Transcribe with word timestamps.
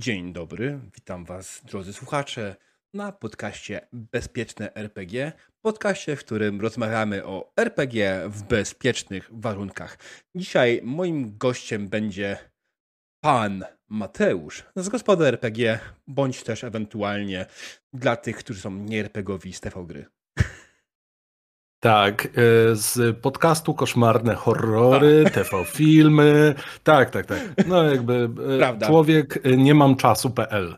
Dzień 0.00 0.32
dobry, 0.32 0.80
witam 0.94 1.24
Was, 1.24 1.62
drodzy 1.64 1.92
słuchacze, 1.92 2.56
na 2.94 3.12
podcaście 3.12 3.88
Bezpieczne 3.92 4.74
RPG. 4.74 5.32
Podcaście, 5.62 6.16
w 6.16 6.24
którym 6.24 6.60
rozmawiamy 6.60 7.26
o 7.26 7.52
RPG 7.56 8.22
w 8.28 8.42
bezpiecznych 8.42 9.28
warunkach. 9.32 9.98
Dzisiaj 10.34 10.80
moim 10.84 11.38
gościem 11.38 11.88
będzie 11.88 12.38
pan 13.24 13.64
Mateusz 13.88 14.64
z 14.76 14.88
gospody 14.88 15.26
RPG, 15.26 15.78
bądź 16.06 16.42
też 16.42 16.64
ewentualnie 16.64 17.46
dla 17.92 18.16
tych, 18.16 18.36
którzy 18.36 18.60
są 18.60 18.70
nie 18.70 19.00
RPGowi 19.00 19.52
z 19.52 19.60
TV 19.60 19.86
Gry. 19.86 20.06
Tak, 21.80 22.26
e, 22.26 22.30
z 22.76 23.18
podcastu 23.18 23.74
Koszmarne 23.74 24.34
Horrory, 24.34 25.24
TV 25.34 25.64
Filmy. 25.64 26.54
Tak, 26.82 27.10
tak, 27.10 27.26
tak. 27.26 27.66
No 27.66 27.82
jakby 27.82 28.28
e, 28.54 28.58
Prawda. 28.58 28.86
człowiek 28.86 29.46
e, 29.46 29.56
nie 29.56 29.74
mam 29.74 29.96
czasu.pl. 29.96 30.76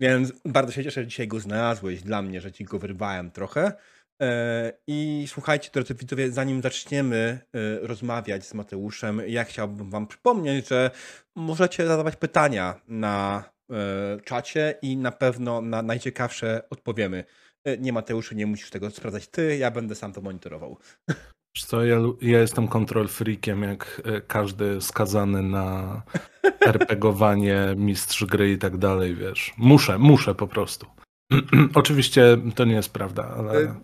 Więc 0.00 0.32
bardzo 0.44 0.72
się 0.72 0.84
cieszę, 0.84 1.00
że 1.00 1.06
dzisiaj 1.06 1.28
go 1.28 1.40
znalazłeś 1.40 2.02
dla 2.02 2.22
mnie, 2.22 2.40
że 2.40 2.52
ci 2.52 2.64
go 2.64 2.78
wyrwałem 2.78 3.30
trochę. 3.30 3.72
I 4.86 5.24
słuchajcie, 5.28 5.70
drodzy 5.72 5.94
widzowie, 5.94 6.32
zanim 6.32 6.62
zaczniemy 6.62 7.38
rozmawiać 7.82 8.46
z 8.46 8.54
Mateuszem, 8.54 9.22
ja 9.26 9.44
chciałbym 9.44 9.90
wam 9.90 10.06
przypomnieć, 10.06 10.68
że 10.68 10.90
możecie 11.36 11.86
zadawać 11.86 12.16
pytania 12.16 12.80
na 12.88 13.44
czacie 14.24 14.74
i 14.82 14.96
na 14.96 15.12
pewno 15.12 15.60
na 15.60 15.82
najciekawsze 15.82 16.62
odpowiemy. 16.70 17.24
E, 17.64 17.78
nie 17.78 17.92
Mateuszu, 17.92 18.34
nie 18.34 18.46
musisz 18.46 18.70
tego 18.70 18.90
sprawdzać 18.90 19.28
ty, 19.28 19.56
ja 19.56 19.70
będę 19.70 19.94
sam 19.94 20.12
to 20.12 20.20
monitorował. 20.20 20.78
Co, 21.56 21.84
ja, 21.84 21.96
ja 22.20 22.38
jestem 22.38 22.68
kontrol 22.68 23.08
freakiem, 23.08 23.62
jak 23.62 24.02
e, 24.04 24.20
każdy 24.20 24.80
skazany 24.80 25.42
na 25.42 26.02
RPGowanie, 26.66 27.74
mistrz 27.76 28.24
gry 28.24 28.52
i 28.52 28.58
tak 28.58 28.76
dalej, 28.76 29.14
wiesz. 29.14 29.54
Muszę, 29.56 29.98
muszę 29.98 30.34
po 30.34 30.46
prostu. 30.46 30.86
Oczywiście 31.74 32.36
to 32.54 32.64
nie 32.64 32.74
jest 32.74 32.92
prawda, 32.92 33.34
ale... 33.36 33.82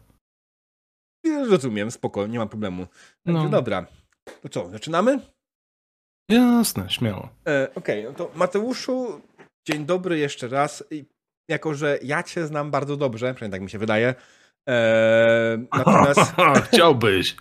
E, 1.27 1.47
rozumiem, 1.51 1.91
spoko, 1.91 2.27
nie 2.27 2.39
ma 2.39 2.47
problemu. 2.47 2.87
Także 3.27 3.45
no. 3.45 3.49
dobra. 3.49 3.87
To 4.43 4.49
co, 4.49 4.71
zaczynamy? 4.71 5.21
Jasne, 6.31 6.91
śmiało. 6.91 7.29
E, 7.49 7.69
Okej, 7.75 8.07
okay, 8.07 8.13
no 8.13 8.19
to 8.19 8.39
Mateuszu, 8.39 9.21
dzień 9.69 9.87
dobry 9.87 10.19
jeszcze 10.19 10.49
raz 10.49 10.85
jako 11.49 11.75
że 11.75 11.99
ja 12.03 12.23
cię 12.23 12.47
znam 12.47 12.71
bardzo 12.71 12.97
dobrze, 12.97 13.35
przynajmniej 13.35 13.59
tak 13.59 13.63
mi 13.63 13.71
się 13.71 13.79
wydaje. 13.79 14.15
E, 14.69 15.59
natomiast... 15.79 16.21
Chciałbyś. 16.73 17.37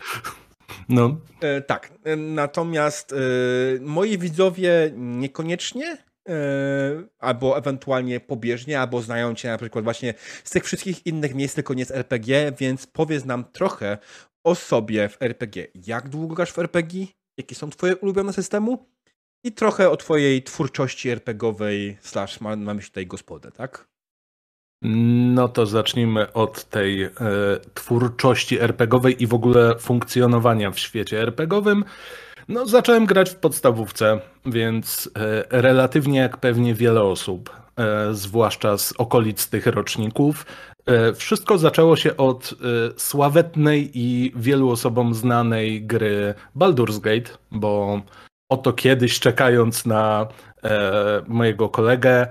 No. 0.90 1.18
E, 1.42 1.62
tak. 1.62 1.94
E, 2.04 2.16
natomiast 2.16 3.14
e, 3.14 3.16
moi 3.82 4.18
widzowie 4.18 4.92
niekoniecznie 4.96 5.98
e, 6.30 6.34
albo 7.20 7.58
ewentualnie 7.58 8.20
pobieżnie, 8.20 8.80
albo 8.80 9.02
znają 9.02 9.36
cię 9.36 9.50
na 9.50 9.58
przykład 9.58 9.84
właśnie 9.84 10.14
z 10.44 10.50
tych 10.50 10.64
wszystkich 10.66 11.06
innych 11.06 11.36
miejsc, 11.36 11.56
tylko 11.56 11.74
nie 11.74 11.86
z 11.86 11.92
RPG, 11.92 12.52
więc 12.60 12.88
powiedz 12.88 13.26
nam 13.26 13.44
trochę 13.52 13.98
o 14.44 14.56
sobie 14.56 15.10
w 15.10 15.22
RPG. 15.22 15.68
Jak 15.88 16.10
długo 16.10 16.36
grasz 16.36 16.52
w 16.52 16.60
RPG? 16.60 17.08
Jakie 17.38 17.56
są 17.56 17.70
twoje 17.70 17.96
ulubione 17.96 18.34
systemu? 18.34 18.88
I 19.44 19.52
trochę 19.52 19.90
o 19.90 19.98
twojej 19.98 20.44
twórczości 20.44 21.10
RPGowej 21.10 21.98
slash 22.02 22.42
mam 22.42 22.64
na 22.64 22.74
myśli 22.74 22.90
tutaj 22.90 23.08
gospodę, 23.08 23.52
tak? 23.52 23.88
No 24.82 25.48
to 25.48 25.66
zacznijmy 25.66 26.34
od 26.34 26.64
tej 26.64 27.04
e, 27.04 27.12
twórczości 27.74 28.60
RPGowej 28.60 29.24
i 29.24 29.28
w 29.28 29.34
ogóle 29.34 29.76
funkcjonowania 29.80 30.72
w 30.72 30.80
świecie 30.80 31.22
RPGowym. 31.22 31.84
No, 32.48 32.66
zacząłem 32.66 33.06
grać 33.06 33.30
w 33.30 33.36
podstawówce, 33.36 34.20
więc 34.46 35.10
e, 35.16 35.62
relatywnie 35.62 36.20
jak 36.20 36.38
pewnie 36.38 36.74
wiele 36.74 37.04
osób, 37.04 37.50
e, 37.78 38.14
zwłaszcza 38.14 38.78
z 38.78 38.94
okolic 38.98 39.50
tych 39.50 39.68
roczników, 39.68 40.46
e, 40.86 41.14
wszystko 41.14 41.58
zaczęło 41.58 41.96
się 41.96 42.18
od 42.18 42.54
e, 42.54 42.56
sławetnej 43.00 43.92
i 43.94 44.32
wielu 44.36 44.70
osobom 44.70 45.14
znanej 45.14 45.86
gry 45.86 46.34
Baldur's 46.56 47.00
Gate, 47.00 47.38
bo 47.52 48.02
oto 48.50 48.74
kiedyś 48.74 49.20
czekając 49.20 49.86
na 49.86 50.28
e, 50.64 51.22
mojego 51.28 51.70
kolegę, 51.70 52.28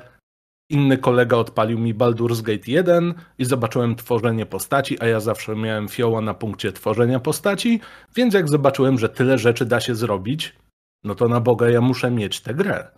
Inny 0.71 0.99
kolega 0.99 1.37
odpalił 1.37 1.79
mi 1.79 1.95
Baldur's 1.95 2.43
Gate 2.43 2.71
1 2.71 3.15
i 3.39 3.45
zobaczyłem 3.45 3.97
tworzenie 3.97 4.47
postaci, 4.47 5.01
a 5.01 5.07
ja 5.07 5.21
zawsze 5.21 5.57
miałem 5.57 5.89
fioła 5.89 6.21
na 6.21 6.35
punkcie 6.35 6.73
tworzenia 6.73 7.21
postaci, 7.21 7.81
więc 8.15 8.35
jak 8.35 8.49
zobaczyłem, 8.49 8.99
że 8.99 9.09
tyle 9.09 9.39
rzeczy 9.39 9.67
da 9.67 9.81
się 9.81 9.95
zrobić, 9.95 10.57
no 11.05 11.15
to 11.15 11.29
na 11.29 11.41
Boga 11.41 11.71
ja 11.71 11.81
muszę 11.81 12.11
mieć 12.11 12.41
tę 12.41 12.55
grę. 12.55 12.91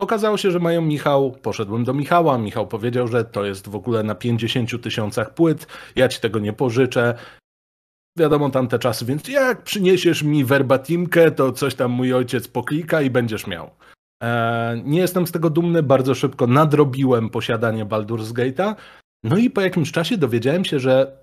Okazało 0.00 0.36
się, 0.36 0.50
że 0.50 0.58
mają 0.58 0.82
Michał, 0.82 1.32
poszedłem 1.32 1.84
do 1.84 1.94
Michała, 1.94 2.38
Michał 2.38 2.66
powiedział, 2.66 3.08
że 3.08 3.24
to 3.24 3.44
jest 3.44 3.68
w 3.68 3.74
ogóle 3.74 4.02
na 4.02 4.14
50 4.14 4.82
tysiącach 4.82 5.34
płyt, 5.34 5.66
ja 5.96 6.08
ci 6.08 6.20
tego 6.20 6.38
nie 6.38 6.52
pożyczę. 6.52 7.14
Wiadomo 8.18 8.50
tamte 8.50 8.78
czasy, 8.78 9.04
więc 9.04 9.28
jak 9.28 9.62
przyniesiesz 9.62 10.22
mi 10.22 10.44
verbatimkę, 10.44 11.30
to 11.30 11.52
coś 11.52 11.74
tam 11.74 11.90
mój 11.90 12.14
ojciec 12.14 12.48
poklika 12.48 13.02
i 13.02 13.10
będziesz 13.10 13.46
miał. 13.46 13.70
E, 14.22 14.80
nie 14.84 14.98
jestem 14.98 15.26
z 15.26 15.32
tego 15.32 15.50
dumny, 15.50 15.82
bardzo 15.82 16.14
szybko 16.14 16.46
nadrobiłem 16.46 17.30
posiadanie 17.30 17.86
Baldur's 17.86 18.32
Gate'a. 18.32 18.74
No 19.22 19.36
i 19.36 19.50
po 19.50 19.60
jakimś 19.60 19.92
czasie 19.92 20.18
dowiedziałem 20.18 20.64
się, 20.64 20.80
że 20.80 21.18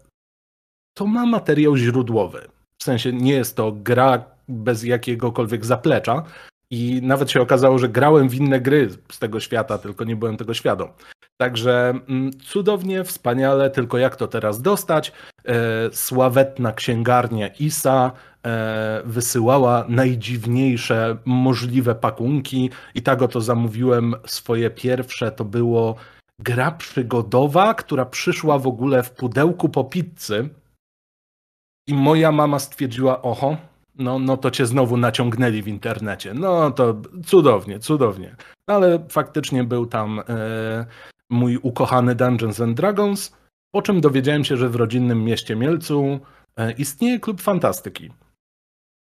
to 0.98 1.08
ma 1.08 1.26
materiał 1.26 1.78
źródłowy. 1.78 2.48
W 2.82 2.84
sensie 2.84 3.14
nie 3.14 3.34
jest 3.34 3.56
to 3.56 3.72
gra 3.72 4.26
bez 4.48 4.84
jakiegokolwiek 4.84 5.66
zaplecza. 5.66 6.24
I 6.70 7.02
nawet 7.04 7.32
się 7.32 7.42
okazało, 7.42 7.78
że 7.80 7.90
grałem 7.90 8.30
w 8.30 8.36
inne 8.36 8.62
gry 8.62 8.90
z 9.12 9.20
tego 9.20 9.40
świata, 9.40 9.78
tylko 9.78 10.04
nie 10.04 10.16
byłem 10.16 10.38
tego 10.38 10.54
świadom. 10.54 10.90
Także 11.38 11.94
mm, 12.10 12.32
cudownie, 12.40 13.04
wspaniale, 13.04 13.70
tylko 13.70 13.98
jak 13.98 14.16
to 14.16 14.28
teraz 14.28 14.62
dostać? 14.62 15.12
E, 15.46 15.54
sławetna 15.92 16.74
księgarnia 16.74 17.48
ISA 17.48 18.12
wysyłała 19.06 19.86
najdziwniejsze 19.90 21.18
możliwe 21.26 21.96
pakunki 21.96 22.70
i 22.96 23.02
tak 23.02 23.22
oto 23.22 23.42
zamówiłem 23.42 24.16
swoje 24.26 24.70
pierwsze, 24.70 25.32
to 25.32 25.46
było 25.46 25.96
gra 26.40 26.72
przygodowa, 26.72 27.74
która 27.74 28.06
przyszła 28.06 28.60
w 28.60 28.68
ogóle 28.68 29.04
w 29.04 29.12
pudełku 29.12 29.70
po 29.70 29.84
pizzy 29.84 30.50
i 31.88 31.94
moja 31.94 32.32
mama 32.32 32.60
stwierdziła, 32.60 33.22
oho, 33.22 33.58
no, 33.96 34.20
no 34.20 34.38
to 34.38 34.52
cię 34.52 34.66
znowu 34.66 34.98
naciągnęli 34.98 35.62
w 35.62 35.68
internecie. 35.68 36.34
No 36.34 36.72
to 36.72 37.02
cudownie, 37.26 37.80
cudownie. 37.80 38.36
Ale 38.70 39.06
faktycznie 39.10 39.64
był 39.64 39.86
tam 39.86 40.20
e, 40.20 40.86
mój 41.30 41.58
ukochany 41.58 42.16
Dungeons 42.16 42.62
and 42.62 42.78
Dragons, 42.78 43.36
po 43.72 43.82
czym 43.82 44.02
dowiedziałem 44.02 44.44
się, 44.44 44.58
że 44.58 44.70
w 44.70 44.76
rodzinnym 44.76 45.24
mieście 45.24 45.56
Mielcu 45.56 46.20
e, 46.58 46.72
istnieje 46.72 47.20
klub 47.20 47.42
fantastyki. 47.42 48.12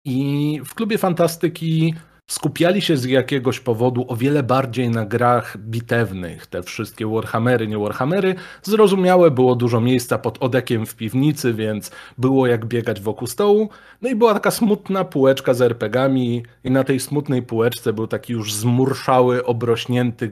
I 0.05 0.61
w 0.65 0.75
klubie 0.75 0.99
fantastyki 0.99 1.95
skupiali 2.27 2.83
się 2.83 2.97
z 2.97 3.05
jakiegoś 3.05 3.61
powodu 3.61 4.05
o 4.09 4.17
wiele 4.17 4.43
bardziej 4.43 4.91
na 4.91 5.07
grach 5.07 5.59
bitewnych. 5.59 6.47
Te 6.47 6.63
wszystkie 6.63 7.07
Warhammery, 7.07 7.67
nie 7.67 7.79
Warhammery. 7.79 8.35
Zrozumiałe, 8.63 9.31
było 9.31 9.57
dużo 9.57 9.81
miejsca 9.81 10.19
pod 10.19 10.43
odekiem 10.43 10.87
w 10.87 10.97
piwnicy, 10.97 11.55
więc 11.55 11.91
było 12.19 12.47
jak 12.47 12.67
biegać 12.67 13.01
wokół 13.01 13.29
stołu. 13.29 13.69
No 14.03 14.09
i 14.09 14.15
była 14.15 14.35
taka 14.35 14.51
smutna 14.51 15.05
półeczka 15.05 15.55
z 15.55 15.63
RPGami 15.63 16.43
i 16.65 16.71
na 16.71 16.85
tej 16.85 17.01
smutnej 17.01 17.43
półeczce 17.43 17.93
był 17.93 18.07
taki 18.07 18.33
już 18.33 18.55
zmurszały, 18.55 19.45
obrośnięty 19.45 20.31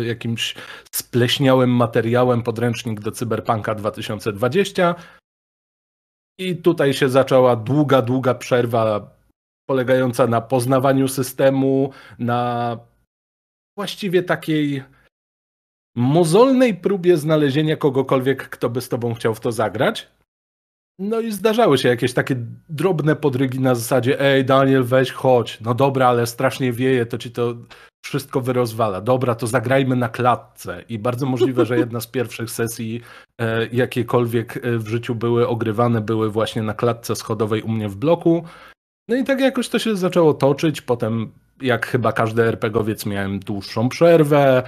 y, 0.00 0.06
jakimś 0.06 0.54
spleśniałym 0.90 1.70
materiałem 1.70 2.42
podręcznik 2.42 3.00
do 3.00 3.10
Cyberpunka 3.10 3.74
2020. 3.74 4.94
I 6.38 6.56
tutaj 6.56 6.94
się 6.94 7.08
zaczęła 7.08 7.56
długa, 7.56 8.02
długa 8.02 8.34
przerwa 8.34 9.10
polegająca 9.68 10.26
na 10.26 10.40
poznawaniu 10.40 11.08
systemu, 11.08 11.90
na 12.18 12.78
właściwie 13.76 14.22
takiej 14.22 14.82
mozolnej 15.96 16.74
próbie 16.74 17.16
znalezienia 17.16 17.76
kogokolwiek, 17.76 18.48
kto 18.48 18.70
by 18.70 18.80
z 18.80 18.88
tobą 18.88 19.14
chciał 19.14 19.34
w 19.34 19.40
to 19.40 19.52
zagrać. 19.52 20.08
No 20.98 21.20
i 21.20 21.32
zdarzały 21.32 21.78
się 21.78 21.88
jakieś 21.88 22.12
takie 22.12 22.36
drobne 22.68 23.16
podrygi 23.16 23.60
na 23.60 23.74
zasadzie 23.74 24.20
ej 24.20 24.44
Daniel 24.44 24.84
weź 24.84 25.12
chodź, 25.12 25.60
no 25.60 25.74
dobra, 25.74 26.08
ale 26.08 26.26
strasznie 26.26 26.72
wieje, 26.72 27.06
to 27.06 27.18
ci 27.18 27.30
to 27.30 27.54
wszystko 28.04 28.40
wyrozwala. 28.40 29.00
Dobra, 29.00 29.34
to 29.34 29.46
zagrajmy 29.46 29.96
na 29.96 30.08
klatce. 30.08 30.84
I 30.88 30.98
bardzo 30.98 31.26
możliwe, 31.26 31.66
że 31.66 31.78
jedna 31.78 32.00
z 32.00 32.06
pierwszych 32.06 32.50
sesji, 32.50 33.00
e, 33.40 33.66
jakiekolwiek 33.66 34.56
e, 34.56 34.78
w 34.78 34.88
życiu 34.88 35.14
były 35.14 35.48
ogrywane, 35.48 36.00
były 36.00 36.30
właśnie 36.30 36.62
na 36.62 36.74
klatce 36.74 37.16
schodowej 37.16 37.62
u 37.62 37.68
mnie 37.68 37.88
w 37.88 37.96
bloku. 37.96 38.44
No 39.08 39.16
i 39.16 39.24
tak 39.24 39.40
jakoś 39.40 39.68
to 39.68 39.78
się 39.78 39.96
zaczęło 39.96 40.34
toczyć. 40.34 40.80
Potem, 40.80 41.32
jak 41.60 41.86
chyba 41.86 42.12
każdy 42.12 42.42
RPGowiec, 42.42 43.06
miałem 43.06 43.38
dłuższą 43.38 43.88
przerwę 43.88 44.62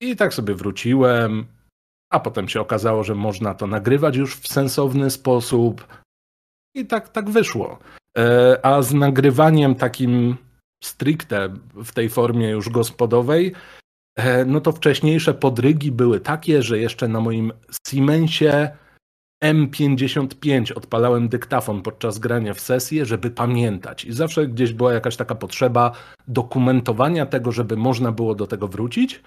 i 0.00 0.16
tak 0.16 0.34
sobie 0.34 0.54
wróciłem. 0.54 1.46
A 2.10 2.20
potem 2.20 2.48
się 2.48 2.60
okazało, 2.60 3.04
że 3.04 3.14
można 3.14 3.54
to 3.54 3.66
nagrywać 3.66 4.16
już 4.16 4.36
w 4.36 4.48
sensowny 4.48 5.10
sposób. 5.10 5.86
I 6.74 6.86
tak, 6.86 7.08
tak 7.08 7.30
wyszło. 7.30 7.78
E, 8.18 8.58
a 8.66 8.82
z 8.82 8.94
nagrywaniem 8.94 9.74
takim 9.74 10.36
stricte 10.84 11.48
w 11.74 11.92
tej 11.92 12.08
formie 12.08 12.50
już 12.50 12.68
gospodowej, 12.68 13.52
e, 14.16 14.44
no 14.44 14.60
to 14.60 14.72
wcześniejsze 14.72 15.34
podrygi 15.34 15.92
były 15.92 16.20
takie, 16.20 16.62
że 16.62 16.78
jeszcze 16.78 17.08
na 17.08 17.20
moim 17.20 17.52
Siemensie 17.88 18.70
M55 19.44 20.72
odpalałem 20.76 21.28
dyktafon 21.28 21.82
podczas 21.82 22.18
grania 22.18 22.54
w 22.54 22.60
sesję, 22.60 23.06
żeby 23.06 23.30
pamiętać. 23.30 24.04
I 24.04 24.12
zawsze 24.12 24.46
gdzieś 24.46 24.72
była 24.72 24.92
jakaś 24.92 25.16
taka 25.16 25.34
potrzeba 25.34 25.92
dokumentowania 26.28 27.26
tego, 27.26 27.52
żeby 27.52 27.76
można 27.76 28.12
było 28.12 28.34
do 28.34 28.46
tego 28.46 28.68
wrócić. 28.68 29.22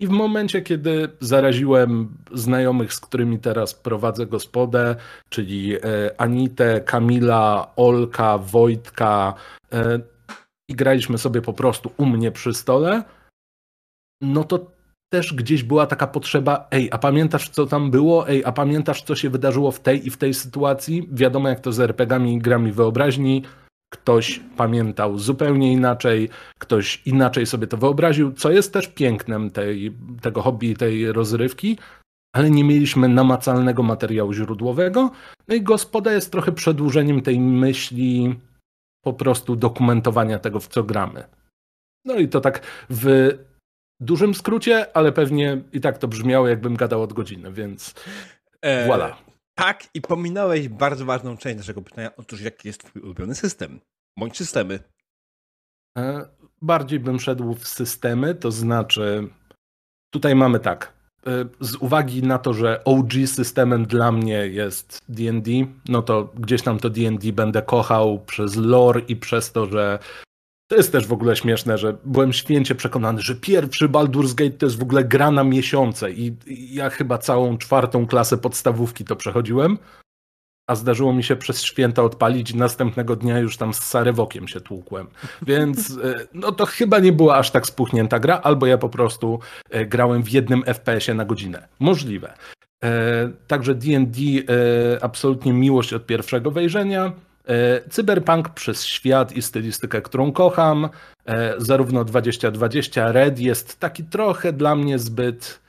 I 0.00 0.06
w 0.06 0.10
momencie, 0.10 0.62
kiedy 0.62 1.08
zaraziłem 1.20 2.16
znajomych, 2.32 2.94
z 2.94 3.00
którymi 3.00 3.38
teraz 3.38 3.74
prowadzę 3.74 4.26
gospodę, 4.26 4.96
czyli 5.28 5.76
e, 5.76 5.80
Anitę, 6.18 6.80
Kamila, 6.80 7.72
Olka, 7.76 8.38
Wojtka, 8.38 9.34
e, 9.72 10.00
i 10.68 10.74
graliśmy 10.74 11.18
sobie 11.18 11.42
po 11.42 11.52
prostu 11.52 11.92
u 11.96 12.06
mnie 12.06 12.32
przy 12.32 12.54
stole, 12.54 13.04
no 14.22 14.44
to 14.44 14.70
też 15.12 15.34
gdzieś 15.34 15.62
była 15.62 15.86
taka 15.86 16.06
potrzeba, 16.06 16.68
ej, 16.70 16.88
a 16.92 16.98
pamiętasz 16.98 17.48
co 17.48 17.66
tam 17.66 17.90
było? 17.90 18.28
Ej, 18.28 18.44
a 18.44 18.52
pamiętasz 18.52 19.02
co 19.02 19.14
się 19.14 19.30
wydarzyło 19.30 19.72
w 19.72 19.80
tej 19.80 20.06
i 20.06 20.10
w 20.10 20.16
tej 20.16 20.34
sytuacji? 20.34 21.08
Wiadomo 21.12 21.48
jak 21.48 21.60
to 21.60 21.72
z 21.72 21.80
RPGami 21.80 22.34
i 22.34 22.38
grami 22.38 22.72
wyobraźni. 22.72 23.42
Ktoś 23.90 24.40
pamiętał 24.56 25.18
zupełnie 25.18 25.72
inaczej, 25.72 26.28
ktoś 26.58 27.02
inaczej 27.06 27.46
sobie 27.46 27.66
to 27.66 27.76
wyobraził, 27.76 28.32
co 28.32 28.50
jest 28.50 28.72
też 28.72 28.88
pięknem 28.88 29.50
tej, 29.50 29.96
tego 30.22 30.42
hobby, 30.42 30.76
tej 30.76 31.12
rozrywki, 31.12 31.78
ale 32.32 32.50
nie 32.50 32.64
mieliśmy 32.64 33.08
namacalnego 33.08 33.82
materiału 33.82 34.32
źródłowego. 34.32 35.10
No 35.48 35.54
i 35.54 35.62
gospoda 35.62 36.12
jest 36.12 36.32
trochę 36.32 36.52
przedłużeniem 36.52 37.22
tej 37.22 37.40
myśli 37.40 38.40
po 39.04 39.12
prostu 39.12 39.56
dokumentowania 39.56 40.38
tego, 40.38 40.60
w 40.60 40.68
co 40.68 40.84
gramy. 40.84 41.24
No 42.04 42.16
i 42.16 42.28
to 42.28 42.40
tak 42.40 42.60
w 42.90 43.30
dużym 44.00 44.34
skrócie, 44.34 44.96
ale 44.96 45.12
pewnie 45.12 45.62
i 45.72 45.80
tak 45.80 45.98
to 45.98 46.08
brzmiało, 46.08 46.48
jakbym 46.48 46.76
gadał 46.76 47.02
od 47.02 47.12
godziny, 47.12 47.52
więc 47.52 47.94
e, 48.62 48.88
voilà. 48.88 49.29
Tak, 49.60 49.88
i 49.94 50.00
pominąłeś 50.00 50.68
bardzo 50.68 51.04
ważną 51.04 51.36
część 51.36 51.56
naszego 51.56 51.82
pytania. 51.82 52.10
Otóż, 52.16 52.40
jaki 52.40 52.68
jest 52.68 52.84
Twój 52.84 53.02
ulubiony 53.02 53.34
system? 53.34 53.80
Bądź 54.18 54.36
systemy. 54.36 54.78
E, 55.98 56.28
bardziej 56.62 57.00
bym 57.00 57.20
szedł 57.20 57.54
w 57.54 57.68
systemy, 57.68 58.34
to 58.34 58.50
znaczy, 58.50 59.28
tutaj 60.10 60.34
mamy 60.34 60.60
tak. 60.60 60.92
E, 61.26 61.30
z 61.60 61.76
uwagi 61.76 62.22
na 62.22 62.38
to, 62.38 62.54
że 62.54 62.84
OG 62.84 63.12
systemem 63.26 63.86
dla 63.86 64.12
mnie 64.12 64.46
jest 64.46 65.00
DD, 65.08 65.50
no 65.88 66.02
to 66.02 66.32
gdzieś 66.34 66.62
tam 66.62 66.78
to 66.78 66.90
DD 66.90 67.32
będę 67.32 67.62
kochał 67.62 68.18
przez 68.18 68.56
lore 68.56 69.00
i 69.00 69.16
przez 69.16 69.52
to, 69.52 69.66
że 69.66 69.98
to 70.70 70.76
jest 70.76 70.92
też 70.92 71.06
w 71.06 71.12
ogóle 71.12 71.36
śmieszne, 71.36 71.78
że 71.78 71.96
byłem 72.04 72.32
święcie 72.32 72.74
przekonany, 72.74 73.22
że 73.22 73.34
pierwszy 73.34 73.88
Baldur's 73.88 74.34
Gate 74.34 74.58
to 74.58 74.66
jest 74.66 74.78
w 74.78 74.82
ogóle 74.82 75.04
gra 75.04 75.30
na 75.30 75.44
miesiące 75.44 76.12
i 76.12 76.36
ja 76.46 76.90
chyba 76.90 77.18
całą 77.18 77.58
czwartą 77.58 78.06
klasę 78.06 78.38
podstawówki 78.38 79.04
to 79.04 79.16
przechodziłem, 79.16 79.78
a 80.66 80.74
zdarzyło 80.74 81.12
mi 81.12 81.24
się 81.24 81.36
przez 81.36 81.62
święta 81.62 82.02
odpalić 82.02 82.54
następnego 82.54 83.16
dnia 83.16 83.38
już 83.38 83.56
tam 83.56 83.74
z 83.74 83.78
Sarewokiem 83.78 84.48
się 84.48 84.60
tłukłem. 84.60 85.06
Więc 85.42 85.90
e, 85.90 86.26
no 86.34 86.52
to 86.52 86.66
chyba 86.66 86.98
nie 86.98 87.12
była 87.12 87.36
aż 87.36 87.50
tak 87.50 87.66
spuchnięta 87.66 88.18
gra, 88.18 88.40
albo 88.42 88.66
ja 88.66 88.78
po 88.78 88.88
prostu 88.88 89.40
e, 89.70 89.86
grałem 89.86 90.22
w 90.22 90.30
jednym 90.30 90.62
FPS-ie 90.62 91.14
na 91.14 91.24
godzinę. 91.24 91.68
Możliwe. 91.78 92.34
E, 92.84 93.30
także 93.46 93.74
D&D 93.74 94.14
absolutnie 95.00 95.52
miłość 95.52 95.92
od 95.92 96.06
pierwszego 96.06 96.50
wejrzenia. 96.50 97.12
E, 97.50 97.88
cyberpunk 97.88 98.48
przez 98.48 98.86
świat 98.86 99.32
i 99.32 99.42
stylistykę, 99.42 100.02
którą 100.02 100.32
kocham. 100.32 100.88
E, 101.26 101.54
zarówno 101.58 102.04
2020 102.04 103.12
Red 103.12 103.38
jest 103.38 103.80
taki 103.80 104.04
trochę 104.04 104.52
dla 104.52 104.76
mnie 104.76 104.98
zbyt 104.98 105.60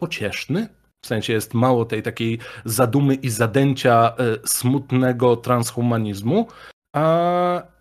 pocieszny. 0.00 0.68
W 1.04 1.06
sensie 1.06 1.32
jest 1.32 1.54
mało 1.54 1.84
tej 1.84 2.02
takiej 2.02 2.38
zadumy 2.64 3.14
i 3.14 3.30
zadęcia 3.30 4.16
e, 4.16 4.36
smutnego 4.44 5.36
transhumanizmu, 5.36 6.46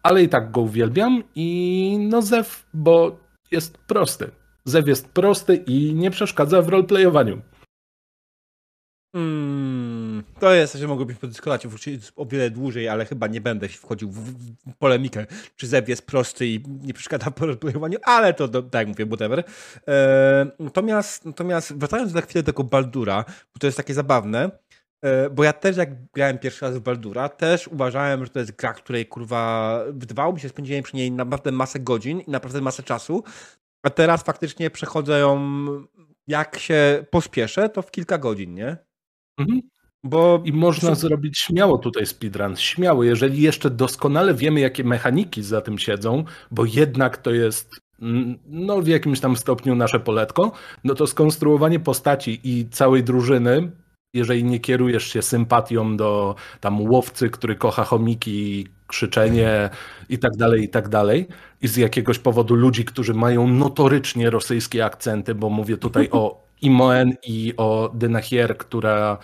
ale 0.04 0.24
i 0.24 0.30
tak 0.30 0.52
go 0.52 0.62
uwielbiam. 0.62 1.24
I 1.36 1.98
no 2.10 2.22
Zew, 2.22 2.66
bo 2.74 3.20
jest 3.52 3.78
prosty. 3.78 4.32
Zew 4.66 4.88
jest 4.88 5.10
prosty 5.10 5.56
i 5.56 5.94
nie 5.94 6.12
przeszkadza 6.12 6.62
w 6.62 6.70
roleplayowaniu. 6.70 7.42
Hmm, 9.16 10.24
to 10.40 10.54
jest, 10.54 10.74
że 10.74 10.88
mogłobyś 10.88 11.18
podyskutować 11.18 11.68
o 12.16 12.26
wiele 12.26 12.50
dłużej, 12.50 12.90
ale 12.90 13.06
chyba 13.06 13.28
nie 13.28 13.42
będę 13.42 13.68
wchodził 13.68 14.12
w, 14.12 14.20
w 14.72 14.76
polemikę, 14.80 15.26
czy 15.56 15.68
Zeb 15.68 15.88
jest 15.88 16.06
prosty 16.06 16.48
i 16.48 16.64
nie 16.84 16.94
przeszkadza 16.94 17.32
po 17.32 17.46
rozplejowaniu, 17.46 17.98
ale 18.04 18.34
to, 18.34 18.48
to, 18.48 18.64
tak 18.64 18.80
jak 18.80 18.88
mówię, 18.88 19.06
whatever. 19.06 19.44
E, 19.88 20.48
natomiast, 20.60 21.26
natomiast 21.26 21.74
wracając 21.74 22.14
na 22.14 22.22
chwilę 22.22 22.44
do 22.44 22.46
tego 22.46 22.64
Baldura, 22.64 23.26
bo 23.54 23.60
to 23.60 23.68
jest 23.68 23.78
takie 23.78 23.94
zabawne, 23.94 24.52
e, 25.02 25.30
bo 25.30 25.44
ja 25.44 25.54
też 25.54 25.78
jak 25.78 26.06
grałem 26.12 26.40
pierwszy 26.40 26.66
raz 26.66 26.78
w 26.78 26.80
Baldura, 26.80 27.30
też 27.30 27.68
uważałem, 27.68 28.26
że 28.26 28.32
to 28.32 28.40
jest 28.40 28.52
gra, 28.52 28.74
której 28.74 29.06
kurwa 29.06 29.84
wydawało 29.92 30.34
mi 30.34 30.40
się, 30.40 30.50
spędziłem 30.50 30.84
przy 30.84 30.96
niej 30.96 31.12
naprawdę 31.12 31.52
masę 31.52 31.80
godzin 31.80 32.20
i 32.20 32.32
naprawdę 32.32 32.62
masę 32.62 32.84
czasu, 32.84 33.24
a 33.84 33.90
teraz 33.90 34.24
faktycznie 34.24 34.70
przechodzę 34.70 35.20
ją, 35.20 35.40
jak 36.28 36.60
się 36.60 37.06
pospieszę, 37.12 37.70
to 37.70 37.82
w 37.82 37.92
kilka 37.92 38.18
godzin, 38.18 38.54
nie? 38.54 38.87
Mhm. 39.38 39.62
Bo 40.04 40.42
I 40.46 40.54
można 40.54 40.96
zrobić 40.96 41.40
śmiało 41.40 41.78
tutaj 41.78 42.06
speedrun, 42.06 42.56
śmiało, 42.56 43.04
jeżeli 43.04 43.42
jeszcze 43.42 43.70
doskonale 43.70 44.34
wiemy, 44.34 44.60
jakie 44.60 44.84
mechaniki 44.84 45.44
za 45.44 45.62
tym 45.62 45.78
siedzą, 45.78 46.24
bo 46.52 46.66
jednak 46.66 47.18
to 47.18 47.32
jest 47.32 47.72
no, 48.46 48.82
w 48.82 48.88
jakimś 48.88 49.20
tam 49.20 49.38
stopniu 49.38 49.76
nasze 49.76 50.00
poletko, 50.00 50.52
no 50.84 50.96
to 50.96 51.08
skonstruowanie 51.08 51.80
postaci 51.80 52.40
i 52.44 52.70
całej 52.70 53.04
drużyny, 53.04 53.72
jeżeli 54.14 54.44
nie 54.44 54.60
kierujesz 54.60 55.08
się 55.14 55.22
sympatią 55.22 55.98
do 55.98 56.36
tam 56.60 56.82
łowcy, 56.82 57.30
który 57.30 57.56
kocha 57.56 57.84
chomiki, 57.84 58.68
krzyczenie 58.88 59.70
i 60.10 60.20
tak 60.20 60.38
dalej, 60.38 60.64
i 60.64 60.70
tak 60.70 60.90
dalej, 60.90 61.28
i 61.62 61.68
z 61.68 61.78
jakiegoś 61.78 62.20
powodu 62.20 62.56
ludzi, 62.56 62.86
którzy 62.86 63.14
mają 63.14 63.48
notorycznie 63.48 64.30
rosyjskie 64.30 64.86
akcenty, 64.86 65.36
bo 65.36 65.50
mówię 65.50 65.78
tutaj 65.78 66.10
o 66.12 66.47
Imoen 66.62 67.14
i 67.28 67.54
o 67.58 67.92
Dynachier, 67.94 68.58
która 68.58 69.18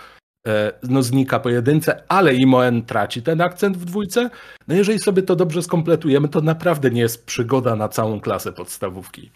e, 0.47 0.73
no, 0.83 1.03
znika 1.03 1.39
po 1.39 1.49
jedynce, 1.49 2.03
ale 2.07 2.35
Imoen 2.35 2.85
traci 2.85 3.21
ten 3.21 3.41
akcent 3.41 3.77
w 3.77 3.85
dwójce. 3.85 4.29
No 4.67 4.75
jeżeli 4.75 4.99
sobie 4.99 5.23
to 5.23 5.35
dobrze 5.35 5.63
skompletujemy, 5.63 6.29
to 6.29 6.41
naprawdę 6.41 6.91
nie 6.91 7.01
jest 7.01 7.25
przygoda 7.25 7.75
na 7.75 7.89
całą 7.89 8.19
klasę 8.19 8.51
podstawówki. 8.51 9.31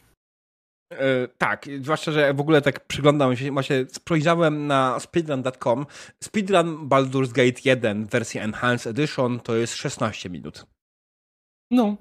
Yy, 0.92 0.98
tak, 1.38 1.66
zwłaszcza, 1.82 2.12
że 2.12 2.34
w 2.34 2.42
ogóle 2.42 2.62
tak 2.62 2.88
przyglądam 2.88 3.36
się, 3.36 3.51
właśnie 3.51 3.86
spojrzałem 3.89 4.68
na 4.68 5.00
speedrun.com. 5.00 5.86
Speedrun 6.24 6.89
Baldur's 6.89 7.32
Gate 7.32 7.62
1 7.66 8.06
wersja 8.06 8.44
Enhanced 8.44 8.88
Edition 8.88 9.39
to 9.39 9.56
jest 9.56 9.75
16 9.75 10.30
minut. 10.30 10.66
No. 11.72 11.98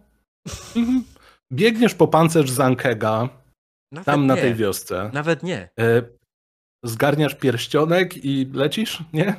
Mhm. 0.77 1.05
Biegniesz 1.53 1.95
po 1.95 2.09
pancerz 2.09 2.51
z 2.51 2.61
Ankega, 2.61 3.29
nawet 3.93 4.07
tam 4.07 4.21
nie. 4.21 4.27
na 4.27 4.37
tej 4.37 4.55
wiosce. 4.55 5.11
Nawet 5.13 5.43
nie. 5.43 5.69
E, 5.81 6.03
zgarniasz 6.85 7.35
pierścionek 7.35 8.25
i 8.25 8.51
lecisz, 8.55 9.03
nie? 9.13 9.35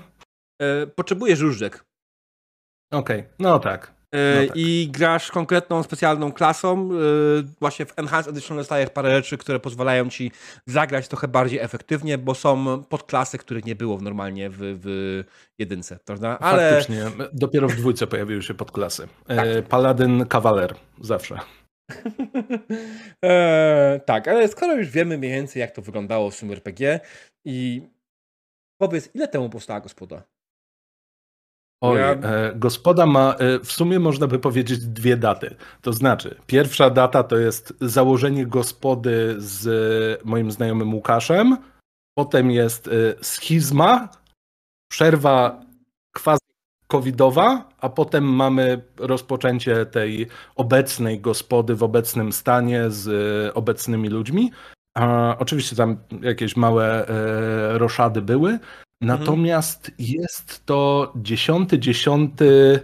E, 0.62 0.88
potrzebujesz 0.88 1.40
różdżek. 1.40 1.86
Okej, 2.92 3.20
okay. 3.20 3.34
no 3.40 3.60
tak. 3.60 3.98
E, 4.12 4.42
no 4.42 4.48
tak. 4.48 4.58
I 4.58 4.90
grasz 4.92 5.32
konkretną, 5.32 5.84
specjalną 5.84 6.32
klasą. 6.32 6.90
Właśnie 7.60 7.86
w 7.86 8.00
Enhanced 8.00 8.32
Edition 8.32 8.58
dostajesz 8.58 8.90
parę 8.90 9.16
rzeczy, 9.16 9.38
które 9.38 9.60
pozwalają 9.60 10.10
ci 10.10 10.32
zagrać 10.66 11.08
trochę 11.08 11.28
bardziej 11.28 11.60
efektywnie, 11.60 12.18
bo 12.18 12.36
są 12.36 12.84
podklasy, 12.84 13.38
których 13.38 13.66
nie 13.66 13.76
było 13.76 14.02
normalnie 14.02 14.50
w, 14.50 14.58
w 14.60 15.24
jedynce, 15.60 16.00
prawda? 16.06 16.40
Ale... 16.40 16.70
Faktycznie, 16.70 17.06
dopiero 17.34 17.68
w 17.68 17.76
dwójce 17.76 18.08
pojawiły 18.08 18.44
się 18.44 18.54
podklasy. 18.54 19.08
Tak. 19.28 19.48
Paladyn, 19.70 20.26
kawaler, 20.26 20.76
zawsze. 21.02 21.40
E, 23.26 24.02
tak, 24.06 24.28
ale 24.28 24.48
skoro 24.48 24.76
już 24.76 24.90
wiemy 24.90 25.18
mniej 25.18 25.32
więcej, 25.32 25.60
jak 25.60 25.72
to 25.72 25.82
wyglądało 25.82 26.32
w 26.32 26.36
sumie 26.36 26.54
RPG 26.54 27.00
i 27.46 27.82
powiedz, 28.82 29.16
ile 29.16 29.28
temu 29.28 29.50
powstała 29.50 29.80
gospoda? 29.82 30.24
Oj, 31.82 32.00
ja... 32.00 32.12
e, 32.12 32.56
gospoda 32.56 33.06
ma 33.06 33.36
e, 33.36 33.60
w 33.60 33.72
sumie 33.72 34.00
można 34.00 34.28
by 34.28 34.40
powiedzieć 34.40 34.80
dwie 34.80 35.18
daty. 35.18 35.56
To 35.82 35.94
znaczy, 35.94 36.36
pierwsza 36.48 36.90
data 36.90 37.24
to 37.24 37.38
jest 37.38 37.74
założenie 37.82 38.46
gospody 38.46 39.36
z 39.38 40.26
moim 40.26 40.52
znajomym 40.52 40.94
Łukaszem, 40.94 41.58
potem 42.18 42.52
jest 42.52 42.88
e, 42.88 42.92
schizma, 43.22 44.10
przerwa 44.92 45.62
quasi 46.16 46.48
covidowa, 46.88 47.70
a 47.80 47.90
potem 47.90 48.24
mamy 48.24 48.82
rozpoczęcie 48.98 49.86
tej 49.86 50.28
obecnej 50.56 51.20
gospody 51.20 51.76
w 51.76 51.84
obecnym 51.84 52.34
stanie 52.34 52.90
z 52.90 53.08
e, 53.08 53.54
obecnymi 53.54 54.10
ludźmi. 54.10 54.52
A 54.98 55.36
oczywiście 55.40 55.76
tam 55.76 55.98
jakieś 56.22 56.56
małe 56.56 57.08
e, 57.08 57.78
roszady 57.78 58.22
były, 58.22 58.50
mhm. 58.50 58.70
natomiast 59.02 59.90
mhm. 59.90 60.10
jest 60.10 60.66
to 60.66 61.14
dziesiąty, 61.16 61.80
dziesiąty. 61.80 62.80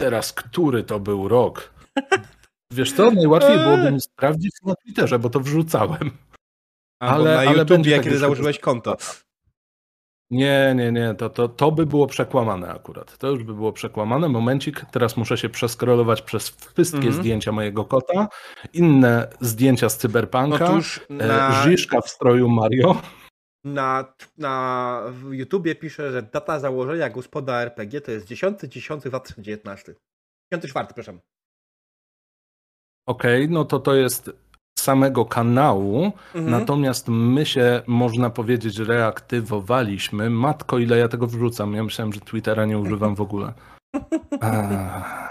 Teraz 0.00 0.32
który 0.32 0.84
to 0.84 1.00
był 1.00 1.28
rok? 1.28 1.74
Wiesz 2.72 2.92
co, 2.92 3.10
najłatwiej 3.10 3.58
byłoby 3.58 3.92
mi 3.92 4.00
sprawdzić 4.00 4.52
na 4.66 4.74
Twitterze, 4.74 5.18
bo 5.18 5.30
to 5.30 5.40
wrzucałem. 5.40 6.10
Ale, 7.02 7.38
ale 7.38 7.44
na 7.44 7.52
YouTubie, 7.52 8.00
kiedy 8.00 8.18
założyłeś 8.18 8.58
konto. 8.58 8.96
Nie, 10.30 10.74
nie, 10.76 10.92
nie, 10.92 11.14
to, 11.14 11.30
to, 11.30 11.48
to 11.48 11.72
by 11.72 11.86
było 11.86 12.06
przekłamane 12.06 12.68
akurat. 12.72 13.18
To 13.18 13.28
już 13.30 13.44
by 13.44 13.54
było 13.54 13.72
przekłamane. 13.72 14.28
Momencik, 14.28 14.84
teraz 14.92 15.16
muszę 15.16 15.38
się 15.38 15.48
przeskrolować 15.48 16.22
przez 16.22 16.50
wszystkie 16.50 16.98
mm 16.98 17.12
-hmm. 17.12 17.20
zdjęcia 17.20 17.52
mojego 17.52 17.84
kota, 17.84 18.28
inne 18.72 19.28
zdjęcia 19.40 19.88
z 19.88 19.98
Cyberpunka, 19.98 20.72
no 21.10 21.26
na... 21.26 21.62
Żiszka 21.62 22.00
w 22.00 22.08
stroju 22.08 22.48
Mario. 22.48 23.02
Na, 23.64 24.14
na 24.38 25.02
YouTubie 25.30 25.74
pisze, 25.74 26.12
że 26.12 26.22
data 26.22 26.58
założenia 26.58 27.10
gospoda 27.10 27.62
RPG 27.62 28.00
to 28.00 28.10
jest 28.10 28.26
10 28.26 28.60
10 28.60 29.02
2019. 29.02 29.94
10 30.52 30.70
czwarty, 30.70 30.94
przepraszam. 30.94 31.20
Okej, 33.06 33.44
okay, 33.44 33.54
no 33.54 33.64
to 33.64 33.78
to 33.78 33.94
jest 33.94 34.30
samego 34.80 35.24
kanału, 35.24 36.12
mhm. 36.34 36.50
natomiast 36.50 37.08
my 37.08 37.46
się, 37.46 37.82
można 37.86 38.30
powiedzieć, 38.30 38.78
reaktywowaliśmy. 38.78 40.30
Matko, 40.30 40.78
ile 40.78 40.98
ja 40.98 41.08
tego 41.08 41.26
wrzucam. 41.26 41.74
Ja 41.74 41.84
myślałem, 41.84 42.12
że 42.12 42.20
Twittera 42.20 42.66
nie 42.66 42.78
używam 42.78 43.14
w 43.14 43.20
ogóle. 43.20 43.52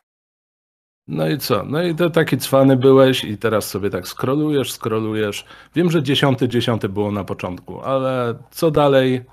No 1.12 1.30
i 1.30 1.38
co? 1.38 1.64
No 1.64 1.84
i 1.84 1.96
to 1.96 2.10
taki 2.10 2.38
cwany 2.38 2.78
byłeś 2.78 3.24
i 3.24 3.38
teraz 3.38 3.70
sobie 3.70 3.90
tak 3.90 4.08
skrolujesz, 4.08 4.72
skrolujesz. 4.72 5.46
Wiem, 5.76 5.92
że 5.92 6.04
dziesiąty, 6.04 6.48
dziesiąty 6.48 6.90
było 6.90 7.12
na 7.12 7.24
początku, 7.24 7.82
ale 7.82 8.36
co 8.52 8.72
dalej? 8.72 9.26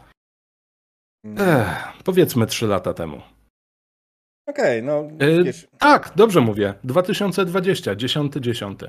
Ech, 1.25 2.03
powiedzmy 2.05 2.47
trzy 2.47 2.67
lata 2.67 2.95
temu. 2.95 3.21
Okej, 4.49 4.81
okay, 4.81 4.83
no. 4.83 5.27
Yy, 5.27 5.53
tak, 5.79 6.13
dobrze 6.17 6.41
mówię. 6.41 6.75
2020, 6.85 7.97
10, 7.97 8.33
10. 8.41 8.81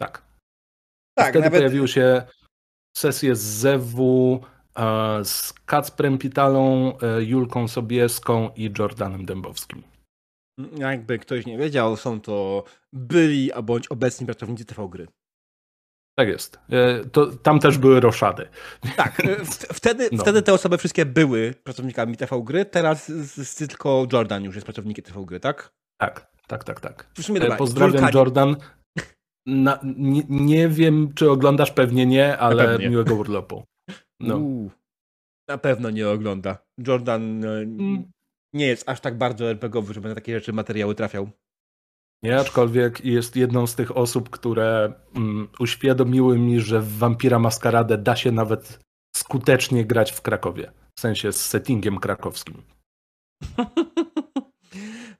Tak. 0.00 0.22
Tak, 1.18 1.30
wtedy 1.30 1.44
nawet... 1.44 1.60
pojawiły 1.60 1.88
się 1.88 2.22
sesje 2.96 3.36
z 3.36 3.40
Zewu, 3.40 4.40
e, 4.76 5.24
z 5.24 5.52
Kacprem 5.52 6.18
Pitalą, 6.18 6.92
e, 6.98 7.22
Julką 7.22 7.68
Sobieską 7.68 8.50
i 8.56 8.72
Jordanem 8.78 9.24
Dębowskim. 9.24 9.82
Jakby 10.76 11.18
ktoś 11.18 11.46
nie 11.46 11.58
wiedział, 11.58 11.96
są 11.96 12.20
to 12.20 12.64
byli 12.92 13.52
a 13.52 13.62
bądź 13.62 13.88
obecni 13.88 14.26
pracownicy 14.26 14.64
TV 14.64 14.88
Gry. 14.88 15.06
Tak 16.18 16.28
jest. 16.28 16.58
E, 16.70 17.04
to, 17.04 17.26
tam 17.26 17.60
też 17.60 17.78
były 17.78 18.00
roszady. 18.00 18.48
Tak, 18.96 19.22
wtedy, 19.72 20.08
no. 20.12 20.22
wtedy 20.22 20.42
te 20.42 20.52
osoby 20.52 20.78
wszystkie 20.78 21.06
były 21.06 21.54
pracownikami 21.64 22.16
TV 22.16 22.42
Gry, 22.44 22.64
teraz 22.64 23.12
tylko 23.58 24.06
Jordan 24.12 24.44
już 24.44 24.54
jest 24.54 24.66
pracownikiem 24.66 25.04
TV 25.04 25.24
Gry, 25.24 25.40
tak? 25.40 25.72
Tak, 26.00 26.32
tak, 26.46 26.64
tak, 26.64 26.80
tak. 26.80 27.06
W 27.14 27.22
sumie, 27.22 27.40
dobra, 27.40 27.56
Pozdrawiam 27.56 28.10
Jordan. 28.14 28.56
Na, 29.46 29.80
nie, 29.96 30.22
nie, 30.28 30.68
wiem, 30.68 31.14
czy 31.14 31.30
oglądasz, 31.30 31.70
pewnie 31.70 32.06
nie, 32.06 32.38
ale 32.38 32.64
pewnie. 32.64 32.88
miłego 32.88 33.14
urlopu. 33.14 33.64
No. 34.20 34.40
na 35.48 35.58
pewno 35.58 35.90
nie 35.90 36.08
ogląda. 36.08 36.58
Jordan 36.86 37.44
mm. 37.44 38.04
nie 38.54 38.66
jest 38.66 38.88
aż 38.88 39.00
tak 39.00 39.18
bardzo 39.18 39.50
RPGowy, 39.50 39.94
żeby 39.94 40.08
na 40.08 40.14
takie 40.14 40.34
rzeczy 40.34 40.52
materiały 40.52 40.94
trafiał. 40.94 41.30
Nie, 42.22 42.38
aczkolwiek 42.38 43.04
jest 43.04 43.36
jedną 43.36 43.66
z 43.66 43.74
tych 43.74 43.96
osób, 43.96 44.30
które 44.30 44.92
mm, 45.14 45.48
uświadomiły 45.58 46.38
mi, 46.38 46.60
że 46.60 46.80
w 46.80 46.98
Vampira 46.98 47.38
Maskaradę 47.38 47.98
da 47.98 48.16
się 48.16 48.32
nawet 48.32 48.78
skutecznie 49.16 49.84
grać 49.84 50.12
w 50.12 50.22
Krakowie. 50.22 50.72
W 50.98 51.00
sensie 51.00 51.32
z 51.32 51.46
settingiem 51.46 51.98
krakowskim. 51.98 52.62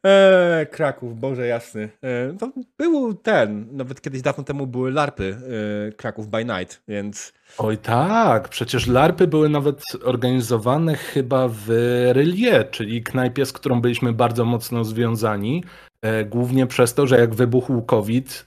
Eee, 0.04 0.66
Kraków, 0.66 1.20
Boże 1.20 1.46
jasny. 1.46 1.88
Eee, 2.02 2.37
to 2.38 2.52
był 2.78 3.14
ten, 3.14 3.66
nawet 3.73 4.00
kiedyś 4.00 4.23
dawno 4.23 4.44
temu 4.44 4.66
były 4.66 4.92
LARPy 4.92 5.25
eee, 5.25 5.92
Kraków 5.92 6.28
by 6.28 6.44
Night, 6.44 6.82
więc... 6.88 7.32
Oj 7.58 7.78
tak, 7.78 8.49
przecież 8.49 8.87
LARPy 8.87 9.26
były 9.26 9.49
nawet 9.49 9.82
organizowane 10.04 10.94
chyba 10.94 11.49
w 11.49 11.68
Rylie, 12.12 12.64
czyli 12.64 13.02
knajpie, 13.02 13.46
z 13.46 13.52
którą 13.52 13.80
byliśmy 13.80 14.12
bardzo 14.12 14.44
mocno 14.44 14.84
związani, 14.84 15.64
e, 16.02 16.25
głównie 16.25 16.66
przez 16.66 16.94
to, 16.94 17.06
że 17.06 17.18
jak 17.18 17.34
wybuchł 17.34 17.82
COVID, 17.82 18.46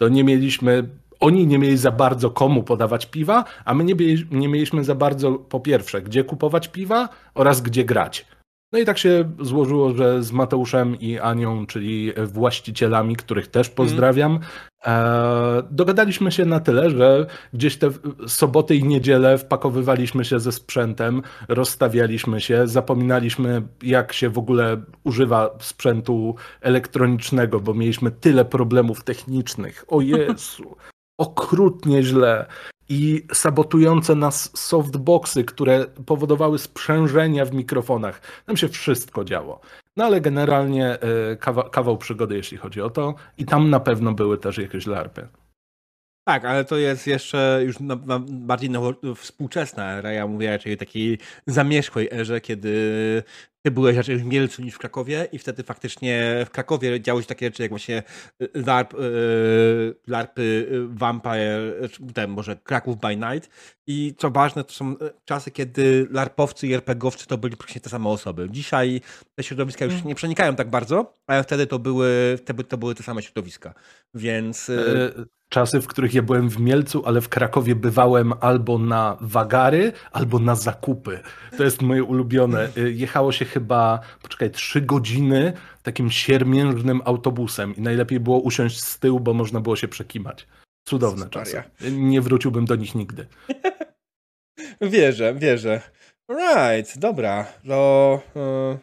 to 0.00 0.08
nie 0.08 0.24
mieliśmy 0.24 0.88
oni 1.20 1.46
nie 1.46 1.58
mieli 1.58 1.76
za 1.76 1.90
bardzo 1.90 2.30
komu 2.30 2.62
podawać 2.62 3.06
piwa, 3.06 3.44
a 3.64 3.74
my 3.74 3.84
nie, 3.84 3.94
nie 4.30 4.48
mieliśmy 4.48 4.84
za 4.84 4.94
bardzo, 4.94 5.32
po 5.32 5.60
pierwsze, 5.60 6.02
gdzie 6.02 6.24
kupować 6.24 6.68
piwa 6.68 7.08
oraz 7.34 7.60
gdzie 7.60 7.84
grać. 7.84 8.26
No 8.72 8.78
i 8.78 8.84
tak 8.84 8.98
się 8.98 9.32
złożyło, 9.40 9.94
że 9.94 10.22
z 10.22 10.32
Mateuszem 10.32 11.00
i 11.00 11.18
Anią, 11.18 11.66
czyli 11.66 12.12
właścicielami, 12.26 13.16
których 13.16 13.46
też 13.46 13.68
mhm. 13.68 13.76
pozdrawiam, 13.76 14.32
mm. 14.32 15.62
dogadaliśmy 15.70 16.32
się 16.32 16.44
na 16.44 16.60
tyle, 16.60 16.90
że 16.90 17.26
gdzieś 17.52 17.76
te 17.76 17.90
soboty 18.26 18.76
i 18.76 18.84
niedziele 18.84 19.38
wpakowywaliśmy 19.38 20.24
się 20.24 20.40
ze 20.40 20.52
sprzętem, 20.52 21.22
rozstawialiśmy 21.48 22.40
się, 22.40 22.66
zapominaliśmy 22.66 23.62
jak 23.82 24.12
się 24.12 24.28
w 24.28 24.38
ogóle 24.38 24.82
używa 25.04 25.50
sprzętu 25.60 26.34
elektronicznego, 26.60 27.60
bo 27.60 27.74
mieliśmy 27.74 28.10
tyle 28.10 28.44
problemów 28.44 29.04
technicznych. 29.04 29.84
O 29.88 30.00
Jezu, 30.12 30.76
okrutnie 31.18 32.02
źle 32.02 32.46
i 32.92 33.26
sabotujące 33.32 34.14
nas 34.14 34.50
softboxy, 34.54 35.44
które 35.44 35.86
powodowały 36.06 36.58
sprzężenia 36.58 37.44
w 37.44 37.52
mikrofonach. 37.52 38.20
Tam 38.46 38.56
się 38.56 38.68
wszystko 38.68 39.24
działo. 39.24 39.60
No 39.96 40.04
ale 40.04 40.20
generalnie 40.20 41.00
e, 41.00 41.36
kawał, 41.36 41.70
kawał 41.70 41.98
przygody, 41.98 42.36
jeśli 42.36 42.58
chodzi 42.58 42.80
o 42.80 42.90
to. 42.90 43.14
I 43.38 43.44
tam 43.44 43.70
na 43.70 43.80
pewno 43.80 44.12
były 44.12 44.38
też 44.38 44.58
jakieś 44.58 44.86
larpy. 44.86 45.28
Tak, 46.24 46.44
ale 46.44 46.64
to 46.64 46.76
jest 46.76 47.06
jeszcze 47.06 47.60
już 47.64 47.80
na, 47.80 47.96
na 47.96 48.18
bardziej 48.28 48.70
nowo, 48.70 48.94
współczesna 49.16 49.92
era, 49.92 50.12
ja 50.12 50.26
mówię 50.26 50.50
raczej 50.50 50.76
takiej 50.76 51.18
zamierzchłej 51.46 52.08
erze, 52.12 52.40
kiedy 52.40 53.22
ty 53.62 53.70
byłeś 53.70 53.96
raczej 53.96 54.16
w 54.16 54.24
Mielcu 54.24 54.62
niż 54.62 54.74
w 54.74 54.78
Krakowie 54.78 55.28
i 55.32 55.38
wtedy 55.38 55.62
faktycznie 55.62 56.44
w 56.46 56.50
Krakowie 56.50 57.00
działy 57.00 57.22
się 57.22 57.28
takie 57.28 57.46
rzeczy 57.46 57.62
jak 57.62 57.70
właśnie 57.70 58.02
y, 58.42 58.48
LARP, 58.54 58.92
yy, 58.92 59.94
LARPy, 60.06 60.42
y, 60.42 60.88
Vampire, 60.88 61.88
ten 62.14 62.30
może 62.30 62.56
Kraków 62.56 63.00
by 63.00 63.16
Night 63.16 63.50
i 63.86 64.14
co 64.18 64.30
ważne, 64.30 64.64
to 64.64 64.72
są 64.72 64.96
czasy, 65.24 65.50
kiedy 65.50 66.08
LARPowcy 66.10 66.66
i 66.66 66.74
RPGowcy 66.74 67.26
to 67.26 67.38
byli 67.38 67.56
praktycznie 67.56 67.80
te 67.80 67.90
same 67.90 68.08
osoby. 68.08 68.48
Dzisiaj 68.50 69.00
te 69.34 69.42
środowiska 69.42 69.84
już 69.84 69.94
mm. 69.94 70.06
nie 70.08 70.14
przenikają 70.14 70.56
tak 70.56 70.70
bardzo, 70.70 71.14
ale 71.26 71.42
wtedy 71.42 71.66
to 71.66 71.78
były, 71.78 72.38
to 72.68 72.78
były 72.78 72.94
te 72.94 73.02
same 73.02 73.22
środowiska, 73.22 73.74
więc... 74.14 74.70
Czasy, 75.52 75.80
w 75.80 75.86
których 75.86 76.14
ja 76.14 76.22
byłem 76.22 76.50
w 76.50 76.60
Mielcu, 76.60 77.02
ale 77.06 77.20
w 77.20 77.28
Krakowie 77.28 77.74
bywałem 77.74 78.32
albo 78.40 78.78
na 78.78 79.16
wagary, 79.20 79.92
albo 80.12 80.38
na 80.38 80.54
zakupy. 80.54 81.20
To 81.56 81.64
jest 81.64 81.82
moje 81.82 82.04
ulubione. 82.04 82.68
Y, 82.76 82.92
jechało 82.92 83.32
się 83.32 83.44
chyba, 83.44 84.00
poczekaj, 84.22 84.50
trzy 84.50 84.80
godziny 84.80 85.52
takim 85.82 86.10
siermiężnym 86.10 87.00
autobusem 87.04 87.76
i 87.76 87.80
najlepiej 87.80 88.20
było 88.20 88.40
usiąść 88.40 88.80
z 88.80 88.98
tyłu, 88.98 89.20
bo 89.20 89.34
można 89.34 89.60
było 89.60 89.76
się 89.76 89.88
przekimać. 89.88 90.46
Cudowne 90.88 91.30
czasy. 91.30 91.62
Nie 91.90 92.20
wróciłbym 92.20 92.64
do 92.64 92.76
nich 92.76 92.94
nigdy. 92.94 93.26
wierzę, 94.80 95.34
wierzę. 95.34 95.80
Right, 96.28 96.98
dobra. 96.98 97.46
To, 97.68 98.22
y, 98.74 98.78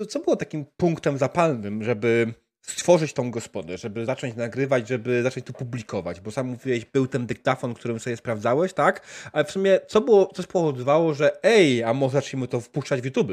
to 0.00 0.06
co 0.06 0.20
było 0.20 0.36
takim 0.36 0.64
punktem 0.76 1.18
zapalnym, 1.18 1.84
żeby 1.84 2.34
stworzyć 2.66 3.12
tą 3.12 3.30
gospodę, 3.30 3.78
żeby 3.78 4.04
zacząć 4.06 4.36
nagrywać, 4.36 4.88
żeby 4.88 5.22
zacząć 5.22 5.46
to 5.46 5.52
publikować, 5.52 6.20
bo 6.20 6.30
sam 6.30 6.46
mówiłeś, 6.46 6.84
był 6.84 7.06
ten 7.06 7.26
dyktafon, 7.26 7.74
którym 7.74 8.00
sobie 8.00 8.16
sprawdzałeś, 8.16 8.72
tak? 8.72 9.06
Ale 9.32 9.44
w 9.44 9.50
sumie 9.50 9.80
co 9.86 10.00
było, 10.00 10.30
co 10.34 10.42
spowodowało, 10.42 11.14
że 11.14 11.44
ej, 11.44 11.84
a 11.84 11.94
może 11.94 12.12
zacznijmy 12.12 12.48
to 12.48 12.60
wpuszczać 12.60 13.00
w 13.00 13.04
YouTube? 13.04 13.32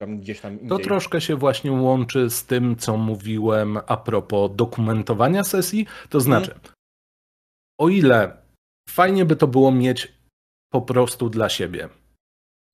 Tam 0.00 0.18
gdzieś 0.18 0.40
tam 0.40 0.52
indziej. 0.52 0.68
To 0.68 0.78
troszkę 0.78 1.20
się 1.20 1.36
właśnie 1.36 1.72
łączy 1.72 2.30
z 2.30 2.44
tym, 2.44 2.76
co 2.76 2.96
mówiłem 2.96 3.78
a 3.86 3.96
propos 3.96 4.50
dokumentowania 4.54 5.44
sesji, 5.44 5.86
to 6.08 6.20
znaczy, 6.20 6.50
hmm. 6.50 6.72
o 7.80 7.88
ile 7.88 8.36
fajnie 8.88 9.24
by 9.24 9.36
to 9.36 9.46
było 9.46 9.72
mieć 9.72 10.12
po 10.72 10.82
prostu 10.82 11.30
dla 11.30 11.48
siebie, 11.48 11.88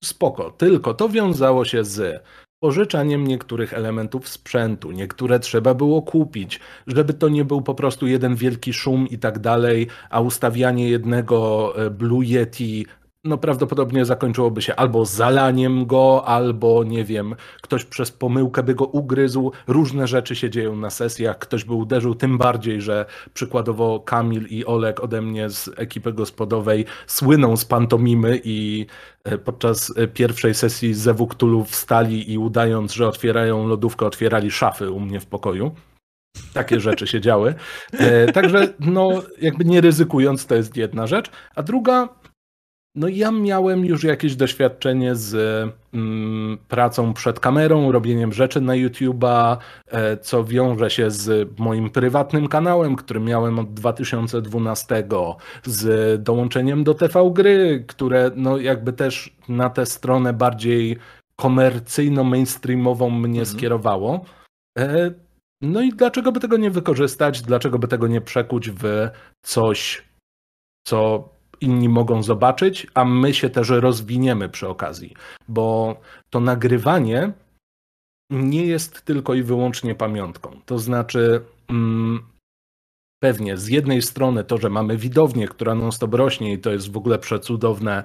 spoko, 0.04 0.50
tylko 0.50 0.94
to 0.94 1.08
wiązało 1.08 1.64
się 1.64 1.84
z 1.84 2.24
pożyczaniem 2.60 3.26
niektórych 3.26 3.74
elementów 3.74 4.28
sprzętu, 4.28 4.90
niektóre 4.90 5.38
trzeba 5.40 5.74
było 5.74 6.02
kupić, 6.02 6.60
żeby 6.86 7.14
to 7.14 7.28
nie 7.28 7.44
był 7.44 7.62
po 7.62 7.74
prostu 7.74 8.06
jeden 8.06 8.36
wielki 8.36 8.72
szum 8.72 9.08
i 9.08 9.18
tak 9.18 9.38
dalej, 9.38 9.86
a 10.10 10.20
ustawianie 10.20 10.88
jednego 10.88 11.72
e, 11.86 11.90
Blue 11.90 12.24
Yeti 12.24 12.86
no 13.24 13.38
prawdopodobnie 13.38 14.04
zakończyłoby 14.04 14.62
się 14.62 14.76
albo 14.76 15.04
zalaniem 15.04 15.86
go, 15.86 16.24
albo 16.26 16.84
nie 16.84 17.04
wiem, 17.04 17.34
ktoś 17.62 17.84
przez 17.84 18.10
pomyłkę 18.10 18.62
by 18.62 18.74
go 18.74 18.84
ugryzł. 18.84 19.52
Różne 19.66 20.06
rzeczy 20.06 20.36
się 20.36 20.50
dzieją 20.50 20.76
na 20.76 20.90
sesjach, 20.90 21.38
ktoś 21.38 21.64
by 21.64 21.74
uderzył, 21.74 22.14
tym 22.14 22.38
bardziej, 22.38 22.80
że 22.80 23.06
przykładowo 23.34 24.00
Kamil 24.00 24.46
i 24.46 24.64
Olek 24.64 25.00
ode 25.00 25.22
mnie 25.22 25.50
z 25.50 25.70
ekipy 25.76 26.12
gospodowej 26.12 26.84
słyną 27.06 27.56
z 27.56 27.64
pantomimy 27.64 28.40
i 28.44 28.86
e, 29.24 29.38
podczas 29.38 29.92
e, 29.96 30.08
pierwszej 30.08 30.54
sesji 30.54 30.94
Zewu 30.94 31.26
Cthulhu 31.26 31.64
wstali 31.64 32.32
i 32.32 32.38
udając, 32.38 32.92
że 32.92 33.08
otwierają 33.08 33.66
lodówkę, 33.66 34.06
otwierali 34.06 34.50
szafy 34.50 34.90
u 34.90 35.00
mnie 35.00 35.20
w 35.20 35.26
pokoju. 35.26 35.70
takie 36.52 36.80
rzeczy 36.80 37.06
się 37.06 37.20
działy. 37.20 37.54
E, 37.92 38.32
także 38.32 38.74
no 38.80 39.22
jakby 39.40 39.64
nie 39.64 39.80
ryzykując 39.80 40.46
to 40.46 40.54
jest 40.54 40.76
jedna 40.76 41.06
rzecz, 41.06 41.30
a 41.54 41.62
druga 41.62 42.19
no 42.94 43.08
ja 43.08 43.30
miałem 43.30 43.84
już 43.84 44.04
jakieś 44.04 44.36
doświadczenie 44.36 45.14
z 45.14 45.34
mm, 45.94 46.58
pracą 46.68 47.14
przed 47.14 47.40
kamerą, 47.40 47.92
robieniem 47.92 48.32
rzeczy 48.32 48.60
na 48.60 48.72
YouTube'a, 48.72 49.56
e, 49.86 50.16
co 50.16 50.44
wiąże 50.44 50.90
się 50.90 51.10
z 51.10 51.50
moim 51.58 51.90
prywatnym 51.90 52.48
kanałem, 52.48 52.96
który 52.96 53.20
miałem 53.20 53.58
od 53.58 53.74
2012, 53.74 55.04
z 55.64 56.22
dołączeniem 56.22 56.84
do 56.84 56.94
TV 56.94 57.30
Gry, 57.30 57.84
które 57.88 58.30
no 58.36 58.58
jakby 58.58 58.92
też 58.92 59.36
na 59.48 59.70
tę 59.70 59.86
stronę 59.86 60.32
bardziej 60.32 60.98
komercyjno-mainstreamową 61.40 63.10
mnie 63.10 63.40
mhm. 63.40 63.46
skierowało. 63.46 64.24
E, 64.78 65.10
no 65.60 65.82
i 65.82 65.92
dlaczego 65.92 66.32
by 66.32 66.40
tego 66.40 66.56
nie 66.56 66.70
wykorzystać? 66.70 67.42
Dlaczego 67.42 67.78
by 67.78 67.88
tego 67.88 68.06
nie 68.06 68.20
przekuć 68.20 68.70
w 68.70 69.08
coś, 69.42 70.04
co 70.86 71.28
inni 71.60 71.88
mogą 71.88 72.22
zobaczyć, 72.22 72.86
a 72.94 73.04
my 73.04 73.34
się 73.34 73.50
też 73.50 73.68
rozwiniemy 73.68 74.48
przy 74.48 74.68
okazji, 74.68 75.14
bo 75.48 75.96
to 76.30 76.40
nagrywanie 76.40 77.32
nie 78.30 78.66
jest 78.66 79.02
tylko 79.04 79.34
i 79.34 79.42
wyłącznie 79.42 79.94
pamiątką. 79.94 80.60
To 80.66 80.78
znaczy, 80.78 81.44
mm, 81.68 82.22
pewnie 83.22 83.56
z 83.56 83.68
jednej 83.68 84.02
strony 84.02 84.44
to, 84.44 84.58
że 84.58 84.70
mamy 84.70 84.96
widownię, 84.96 85.48
która 85.48 85.74
non-stop 85.74 86.14
rośnie 86.14 86.52
i 86.52 86.58
to 86.58 86.70
jest 86.70 86.92
w 86.92 86.96
ogóle 86.96 87.18
przecudowne, 87.18 88.04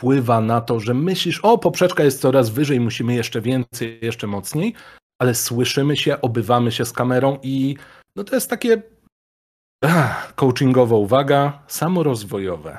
wpływa 0.00 0.40
na 0.40 0.60
to, 0.60 0.80
że 0.80 0.94
myślisz, 0.94 1.40
o, 1.42 1.58
poprzeczka 1.58 2.04
jest 2.04 2.20
coraz 2.20 2.50
wyżej, 2.50 2.80
musimy 2.80 3.14
jeszcze 3.14 3.40
więcej, 3.40 3.98
jeszcze 4.02 4.26
mocniej, 4.26 4.74
ale 5.18 5.34
słyszymy 5.34 5.96
się, 5.96 6.20
obywamy 6.20 6.72
się 6.72 6.84
z 6.84 6.92
kamerą 6.92 7.38
i 7.42 7.76
no 8.16 8.24
to 8.24 8.34
jest 8.34 8.50
takie 8.50 8.82
ach, 9.84 10.34
coachingowa 10.34 10.96
uwaga, 10.96 11.62
samorozwojowe. 11.66 12.78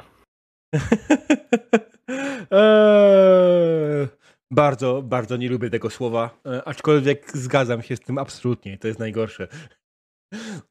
Eee, 2.51 4.07
bardzo, 4.51 5.01
bardzo 5.01 5.37
nie 5.37 5.49
lubię 5.49 5.69
tego 5.69 5.89
słowa, 5.89 6.41
e, 6.45 6.67
aczkolwiek 6.67 7.37
zgadzam 7.37 7.81
się 7.81 7.95
z 7.95 7.99
tym 7.99 8.17
absolutnie. 8.17 8.77
To 8.77 8.87
jest 8.87 8.99
najgorsze. 8.99 9.47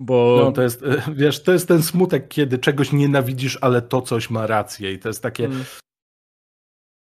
Bo... 0.01 0.41
No 0.45 0.53
to 0.53 0.63
jest, 0.63 0.83
e, 0.83 1.03
wiesz, 1.15 1.43
to 1.43 1.53
jest 1.53 1.69
ten 1.69 1.83
smutek, 1.83 2.29
kiedy 2.29 2.59
czegoś 2.59 2.93
nienawidzisz, 2.93 3.59
ale 3.61 3.83
to 3.83 4.03
coś 4.03 4.31
ma 4.31 4.47
rację 4.47 4.93
i 4.93 4.99
to 4.99 5.09
jest 5.09 5.23
takie, 5.23 5.45
mm. 5.45 5.65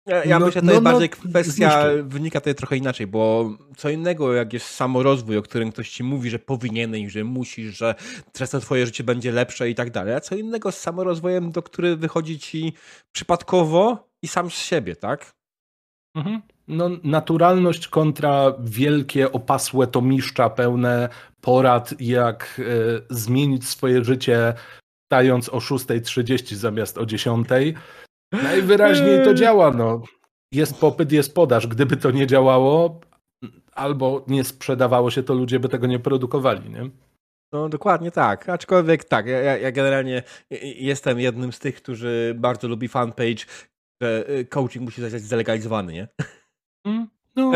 Ja, 0.08 0.24
ja 0.24 0.40
no, 0.40 0.46
myślę, 0.46 0.62
że 0.62 0.62
to 0.62 0.66
no, 0.66 0.72
jest 0.72 0.84
no, 0.84 0.92
bardziej 0.92 1.10
kwestia, 1.10 1.86
wynika 2.04 2.40
tutaj 2.40 2.56
trochę 2.56 2.78
inaczej, 2.78 3.08
bo 3.08 3.52
co 3.78 3.90
innego 3.90 4.34
jak 4.34 4.54
jest 4.54 4.66
samorozwój, 4.66 5.38
o 5.38 5.42
którym 5.42 5.72
ktoś 5.72 5.90
ci 5.90 6.04
mówi, 6.04 6.30
że 6.30 6.40
powinieneś, 6.40 7.12
że 7.12 7.24
musisz, 7.24 7.78
że 7.78 7.96
przez 8.34 8.50
to 8.50 8.60
twoje 8.60 8.86
życie 8.86 9.04
będzie 9.04 9.32
lepsze 9.32 9.70
i 9.70 9.76
tak 9.76 9.92
dalej, 9.92 10.14
a 10.14 10.20
co 10.20 10.36
innego 10.36 10.72
z 10.72 10.78
samorozwojem, 10.78 11.52
do 11.52 11.64
który 11.64 11.96
wychodzi 11.96 12.40
ci 12.40 12.74
przypadkowo 13.12 14.10
i 14.22 14.28
sam 14.28 14.52
z 14.52 14.54
siebie, 14.54 14.96
tak? 14.96 15.34
Mhm. 16.16 16.42
No, 16.68 16.90
naturalność 17.04 17.88
kontra 17.88 18.54
wielkie, 18.60 19.32
opasłe 19.32 19.88
tomiszcza 19.88 20.50
pełne 20.50 21.10
porad, 21.42 21.94
jak 22.02 22.60
y, 22.60 23.02
zmienić 23.10 23.68
swoje 23.68 24.04
życie 24.04 24.54
stając 25.12 25.50
o 25.50 25.58
6.30 25.58 26.56
zamiast 26.56 26.98
o 26.98 27.02
10.00 27.02 27.74
Najwyraźniej 28.32 29.24
to 29.24 29.34
działa, 29.34 29.72
no. 29.72 30.02
Jest 30.52 30.80
popyt, 30.80 31.12
jest 31.12 31.36
podaż. 31.36 31.68
Gdyby 31.68 31.98
to 31.98 32.12
nie 32.12 32.28
działało, 32.28 33.00
albo 33.74 34.26
nie 34.28 34.44
sprzedawało 34.44 35.12
się, 35.12 35.24
to 35.24 35.34
ludzie 35.34 35.60
by 35.60 35.70
tego 35.70 35.88
nie 35.88 36.00
produkowali, 36.00 36.70
nie? 36.70 36.90
No 37.52 37.70
dokładnie 37.70 38.12
tak, 38.12 38.50
aczkolwiek 38.50 39.04
tak, 39.04 39.26
ja, 39.28 39.58
ja 39.58 39.72
generalnie 39.72 40.24
jestem 40.76 41.20
jednym 41.20 41.54
z 41.54 41.60
tych, 41.60 41.76
którzy 41.76 42.36
bardzo 42.38 42.68
lubi 42.68 42.88
fanpage, 42.88 43.46
że 44.02 44.30
y, 44.30 44.46
coaching 44.46 44.86
musi 44.86 45.02
zostać 45.02 45.22
zlegalizowany, 45.22 45.94
nie? 45.94 46.08
Mm, 46.88 47.08
no, 47.36 47.52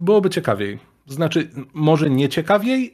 byłoby 0.00 0.30
ciekawiej. 0.30 0.78
Znaczy, 1.06 1.50
może 1.74 2.10
nie 2.10 2.28
ciekawiej, 2.28 2.92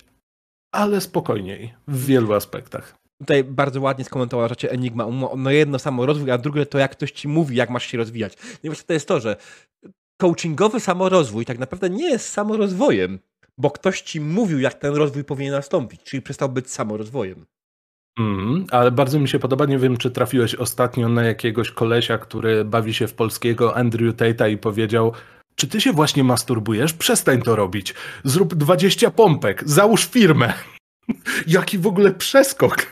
ale 0.74 1.00
spokojniej 1.00 1.74
w 1.88 2.06
wielu 2.06 2.32
aspektach. 2.34 3.05
Tutaj 3.18 3.44
bardzo 3.44 3.80
ładnie 3.80 4.04
skomentowała 4.04 4.48
rzeczy 4.48 4.70
Enigma. 4.70 5.06
No 5.36 5.50
jedno 5.50 5.78
samo 5.78 6.06
rozwój, 6.06 6.30
a 6.30 6.38
drugie 6.38 6.66
to 6.66 6.78
jak 6.78 6.90
ktoś 6.90 7.12
ci 7.12 7.28
mówi, 7.28 7.56
jak 7.56 7.70
masz 7.70 7.86
się 7.86 7.98
rozwijać. 7.98 8.36
No 8.64 8.70
właśnie 8.70 8.84
to 8.86 8.92
jest 8.92 9.08
to, 9.08 9.20
że 9.20 9.36
coachingowy 10.20 10.80
samorozwój 10.80 11.44
tak 11.44 11.58
naprawdę 11.58 11.90
nie 11.90 12.10
jest 12.10 12.28
samorozwojem, 12.28 13.18
bo 13.58 13.70
ktoś 13.70 14.00
ci 14.00 14.20
mówił, 14.20 14.60
jak 14.60 14.74
ten 14.74 14.94
rozwój 14.94 15.24
powinien 15.24 15.52
nastąpić, 15.52 16.02
czyli 16.02 16.22
przestał 16.22 16.48
być 16.48 16.70
samorozwojem. 16.70 17.46
Mm, 18.18 18.66
ale 18.70 18.90
bardzo 18.90 19.20
mi 19.20 19.28
się 19.28 19.38
podoba, 19.38 19.66
nie 19.66 19.78
wiem 19.78 19.96
czy 19.96 20.10
trafiłeś 20.10 20.54
ostatnio 20.54 21.08
na 21.08 21.24
jakiegoś 21.24 21.70
kolesia, 21.70 22.18
który 22.18 22.64
bawi 22.64 22.94
się 22.94 23.08
w 23.08 23.14
polskiego 23.14 23.76
Andrew 23.76 24.16
Tate'a 24.16 24.50
i 24.50 24.58
powiedział 24.58 25.12
czy 25.56 25.66
ty 25.66 25.80
się 25.80 25.92
właśnie 25.92 26.24
masturbujesz? 26.24 26.92
Przestań 26.92 27.42
to 27.42 27.56
robić. 27.56 27.94
Zrób 28.24 28.54
20 28.54 29.10
pompek, 29.10 29.62
załóż 29.66 30.04
firmę. 30.06 30.54
Jaki 31.46 31.78
w 31.78 31.86
ogóle 31.86 32.12
przeskok. 32.12 32.86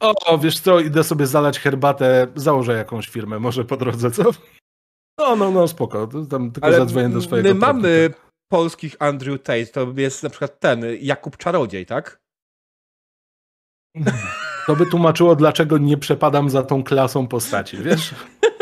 O, 0.00 0.38
wiesz 0.38 0.60
co, 0.60 0.80
idę 0.80 1.04
sobie 1.04 1.26
zalać 1.26 1.58
herbatę, 1.58 2.26
założę 2.34 2.76
jakąś 2.76 3.08
firmę, 3.08 3.38
może 3.38 3.64
po 3.64 3.76
drodze, 3.76 4.10
co? 4.10 4.22
No, 5.18 5.36
no, 5.36 5.50
no, 5.50 5.68
spoko, 5.68 6.08
tam 6.30 6.50
tylko 6.50 6.66
Ale 6.66 6.76
zadzwonię 6.76 7.08
do 7.08 7.20
swojego 7.20 7.48
My 7.48 7.54
mamy 7.54 8.10
polskich 8.48 8.96
Andrew 8.98 9.42
Tate, 9.42 9.66
to 9.66 9.92
jest 9.96 10.22
na 10.22 10.30
przykład 10.30 10.60
ten, 10.60 10.84
Jakub 11.00 11.36
Czarodziej, 11.36 11.86
tak? 11.86 12.20
To 14.66 14.76
by 14.76 14.86
tłumaczyło, 14.86 15.36
dlaczego 15.36 15.78
nie 15.78 15.96
przepadam 15.96 16.50
za 16.50 16.62
tą 16.62 16.84
klasą 16.84 17.28
postaci, 17.28 17.78
wiesz? 17.78 18.14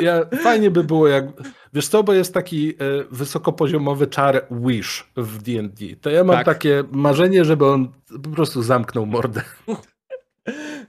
Ja, 0.00 0.24
fajnie 0.42 0.70
by 0.70 0.84
było, 0.84 1.08
jak. 1.08 1.24
Wiesz 1.72 1.88
co, 1.88 2.02
bo 2.02 2.12
jest 2.12 2.34
taki 2.34 2.70
y, 2.70 2.74
wysokopoziomowy 3.10 4.06
czar 4.06 4.46
Wish 4.50 5.10
w 5.16 5.42
DD. 5.42 5.96
To 6.00 6.10
ja 6.10 6.24
mam 6.24 6.36
tak. 6.36 6.46
takie 6.46 6.84
marzenie, 6.92 7.44
żeby 7.44 7.66
on 7.66 7.88
po 8.22 8.28
prostu 8.28 8.62
zamknął 8.62 9.06
mordę. 9.06 9.42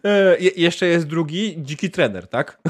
E, 0.03 0.37
jeszcze 0.39 0.85
jest 0.85 1.07
drugi, 1.07 1.55
dziki 1.57 1.91
trener, 1.91 2.27
tak? 2.27 2.61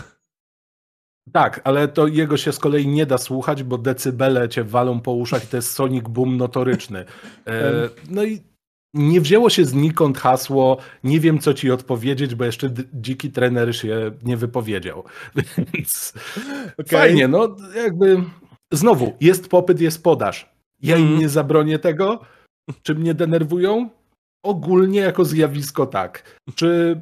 Tak, 1.32 1.62
ale 1.63 1.88
to 1.88 2.08
jego 2.08 2.38
się 2.38 2.52
z 2.52 2.60
kolei 2.60 2.88
nie 2.88 3.06
da 3.06 3.17
słuchać, 3.17 3.63
bo 3.63 3.78
decybele 3.78 4.50
cię 4.50 4.63
walą 4.63 5.02
po 5.02 5.12
uszach 5.12 5.43
i 5.43 5.48
to 5.48 5.58
jest 5.58 5.71
sonic 5.71 6.08
boom 6.08 6.38
notoryczny. 6.38 7.06
E, 7.48 7.71
no 8.10 8.24
i 8.24 8.41
nie 8.95 9.21
wzięło 9.21 9.49
się 9.49 9.65
znikąd 9.65 10.17
hasło, 10.17 10.77
nie 11.03 11.19
wiem 11.19 11.39
co 11.39 11.53
ci 11.53 11.71
odpowiedzieć, 11.71 12.36
bo 12.36 12.45
jeszcze 12.45 12.73
dziki 12.93 13.31
trener 13.31 13.75
się 13.75 14.12
nie 14.23 14.38
wypowiedział. 14.38 15.03
Więc 15.73 16.13
okay. 16.77 16.99
fajnie, 16.99 17.27
no 17.27 17.55
jakby 17.75 18.23
znowu, 18.71 19.13
jest 19.21 19.47
popyt, 19.47 19.81
jest 19.81 20.03
podaż. 20.03 20.49
Ja 20.81 20.97
im 20.97 21.08
mm. 21.08 21.19
nie 21.19 21.29
zabronię 21.29 21.79
tego. 21.79 22.19
Czy 22.84 22.95
mnie 22.95 23.13
denerwują? 23.13 23.89
Ogólnie 24.43 24.99
jako 24.99 25.25
zjawisko 25.25 25.86
tak. 25.86 26.39
Czy 26.55 27.01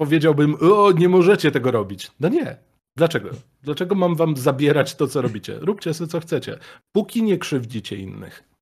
powiedziałbym, 0.00 0.56
o, 0.60 0.92
nie 0.92 1.08
możecie 1.08 1.50
tego 1.50 1.70
robić? 1.70 2.10
No 2.20 2.28
nie. 2.28 2.56
Dlaczego? 2.96 3.30
Dlaczego 3.62 3.94
mam 3.94 4.16
wam 4.16 4.36
zabierać 4.36 4.94
to, 4.94 5.06
co 5.06 5.22
robicie? 5.22 5.58
Róbcie 5.60 5.94
sobie, 5.94 6.08
co 6.08 6.20
chcecie. 6.20 6.58
Póki 6.92 7.22
nie 7.22 7.38
krzywdzicie 7.38 7.96
innych. 7.96 8.55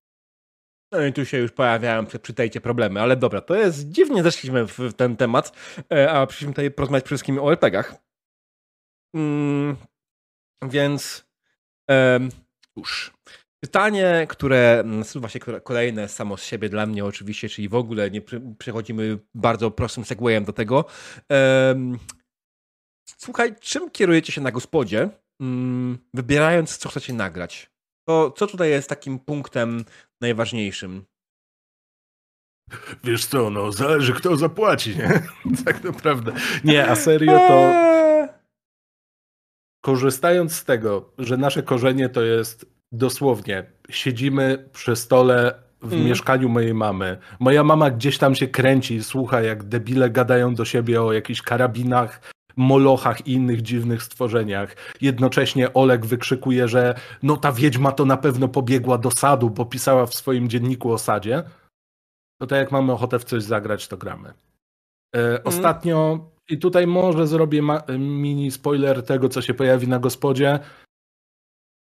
No 0.94 1.04
i 1.04 1.12
tu 1.12 1.24
się 1.24 1.38
już 1.38 1.52
pojawiają 1.52 2.06
tejcie 2.36 2.60
problemy, 2.60 3.00
ale 3.00 3.16
dobra, 3.16 3.40
to 3.40 3.54
jest 3.54 3.90
dziwnie 3.90 4.22
zeszliśmy 4.22 4.66
w, 4.66 4.92
ten 4.96 5.16
temat, 5.16 5.52
e, 5.92 6.10
a 6.10 6.26
przyszliśmy 6.26 6.52
tutaj 6.52 6.70
porozmawiać 6.70 7.04
przede 7.04 7.16
wszystkim 7.16 7.38
o 7.38 7.52
RPGach. 7.52 7.94
Mm, 9.14 9.76
więc 10.62 11.26
e, 11.90 12.20
już. 12.76 13.12
Pytanie, 13.64 14.26
które 14.28 14.82
nasuwa 14.84 15.28
się 15.28 15.38
kolejne 15.40 16.08
samo 16.08 16.36
z 16.36 16.44
siebie 16.44 16.68
dla 16.68 16.86
mnie 16.86 17.04
oczywiście, 17.04 17.48
czyli 17.48 17.68
w 17.68 17.74
ogóle 17.74 18.10
nie 18.10 18.22
przechodzimy 18.58 19.18
bardzo 19.34 19.70
prostym 19.70 20.04
segwayem 20.04 20.44
do 20.44 20.52
tego. 20.52 20.84
Słuchaj, 23.18 23.54
czym 23.60 23.90
kierujecie 23.90 24.32
się 24.32 24.40
na 24.40 24.52
gospodzie, 24.52 25.08
mm, 25.40 25.98
wybierając 26.14 26.78
co 26.78 26.88
chcecie 26.88 27.12
nagrać? 27.12 27.73
To 28.08 28.30
co 28.30 28.46
tutaj 28.46 28.70
jest 28.70 28.88
takim 28.88 29.18
punktem 29.18 29.84
najważniejszym? 30.20 31.04
Wiesz 33.04 33.26
co, 33.26 33.50
no 33.50 33.72
zależy 33.72 34.12
kto 34.12 34.36
zapłaci, 34.36 34.96
nie? 34.96 35.22
tak 35.64 35.84
naprawdę. 35.84 36.32
Nie, 36.64 36.88
a 36.88 36.96
serio 36.96 37.38
to 37.38 37.54
eee. 37.54 38.28
korzystając 39.84 40.54
z 40.54 40.64
tego, 40.64 41.12
że 41.18 41.36
nasze 41.36 41.62
korzenie 41.62 42.08
to 42.08 42.22
jest 42.22 42.66
dosłownie 42.92 43.66
siedzimy 43.90 44.68
przy 44.72 44.96
stole 44.96 45.62
w 45.82 45.92
mm. 45.92 46.04
mieszkaniu 46.04 46.48
mojej 46.48 46.74
mamy. 46.74 47.16
Moja 47.40 47.64
mama 47.64 47.90
gdzieś 47.90 48.18
tam 48.18 48.34
się 48.34 48.48
kręci, 48.48 49.04
słucha 49.04 49.42
jak 49.42 49.64
debile 49.64 50.10
gadają 50.10 50.54
do 50.54 50.64
siebie 50.64 51.02
o 51.02 51.12
jakichś 51.12 51.42
karabinach, 51.42 52.33
molochach 52.56 53.26
i 53.26 53.32
innych 53.32 53.62
dziwnych 53.62 54.02
stworzeniach. 54.02 54.76
Jednocześnie 55.00 55.74
Oleg 55.74 56.06
wykrzykuje, 56.06 56.68
że 56.68 56.94
no 57.22 57.36
ta 57.36 57.52
wiedźma 57.52 57.92
to 57.92 58.04
na 58.04 58.16
pewno 58.16 58.48
pobiegła 58.48 58.98
do 58.98 59.10
sadu, 59.10 59.50
bo 59.50 59.64
pisała 59.64 60.06
w 60.06 60.14
swoim 60.14 60.48
dzienniku 60.48 60.92
o 60.92 60.98
sadzie. 60.98 61.42
to 62.40 62.46
tak 62.46 62.58
jak 62.58 62.72
mamy 62.72 62.92
ochotę 62.92 63.18
w 63.18 63.24
coś 63.24 63.42
zagrać, 63.42 63.88
to 63.88 63.96
gramy. 63.96 64.28
E, 64.28 65.18
mhm. 65.18 65.40
Ostatnio, 65.44 66.30
i 66.48 66.58
tutaj 66.58 66.86
może 66.86 67.26
zrobię 67.26 67.62
mini 67.98 68.50
spoiler 68.50 69.02
tego, 69.02 69.28
co 69.28 69.42
się 69.42 69.54
pojawi 69.54 69.88
na 69.88 69.98
gospodzie. 69.98 70.58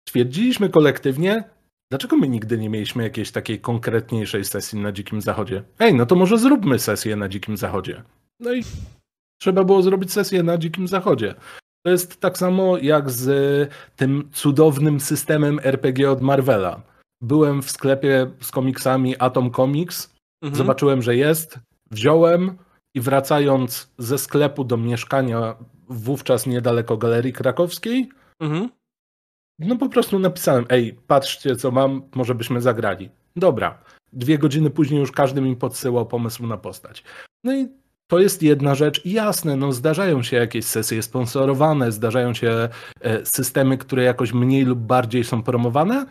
Stwierdziliśmy 0.07 0.69
kolektywnie, 0.69 1.43
dlaczego 1.91 2.17
my 2.17 2.27
nigdy 2.27 2.57
nie 2.57 2.69
mieliśmy 2.69 3.03
jakiejś 3.03 3.31
takiej 3.31 3.60
konkretniejszej 3.60 4.45
sesji 4.45 4.79
na 4.79 4.91
Dzikim 4.91 5.21
Zachodzie? 5.21 5.63
Ej, 5.79 5.93
no 5.93 6.05
to 6.05 6.15
może 6.15 6.38
zróbmy 6.38 6.79
sesję 6.79 7.15
na 7.15 7.29
Dzikim 7.29 7.57
Zachodzie. 7.57 8.03
No 8.39 8.53
i 8.53 8.63
trzeba 9.41 9.63
było 9.63 9.82
zrobić 9.82 10.13
sesję 10.13 10.43
na 10.43 10.58
Dzikim 10.58 10.88
Zachodzie. 10.88 11.36
To 11.86 11.91
jest 11.91 12.19
tak 12.19 12.38
samo 12.38 12.77
jak 12.77 13.10
z 13.10 13.69
tym 13.95 14.30
cudownym 14.34 14.99
systemem 14.99 15.60
RPG 15.63 16.12
od 16.12 16.21
Marvela. 16.21 16.82
Byłem 17.21 17.62
w 17.62 17.71
sklepie 17.71 18.32
z 18.41 18.51
komiksami 18.51 19.15
Atom 19.19 19.51
Comics, 19.51 20.13
mhm. 20.43 20.58
zobaczyłem, 20.58 21.01
że 21.01 21.15
jest, 21.15 21.60
wziąłem 21.91 22.58
i 22.95 23.01
wracając 23.01 23.91
ze 23.97 24.17
sklepu 24.17 24.63
do 24.63 24.77
mieszkania 24.77 25.56
wówczas 25.89 26.47
niedaleko 26.47 26.97
Galerii 26.97 27.34
Krakowskiej, 27.34 28.10
mhm. 28.39 28.69
no 29.60 29.75
po 29.75 29.89
prostu 29.89 30.19
napisałem, 30.19 30.65
ej, 30.69 30.99
patrzcie 31.08 31.56
co 31.56 31.71
mam, 31.71 32.01
może 32.15 32.36
byśmy 32.36 32.62
zagrali. 32.62 33.10
Dobra. 33.36 33.84
Dwie 34.13 34.38
godziny 34.38 34.69
później 34.69 34.99
już 34.99 35.12
każdy 35.12 35.41
mi 35.41 35.56
podsyłał 35.56 36.06
pomysł 36.06 36.47
na 36.47 36.58
postać. 36.58 37.04
No 37.43 37.56
i 37.56 37.81
to 38.12 38.19
jest 38.19 38.43
jedna 38.43 38.76
rzecz. 38.76 39.06
Jasne, 39.06 39.56
no 39.56 39.71
zdarzają 39.71 40.24
się 40.24 40.38
jakieś 40.38 40.65
sesje 40.65 41.04
sponsorowane, 41.04 41.91
zdarzają 41.91 42.34
się 42.34 42.69
e, 43.02 43.26
systemy, 43.26 43.78
które 43.78 44.04
jakoś 44.04 44.34
mniej 44.34 44.65
lub 44.65 44.80
bardziej 44.80 45.24
są 45.24 45.43
promowane, 45.43 46.06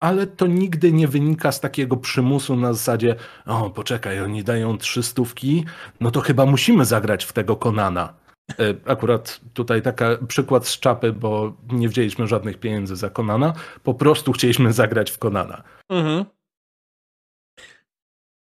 ale 0.00 0.26
to 0.26 0.46
nigdy 0.46 0.92
nie 0.92 1.08
wynika 1.08 1.52
z 1.52 1.60
takiego 1.60 1.96
przymusu 1.96 2.56
na 2.56 2.72
zasadzie 2.72 3.16
o, 3.46 3.70
poczekaj, 3.70 4.20
oni 4.20 4.44
dają 4.44 4.78
trzy 4.78 5.02
stówki, 5.02 5.64
no 6.00 6.10
to 6.10 6.20
chyba 6.20 6.46
musimy 6.46 6.84
zagrać 6.84 7.24
w 7.24 7.32
tego 7.32 7.56
Konana. 7.56 8.14
E, 8.50 8.74
akurat 8.90 9.40
tutaj 9.54 9.82
taki 9.82 10.04
przykład 10.28 10.66
z 10.66 10.80
czapy, 10.80 11.12
bo 11.12 11.52
nie 11.72 11.88
wzięliśmy 11.88 12.26
żadnych 12.26 12.58
pieniędzy 12.60 12.96
za 12.96 13.10
Konana, 13.10 13.52
po 13.82 13.94
prostu 13.94 14.32
chcieliśmy 14.32 14.72
zagrać 14.72 15.10
w 15.10 15.18
Konana. 15.18 15.62
Mhm. 15.90 16.24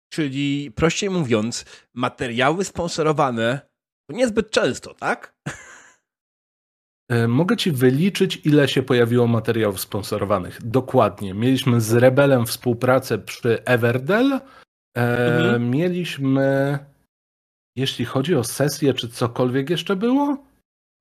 Czyli 0.09 0.71
prościej 0.75 1.09
mówiąc, 1.09 1.65
materiały 1.93 2.65
sponsorowane 2.65 3.69
to 4.09 4.15
niezbyt 4.15 4.51
często, 4.51 4.93
tak? 4.93 5.35
E, 7.09 7.27
mogę 7.27 7.57
ci 7.57 7.71
wyliczyć, 7.71 8.41
ile 8.45 8.67
się 8.67 8.83
pojawiło 8.83 9.27
materiałów 9.27 9.79
sponsorowanych. 9.79 10.59
Dokładnie. 10.63 11.33
Mieliśmy 11.33 11.81
z 11.81 11.93
Rebelem 11.93 12.45
współpracę 12.45 13.17
przy 13.17 13.63
Everdell. 13.65 14.33
E, 14.33 14.41
mhm. 14.97 15.69
Mieliśmy, 15.69 16.79
jeśli 17.75 18.05
chodzi 18.05 18.35
o 18.35 18.43
sesję, 18.43 18.93
czy 18.93 19.09
cokolwiek 19.09 19.69
jeszcze 19.69 19.95
było? 19.95 20.48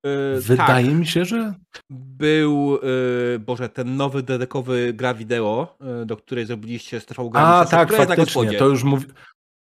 Yy, 0.04 0.40
Wydaje 0.40 0.86
tak. 0.86 0.94
mi 0.94 1.06
się, 1.06 1.24
że. 1.24 1.54
Był, 1.90 2.78
yy, 2.82 3.38
Boże, 3.38 3.68
ten 3.68 3.96
nowy 3.96 4.22
dedekowy 4.22 4.92
gra 4.92 5.14
wideo, 5.14 5.76
yy, 5.80 6.06
do 6.06 6.16
której 6.16 6.46
zrobiliście 6.46 7.00
strefą 7.00 7.28
granicy. 7.28 7.52
A, 7.52 7.64
tak, 7.64 7.92
faktycznie. 7.92 8.52
To 8.52 8.68
już, 8.68 8.84
mów... 8.84 9.02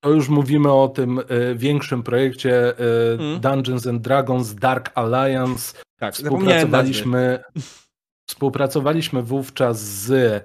to 0.05 0.11
już 0.11 0.29
mówimy 0.29 0.73
o 0.73 0.89
tym 0.89 1.21
większym 1.57 2.03
projekcie 2.03 2.75
hmm. 3.19 3.41
Dungeons 3.41 3.87
and 3.87 4.03
Dragons 4.03 4.55
Dark 4.55 4.91
Alliance. 4.95 5.79
Tak, 5.99 6.15
współpracowaliśmy, 6.15 7.43
współpracowaliśmy 8.31 9.23
wówczas 9.23 9.81
z. 9.81 10.45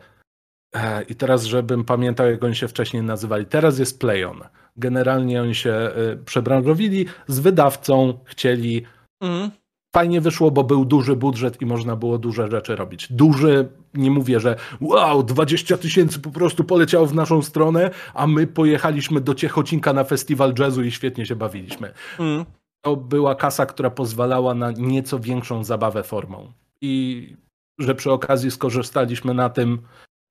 I 1.09 1.15
teraz, 1.15 1.43
żebym 1.43 1.85
pamiętał, 1.85 2.29
jak 2.31 2.43
oni 2.43 2.55
się 2.55 2.67
wcześniej 2.67 3.03
nazywali. 3.03 3.45
Teraz 3.45 3.79
jest 3.79 3.99
Playon. 3.99 4.41
Generalnie 4.77 5.41
oni 5.41 5.55
się 5.55 5.91
przebranżowili 6.25 7.05
z 7.27 7.39
wydawcą, 7.39 8.19
chcieli. 8.25 8.85
Mm 9.21 9.51
fajnie 9.95 10.21
wyszło, 10.21 10.51
bo 10.51 10.63
był 10.63 10.85
duży 10.85 11.15
budżet 11.15 11.61
i 11.61 11.65
można 11.65 11.95
było 11.95 12.17
duże 12.17 12.51
rzeczy 12.51 12.75
robić. 12.75 13.13
Duży, 13.13 13.67
nie 13.93 14.11
mówię, 14.11 14.39
że 14.39 14.55
wow, 14.81 15.23
20 15.23 15.77
tysięcy 15.77 16.19
po 16.19 16.29
prostu 16.29 16.63
poleciało 16.63 17.05
w 17.05 17.15
naszą 17.15 17.41
stronę, 17.41 17.91
a 18.13 18.27
my 18.27 18.47
pojechaliśmy 18.47 19.21
do 19.21 19.35
Ciechocinka 19.35 19.93
na 19.93 20.03
festiwal 20.03 20.53
jazzu 20.59 20.83
i 20.83 20.91
świetnie 20.91 21.25
się 21.25 21.35
bawiliśmy. 21.35 21.93
Mm. 22.19 22.45
To 22.81 22.95
była 22.95 23.35
kasa, 23.35 23.65
która 23.65 23.89
pozwalała 23.89 24.53
na 24.53 24.71
nieco 24.71 25.19
większą 25.19 25.63
zabawę 25.63 26.03
formą. 26.03 26.51
I 26.81 27.35
że 27.79 27.95
przy 27.95 28.11
okazji 28.11 28.51
skorzystaliśmy 28.51 29.33
na 29.33 29.49
tym, 29.49 29.81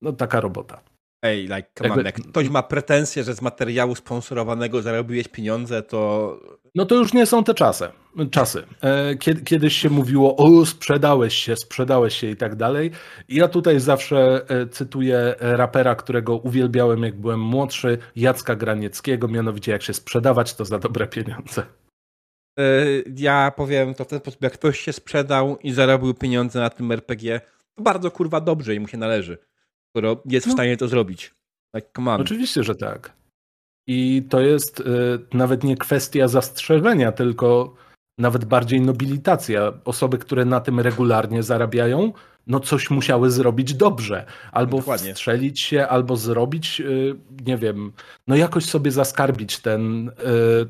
no 0.03 0.13
taka 0.13 0.41
robota. 0.41 0.81
Ej, 1.23 1.43
like, 1.43 1.65
come 1.79 1.95
on, 1.95 2.05
jak 2.05 2.15
ktoś 2.15 2.49
ma 2.49 2.63
pretensje, 2.63 3.25
że 3.25 3.35
z 3.35 3.43
materiału 3.43 3.95
sponsorowanego 3.95 4.83
zarobiłeś 4.83 5.29
pieniądze, 5.29 5.83
to... 5.83 6.41
No 6.75 6.87
to 6.87 6.95
już 6.95 7.13
nie 7.13 7.27
są 7.27 7.45
te 7.45 7.55
czasy. 7.55 7.89
czasy. 8.31 8.63
E, 8.83 9.15
kiedyś 9.45 9.77
się 9.77 9.91
mówiło, 9.91 10.37
o 10.37 10.67
sprzedałeś 10.67 11.35
się, 11.35 11.57
sprzedałeś 11.57 12.15
się 12.15 12.31
i 12.31 12.37
tak 12.37 12.57
dalej. 12.57 12.91
Ja 13.29 13.49
tutaj 13.49 13.81
zawsze 13.81 14.47
e, 14.49 14.67
cytuję 14.67 15.35
rapera, 15.41 15.95
którego 15.95 16.37
uwielbiałem 16.37 17.03
jak 17.03 17.21
byłem 17.21 17.41
młodszy, 17.41 17.99
Jacka 18.17 18.57
Granieckiego, 18.57 19.29
mianowicie 19.29 19.73
jak 19.73 19.83
się 19.83 19.95
sprzedawać, 19.95 20.55
to 20.55 20.65
za 20.65 20.79
dobre 20.79 21.07
pieniądze. 21.07 21.63
E, 22.59 22.63
ja 23.17 23.53
powiem 23.57 23.95
to 23.95 24.05
w 24.05 24.09
ten 24.09 24.19
sposób, 24.19 24.43
jak 24.43 24.53
ktoś 24.53 24.81
się 24.81 24.93
sprzedał 24.93 25.59
i 25.63 25.73
zarobił 25.73 26.15
pieniądze 26.15 26.61
na 26.61 26.71
tym 26.71 26.93
RPG, 26.93 27.41
to 27.75 27.83
bardzo 27.83 28.11
kurwa 28.11 28.41
dobrze 28.41 28.75
i 28.75 28.81
mu 28.81 28.89
się 28.89 28.99
należy 28.99 29.39
skoro 29.91 30.23
jest 30.25 30.47
w 30.47 30.49
no. 30.49 30.53
stanie 30.53 30.77
to 30.77 30.89
zrobić. 30.89 31.35
Come 31.97 32.13
on. 32.13 32.21
Oczywiście, 32.21 32.65
że 32.65 32.75
tak. 32.75 33.13
I 33.87 34.23
to 34.29 34.41
jest 34.41 34.81
y, 34.81 34.85
nawet 35.35 35.65
nie 35.65 35.77
kwestia 35.77 36.29
zastrzeżenia, 36.29 37.13
tylko 37.13 37.75
nawet 38.19 38.45
bardziej 38.45 38.81
nobilitacja. 38.81 39.73
Osoby, 39.85 40.19
które 40.19 40.45
na 40.45 40.61
tym 40.61 40.81
regularnie 40.81 41.43
zarabiają, 41.43 42.13
no 42.47 42.61
coś 42.61 42.91
musiały 42.91 43.31
zrobić 43.31 43.75
dobrze. 43.75 44.27
Albo 44.53 44.77
Dokładnie. 44.77 45.15
wstrzelić 45.15 45.61
się, 45.61 45.87
albo 45.87 46.17
zrobić, 46.17 46.81
y, 46.81 47.17
nie 47.47 47.57
wiem, 47.57 47.93
no 48.27 48.37
jakoś 48.37 48.65
sobie 48.65 48.91
zaskarbić 48.91 49.59
ten, 49.59 50.09
y, 50.09 50.13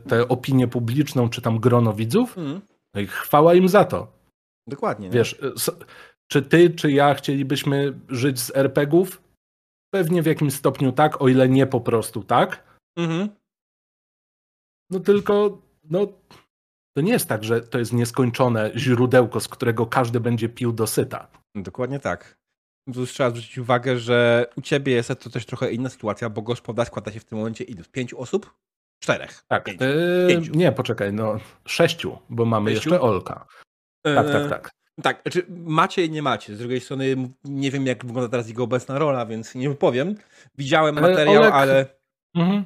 tę 0.09 0.28
opinię 0.28 0.68
publiczną, 0.68 1.28
czy 1.28 1.42
tam 1.42 1.59
grono 1.59 1.92
widzów. 1.92 2.38
Mm. 2.38 2.61
No 2.94 3.00
i 3.00 3.07
chwała 3.07 3.54
im 3.54 3.68
za 3.68 3.85
to. 3.85 4.18
Dokładnie. 4.66 5.11
Wiesz, 5.11 5.38
czy 6.29 6.43
ty, 6.43 6.71
czy 6.71 6.93
ja 6.93 7.14
chcielibyśmy 7.14 7.99
żyć 8.09 8.41
z 8.41 8.57
RPGów? 8.57 9.23
Pewnie 9.91 10.23
w 10.23 10.27
jakimś 10.27 10.55
stopniu 10.55 10.93
tak, 10.93 11.23
o 11.23 11.29
ile 11.29 11.49
nie 11.49 11.67
po 11.67 11.81
prostu 11.81 12.23
tak. 12.23 12.79
Mhm. 12.99 13.29
No 14.91 15.01
tylko, 15.01 15.62
no, 15.85 16.07
to 16.97 17.03
nie 17.03 17.12
jest 17.12 17.29
tak, 17.29 17.45
że 17.45 17.61
to 17.61 17.79
jest 17.79 17.93
nieskończone 17.93 18.71
źródełko, 18.77 19.41
z 19.41 19.49
którego 19.49 19.87
każdy 19.87 20.21
będzie 20.21 20.49
pił 20.49 20.73
do 20.73 20.87
syta. 20.87 21.29
Dokładnie 21.55 22.01
tak. 22.01 22.38
Tu 22.95 23.07
trzeba 23.07 23.31
zwrócić 23.31 23.59
uwagę, 23.59 23.99
że 23.99 24.47
u 24.57 24.61
ciebie 24.61 24.93
jest 24.93 25.09
to 25.09 25.31
też 25.31 25.47
trochę 25.47 25.73
inna 25.73 25.88
sytuacja, 25.88 26.31
bo 26.31 26.43
gospodarz 26.43 26.88
składa 26.88 27.12
się 27.12 27.21
w 27.21 27.25
tym 27.25 27.38
momencie 27.38 27.64
ilu? 27.64 27.85
Pięciu 27.93 28.21
osób? 28.21 28.55
Czterech. 29.03 29.45
Tak. 29.49 29.64
Pięciu. 29.64 29.85
Yy, 30.53 30.59
nie, 30.59 30.73
poczekaj, 30.73 31.12
no 31.12 31.41
sześciu, 31.67 32.19
bo 32.31 32.45
mamy 32.45 32.71
Sześciu? 32.75 32.91
jeszcze 32.91 33.01
Olka. 33.01 33.47
Tak, 34.03 34.27
tak, 34.27 34.47
e, 34.47 34.49
tak. 34.49 34.71
Tak, 35.03 35.21
znaczy 35.23 35.47
macie 35.49 36.05
i 36.05 36.11
nie 36.11 36.23
macie. 36.23 36.57
Z 36.57 36.59
drugiej 36.59 36.81
strony 36.81 37.17
nie 37.45 37.71
wiem, 37.71 37.87
jak 37.87 38.07
wygląda 38.07 38.29
teraz 38.31 38.49
jego 38.49 38.65
obecna 38.65 38.99
rola, 38.99 39.27
więc 39.27 39.55
nie 39.55 39.71
powiem. 39.71 40.15
Widziałem 40.59 40.95
materiał, 40.95 41.43
Olek... 41.43 41.55
ale. 41.55 41.87
Mhm. 42.35 42.65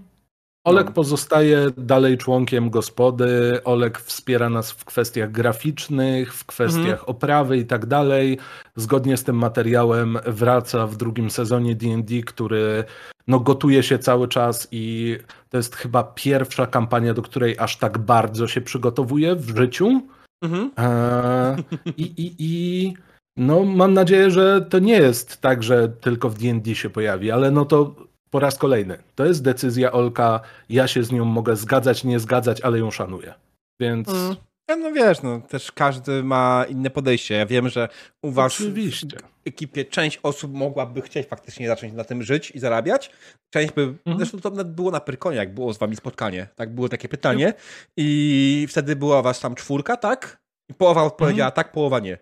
Olek 0.64 0.86
no. 0.86 0.92
pozostaje 0.92 1.70
dalej 1.76 2.18
członkiem 2.18 2.70
gospody. 2.70 3.60
Olek 3.64 3.98
wspiera 3.98 4.50
nas 4.50 4.70
w 4.72 4.84
kwestiach 4.84 5.30
graficznych, 5.30 6.34
w 6.34 6.44
kwestiach 6.46 6.78
mhm. 6.78 7.04
oprawy 7.06 7.58
i 7.58 7.66
tak 7.66 7.86
dalej. 7.86 8.38
Zgodnie 8.76 9.16
z 9.16 9.24
tym 9.24 9.36
materiałem 9.36 10.18
wraca 10.26 10.86
w 10.86 10.96
drugim 10.96 11.30
sezonie 11.30 11.74
DD, 11.74 12.22
który 12.26 12.84
no, 13.26 13.40
gotuje 13.40 13.82
się 13.82 13.98
cały 13.98 14.28
czas 14.28 14.68
i 14.70 15.16
to 15.50 15.56
jest 15.56 15.76
chyba 15.76 16.04
pierwsza 16.04 16.66
kampania, 16.66 17.14
do 17.14 17.22
której 17.22 17.58
aż 17.58 17.76
tak 17.76 17.98
bardzo 17.98 18.48
się 18.48 18.60
przygotowuje 18.60 19.36
w 19.36 19.56
życiu. 19.56 20.02
Mhm. 20.42 20.70
E, 20.78 21.56
i, 21.96 22.02
i, 22.02 22.34
I 22.38 22.94
no, 23.36 23.64
mam 23.64 23.94
nadzieję, 23.94 24.30
że 24.30 24.60
to 24.60 24.78
nie 24.78 24.96
jest 24.96 25.40
tak, 25.40 25.62
że 25.62 25.88
tylko 25.88 26.30
w 26.30 26.38
D&D 26.38 26.74
się 26.74 26.90
pojawi, 26.90 27.30
ale 27.30 27.50
no 27.50 27.64
to 27.64 27.94
po 28.30 28.40
raz 28.40 28.58
kolejny. 28.58 28.98
To 29.14 29.24
jest 29.24 29.42
decyzja 29.42 29.92
Olka, 29.92 30.40
ja 30.68 30.86
się 30.86 31.04
z 31.04 31.12
nią 31.12 31.24
mogę 31.24 31.56
zgadzać, 31.56 32.04
nie 32.04 32.20
zgadzać, 32.20 32.60
ale 32.60 32.78
ją 32.78 32.90
szanuję. 32.90 33.34
Więc... 33.80 34.08
Mm. 34.08 34.36
No 34.68 34.92
wiesz, 34.92 35.22
no 35.22 35.40
też 35.40 35.72
każdy 35.72 36.22
ma 36.22 36.64
inne 36.68 36.90
podejście. 36.90 37.34
Ja 37.34 37.46
wiem, 37.46 37.68
że 37.68 37.88
u 38.22 38.30
was 38.30 38.60
Oczywiście. 38.60 39.16
Ekipie 39.44 39.84
część 39.84 40.20
osób 40.22 40.54
mogłaby 40.54 41.02
chcieć 41.02 41.28
faktycznie 41.28 41.68
zacząć 41.68 41.92
na 41.92 42.04
tym 42.04 42.22
żyć 42.22 42.50
i 42.50 42.58
zarabiać. 42.58 43.10
Część 43.50 43.72
by, 43.72 43.82
mhm. 43.82 44.16
zresztą 44.16 44.40
to 44.40 44.50
nawet 44.50 44.74
było 44.74 44.90
na 44.90 45.00
Pyrkonie, 45.00 45.36
jak 45.36 45.54
było 45.54 45.74
z 45.74 45.78
wami 45.78 45.96
spotkanie. 45.96 46.48
Tak, 46.56 46.74
było 46.74 46.88
takie 46.88 47.08
pytanie 47.08 47.54
i 47.96 48.66
wtedy 48.70 48.96
była 48.96 49.22
was 49.22 49.40
tam 49.40 49.54
czwórka, 49.54 49.96
tak? 49.96 50.42
I 50.70 50.74
połowa 50.74 51.02
odpowiedziała 51.02 51.48
mhm. 51.48 51.64
tak, 51.64 51.72
połowa 51.72 51.98
nie. 51.98 52.18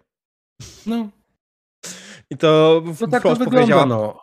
No. 0.86 1.08
I 2.30 2.36
to 2.36 2.82
no 3.00 3.08
tak 3.08 3.22
to 3.22 3.36
wygląda, 3.36 3.86
no. 3.86 4.20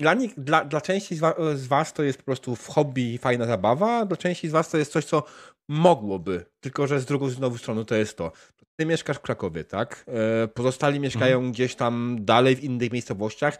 dla, 0.00 0.14
nich, 0.14 0.40
dla, 0.40 0.64
dla 0.64 0.80
części 0.80 1.16
z, 1.16 1.20
wa, 1.20 1.34
z 1.54 1.66
was 1.66 1.92
to 1.92 2.02
jest 2.02 2.18
po 2.18 2.24
prostu 2.24 2.56
w 2.56 2.68
hobby 2.68 3.18
fajna 3.18 3.46
zabawa, 3.46 4.06
dla 4.06 4.16
części 4.16 4.48
z 4.48 4.52
was 4.52 4.70
to 4.70 4.78
jest 4.78 4.92
coś, 4.92 5.04
co 5.04 5.22
mogłoby, 5.68 6.46
tylko 6.60 6.86
że 6.86 7.00
z 7.00 7.06
drugą 7.06 7.28
znowu 7.28 7.58
stroną 7.58 7.84
to 7.84 7.94
jest 7.94 8.18
to. 8.18 8.32
Ty 8.80 8.86
mieszkasz 8.86 9.16
w 9.16 9.20
Krakowie, 9.20 9.64
tak? 9.64 10.04
E, 10.08 10.48
pozostali 10.48 11.00
mieszkają 11.00 11.36
mhm. 11.36 11.52
gdzieś 11.52 11.74
tam 11.74 12.16
dalej 12.20 12.56
w 12.56 12.64
innych 12.64 12.92
miejscowościach. 12.92 13.58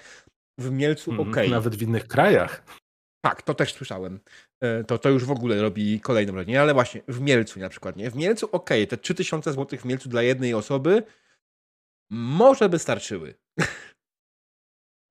W 0.59 0.71
Mielcu 0.71 1.11
mhm, 1.11 1.29
ok. 1.29 1.51
Nawet 1.51 1.77
w 1.77 1.83
innych 1.83 2.09
krajach. 2.09 2.65
Tak, 3.25 3.43
to 3.43 3.55
też 3.55 3.73
słyszałem. 3.73 4.21
E, 4.61 4.85
to, 4.85 4.99
to 4.99 5.09
już 5.11 5.25
w 5.25 5.31
ogóle 5.31 5.63
robi 5.63 6.01
kolejną 6.01 6.33
wrażenie, 6.33 6.61
ale 6.61 6.75
właśnie 6.75 7.03
w 7.09 7.21
Mielcu 7.21 7.61
na 7.61 7.69
przykład, 7.69 7.97
nie? 7.97 8.11
W 8.11 8.17
Mielcu 8.17 8.49
ok, 8.53 8.71
te 8.89 8.97
3000 8.97 9.53
zł 9.53 9.79
w 9.79 9.85
Mielcu 9.85 10.09
dla 10.09 10.23
jednej 10.23 10.55
osoby 10.55 11.03
może 12.11 12.69
by 12.69 12.79
starczyły. 12.79 13.35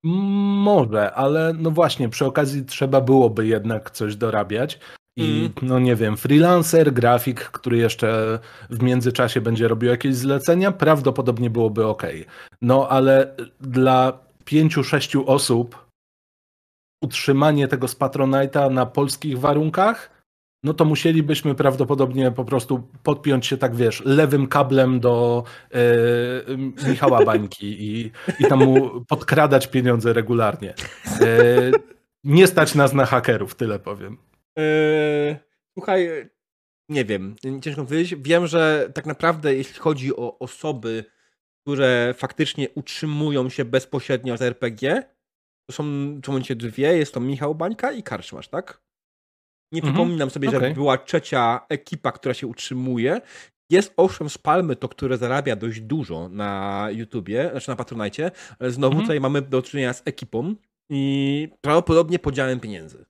Może, 0.03 1.13
ale 1.13 1.53
no 1.53 1.71
właśnie, 1.71 2.09
przy 2.09 2.25
okazji 2.25 2.65
trzeba 2.65 3.01
byłoby 3.01 3.47
jednak 3.47 3.91
coś 3.91 4.15
dorabiać. 4.15 4.79
I 5.17 5.39
mm. 5.39 5.51
no 5.61 5.79
nie 5.79 5.95
wiem, 5.95 6.17
freelancer, 6.17 6.93
grafik, 6.93 7.39
który 7.39 7.77
jeszcze 7.77 8.39
w 8.69 8.83
międzyczasie 8.83 9.41
będzie 9.41 9.67
robił 9.67 9.89
jakieś 9.89 10.15
zlecenia, 10.15 10.71
prawdopodobnie 10.71 11.49
byłoby 11.49 11.85
ok. 11.85 12.03
No 12.61 12.89
ale 12.89 13.35
dla 13.59 14.19
pięciu, 14.45 14.83
sześciu 14.83 15.29
osób 15.29 15.85
utrzymanie 17.01 17.67
tego 17.67 17.87
z 17.87 17.95
Patronite'a 17.95 18.71
na 18.71 18.85
polskich 18.85 19.39
warunkach, 19.39 20.15
no 20.63 20.73
to 20.73 20.85
musielibyśmy 20.85 21.55
prawdopodobnie 21.55 22.31
po 22.31 22.45
prostu 22.45 22.87
podpiąć 23.03 23.45
się, 23.45 23.57
tak 23.57 23.75
wiesz, 23.75 24.05
lewym 24.05 24.47
kablem 24.47 24.99
do 24.99 25.43
e, 25.71 26.87
Michała 26.89 27.25
Bańki 27.25 27.83
i, 27.83 28.11
i 28.39 28.45
tam 28.49 28.59
mu 28.59 29.05
podkradać 29.05 29.67
pieniądze 29.67 30.13
regularnie. 30.13 30.73
E, 31.21 31.71
nie 32.23 32.47
stać 32.47 32.75
nas 32.75 32.93
na 32.93 33.05
hakerów, 33.05 33.55
tyle 33.55 33.79
powiem. 33.79 34.17
Eee, 34.55 35.35
słuchaj, 35.73 36.29
nie 36.89 37.05
wiem, 37.05 37.35
ciężko 37.61 37.85
powiedzieć. 37.85 38.15
Wiem, 38.21 38.47
że 38.47 38.91
tak 38.93 39.05
naprawdę 39.05 39.55
jeśli 39.55 39.79
chodzi 39.79 40.15
o 40.15 40.39
osoby, 40.39 41.05
które 41.61 42.13
faktycznie 42.17 42.69
utrzymują 42.69 43.49
się 43.49 43.65
bezpośrednio 43.65 44.37
z 44.37 44.41
RPG, 44.41 45.03
to 45.69 45.75
są 45.75 45.83
w 46.21 46.27
momencie 46.27 46.55
dwie, 46.55 46.97
jest 46.97 47.13
to 47.13 47.19
Michał 47.19 47.55
Bańka 47.55 47.91
i 47.91 48.03
Karczmasz, 48.03 48.47
tak? 48.47 48.81
Nie 49.71 49.81
mhm. 49.81 49.93
przypominam 49.93 50.29
sobie, 50.29 50.49
okay. 50.49 50.69
że 50.69 50.73
była 50.73 50.97
trzecia 50.97 51.65
ekipa, 51.69 52.11
która 52.11 52.33
się 52.33 52.47
utrzymuje. 52.47 53.21
Jest 53.69 53.93
owszem 53.97 54.29
z 54.29 54.37
Palmy 54.37 54.75
to, 54.75 54.89
które 54.89 55.17
zarabia 55.17 55.55
dość 55.55 55.81
dużo 55.81 56.29
na 56.29 56.87
YouTubie, 56.91 57.49
znaczy 57.51 57.69
na 57.69 57.75
Patronite, 57.75 58.31
ale 58.59 58.71
znowu 58.71 58.91
mhm. 58.91 59.03
tutaj 59.03 59.19
mamy 59.19 59.41
do 59.41 59.61
czynienia 59.61 59.93
z 59.93 60.01
ekipą 60.05 60.55
i 60.89 61.49
prawdopodobnie 61.61 62.19
podziałem 62.19 62.59
pieniędzy. 62.59 63.05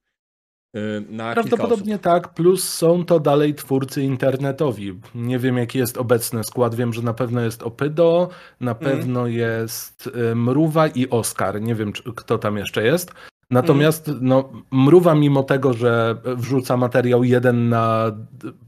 Y, 0.75 1.03
na 1.09 1.33
Prawdopodobnie 1.33 1.99
tak, 1.99 2.33
plus 2.33 2.69
są 2.69 3.05
to 3.05 3.19
dalej 3.19 3.55
twórcy 3.55 4.03
internetowi. 4.03 4.99
Nie 5.15 5.39
wiem, 5.39 5.57
jaki 5.57 5.77
jest 5.77 5.97
obecny 5.97 6.43
skład. 6.43 6.75
Wiem, 6.75 6.93
że 6.93 7.01
na 7.01 7.13
pewno 7.13 7.41
jest 7.41 7.63
Opydo, 7.63 8.29
na 8.59 8.71
mm. 8.71 8.83
pewno 8.83 9.27
jest 9.27 10.07
y, 10.31 10.35
Mruwa 10.35 10.87
i 10.87 11.09
Oskar. 11.09 11.61
Nie 11.61 11.75
wiem, 11.75 11.91
kto 11.91 12.37
tam 12.37 12.57
jeszcze 12.57 12.83
jest. 12.83 13.13
Natomiast 13.49 14.09
mm. 14.09 14.19
no, 14.21 14.49
Mruwa, 14.71 15.15
mimo 15.15 15.43
tego, 15.43 15.73
że 15.73 16.15
wrzuca 16.25 16.77
materiał 16.77 17.23
jeden 17.23 17.69
na 17.69 18.11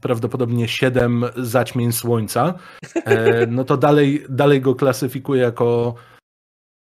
prawdopodobnie 0.00 0.68
siedem 0.68 1.24
zaćmień 1.36 1.92
słońca, 1.92 2.54
e, 3.04 3.46
no 3.56 3.64
to 3.64 3.76
dalej, 3.76 4.24
dalej 4.28 4.60
go 4.60 4.74
klasyfikuje 4.74 5.42
jako 5.42 5.94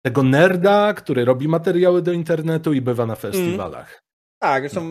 tego 0.06 0.24
nerda, 0.24 0.94
który 0.94 1.26
robi 1.26 1.48
materiały 1.48 2.02
do 2.02 2.12
internetu 2.12 2.74
i 2.74 2.82
bywa 2.82 3.06
na 3.06 3.16
festiwalach. 3.16 4.07
Tak, 4.40 4.64
zresztą 4.64 4.84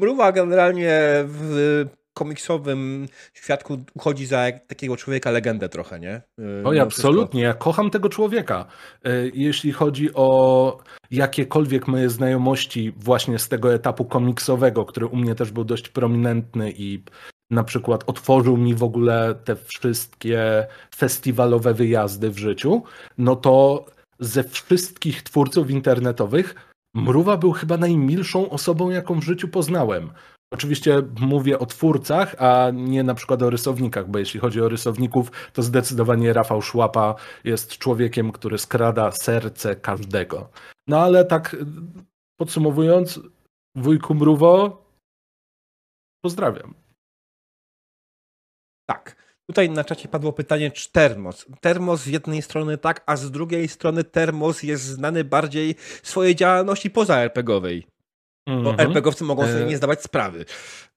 Mruwa 0.00 0.32
generalnie 0.32 1.00
w 1.24 1.84
komiksowym 2.14 3.08
świadku 3.34 3.84
uchodzi 3.94 4.26
za 4.26 4.46
takiego 4.66 4.96
człowieka 4.96 5.30
legendę 5.30 5.68
trochę, 5.68 6.00
nie? 6.00 6.22
Y, 6.40 6.62
Oj, 6.64 6.80
absolutnie. 6.80 7.42
Ja 7.42 7.54
kocham 7.54 7.90
tego 7.90 8.08
człowieka. 8.08 8.66
Y, 9.06 9.32
jeśli 9.34 9.72
chodzi 9.72 10.14
o 10.14 10.78
jakiekolwiek 11.10 11.88
moje 11.88 12.10
znajomości 12.10 12.92
właśnie 12.96 13.38
z 13.38 13.48
tego 13.48 13.74
etapu 13.74 14.04
komiksowego, 14.04 14.84
który 14.84 15.06
u 15.06 15.16
mnie 15.16 15.34
też 15.34 15.50
był 15.50 15.64
dość 15.64 15.88
prominentny 15.88 16.72
i 16.76 17.04
na 17.50 17.64
przykład 17.64 18.04
otworzył 18.06 18.56
mi 18.56 18.74
w 18.74 18.82
ogóle 18.82 19.34
te 19.44 19.56
wszystkie 19.56 20.66
festiwalowe 20.96 21.74
wyjazdy 21.74 22.30
w 22.30 22.38
życiu, 22.38 22.82
no 23.18 23.36
to 23.36 23.84
ze 24.20 24.44
wszystkich 24.44 25.22
twórców 25.22 25.70
internetowych 25.70 26.71
Mruwa 26.94 27.36
był 27.36 27.52
chyba 27.52 27.76
najmilszą 27.76 28.50
osobą, 28.50 28.90
jaką 28.90 29.20
w 29.20 29.24
życiu 29.24 29.48
poznałem. 29.48 30.12
Oczywiście 30.52 31.02
mówię 31.20 31.58
o 31.58 31.66
twórcach, 31.66 32.34
a 32.42 32.70
nie 32.74 33.02
na 33.02 33.14
przykład 33.14 33.42
o 33.42 33.50
rysownikach, 33.50 34.10
bo 34.10 34.18
jeśli 34.18 34.40
chodzi 34.40 34.60
o 34.60 34.68
rysowników, 34.68 35.30
to 35.52 35.62
zdecydowanie 35.62 36.32
Rafał 36.32 36.62
Szłapa 36.62 37.14
jest 37.44 37.78
człowiekiem, 37.78 38.32
który 38.32 38.58
skrada 38.58 39.10
serce 39.10 39.76
każdego. 39.76 40.50
No 40.86 41.00
ale 41.00 41.24
tak 41.24 41.56
podsumowując, 42.40 43.20
wujku 43.76 44.14
Mruwo, 44.14 44.84
pozdrawiam. 46.24 46.74
Tak. 48.86 49.21
Tutaj 49.46 49.70
na 49.70 49.84
czacie 49.84 50.08
padło 50.08 50.32
pytanie, 50.32 50.70
czy 50.70 50.92
termos. 50.92 51.46
Termos 51.60 52.02
z 52.02 52.06
jednej 52.06 52.42
strony 52.42 52.78
tak, 52.78 53.02
a 53.06 53.16
z 53.16 53.30
drugiej 53.30 53.68
strony 53.68 54.04
termos 54.04 54.62
jest 54.62 54.84
znany 54.84 55.24
bardziej 55.24 55.74
swojej 56.02 56.36
działalności 56.36 56.90
poza 56.90 57.18
RPGowej. 57.18 57.86
Mm 58.46 58.60
-hmm. 58.60 58.64
Bo 58.64 58.70
mhm. 58.70 58.88
RPGowcy 58.88 59.24
mogą 59.24 59.42
sobie 59.42 59.62
e. 59.62 59.66
nie 59.66 59.76
zdawać 59.76 60.02
sprawy. 60.02 60.44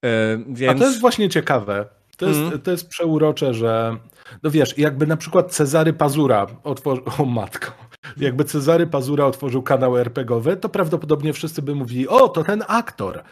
E, 0.06 0.38
więc... 0.48 0.76
A 0.76 0.80
to 0.80 0.88
jest 0.88 1.02
właśnie 1.02 1.30
ciekawe. 1.30 1.86
To 2.18 2.28
jest, 2.28 2.40
mm. 2.40 2.62
to 2.62 2.72
jest 2.72 2.88
przeurocze, 2.88 3.54
że 3.54 3.98
no 4.44 4.52
wiesz, 4.52 4.78
jakby 4.78 5.08
na 5.08 5.18
przykład 5.18 5.52
Cezary 5.52 5.94
Pazura 5.94 6.48
otworzył, 6.64 7.04
o 7.20 7.26
matko, 7.26 7.72
jakby 8.18 8.44
Cezary 8.44 8.88
Pazura 8.88 9.26
otworzył 9.26 9.64
kanał 9.64 9.98
RPGowy, 9.98 10.58
to 10.58 10.70
prawdopodobnie 10.70 11.34
wszyscy 11.34 11.62
by 11.62 11.76
mówili, 11.76 12.08
o, 12.08 12.30
to 12.30 12.44
ten 12.44 12.64
aktor. 12.68 13.24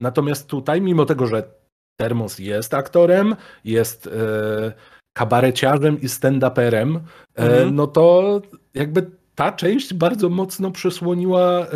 Natomiast 0.00 0.46
tutaj, 0.46 0.80
mimo 0.80 1.04
tego, 1.04 1.26
że 1.26 1.57
Termos 2.00 2.38
jest 2.38 2.74
aktorem, 2.74 3.36
jest 3.64 4.06
e, 4.06 4.72
kabareciarzem 5.12 6.00
i 6.00 6.08
stand-uperem, 6.08 6.96
e, 6.96 7.42
mhm. 7.42 7.74
no 7.74 7.86
to 7.86 8.40
jakby 8.74 9.10
ta 9.34 9.52
część 9.52 9.94
bardzo 9.94 10.28
mocno 10.28 10.70
przysłoniła 10.70 11.60
e, 11.60 11.66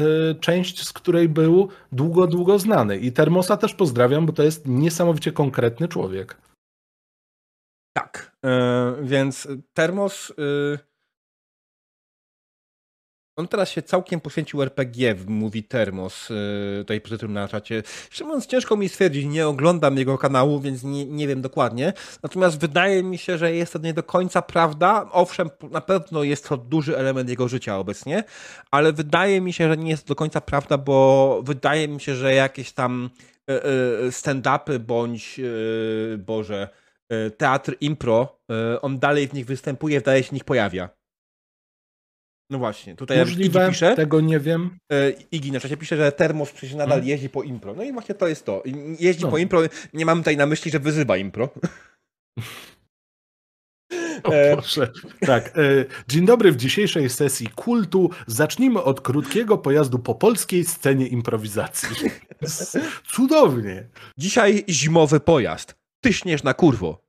część, 0.41 0.87
z 0.87 0.93
której 0.93 1.29
był 1.29 1.69
długo, 1.93 2.27
długo 2.27 2.59
znany. 2.59 2.99
I 2.99 3.13
Termosa 3.13 3.57
też 3.57 3.75
pozdrawiam, 3.75 4.27
bo 4.27 4.33
to 4.33 4.43
jest 4.43 4.69
niesamowicie 4.69 5.33
konkretny 5.33 5.89
człowiek. 5.89 6.37
Tak, 7.93 8.33
e, 8.45 8.95
więc 9.03 9.49
Termos... 9.75 10.33
Y, 13.33 13.43
on 13.43 13.49
teraz 13.49 13.69
się 13.69 13.83
całkiem 13.83 14.21
poświęcił 14.21 14.63
RPG, 14.63 15.15
mówi 15.27 15.65
Termos, 15.65 16.31
yy, 16.31 16.37
tutaj 16.79 17.01
przy 17.01 17.19
tym 17.19 17.33
na 17.33 17.49
czacie. 17.49 17.83
Mówiąc, 18.21 18.47
ciężko 18.47 18.77
mi 18.77 18.89
stwierdzić, 18.89 19.27
nie 19.27 19.47
oglądam 19.49 19.99
jego 19.99 20.19
kanału, 20.19 20.61
więc 20.61 20.83
nie, 20.83 21.05
nie 21.05 21.29
wiem 21.29 21.43
dokładnie. 21.43 21.93
Natomiast 22.23 22.61
wydaje 22.61 23.03
mi 23.03 23.19
się, 23.19 23.39
że 23.39 23.55
jest 23.55 23.73
to 23.73 23.79
nie 23.79 23.95
do 23.95 24.03
końca 24.03 24.43
prawda. 24.43 25.09
Owszem, 25.13 25.51
na 25.71 25.81
pewno 25.81 26.23
jest 26.23 26.49
to 26.49 26.57
duży 26.57 26.99
element 26.99 27.29
jego 27.29 27.49
życia 27.49 27.79
obecnie, 27.79 28.25
ale 28.71 28.93
wydaje 28.93 29.41
mi 29.41 29.53
się, 29.53 29.69
że 29.69 29.77
nie 29.77 29.91
jest 29.91 30.07
do 30.07 30.15
końca 30.15 30.41
prawda, 30.41 30.79
bo 30.79 31.41
wydaje 31.45 31.89
mi 31.89 32.01
się, 32.01 32.15
że 32.15 32.35
jakieś 32.35 32.73
tam 32.73 33.11
yy, 33.49 33.55
stand-upy 34.11 34.79
bądź, 34.79 35.39
yy, 35.39 36.19
Boże, 36.19 36.69
teatr 37.37 37.77
impro, 37.81 38.39
on 38.83 38.99
dalej 38.99 39.29
w 39.29 39.33
nich 39.33 39.47
występuje, 39.47 40.01
dalej 40.01 40.23
się 40.23 40.29
w 40.29 40.33
nich 40.33 40.45
pojawia. 40.45 41.02
No 42.53 42.59
właśnie, 42.59 42.97
tutaj 42.97 43.19
Możliwe, 43.19 43.61
Igi 43.61 43.71
pisze, 43.73 43.97
tego 43.97 44.21
nie 44.21 44.41
wiem. 44.41 44.79
E, 44.93 45.11
Igi 45.11 45.53
na 45.53 45.61
czasie 45.61 45.77
pisze, 45.77 45.97
że 45.97 46.13
Termos 46.13 46.53
przecież 46.53 46.75
nadal 46.75 46.89
hmm. 46.89 47.09
jeździ 47.09 47.29
po 47.29 47.43
impro. 47.43 47.75
No 47.75 47.83
i 47.83 47.93
właśnie 47.93 48.15
to 48.15 48.29
jest 48.29 48.47
to. 48.47 48.63
Jeździ 49.01 49.25
no. 49.25 49.31
po 49.31 49.39
impro, 49.39 49.61
nie 49.93 50.07
mam 50.07 50.19
tutaj 50.19 50.37
na 50.37 50.47
myśli, 50.47 50.71
że 50.71 50.79
wyzywa 50.79 51.17
impro. 51.17 51.49
O 54.25 54.35
e, 54.35 54.57
Boże. 54.57 54.93
Tak. 55.21 55.49
E, 55.49 55.61
dzień 56.09 56.27
dobry 56.27 56.53
w 56.53 56.57
dzisiejszej 56.57 57.11
sesji 57.11 57.47
kultu. 57.47 58.11
Zacznijmy 58.27 58.83
od 58.83 59.01
krótkiego 59.01 59.59
pojazdu 59.59 59.99
po 59.99 60.15
polskiej 60.15 60.65
scenie 60.65 61.07
improwizacji. 61.07 61.89
Cudownie. 63.15 63.89
Dzisiaj 64.19 64.65
zimowy 64.69 65.21
pojazd. 65.21 65.75
Tyśniesz 66.01 66.43
na 66.43 66.55
kurwo. 66.55 67.05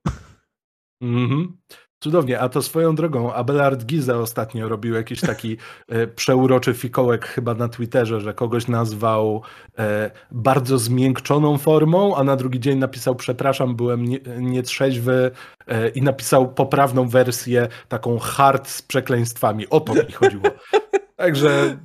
Mhm. 1.02 1.56
Cudownie, 2.04 2.40
a 2.40 2.48
to 2.48 2.62
swoją 2.62 2.94
drogą, 2.94 3.32
Abelard 3.32 3.84
Giza 3.84 4.16
ostatnio 4.16 4.68
robił 4.68 4.94
jakiś 4.94 5.20
taki 5.20 5.56
e, 5.88 6.06
przeuroczy 6.06 6.74
fikołek 6.74 7.26
chyba 7.26 7.54
na 7.54 7.68
Twitterze, 7.68 8.20
że 8.20 8.34
kogoś 8.34 8.68
nazwał 8.68 9.42
e, 9.78 10.10
bardzo 10.30 10.78
zmiękczoną 10.78 11.58
formą, 11.58 12.16
a 12.16 12.24
na 12.24 12.36
drugi 12.36 12.60
dzień 12.60 12.78
napisał 12.78 13.14
przepraszam, 13.14 13.76
byłem 13.76 14.04
nie, 14.04 14.18
nietrzeźwy 14.38 15.30
e, 15.66 15.88
i 15.88 16.02
napisał 16.02 16.54
poprawną 16.54 17.08
wersję, 17.08 17.68
taką 17.88 18.18
hard 18.18 18.68
z 18.68 18.82
przekleństwami. 18.82 19.68
O 19.68 19.80
to 19.80 19.94
mi 19.94 20.12
chodziło. 20.12 20.44
Także 21.16 21.76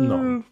no. 0.00 0.42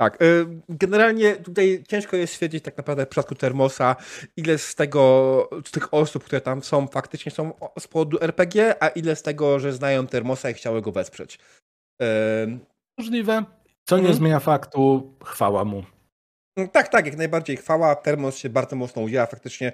Tak, 0.00 0.22
y, 0.22 0.46
generalnie 0.68 1.36
tutaj 1.36 1.84
ciężko 1.88 2.16
jest 2.16 2.32
stwierdzić 2.32 2.64
tak 2.64 2.76
naprawdę 2.76 3.06
w 3.06 3.08
przypadku 3.08 3.34
Termosa, 3.34 3.96
ile 4.36 4.58
z 4.58 4.74
tego, 4.74 5.48
z 5.64 5.70
tych 5.70 5.94
osób, 5.94 6.24
które 6.24 6.40
tam 6.40 6.62
są, 6.62 6.86
faktycznie 6.86 7.32
są 7.32 7.52
z 7.78 7.88
powodu 7.88 8.18
RPG, 8.20 8.74
a 8.82 8.88
ile 8.88 9.16
z 9.16 9.22
tego, 9.22 9.58
że 9.58 9.72
znają 9.72 10.06
Termosa 10.06 10.50
i 10.50 10.54
chciały 10.54 10.82
go 10.82 10.92
wesprzeć. 10.92 11.38
Y, 12.02 12.06
Możliwe. 12.98 13.44
Co 13.84 13.96
nie 13.96 14.00
mhm. 14.00 14.18
zmienia 14.18 14.40
faktu, 14.40 15.14
chwała 15.24 15.64
mu. 15.64 15.82
Mm, 16.56 16.68
tak, 16.68 16.88
tak, 16.88 17.06
jak 17.06 17.16
najbardziej. 17.16 17.56
Chwała, 17.56 17.94
Termos 17.94 18.36
się 18.36 18.48
bardzo 18.48 18.76
mocno 18.76 19.02
udziela 19.02 19.26
faktycznie. 19.26 19.72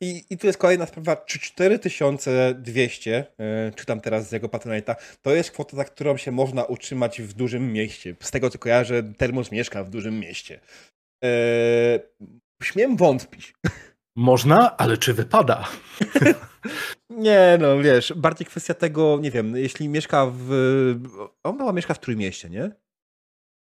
I, 0.00 0.24
i 0.30 0.38
tu 0.38 0.46
jest 0.46 0.58
kolejna 0.58 0.86
sprawa, 0.86 1.16
czy 1.16 1.38
4200, 1.38 3.24
yy, 3.38 3.72
czytam 3.76 4.00
teraz 4.00 4.28
z 4.28 4.32
jego 4.32 4.48
Patronite'a, 4.48 4.94
to 5.22 5.34
jest 5.34 5.50
kwota, 5.50 5.76
za 5.76 5.84
którą 5.84 6.16
się 6.16 6.30
można 6.30 6.64
utrzymać 6.64 7.22
w 7.22 7.32
dużym 7.32 7.72
mieście. 7.72 8.16
Z 8.20 8.30
tego 8.30 8.50
co 8.50 8.58
kojarzę, 8.58 9.02
Termos 9.02 9.52
mieszka 9.52 9.84
w 9.84 9.90
dużym 9.90 10.20
mieście. 10.20 10.60
Yy, 11.22 11.30
śmiem 12.62 12.96
wątpić. 12.96 13.54
Można, 14.16 14.76
ale 14.76 14.98
czy 14.98 15.14
wypada? 15.14 15.68
nie, 17.10 17.58
no 17.60 17.78
wiesz, 17.78 18.12
bardziej 18.16 18.46
kwestia 18.46 18.74
tego, 18.74 19.18
nie 19.22 19.30
wiem, 19.30 19.56
jeśli 19.56 19.88
mieszka 19.88 20.26
w... 20.34 20.50
On 21.44 21.58
chyba 21.58 21.72
mieszka 21.72 21.94
w 21.94 21.98
Trójmieście, 21.98 22.50
nie? 22.50 22.70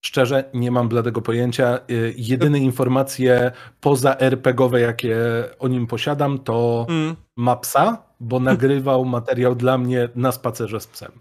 Szczerze, 0.06 0.50
nie 0.54 0.72
mam 0.72 0.90
bladego 0.90 1.22
pojęcia. 1.22 1.80
Y, 1.92 2.14
jedyne 2.18 2.60
informacje 2.60 3.52
poza 3.80 4.18
RPGowe, 4.18 4.82
jakie 4.82 5.18
o 5.60 5.68
nim 5.68 5.88
posiadam, 5.88 6.40
to 6.40 6.86
mm. 6.90 7.16
ma 7.38 7.56
psa, 7.56 8.04
bo 8.20 8.40
nagrywał 8.40 9.06
materiał 9.06 9.56
dla 9.56 9.78
mnie 9.78 10.10
na 10.16 10.32
spacerze 10.32 10.80
z 10.80 10.88
psem. 10.88 11.12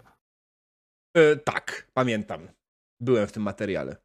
E, 1.17 1.35
tak, 1.35 1.87
pamiętam. 1.93 2.47
Byłem 2.99 3.27
w 3.27 3.31
tym 3.31 3.43
materiale. 3.43 3.95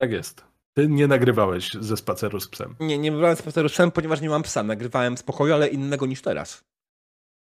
Tak 0.00 0.12
jest. 0.12 0.44
Ty 0.76 0.88
nie 0.88 1.06
nagrywałeś 1.06 1.72
ze 1.80 1.96
spaceru 1.96 2.40
z 2.40 2.48
psem. 2.48 2.76
Nie, 2.80 2.98
nie 2.98 3.10
nagrywałem 3.10 3.36
spaceru 3.36 3.68
z 3.68 3.72
psem, 3.72 3.90
ponieważ 3.90 4.20
nie 4.20 4.28
mam 4.28 4.42
psa. 4.42 4.62
Nagrywałem 4.62 5.16
spokoju, 5.16 5.54
ale 5.54 5.68
innego 5.68 6.06
niż 6.06 6.22
teraz. 6.22 6.64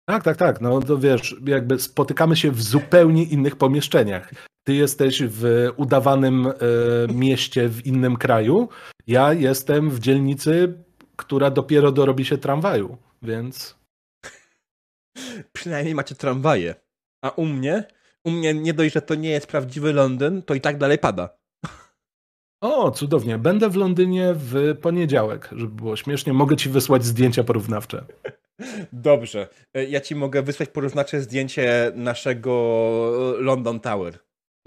Tak, 0.09 0.23
tak, 0.23 0.37
tak. 0.37 0.61
No 0.61 0.81
to 0.81 0.97
wiesz, 0.97 1.35
jakby 1.45 1.79
spotykamy 1.79 2.35
się 2.35 2.51
w 2.51 2.61
zupełnie 2.61 3.23
innych 3.23 3.55
pomieszczeniach. 3.55 4.33
Ty 4.63 4.73
jesteś 4.73 5.23
w 5.23 5.69
udawanym 5.77 6.47
e, 6.47 6.53
mieście 7.13 7.69
w 7.69 7.85
innym 7.85 8.17
kraju. 8.17 8.69
Ja 9.07 9.33
jestem 9.33 9.89
w 9.89 9.99
dzielnicy, 9.99 10.83
która 11.15 11.51
dopiero 11.51 11.91
dorobi 11.91 12.25
się 12.25 12.37
tramwaju, 12.37 12.97
więc. 13.21 13.79
Przynajmniej 15.53 15.95
macie 15.95 16.15
tramwaje. 16.15 16.75
A 17.21 17.29
u 17.29 17.45
mnie, 17.45 17.83
u 18.25 18.31
mnie 18.31 18.53
nie 18.53 18.73
dość, 18.73 18.93
że 18.93 19.01
to 19.01 19.15
nie 19.15 19.29
jest 19.29 19.47
prawdziwy 19.47 19.93
Londyn, 19.93 20.41
to 20.41 20.53
i 20.53 20.61
tak 20.61 20.77
dalej 20.77 20.97
pada. 20.97 21.39
O, 22.61 22.91
cudownie. 22.91 23.37
Będę 23.37 23.69
w 23.69 23.75
Londynie 23.75 24.33
w 24.33 24.77
poniedziałek, 24.81 25.49
żeby 25.51 25.75
było 25.75 25.95
śmiesznie. 25.95 26.33
Mogę 26.33 26.55
ci 26.55 26.69
wysłać 26.69 27.05
zdjęcia 27.05 27.43
porównawcze. 27.43 28.05
Dobrze. 28.93 29.47
E, 29.73 29.85
ja 29.85 30.01
ci 30.01 30.15
mogę 30.15 30.41
wysłać 30.41 30.69
porównawcze 30.69 31.21
zdjęcie 31.21 31.91
naszego 31.95 32.53
London 33.39 33.79
Tower. 33.79 34.19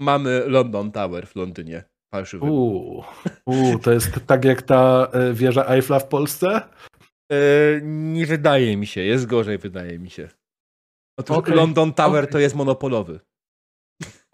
Mamy 0.03 0.43
London 0.47 0.91
Tower 0.91 1.27
w 1.27 1.35
Londynie. 1.35 1.83
Fałszywy. 2.13 2.45
Uuu, 2.45 3.03
uu, 3.45 3.79
to 3.79 3.91
jest 3.91 4.25
tak 4.27 4.45
jak 4.45 4.61
ta 4.61 5.07
e, 5.11 5.33
wieża 5.33 5.65
Eiffla 5.65 5.99
w 5.99 6.07
Polsce? 6.07 6.61
E, 7.31 7.35
nie 7.83 8.25
wydaje 8.25 8.77
mi 8.77 8.87
się, 8.87 9.01
jest 9.01 9.25
gorzej, 9.25 9.57
wydaje 9.57 9.99
mi 9.99 10.09
się. 10.09 10.29
Otóż 11.19 11.37
okay. 11.37 11.55
London 11.55 11.93
Tower 11.93 12.23
okay. 12.23 12.31
to 12.31 12.39
jest 12.39 12.55
monopolowy. 12.55 13.19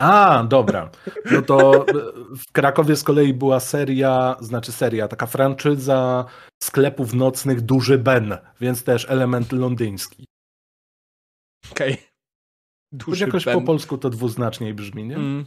A, 0.01 0.43
dobra. 0.43 0.91
No 1.31 1.41
to 1.41 1.87
e, 1.87 1.93
w 2.37 2.51
Krakowie 2.51 2.95
z 2.95 3.03
kolei 3.03 3.33
była 3.33 3.59
seria, 3.59 4.35
znaczy 4.39 4.71
seria, 4.71 5.07
taka 5.07 5.25
franczyza 5.25 6.25
sklepów 6.63 7.13
nocnych 7.13 7.61
Duży 7.61 7.97
Ben, 7.97 8.37
więc 8.61 8.83
też 8.83 9.09
element 9.09 9.51
londyński. 9.51 10.25
Okej. 11.71 11.93
Okay. 11.93 12.08
Duży 12.91 13.25
jakoś 13.25 13.45
po 13.45 13.61
polsku 13.61 13.97
to 13.97 14.09
dwuznacznie 14.09 14.73
brzmi, 14.73 15.03
nie? 15.03 15.15
Mm, 15.15 15.45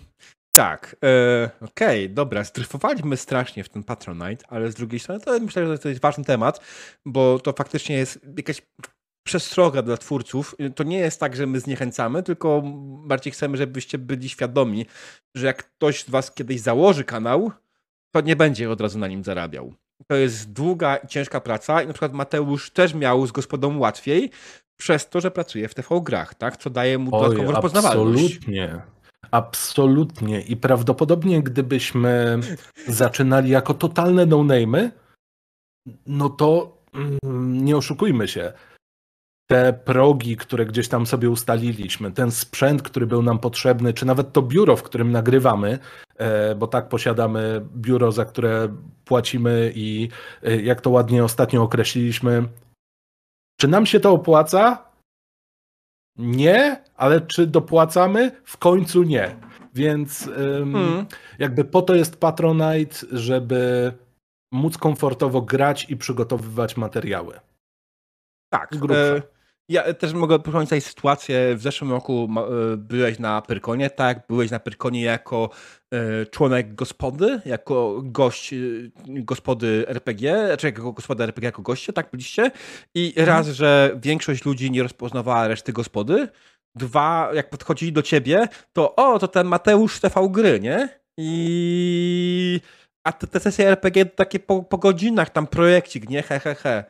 tak, 0.53 0.97
e, 1.05 1.51
okej, 1.61 2.05
okay, 2.05 2.15
dobra, 2.15 2.45
zdryfowaliśmy 2.45 3.17
strasznie 3.17 3.65
w 3.65 3.69
ten 3.69 3.83
Patronite, 3.83 4.47
ale 4.49 4.73
z 4.73 4.75
drugiej 4.75 5.01
strony 5.01 5.21
to 5.21 5.41
myślę, 5.41 5.67
że 5.67 5.79
to 5.79 5.89
jest 5.89 6.01
ważny 6.01 6.25
temat, 6.25 6.61
bo 7.07 7.39
to 7.39 7.53
faktycznie 7.53 7.97
jest 7.97 8.21
jakaś 8.37 8.63
przestroga 9.27 9.83
dla 9.83 9.97
twórców. 9.97 10.57
To 10.75 10.85
nie 10.85 10.99
jest 10.99 11.21
tak, 11.21 11.37
że 11.37 11.47
my 11.47 11.61
zniechęcamy, 11.61 12.23
tylko 12.23 12.63
bardziej 13.07 13.33
chcemy, 13.33 13.57
żebyście 13.57 13.99
byli 13.99 14.29
świadomi, 14.29 14.87
że 15.37 15.47
jak 15.47 15.57
ktoś 15.57 16.05
z 16.05 16.11
was 16.11 16.35
kiedyś 16.35 16.61
założy 16.61 17.05
kanał, 17.05 17.53
to 18.15 18.21
nie 18.21 18.37
będzie 18.37 18.71
od 18.71 18.81
razu 18.81 18.99
na 18.99 19.09
nim 19.09 19.25
zarabiał. 19.25 19.75
To 20.07 20.15
jest 20.17 20.53
długa 20.53 20.97
i 20.97 21.07
ciężka 21.09 21.41
praca 21.41 21.83
i 21.83 21.87
na 21.87 21.93
przykład 21.93 22.13
Mateusz 22.13 22.71
też 22.71 22.95
miał 22.95 23.27
z 23.27 23.33
gospodą 23.33 23.79
łatwiej, 23.79 24.31
przez 24.83 25.09
to, 25.09 25.21
że 25.21 25.31
pracuje 25.31 25.69
w 25.69 25.75
TV 25.75 26.01
grach, 26.03 26.35
tak? 26.35 26.57
Co 26.57 26.71
daje 26.71 26.99
mu 26.99 27.11
dodatkową 27.11 27.49
Oj, 27.49 27.53
rozpoznawalność. 27.55 28.25
Absolutnie. 28.25 28.81
Absolutnie. 29.31 30.41
I 30.41 30.57
prawdopodobnie 30.57 31.43
gdybyśmy 31.43 32.39
zaczynali 32.89 33.51
jako 33.51 33.75
totalne 33.75 34.27
no-name'y, 34.27 34.91
no 36.07 36.31
to 36.31 36.79
mm, 36.95 37.65
nie 37.65 37.77
oszukujmy 37.77 38.29
się. 38.29 38.53
Te 39.51 39.73
progi, 39.73 40.37
które 40.37 40.67
gdzieś 40.67 40.89
tam 40.89 41.07
sobie 41.07 41.31
ustaliliśmy, 41.31 42.13
ten 42.13 42.31
sprzęt, 42.31 42.83
który 42.83 43.07
był 43.07 43.23
nam 43.23 43.39
potrzebny, 43.39 43.95
czy 43.95 44.07
nawet 44.07 44.33
to 44.33 44.43
biuro, 44.43 44.77
w 44.77 44.83
którym 44.83 45.13
nagrywamy, 45.13 45.79
e, 46.17 46.55
bo 46.55 46.67
tak 46.67 46.89
posiadamy 46.89 47.67
biuro, 47.77 48.13
za 48.13 48.25
które 48.25 48.69
płacimy 49.05 49.73
i 49.75 50.09
e, 50.43 50.63
jak 50.63 50.81
to 50.81 50.91
ładnie 50.91 51.25
ostatnio 51.25 51.63
określiliśmy, 51.63 52.49
czy 53.63 53.69
nam 53.69 53.87
się 53.87 54.01
to 54.01 54.13
opłaca? 54.13 54.85
Nie, 56.17 56.85
ale 56.97 57.21
czy 57.21 57.47
dopłacamy? 57.47 58.43
W 58.45 58.57
końcu 58.57 59.03
nie. 59.03 59.37
Więc 59.75 60.25
hmm. 60.25 61.07
jakby 61.39 61.65
po 61.65 61.83
to 61.83 61.95
jest 61.95 62.21
Patronite, 62.21 63.07
żeby 63.13 63.93
móc 64.53 64.79
komfortowo 64.79 65.43
grać 65.43 65.91
i 65.91 65.97
przygotowywać 65.97 66.77
materiały. 66.77 67.41
Tak. 68.53 68.73
E, 68.91 69.23
ja 69.73 69.95
też 69.95 70.13
mogę 70.13 70.39
powiedzieć 70.39 70.87
sytuację. 70.87 71.57
W 71.57 71.63
zeszłym 71.63 71.91
roku 71.91 72.29
e, 72.37 72.77
byłeś 72.77 73.19
na 73.19 73.43
Pyrkonie, 73.43 73.91
tak? 73.91 74.27
Byłeś 74.29 74.51
na 74.51 74.59
Pyrkonie 74.61 75.03
jako 75.03 75.51
e, 75.91 76.27
członek 76.27 76.75
gospody, 76.75 77.41
jako 77.45 78.01
gość 78.05 78.53
e, 78.53 78.57
gospody 79.07 79.85
RPG, 79.89 80.47
znaczy 80.47 80.67
jako 80.67 80.93
gospoda 80.93 81.25
RPG, 81.25 81.47
jako 81.47 81.63
goście, 81.63 81.93
tak 81.93 82.11
byliście? 82.11 82.51
I 82.95 83.09
mhm. 83.09 83.29
raz, 83.29 83.47
że 83.47 83.99
większość 84.03 84.45
ludzi 84.45 84.71
nie 84.71 84.83
rozpoznawała 84.83 85.49
reszty 85.49 85.73
gospody, 85.73 86.29
dwa, 86.75 87.31
jak 87.35 87.51
podchodzili 87.51 87.93
do 87.93 88.03
ciebie, 88.03 88.49
to 88.73 88.97
o, 88.97 89.19
to 89.19 89.29
ten 89.29 89.47
Mateusz 89.47 90.01
TV 90.01 90.29
Gry, 90.31 90.61
nie? 90.61 90.89
I... 91.17 92.61
A 93.05 93.13
te, 93.13 93.27
te 93.27 93.41
sesje 93.41 93.69
RPG 93.69 94.05
takie 94.05 94.39
po, 94.39 94.63
po 94.63 94.79
godzinach, 94.79 95.31
tam 95.31 95.47
projekcik, 95.47 96.09
nie? 96.09 96.23
He, 96.23 96.41
he, 96.41 96.55
he. 96.55 96.85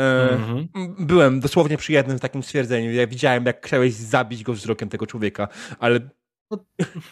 Mm-hmm. 0.00 0.66
Byłem 0.98 1.40
dosłownie 1.40 1.76
przy 1.76 1.92
jednym 1.92 2.18
takim 2.18 2.42
stwierdzeniu. 2.42 2.92
Ja 2.92 3.06
widziałem, 3.06 3.46
jak 3.46 3.66
chciałeś 3.66 3.94
zabić 3.94 4.42
go 4.42 4.52
wzrokiem 4.52 4.88
tego 4.88 5.06
człowieka, 5.06 5.48
ale 5.78 6.00
no, 6.50 6.58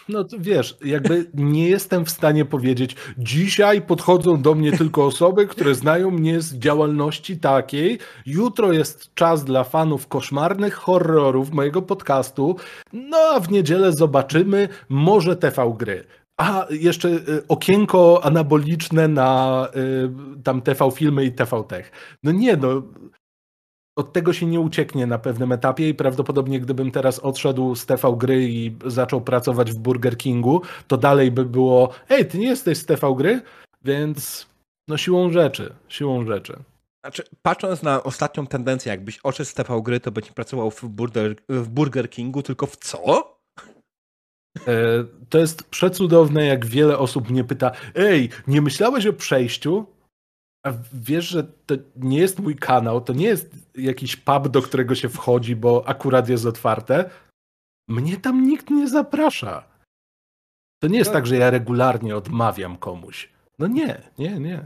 no 0.08 0.24
wiesz, 0.38 0.76
jakby 0.84 1.30
nie 1.34 1.68
jestem 1.68 2.04
w 2.04 2.10
stanie 2.10 2.44
powiedzieć, 2.44 2.96
dzisiaj 3.18 3.82
podchodzą 3.82 4.42
do 4.42 4.54
mnie 4.54 4.72
tylko 4.72 5.06
osoby, 5.06 5.46
które 5.46 5.74
znają 5.74 6.10
mnie 6.10 6.40
z 6.40 6.54
działalności 6.54 7.38
takiej, 7.38 7.98
jutro 8.26 8.72
jest 8.72 9.14
czas 9.14 9.44
dla 9.44 9.64
fanów 9.64 10.08
koszmarnych 10.08 10.74
horrorów 10.74 11.52
mojego 11.52 11.82
podcastu, 11.82 12.56
no 12.92 13.18
a 13.18 13.40
w 13.40 13.50
niedzielę 13.50 13.92
zobaczymy 13.92 14.68
może 14.88 15.36
TV 15.36 15.74
gry. 15.78 16.04
A 16.40 16.66
jeszcze 16.70 17.08
y, 17.08 17.46
okienko 17.48 18.24
anaboliczne 18.24 19.08
na 19.08 19.68
y, 19.76 20.42
tam 20.42 20.62
TV 20.62 20.90
filmy 20.90 21.24
i 21.24 21.32
TV 21.32 21.64
Tech. 21.64 21.92
No 22.22 22.32
nie, 22.32 22.56
no 22.56 22.82
od 23.98 24.12
tego 24.12 24.32
się 24.32 24.46
nie 24.46 24.60
ucieknie 24.60 25.06
na 25.06 25.18
pewnym 25.18 25.52
etapie 25.52 25.88
i 25.88 25.94
prawdopodobnie 25.94 26.60
gdybym 26.60 26.90
teraz 26.90 27.18
odszedł 27.18 27.74
z 27.74 27.86
TV 27.86 28.16
gry 28.16 28.48
i 28.48 28.76
zaczął 28.86 29.20
pracować 29.20 29.72
w 29.72 29.78
Burger 29.78 30.16
Kingu, 30.16 30.62
to 30.86 30.96
dalej 30.96 31.30
by 31.30 31.44
było, 31.44 31.90
ej, 32.08 32.26
ty 32.26 32.38
nie 32.38 32.48
jesteś 32.48 32.78
z 32.78 32.86
TV 32.86 33.14
gry, 33.16 33.42
więc 33.84 34.46
no 34.88 34.96
siłą 34.96 35.32
rzeczy, 35.32 35.74
siłą 35.88 36.26
rzeczy. 36.26 36.58
Znaczy, 37.04 37.22
patrząc 37.42 37.82
na 37.82 38.02
ostatnią 38.02 38.46
tendencję, 38.46 38.90
jakbyś 38.90 39.18
odszedł 39.18 39.50
z 39.50 39.54
TV 39.54 39.82
gry, 39.82 40.00
to 40.00 40.10
będzie 40.10 40.32
pracował 40.32 40.70
w 40.70 40.84
Burger, 40.84 41.36
w 41.48 41.68
Burger 41.68 42.10
Kingu, 42.10 42.42
tylko 42.42 42.66
w 42.66 42.76
co? 42.76 43.37
E, 44.66 45.04
to 45.28 45.38
jest 45.38 45.62
przecudowne, 45.70 46.46
jak 46.46 46.66
wiele 46.66 46.98
osób 46.98 47.30
mnie 47.30 47.44
pyta: 47.44 47.70
Ej, 47.94 48.30
nie 48.46 48.62
myślałeś 48.62 49.06
o 49.06 49.12
przejściu? 49.12 49.86
A 50.66 50.72
wiesz, 50.92 51.28
że 51.28 51.44
to 51.44 51.74
nie 51.96 52.18
jest 52.18 52.38
mój 52.38 52.56
kanał, 52.56 53.00
to 53.00 53.12
nie 53.12 53.26
jest 53.26 53.54
jakiś 53.74 54.16
pub, 54.16 54.48
do 54.48 54.62
którego 54.62 54.94
się 54.94 55.08
wchodzi, 55.08 55.56
bo 55.56 55.88
akurat 55.88 56.28
jest 56.28 56.46
otwarte. 56.46 57.10
Mnie 57.88 58.16
tam 58.16 58.46
nikt 58.46 58.70
nie 58.70 58.88
zaprasza. 58.88 59.64
To 60.82 60.88
nie 60.88 60.98
jest 60.98 61.12
tak, 61.12 61.26
że 61.26 61.36
ja 61.36 61.50
regularnie 61.50 62.16
odmawiam 62.16 62.76
komuś. 62.76 63.28
No 63.58 63.66
nie, 63.66 64.02
nie, 64.18 64.40
nie. 64.40 64.62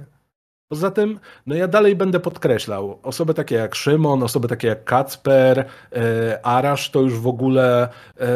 Poza 0.73 0.91
tym, 0.91 1.21
no 1.47 1.55
ja 1.55 1.69
dalej 1.69 1.97
będę 1.97 2.21
podkreślał, 2.21 2.99
osoby 3.03 3.35
takie 3.35 3.55
jak 3.55 3.75
Szymon, 3.75 4.23
osoby 4.23 4.49
takie 4.49 4.69
jak 4.69 4.85
Kacper, 4.85 5.69
e, 5.93 6.47
Arasz 6.47 6.91
to 6.91 7.01
już 7.01 7.19
w 7.19 7.27
ogóle, 7.27 7.89
e, 8.21 8.29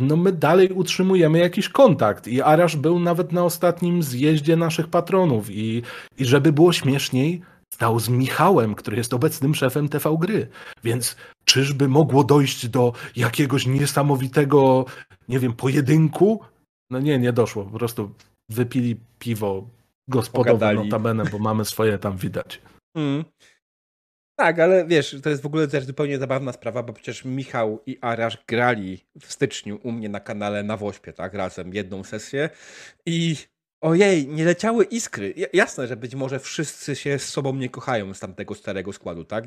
no 0.00 0.16
my 0.16 0.32
dalej 0.32 0.72
utrzymujemy 0.72 1.38
jakiś 1.38 1.68
kontakt 1.68 2.28
i 2.28 2.42
Arasz 2.42 2.76
był 2.76 2.98
nawet 2.98 3.32
na 3.32 3.44
ostatnim 3.44 4.02
zjeździe 4.02 4.56
naszych 4.56 4.88
patronów 4.88 5.50
i, 5.50 5.82
i 6.18 6.24
żeby 6.24 6.52
było 6.52 6.72
śmieszniej, 6.72 7.42
stał 7.74 8.00
z 8.00 8.08
Michałem, 8.08 8.74
który 8.74 8.96
jest 8.96 9.14
obecnym 9.14 9.54
szefem 9.54 9.88
TV 9.88 10.16
Gry. 10.20 10.48
Więc 10.84 11.16
czyżby 11.44 11.88
mogło 11.88 12.24
dojść 12.24 12.68
do 12.68 12.92
jakiegoś 13.16 13.66
niesamowitego, 13.66 14.84
nie 15.28 15.38
wiem, 15.38 15.52
pojedynku? 15.52 16.40
No 16.90 17.00
nie, 17.00 17.18
nie 17.18 17.32
doszło. 17.32 17.64
Po 17.64 17.78
prostu 17.78 18.10
wypili 18.48 18.96
piwo 19.18 19.66
gospodowe 20.08 20.74
notabene, 20.74 21.24
bo 21.24 21.38
mamy 21.38 21.64
swoje 21.64 21.98
tam 21.98 22.16
widać. 22.16 22.60
Mm. 22.96 23.24
Tak, 24.38 24.58
ale 24.58 24.86
wiesz, 24.86 25.16
to 25.22 25.30
jest 25.30 25.42
w 25.42 25.46
ogóle 25.46 25.68
też 25.68 25.84
zupełnie 25.84 26.18
zabawna 26.18 26.52
sprawa, 26.52 26.82
bo 26.82 26.92
przecież 26.92 27.24
Michał 27.24 27.82
i 27.86 27.98
Arasz 28.00 28.38
grali 28.46 29.04
w 29.20 29.32
styczniu 29.32 29.80
u 29.82 29.92
mnie 29.92 30.08
na 30.08 30.20
kanale 30.20 30.62
na 30.62 30.76
Wośpie, 30.76 31.12
tak, 31.12 31.34
razem 31.34 31.74
jedną 31.74 32.04
sesję 32.04 32.50
i 33.06 33.36
ojej, 33.80 34.28
nie 34.28 34.44
leciały 34.44 34.84
iskry. 34.84 35.34
Jasne, 35.52 35.86
że 35.86 35.96
być 35.96 36.14
może 36.14 36.38
wszyscy 36.38 36.96
się 36.96 37.18
z 37.18 37.28
sobą 37.28 37.54
nie 37.54 37.68
kochają 37.68 38.14
z 38.14 38.20
tamtego 38.20 38.54
starego 38.54 38.92
składu, 38.92 39.24
tak? 39.24 39.44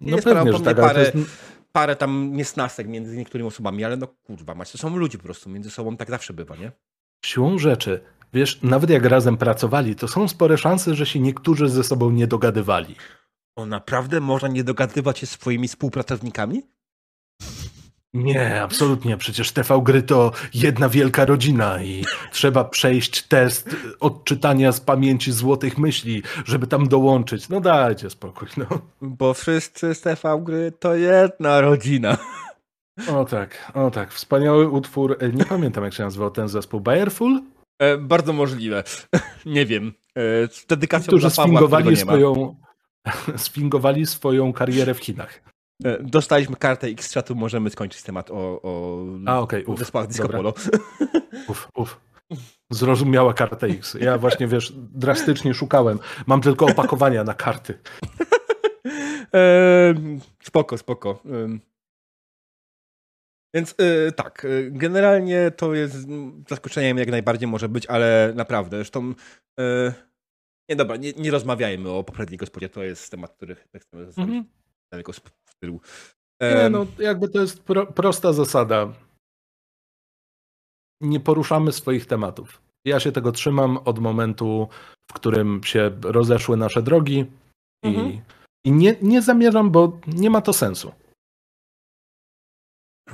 No 0.00 0.16
jest 0.16 0.28
pewnie, 0.28 0.60
tak, 0.60 0.76
parę, 0.76 1.00
jest... 1.00 1.30
parę 1.72 1.96
tam 1.96 2.32
niesnasek 2.32 2.88
między 2.88 3.16
niektórymi 3.16 3.48
osobami, 3.48 3.84
ale 3.84 3.96
no 3.96 4.06
kurwa, 4.06 4.54
macie, 4.54 4.72
to 4.72 4.78
są 4.78 4.96
ludzie 4.96 5.18
po 5.18 5.24
prostu, 5.24 5.50
między 5.50 5.70
sobą 5.70 5.96
tak 5.96 6.10
zawsze 6.10 6.32
bywa, 6.32 6.56
nie? 6.56 6.72
Siłą 7.24 7.58
rzeczy 7.58 8.00
Wiesz, 8.32 8.62
nawet 8.62 8.90
jak 8.90 9.04
razem 9.04 9.36
pracowali, 9.36 9.96
to 9.96 10.08
są 10.08 10.28
spore 10.28 10.58
szanse, 10.58 10.94
że 10.94 11.06
się 11.06 11.20
niektórzy 11.20 11.68
ze 11.68 11.84
sobą 11.84 12.10
nie 12.10 12.26
dogadywali. 12.26 12.96
O, 13.60 13.66
naprawdę 13.66 14.20
można 14.20 14.48
nie 14.48 14.64
dogadywać 14.64 15.18
się 15.18 15.26
z 15.26 15.30
swoimi 15.30 15.68
współpracownikami? 15.68 16.62
Nie, 18.14 18.62
absolutnie. 18.62 19.16
Przecież 19.16 19.52
TV 19.52 19.80
Gry 19.82 20.02
to 20.02 20.32
jedna 20.54 20.88
wielka 20.88 21.24
rodzina 21.24 21.82
i 21.82 22.04
trzeba 22.32 22.64
przejść 22.64 23.22
test 23.22 23.76
odczytania 24.00 24.72
z 24.72 24.80
pamięci 24.80 25.32
złotych 25.32 25.78
myśli, 25.78 26.22
żeby 26.44 26.66
tam 26.66 26.88
dołączyć. 26.88 27.48
No 27.48 27.60
dajcie 27.60 28.10
spokój, 28.10 28.48
no. 28.56 28.66
Bo 29.02 29.34
wszyscy 29.34 29.94
z 29.94 30.00
TV 30.00 30.40
Gry 30.42 30.72
to 30.78 30.94
jedna 30.94 31.60
rodzina. 31.60 32.18
O 33.08 33.24
tak, 33.24 33.72
o 33.74 33.90
tak. 33.90 34.12
Wspaniały 34.12 34.68
utwór. 34.68 35.18
Nie 35.34 35.44
pamiętam 35.44 35.84
jak 35.84 35.94
się 35.94 36.02
nazywał 36.02 36.30
ten 36.30 36.48
zespół. 36.48 36.80
Bayerful? 36.80 37.42
E, 37.78 37.98
bardzo 37.98 38.32
możliwe. 38.32 38.84
nie 39.46 39.66
wiem. 39.66 39.92
E, 40.16 40.22
dedykacją 40.68 41.06
Którzy 41.06 41.22
dla 41.22 41.30
swoją, 42.00 42.56
sfingowali 43.36 44.06
swoją 44.06 44.52
karierę 44.52 44.94
w 44.94 44.98
Chinach. 44.98 45.42
E, 45.84 46.02
dostaliśmy 46.02 46.56
kartę 46.56 46.86
X-Chatu, 46.86 47.34
możemy 47.34 47.70
skończyć 47.70 48.02
temat 48.02 48.30
o, 48.30 48.62
o 48.62 49.04
A, 49.26 49.40
okay, 49.40 49.64
zespołach 49.78 50.08
Disco 50.08 50.28
Polo. 50.28 50.54
Uf, 51.48 51.68
uf. 51.74 52.00
Zrozumiała 52.70 53.34
karta 53.34 53.66
X. 53.66 53.96
Ja 54.00 54.18
właśnie, 54.18 54.46
wiesz, 54.46 54.72
drastycznie 54.76 55.54
szukałem. 55.54 55.98
Mam 56.26 56.40
tylko 56.40 56.66
opakowania 56.66 57.24
na 57.24 57.34
karty. 57.34 57.78
E, 59.34 59.94
spoko, 60.42 60.78
spoko. 60.78 61.22
Więc 63.54 63.74
yy, 63.78 64.12
tak, 64.12 64.46
generalnie 64.70 65.50
to 65.50 65.74
jest 65.74 66.08
zaskoczeniem 66.48 66.98
jak 66.98 67.10
najbardziej 67.10 67.48
może 67.48 67.68
być, 67.68 67.86
ale 67.86 68.32
naprawdę, 68.36 68.76
zresztą 68.76 69.14
yy, 69.58 69.92
nie 70.70 70.76
dobra, 70.76 70.96
nie, 70.96 71.12
nie 71.12 71.30
rozmawiajmy 71.30 71.90
o 71.90 72.04
poprzedniej 72.04 72.38
gospodzie, 72.38 72.68
to 72.68 72.82
jest 72.82 73.10
temat, 73.10 73.32
który 73.32 73.54
chcemy 73.54 74.06
zostawić 74.06 74.34
mm 74.34 74.44
daleko 74.92 75.12
z 75.12 75.20
tyłu. 75.62 75.80
Nie, 76.40 76.70
no 76.70 76.86
jakby 76.98 77.28
to 77.28 77.40
jest 77.40 77.62
pro, 77.62 77.86
prosta 77.86 78.32
zasada. 78.32 78.92
Nie 81.00 81.20
poruszamy 81.20 81.72
swoich 81.72 82.06
tematów. 82.06 82.62
Ja 82.84 83.00
się 83.00 83.12
tego 83.12 83.32
trzymam 83.32 83.76
od 83.76 83.98
momentu, 83.98 84.68
w 85.10 85.12
którym 85.12 85.60
się 85.64 85.90
rozeszły 86.02 86.56
nasze 86.56 86.82
drogi 86.82 87.26
i, 87.84 87.88
mhm. 87.88 88.20
i 88.64 88.72
nie, 88.72 88.96
nie 89.02 89.22
zamierzam, 89.22 89.70
bo 89.70 90.00
nie 90.06 90.30
ma 90.30 90.40
to 90.40 90.52
sensu 90.52 90.92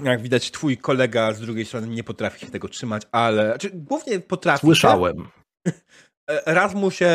jak 0.02 0.22
widać, 0.22 0.50
twój 0.50 0.78
kolega 0.78 1.32
z 1.32 1.40
drugiej 1.40 1.64
strony 1.64 1.88
nie 1.88 2.04
potrafi 2.04 2.40
się 2.40 2.52
tego 2.52 2.68
trzymać, 2.68 3.02
ale. 3.12 3.48
Znaczy, 3.48 3.70
głównie 3.74 4.20
potrafi. 4.20 4.66
Słyszałem. 4.66 5.28
Raz 6.46 6.74
mu 6.74 6.90
się, 6.90 7.10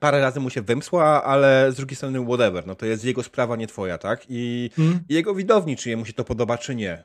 parę 0.00 0.20
razy 0.20 0.40
mu 0.40 0.50
się 0.50 0.62
wymsła, 0.62 1.24
ale 1.24 1.72
z 1.72 1.76
drugiej 1.76 1.96
strony 1.96 2.24
whatever, 2.26 2.66
no 2.66 2.74
to 2.74 2.86
jest 2.86 3.04
jego 3.04 3.22
sprawa, 3.22 3.56
nie 3.56 3.66
twoja, 3.66 3.98
tak? 3.98 4.26
I 4.28 4.70
hmm. 4.76 5.00
jego 5.08 5.34
widowni, 5.34 5.76
czy 5.76 5.90
jemu 5.90 6.04
się 6.04 6.12
to 6.12 6.24
podoba, 6.24 6.58
czy 6.58 6.74
nie. 6.74 7.04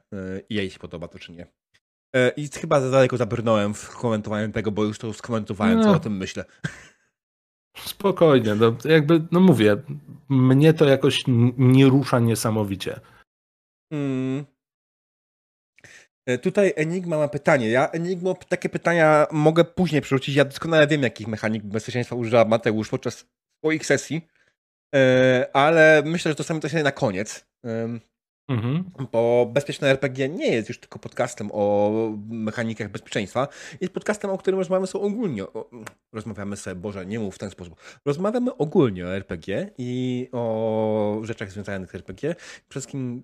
I 0.49 0.55
jej 0.55 0.69
się 0.69 0.79
podoba 0.79 1.07
to, 1.07 1.19
czy 1.19 1.31
nie. 1.31 1.47
E, 2.15 2.29
I 2.29 2.47
chyba 2.47 2.81
za 2.81 2.89
daleko 2.89 3.17
zabrnąłem 3.17 3.73
w 3.73 3.89
komentowaniu 3.89 4.51
tego, 4.51 4.71
bo 4.71 4.83
już 4.83 4.97
to 4.97 5.13
skomentowałem, 5.13 5.77
no. 5.77 5.83
co 5.83 5.91
o 5.91 5.99
tym 5.99 6.17
myślę. 6.17 6.45
Spokojnie, 7.77 8.55
no 8.55 8.75
jakby, 8.85 9.21
no 9.31 9.39
mówię, 9.39 9.77
mnie 10.29 10.73
to 10.73 10.85
jakoś 10.85 11.23
nie 11.57 11.85
rusza 11.85 12.19
niesamowicie. 12.19 12.99
Hmm. 13.93 14.45
E, 16.25 16.37
tutaj 16.37 16.73
Enigma 16.75 17.17
ma 17.17 17.27
pytanie. 17.27 17.69
Ja 17.69 17.89
Enigmo 17.89 18.35
takie 18.49 18.69
pytania 18.69 19.27
mogę 19.31 19.63
później 19.63 20.01
przerzucić. 20.01 20.35
Ja 20.35 20.45
doskonale 20.45 20.87
wiem, 20.87 21.03
jakich 21.03 21.27
mechanik 21.27 21.63
bezpieczeństwa 21.63 22.15
używa 22.15 22.45
Mateusz 22.45 22.89
podczas 22.89 23.25
swoich 23.63 23.85
sesji, 23.85 24.27
e, 24.95 25.47
ale 25.53 26.03
myślę, 26.05 26.31
że 26.31 26.35
to 26.35 26.43
sami 26.43 26.59
to 26.59 26.69
się 26.69 26.83
na 26.83 26.91
koniec. 26.91 27.45
Mhm. 28.49 28.91
Bo 29.11 29.49
bezpieczne 29.53 29.89
RPG 29.89 30.29
nie 30.29 30.47
jest 30.47 30.69
już 30.69 30.79
tylko 30.79 30.99
podcastem 30.99 31.49
o 31.53 31.91
mechanikach 32.29 32.89
bezpieczeństwa. 32.91 33.47
Jest 33.81 33.93
podcastem, 33.93 34.31
o 34.31 34.37
którym 34.37 34.59
rozmawiamy 34.59 34.87
sobie 34.87 35.05
ogólnie. 35.05 35.43
Rozmawiamy 36.13 36.57
sobie, 36.57 36.75
Boże, 36.75 37.05
nie 37.05 37.19
mów 37.19 37.35
w 37.35 37.37
ten 37.37 37.49
sposób. 37.49 37.75
Rozmawiamy 38.05 38.57
ogólnie 38.57 39.05
o 39.05 39.15
RPG 39.15 39.69
i 39.77 40.29
o 40.31 41.19
rzeczach 41.23 41.51
związanych 41.51 41.91
z 41.91 41.95
RPG. 41.95 42.35
Przede 42.35 42.69
wszystkim 42.69 43.23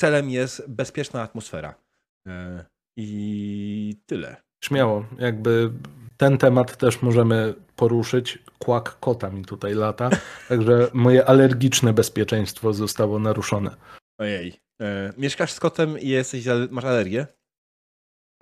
celem 0.00 0.30
jest 0.30 0.68
bezpieczna 0.68 1.22
atmosfera. 1.22 1.83
E, 2.28 2.64
I 2.96 3.96
tyle. 4.06 4.36
Śmiało, 4.64 5.06
jakby 5.18 5.70
ten 6.16 6.38
temat 6.38 6.76
też 6.76 7.02
możemy 7.02 7.54
poruszyć. 7.76 8.38
Kłak 8.58 8.98
kota 9.00 9.30
mi 9.30 9.44
tutaj 9.44 9.74
lata, 9.74 10.10
także 10.48 10.88
moje 10.92 11.28
alergiczne 11.28 11.92
bezpieczeństwo 11.92 12.72
zostało 12.72 13.18
naruszone. 13.18 13.76
Ojej. 14.18 14.60
E, 14.80 15.12
mieszkasz 15.18 15.52
z 15.52 15.60
kotem 15.60 15.98
i 15.98 16.08
jesteś, 16.08 16.44
masz 16.70 16.84
alergię? 16.84 17.26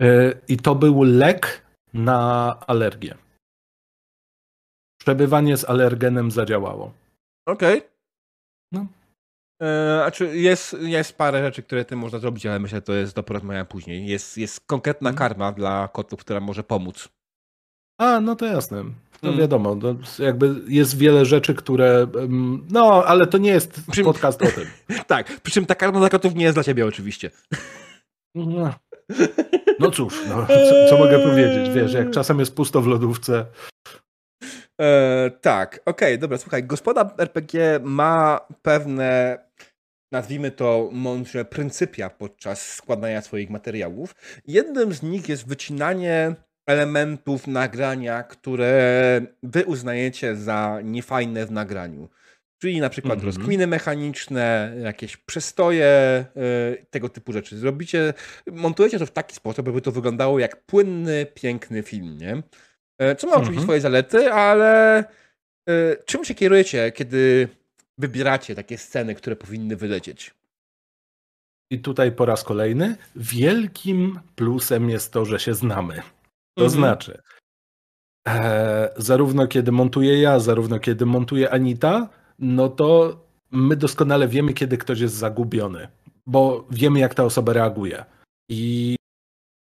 E, 0.01 0.33
I 0.49 0.57
to 0.57 0.75
był 0.75 1.03
lek 1.03 1.67
na 1.95 2.61
alergię. 2.67 3.15
Przebywanie 5.01 5.57
z 5.57 5.65
alergenem 5.65 6.31
zadziałało. 6.31 6.93
Okej. 7.47 7.79
Okay. 7.79 7.91
No. 8.73 8.87
Znaczy 10.03 10.37
jest, 10.37 10.77
jest 10.81 11.19
parę 11.19 11.43
rzeczy, 11.43 11.63
które 11.63 11.85
tym 11.85 11.99
można 11.99 12.19
zrobić, 12.19 12.47
ale 12.47 12.59
myślę, 12.59 12.77
że 12.77 12.83
to 12.83 12.93
jest 12.93 13.15
do 13.15 13.23
porozmawiania 13.23 13.65
później. 13.65 14.07
Jest, 14.07 14.39
jest 14.39 14.61
konkretna 14.67 15.11
mhm. 15.11 15.29
karma 15.29 15.53
dla 15.53 15.89
kotów, 15.93 16.21
która 16.21 16.41
może 16.41 16.65
pomóc. 16.65 17.09
A, 17.99 18.21
no 18.21 18.37
to 18.37 18.47
jasne. 18.47 18.85
No 19.23 19.29
mm. 19.29 19.41
wiadomo, 19.41 19.75
no, 19.75 19.95
jakby 20.19 20.55
jest 20.69 20.99
wiele 20.99 21.25
rzeczy, 21.25 21.55
które. 21.55 22.07
No, 22.71 23.05
ale 23.07 23.27
to 23.27 23.39
nie 23.39 23.51
jest 23.51 23.81
przy... 23.91 24.05
podcast 24.05 24.43
o 24.43 24.47
tym. 24.47 24.65
tak, 25.07 25.41
przy 25.41 25.55
czym 25.55 25.67
ta 25.67 25.75
karma 25.75 25.99
dla 25.99 26.09
kotów 26.09 26.35
nie 26.35 26.45
jest 26.45 26.57
dla 26.57 26.65
ciebie 26.65 26.87
oczywiście. 26.87 27.31
No, 28.35 28.75
no 29.79 29.91
cóż, 29.91 30.15
no, 30.29 30.47
co, 30.47 30.89
co, 30.89 30.99
mogę 30.99 31.19
powiedzieć? 31.19 31.75
Wiesz, 31.75 31.93
jak 31.93 32.11
czasem 32.11 32.39
jest 32.39 32.57
pusto 32.57 32.83
w 32.83 32.87
lodówce, 32.87 33.47
E, 34.83 35.31
tak, 35.41 35.81
okej, 35.87 36.09
okay, 36.09 36.19
dobra, 36.19 36.39
słuchaj, 36.39 36.65
gospoda 36.65 37.15
RPG 37.19 37.81
ma 37.83 38.41
pewne, 38.63 39.39
nazwijmy 40.13 40.51
to 40.51 40.89
mądrze, 40.93 41.45
pryncypia 41.45 42.11
podczas 42.11 42.73
składania 42.73 43.23
swoich 43.23 43.51
materiałów. 43.51 44.15
Jednym 44.47 44.93
z 44.93 45.03
nich 45.03 45.29
jest 45.29 45.49
wycinanie 45.49 46.35
elementów 46.67 47.47
nagrania, 47.47 48.23
które 48.23 49.21
wy 49.43 49.65
uznajecie 49.65 50.37
za 50.37 50.81
niefajne 50.85 51.47
w 51.47 51.51
nagraniu. 51.51 52.09
Czyli 52.63 52.81
na 52.81 52.89
przykład 52.89 53.19
mm 53.19 53.23
-hmm. 53.23 53.27
rozkminy 53.27 53.67
mechaniczne, 53.67 54.75
jakieś 54.83 55.17
przestoje, 55.17 56.25
yy, 56.35 56.87
tego 56.91 57.09
typu 57.09 57.33
rzeczy. 57.33 57.59
Zrobicie, 57.59 58.15
montujecie 58.53 58.99
to 58.99 59.07
w 59.07 59.11
taki 59.11 59.35
sposób, 59.35 59.69
aby 59.69 59.81
to 59.81 59.93
wyglądało 59.93 60.39
jak 60.39 60.65
płynny, 60.67 61.27
piękny 61.35 61.83
film, 61.83 62.19
nie? 62.19 62.43
E, 63.03 63.17
co 63.17 63.27
ma 63.27 63.33
oczywiście 63.33 63.51
mhm. 63.51 63.65
swoje 63.65 63.81
zalety, 63.81 64.33
ale 64.33 64.99
e, 65.69 65.97
czym 66.05 66.25
się 66.25 66.35
kierujecie, 66.35 66.93
kiedy 66.93 67.49
wybieracie 67.99 68.55
takie 68.55 68.79
sceny, 68.79 69.15
które 69.15 69.37
powinny 69.37 69.77
wylecieć? 69.77 70.35
I 71.71 71.79
tutaj 71.79 72.13
po 72.13 72.27
raz 72.27 72.45
kolejny 72.45 72.97
wielkim 73.17 74.21
plusem 74.35 74.91
jest 74.91 75.13
to, 75.13 75.25
że 75.25 75.41
się 75.41 75.55
znamy. 75.55 75.95
To 76.59 76.65
mhm. 76.65 76.71
znaczy, 76.71 77.23
e, 78.29 78.91
zarówno 78.97 79.47
kiedy 79.47 79.73
montuję 79.73 80.21
ja, 80.21 80.39
zarówno 80.39 80.79
kiedy 80.79 81.07
montuje 81.07 81.51
Anita, 81.51 82.09
no 82.39 82.69
to 82.69 83.21
my 83.51 83.77
doskonale 83.77 84.29
wiemy, 84.29 84.53
kiedy 84.53 84.79
ktoś 84.79 85.01
jest 85.01 85.15
zagubiony, 85.15 85.89
bo 86.27 86.67
wiemy, 86.71 87.01
jak 87.01 87.15
ta 87.15 87.25
osoba 87.25 87.53
reaguje. 87.53 88.05
I 88.49 88.97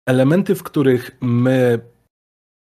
elementy, 0.09 0.55
w 0.55 0.62
których 0.62 1.16
my 1.20 1.80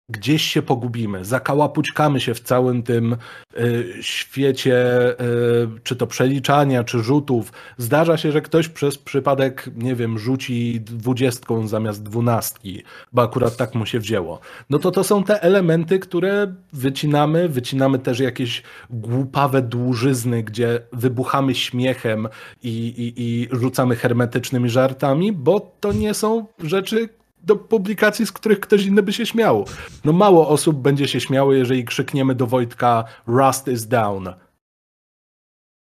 gdzieś 0.10 0.42
się 0.42 0.62
pogubimy, 0.62 1.26
zakałapućkamy 1.26 2.22
się 2.22 2.34
w 2.34 2.40
całym 2.40 2.84
tym 2.84 3.16
y, 3.60 3.94
świecie, 4.02 5.10
y, 5.12 5.80
czy 5.84 5.96
to 5.96 6.08
przeliczania, 6.08 6.84
czy 6.84 7.00
rzutów. 7.00 7.54
Zdarza 7.78 8.18
się, 8.18 8.32
że 8.32 8.42
ktoś 8.42 8.68
przez 8.68 8.98
przypadek, 8.98 9.70
nie 9.76 9.96
wiem, 9.96 10.20
rzuci 10.20 10.82
dwudziestką 10.82 11.68
zamiast 11.68 12.04
dwunastki, 12.04 12.84
bo 13.12 13.22
akurat 13.22 13.58
tak 13.58 13.76
mu 13.76 13.86
się 13.86 14.00
wzięło. 14.00 14.40
No 14.70 14.80
to 14.80 14.92
to 14.92 15.04
są 15.04 15.24
te 15.24 15.42
elementy, 15.42 16.00
które 16.00 16.54
wycinamy, 16.74 17.50
wycinamy 17.50 18.00
też 18.00 18.20
jakieś 18.20 18.64
głupawe 18.90 19.62
dłużyzny, 19.62 20.44
gdzie 20.44 20.80
wybuchamy 20.94 21.56
śmiechem 21.56 22.28
i, 22.64 22.70
i, 22.70 23.14
i 23.18 23.48
rzucamy 23.52 23.96
hermetycznymi 23.96 24.70
żartami, 24.70 25.32
bo 25.32 25.72
to 25.80 25.94
nie 25.94 26.14
są 26.14 26.46
rzeczy, 26.64 27.10
do 27.44 27.56
publikacji, 27.56 28.26
z 28.26 28.32
których 28.32 28.60
ktoś 28.60 28.86
inny 28.86 29.04
by 29.04 29.14
się 29.14 29.26
śmiał. 29.26 29.66
No 30.06 30.14
mało 30.14 30.48
osób 30.50 30.78
będzie 30.78 31.08
się 31.08 31.20
śmiało, 31.20 31.54
jeżeli 31.54 31.86
krzykniemy 31.86 32.36
do 32.36 32.48
Wojtka 32.48 33.04
Rust 33.28 33.68
is 33.68 33.88
down. 33.88 34.28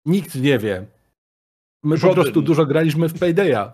Nikt 0.06 0.34
nie 0.34 0.58
wie. 0.58 0.86
My 1.84 1.96
Żaden. 1.96 2.16
po 2.16 2.22
prostu 2.22 2.42
dużo 2.42 2.66
graliśmy 2.66 3.08
w 3.08 3.18
Paydaya. 3.18 3.72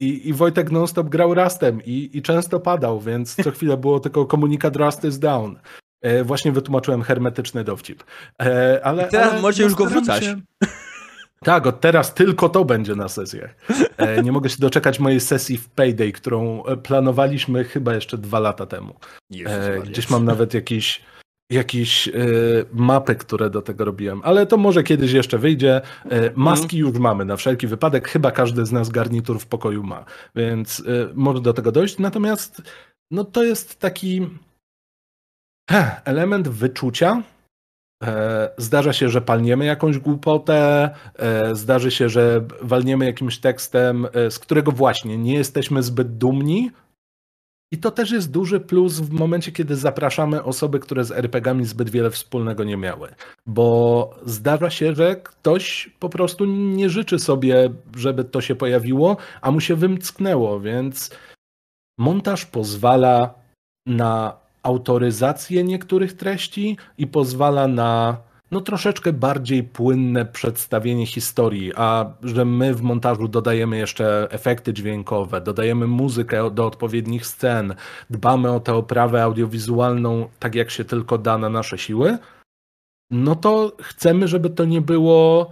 I, 0.00 0.28
I 0.28 0.32
Wojtek 0.32 0.70
non-stop 0.70 1.08
grał 1.08 1.34
Rustem 1.34 1.82
i, 1.84 2.10
i 2.12 2.22
często 2.22 2.60
padał, 2.60 3.00
więc 3.00 3.34
co 3.34 3.50
chwilę 3.56 3.76
było 3.76 4.00
tylko 4.00 4.26
komunikat 4.26 4.76
Rust 4.76 5.04
is 5.04 5.18
down. 5.18 5.58
E, 6.00 6.24
właśnie 6.24 6.52
wytłumaczyłem 6.52 7.02
hermetyczny 7.02 7.64
dowcip. 7.64 8.04
E, 8.42 8.80
ale, 8.84 9.06
I 9.06 9.10
teraz 9.10 9.32
ale 9.32 9.42
możecie 9.42 9.62
już 9.62 9.74
go 9.74 9.86
wrzucać. 9.86 10.24
Się... 10.24 10.40
Tak, 11.42 11.66
od 11.66 11.80
teraz 11.80 12.14
tylko 12.14 12.48
to 12.48 12.64
będzie 12.64 12.94
na 12.94 13.08
sesjach. 13.08 13.54
E, 13.96 14.22
nie 14.22 14.32
mogę 14.32 14.50
się 14.50 14.56
doczekać 14.58 15.00
mojej 15.00 15.20
sesji 15.20 15.58
w 15.58 15.68
Payday, 15.68 16.12
którą 16.12 16.64
e, 16.64 16.76
planowaliśmy 16.76 17.64
chyba 17.64 17.94
jeszcze 17.94 18.18
dwa 18.18 18.40
lata 18.40 18.66
temu. 18.66 18.94
E, 19.46 19.80
gdzieś 19.80 20.10
mam 20.10 20.24
nawet 20.24 20.54
jakieś, 20.54 21.02
jakieś 21.50 22.08
mapy, 22.72 23.14
które 23.14 23.50
do 23.50 23.62
tego 23.62 23.84
robiłem, 23.84 24.20
ale 24.24 24.46
to 24.46 24.56
może 24.56 24.82
kiedyś 24.82 25.12
jeszcze 25.12 25.38
wyjdzie. 25.38 25.80
Maski 26.34 26.78
już 26.78 26.92
mamy 26.98 27.24
na 27.24 27.36
wszelki 27.36 27.66
wypadek. 27.66 28.08
Chyba 28.08 28.30
każdy 28.30 28.66
z 28.66 28.72
nas 28.72 28.90
garnitur 28.90 29.38
w 29.40 29.46
pokoju 29.46 29.82
ma, 29.82 30.04
więc 30.34 30.82
może 31.14 31.40
do 31.40 31.52
tego 31.52 31.72
dojść. 31.72 31.98
Natomiast 31.98 32.62
no 33.10 33.24
to 33.24 33.44
jest 33.44 33.80
taki 33.80 34.26
element 36.04 36.48
wyczucia, 36.48 37.22
zdarza 38.56 38.92
się, 38.92 39.08
że 39.08 39.20
palniemy 39.20 39.64
jakąś 39.64 39.98
głupotę, 39.98 40.90
e, 41.16 41.54
zdarzy 41.54 41.90
się, 41.90 42.08
że 42.08 42.44
walniemy 42.62 43.04
jakimś 43.04 43.38
tekstem, 43.38 44.06
e, 44.12 44.30
z 44.30 44.38
którego 44.38 44.72
właśnie 44.72 45.18
nie 45.18 45.34
jesteśmy 45.34 45.82
zbyt 45.82 46.18
dumni. 46.18 46.70
I 47.72 47.78
to 47.78 47.90
też 47.90 48.10
jest 48.10 48.30
duży 48.30 48.60
plus 48.60 49.00
w 49.00 49.10
momencie, 49.12 49.52
kiedy 49.52 49.76
zapraszamy 49.76 50.42
osoby, 50.42 50.80
które 50.80 51.04
z 51.04 51.10
RPGami 51.10 51.64
zbyt 51.64 51.90
wiele 51.90 52.10
wspólnego 52.10 52.64
nie 52.64 52.76
miały. 52.76 53.14
Bo 53.46 54.10
zdarza 54.26 54.70
się, 54.70 54.94
że 54.94 55.16
ktoś 55.16 55.90
po 55.98 56.08
prostu 56.08 56.44
nie 56.44 56.90
życzy 56.90 57.18
sobie, 57.18 57.70
żeby 57.96 58.24
to 58.24 58.40
się 58.40 58.54
pojawiło, 58.54 59.16
a 59.40 59.50
mu 59.50 59.60
się 59.60 59.76
wymcknęło, 59.76 60.60
więc 60.60 61.10
montaż 61.98 62.46
pozwala 62.46 63.34
na 63.86 64.41
autoryzację 64.62 65.64
niektórych 65.64 66.12
treści 66.12 66.76
i 66.98 67.06
pozwala 67.06 67.68
na 67.68 68.16
no 68.50 68.60
troszeczkę 68.60 69.12
bardziej 69.12 69.64
płynne 69.64 70.26
przedstawienie 70.26 71.06
historii, 71.06 71.72
a 71.76 72.14
że 72.22 72.44
my 72.44 72.74
w 72.74 72.82
montażu 72.82 73.28
dodajemy 73.28 73.76
jeszcze 73.78 74.28
efekty 74.30 74.72
dźwiękowe, 74.72 75.40
dodajemy 75.40 75.86
muzykę 75.86 76.50
do 76.50 76.66
odpowiednich 76.66 77.26
scen, 77.26 77.74
dbamy 78.10 78.52
o 78.52 78.60
tę 78.60 78.74
oprawę 78.74 79.22
audiowizualną 79.22 80.28
tak 80.38 80.54
jak 80.54 80.70
się 80.70 80.84
tylko 80.84 81.18
da 81.18 81.38
na 81.38 81.48
nasze 81.48 81.78
siły, 81.78 82.18
no 83.10 83.36
to 83.36 83.72
chcemy, 83.82 84.28
żeby 84.28 84.50
to 84.50 84.64
nie 84.64 84.80
było 84.80 85.50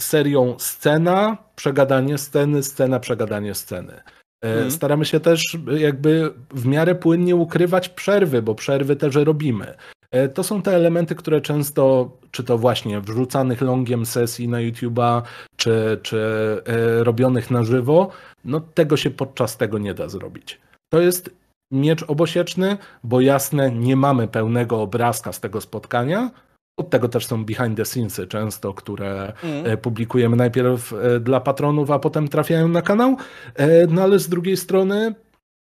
serią 0.00 0.54
scena, 0.58 1.36
przegadanie 1.56 2.18
sceny, 2.18 2.62
scena, 2.62 3.00
przegadanie 3.00 3.54
sceny. 3.54 4.02
Hmm. 4.44 4.70
Staramy 4.70 5.04
się 5.04 5.20
też 5.20 5.58
jakby 5.78 6.32
w 6.50 6.66
miarę 6.66 6.94
płynnie 6.94 7.36
ukrywać 7.36 7.88
przerwy, 7.88 8.42
bo 8.42 8.54
przerwy 8.54 8.96
też 8.96 9.14
robimy. 9.14 9.74
E, 10.10 10.28
to 10.28 10.42
są 10.42 10.62
te 10.62 10.76
elementy, 10.76 11.14
które 11.14 11.40
często, 11.40 12.10
czy 12.30 12.44
to 12.44 12.58
właśnie 12.58 13.00
wrzucanych 13.00 13.60
longiem 13.60 14.06
sesji 14.06 14.48
na 14.48 14.58
YouTube'a, 14.58 15.22
czy, 15.56 16.00
czy 16.02 16.18
e, 16.66 17.04
robionych 17.04 17.50
na 17.50 17.64
żywo, 17.64 18.10
no 18.44 18.60
tego 18.60 18.96
się 18.96 19.10
podczas 19.10 19.56
tego 19.56 19.78
nie 19.78 19.94
da 19.94 20.08
zrobić. 20.08 20.60
To 20.92 21.00
jest 21.00 21.30
miecz 21.72 22.02
obosieczny, 22.02 22.76
bo 23.04 23.20
jasne, 23.20 23.70
nie 23.70 23.96
mamy 23.96 24.28
pełnego 24.28 24.82
obrazka 24.82 25.32
z 25.32 25.40
tego 25.40 25.60
spotkania, 25.60 26.30
od 26.76 26.90
tego 26.90 27.08
też 27.08 27.26
są 27.26 27.44
behind 27.44 27.76
the 27.76 27.84
scenesy 27.84 28.26
często, 28.26 28.74
które 28.74 29.32
mm. 29.42 29.78
publikujemy 29.78 30.36
najpierw 30.36 30.92
e, 30.92 31.20
dla 31.20 31.40
patronów, 31.40 31.90
a 31.90 31.98
potem 31.98 32.28
trafiają 32.28 32.68
na 32.68 32.82
kanał. 32.82 33.16
E, 33.54 33.86
no 33.86 34.02
ale 34.02 34.18
z 34.18 34.28
drugiej 34.28 34.56
strony, 34.56 35.14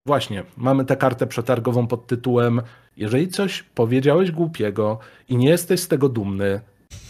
właśnie, 0.07 0.44
mamy 0.57 0.84
tę 0.84 0.96
kartę 0.96 1.26
przetargową 1.26 1.86
pod 1.86 2.07
tytułem: 2.07 2.62
Jeżeli 2.96 3.28
coś 3.28 3.62
powiedziałeś 3.62 4.30
głupiego 4.30 4.98
i 5.28 5.36
nie 5.36 5.48
jesteś 5.48 5.80
z 5.80 5.88
tego 5.88 6.09
dumny, 6.09 6.61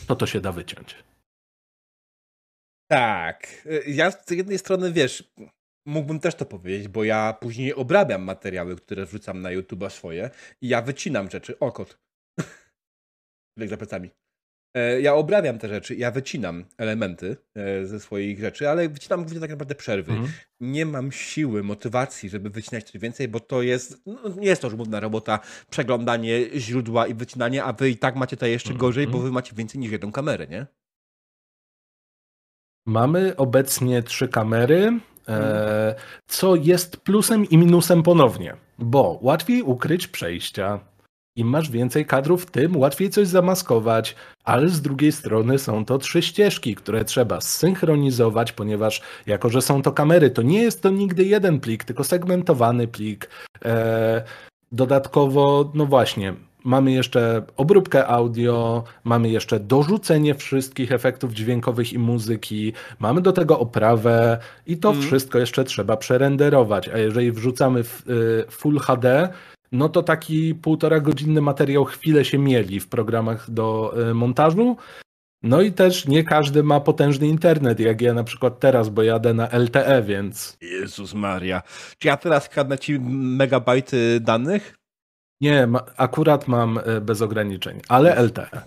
to 0.07 0.17
to 0.17 0.27
się 0.27 0.41
da 0.41 0.53
wyciąć. 0.53 0.97
Tak. 2.91 3.69
Ja 3.87 4.11
z 4.11 4.31
jednej 4.31 4.59
strony 4.59 4.93
wiesz, 4.93 5.33
mógłbym 5.87 6.21
też 6.21 6.35
to 6.35 6.47
powiedzieć, 6.47 6.89
bo 6.89 7.05
ja 7.05 7.37
później 7.41 7.75
obrabiam 7.75 8.23
materiały, 8.23 8.77
które 8.77 9.07
wrzucam 9.07 9.43
na 9.43 9.51
YouTube 9.51 9.93
swoje 9.93 10.31
i 10.61 10.69
ja 10.69 10.83
wycinam 10.83 11.31
rzeczy. 11.31 11.59
Okot 11.59 12.06
bieg 13.59 13.71
za 13.71 13.77
plecami. 13.77 14.11
E, 14.77 15.01
ja 15.01 15.15
obrabiam 15.15 15.59
te 15.59 15.69
rzeczy, 15.69 15.95
ja 15.95 16.11
wycinam 16.11 16.65
elementy 16.79 17.37
e, 17.55 17.87
ze 17.87 18.01
swoich 18.01 18.41
rzeczy, 18.41 18.71
ale 18.71 18.89
wycinam 18.89 19.21
głównie 19.21 19.41
tak 19.41 19.51
naprawdę 19.51 19.75
przerwy. 19.75 20.13
Mhm. 20.13 20.33
Nie 20.61 20.87
mam 20.87 21.13
siły, 21.13 21.63
motywacji, 21.63 22.29
żeby 22.29 22.51
wycinać 22.51 22.85
coś 22.85 23.01
więcej, 23.01 23.29
bo 23.29 23.41
to 23.41 23.63
jest, 23.63 24.07
no, 24.07 24.19
nie 24.37 24.47
jest 24.47 24.63
to 24.63 24.71
żmudna 24.71 25.01
robota, 25.01 25.41
przeglądanie 25.71 26.41
źródła 26.57 27.07
i 27.07 27.15
wycinanie, 27.15 27.65
a 27.65 27.73
wy 27.73 27.91
i 27.91 27.97
tak 27.97 28.17
macie 28.17 28.37
to 28.37 28.47
jeszcze 28.47 28.75
gorzej, 28.75 29.05
mhm. 29.05 29.21
bo 29.23 29.27
wy 29.27 29.33
macie 29.33 29.57
więcej 29.57 29.81
niż 29.81 29.93
jedną 29.93 30.13
kamerę, 30.13 30.47
nie? 30.47 30.67
Mamy 32.87 33.37
obecnie 33.37 34.03
trzy 34.03 34.29
kamery, 34.29 35.01
e, 35.29 35.95
co 36.27 36.57
jest 36.57 36.97
plusem 36.97 37.45
i 37.45 37.59
minusem 37.59 38.03
ponownie, 38.03 38.57
bo 38.79 39.19
łatwiej 39.23 39.63
ukryć 39.63 40.09
przejścia, 40.09 40.81
im 41.37 41.49
masz 41.49 41.71
więcej 41.71 42.07
kadrów, 42.07 42.47
tym 42.47 42.77
łatwiej 42.77 43.11
coś 43.11 43.29
zamaskować, 43.29 44.17
ale 44.45 44.69
z 44.69 44.83
drugiej 44.83 45.13
strony 45.13 45.59
są 45.59 45.85
to 45.85 45.99
trzy 45.99 46.23
ścieżki, 46.23 46.75
które 46.75 47.05
trzeba 47.05 47.41
zsynchronizować, 47.41 48.53
ponieważ 48.53 49.03
jako, 49.27 49.49
że 49.49 49.63
są 49.63 49.83
to 49.83 49.93
kamery, 49.93 50.31
to 50.31 50.43
nie 50.43 50.63
jest 50.63 50.83
to 50.83 50.91
nigdy 50.91 51.25
jeden 51.25 51.61
plik, 51.61 51.85
tylko 51.85 52.05
segmentowany 52.05 52.89
plik. 52.89 53.31
Eee, 53.65 54.23
dodatkowo, 54.73 55.71
no 55.75 55.87
właśnie, 55.87 56.35
mamy 56.67 56.93
jeszcze 56.93 57.43
obróbkę 57.57 58.07
audio, 58.07 58.85
mamy 59.05 59.29
jeszcze 59.29 59.61
dorzucenie 59.61 60.35
wszystkich 60.35 60.93
efektów 60.93 61.33
dźwiękowych 61.33 61.93
i 61.93 61.99
muzyki, 61.99 62.73
mamy 62.99 63.21
do 63.21 63.33
tego 63.33 63.59
oprawę 63.59 64.39
i 64.67 64.77
to 64.77 64.91
mm. 64.91 65.03
wszystko 65.03 65.39
jeszcze 65.39 65.65
trzeba 65.65 65.97
przerenderować. 65.97 66.89
A 66.89 66.99
jeżeli 66.99 67.33
wrzucamy 67.33 67.85
w 67.85 68.11
y, 68.11 68.51
Full 68.51 68.79
HD, 68.79 69.29
no 69.73 69.89
to 69.89 70.03
taki 70.03 70.55
półtora 70.55 71.01
godzinny 71.01 71.41
materiał 71.41 71.85
chwilę 71.85 72.25
się 72.25 72.39
mieli 72.39 72.81
w 72.81 72.89
programach 72.89 73.51
do 73.51 73.95
e, 74.11 74.15
montażu. 74.15 74.77
No 75.43 75.63
i 75.63 75.73
też 75.73 76.07
nie 76.07 76.25
każdy 76.25 76.63
ma 76.63 76.81
potężny 76.81 77.27
internet, 77.27 77.81
jak 77.81 78.01
ja 78.01 78.15
na 78.15 78.25
przykład 78.25 78.61
teraz, 78.61 78.89
bo 78.89 79.03
jadę 79.03 79.35
na 79.35 79.49
LTE, 79.59 80.03
więc... 80.03 80.57
Jezus 80.61 81.15
Maria. 81.15 81.63
Czy 81.99 82.09
ja 82.09 82.17
teraz 82.17 82.49
kradnę 82.49 82.79
ci 82.79 83.01
megabajty 83.11 84.21
danych? 84.21 84.77
Nie, 85.41 85.67
ma, 85.67 85.85
akurat 85.97 86.49
mam 86.49 86.79
e, 86.79 87.01
bez 87.01 87.23
ograniczeń, 87.23 87.81
ale 87.89 88.23
LTE. 88.23 88.63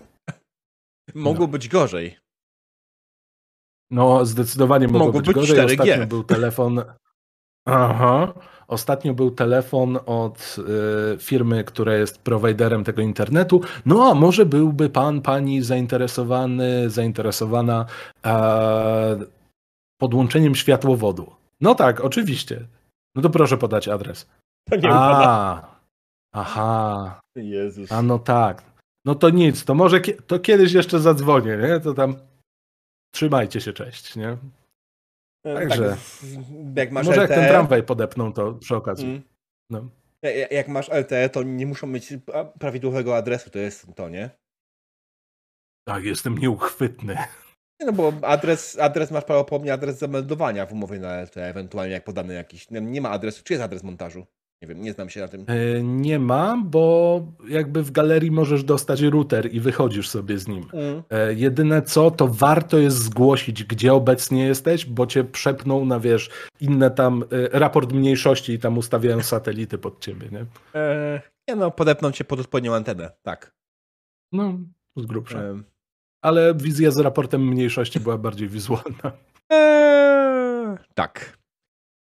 Mogło 1.15 1.45
no. 1.45 1.51
być 1.51 1.67
gorzej. 1.67 2.17
No, 3.91 4.25
zdecydowanie 4.25 4.87
mogło, 4.87 4.99
mogło 4.99 5.21
być, 5.21 5.27
być 5.27 5.35
gorzej. 5.35 5.57
4G. 5.57 5.81
Ostatnio 5.81 6.07
był 6.07 6.23
telefon... 6.23 6.83
Aha. 7.65 8.33
Ostatnio 8.69 9.13
był 9.13 9.31
telefon 9.31 9.99
od 10.05 10.55
y, 11.13 11.17
firmy, 11.17 11.63
która 11.63 11.93
jest 11.93 12.17
prowajderem 12.17 12.83
tego 12.83 13.01
internetu. 13.01 13.61
No, 13.85 14.11
a 14.11 14.13
może 14.13 14.45
byłby 14.45 14.89
pan, 14.89 15.21
pani 15.21 15.61
zainteresowany, 15.61 16.89
zainteresowana 16.89 17.85
e, 18.25 19.19
podłączeniem 20.01 20.55
światłowodu. 20.55 21.31
No 21.61 21.75
tak, 21.75 22.01
oczywiście. 22.01 22.67
No 23.15 23.21
to 23.21 23.29
proszę 23.29 23.57
podać 23.57 23.87
adres. 23.87 24.27
To 24.69 24.75
nie 24.75 24.89
a, 24.91 25.77
Aha. 26.33 27.21
Jezus. 27.35 27.91
A 27.91 28.01
no 28.01 28.19
tak. 28.19 28.63
No 29.05 29.15
to 29.15 29.29
nic, 29.29 29.65
to 29.65 29.75
może 29.75 30.01
to 30.01 30.39
kiedyś 30.39 30.73
jeszcze 30.73 30.99
zadzwonię, 30.99 31.57
nie? 31.57 31.79
To 31.79 31.93
tam 31.93 32.15
trzymajcie 33.13 33.61
się, 33.61 33.73
cześć, 33.73 34.15
nie? 34.15 34.37
E, 35.45 35.53
Także. 35.53 35.89
Tak, 35.89 35.99
jak 36.75 36.91
masz 36.91 37.05
może 37.05 37.23
LTE, 37.23 37.33
jak 37.33 37.41
ten 37.41 37.49
tramwaj 37.49 37.83
podepną, 37.83 38.33
to 38.33 38.53
przy 38.53 38.75
okazji. 38.75 39.05
Mm. 39.05 39.21
No. 39.69 39.89
Jak 40.51 40.67
masz 40.67 40.89
LTE, 40.89 41.29
to 41.29 41.43
nie 41.43 41.65
muszą 41.65 41.87
mieć 41.87 42.13
prawidłowego 42.59 43.17
adresu, 43.17 43.49
to 43.49 43.59
jest 43.59 43.95
to, 43.95 44.09
nie? 44.09 44.29
Tak, 45.87 46.03
jestem 46.03 46.37
nieuchwytny. 46.37 47.17
No 47.85 47.93
bo 47.93 48.13
adres, 48.21 48.79
adres 48.79 49.11
masz 49.11 49.23
prawdopodobnie 49.23 49.73
adres 49.73 49.97
zameldowania 49.97 50.65
w 50.65 50.73
umowie 50.73 50.99
na 50.99 51.21
LTE, 51.21 51.49
ewentualnie 51.49 51.93
jak 51.93 52.03
podany 52.03 52.33
jakiś. 52.33 52.69
Nie 52.71 53.01
ma 53.01 53.09
adresu. 53.09 53.43
Czy 53.43 53.53
jest 53.53 53.63
adres 53.63 53.83
montażu? 53.83 54.25
Nie 54.61 54.67
wiem, 54.67 54.81
nie 54.81 54.93
znam 54.93 55.09
się 55.09 55.19
na 55.19 55.27
tym. 55.27 55.45
E, 55.47 55.83
nie 55.83 56.19
ma, 56.19 56.63
bo 56.65 57.21
jakby 57.49 57.83
w 57.83 57.91
galerii 57.91 58.31
możesz 58.31 58.63
dostać 58.63 59.01
router 59.01 59.53
i 59.53 59.59
wychodzisz 59.59 60.09
sobie 60.09 60.39
z 60.39 60.47
nim. 60.47 60.65
Mm. 60.73 61.03
E, 61.09 61.33
jedyne 61.33 61.81
co, 61.81 62.11
to 62.11 62.27
warto 62.27 62.77
jest 62.77 62.97
zgłosić, 62.97 63.63
gdzie 63.63 63.93
obecnie 63.93 64.45
jesteś, 64.45 64.85
bo 64.85 65.07
cię 65.07 65.23
przepną 65.23 65.85
na 65.85 65.99
wiesz, 65.99 66.29
inne 66.59 66.91
tam 66.91 67.23
e, 67.23 67.59
raport 67.59 67.93
mniejszości 67.93 68.53
i 68.53 68.59
tam 68.59 68.77
ustawiają 68.77 69.21
satelity 69.21 69.77
pod 69.77 69.99
ciebie, 69.99 70.29
nie? 70.31 70.45
E, 70.75 71.21
nie 71.47 71.55
no, 71.55 71.71
podepną 71.71 72.11
cię 72.11 72.23
pod 72.23 72.39
odpowiednią 72.39 72.75
antenę, 72.75 73.11
tak. 73.21 73.53
No, 74.31 74.59
z 74.95 75.05
grubsza. 75.05 75.39
E... 75.39 75.61
Ale 76.21 76.55
wizja 76.55 76.91
z 76.91 76.97
raportem 76.97 77.47
mniejszości 77.47 77.99
była 77.99 78.17
bardziej 78.17 78.47
wizualna. 78.47 79.11
Eee, 79.49 80.77
tak. 80.93 81.37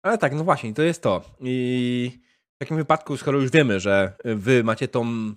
Ale 0.02 0.18
tak, 0.18 0.34
no 0.34 0.44
właśnie, 0.44 0.74
to 0.74 0.82
jest 0.82 1.02
to. 1.02 1.22
I 1.40 2.20
w 2.60 2.62
takim 2.62 2.76
wypadku, 2.76 3.16
skoro 3.16 3.40
już 3.40 3.50
wiemy, 3.50 3.80
że 3.80 4.12
wy 4.24 4.64
macie 4.64 4.88
tą 4.88 5.34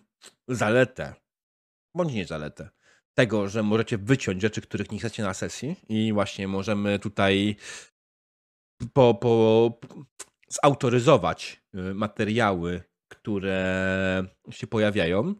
zaletę, 0.48 1.14
bądź 1.96 2.14
nie 2.14 2.26
zaletę, 2.26 2.70
tego, 3.14 3.50
że 3.50 3.64
możecie 3.64 3.98
wyciąć 3.98 4.42
rzeczy, 4.42 4.62
których 4.62 4.92
nie 4.92 5.00
chcecie 5.00 5.24
na 5.24 5.34
sesji 5.34 5.76
i 5.90 6.14
właśnie 6.14 6.48
możemy 6.48 7.00
tutaj 7.00 7.56
po, 8.94 9.14
po, 9.14 9.80
zautoryzować 10.50 11.62
y, 11.76 11.94
materiały, 11.94 12.84
które 13.08 14.26
się 14.50 14.68
pojawiają, 14.68 15.36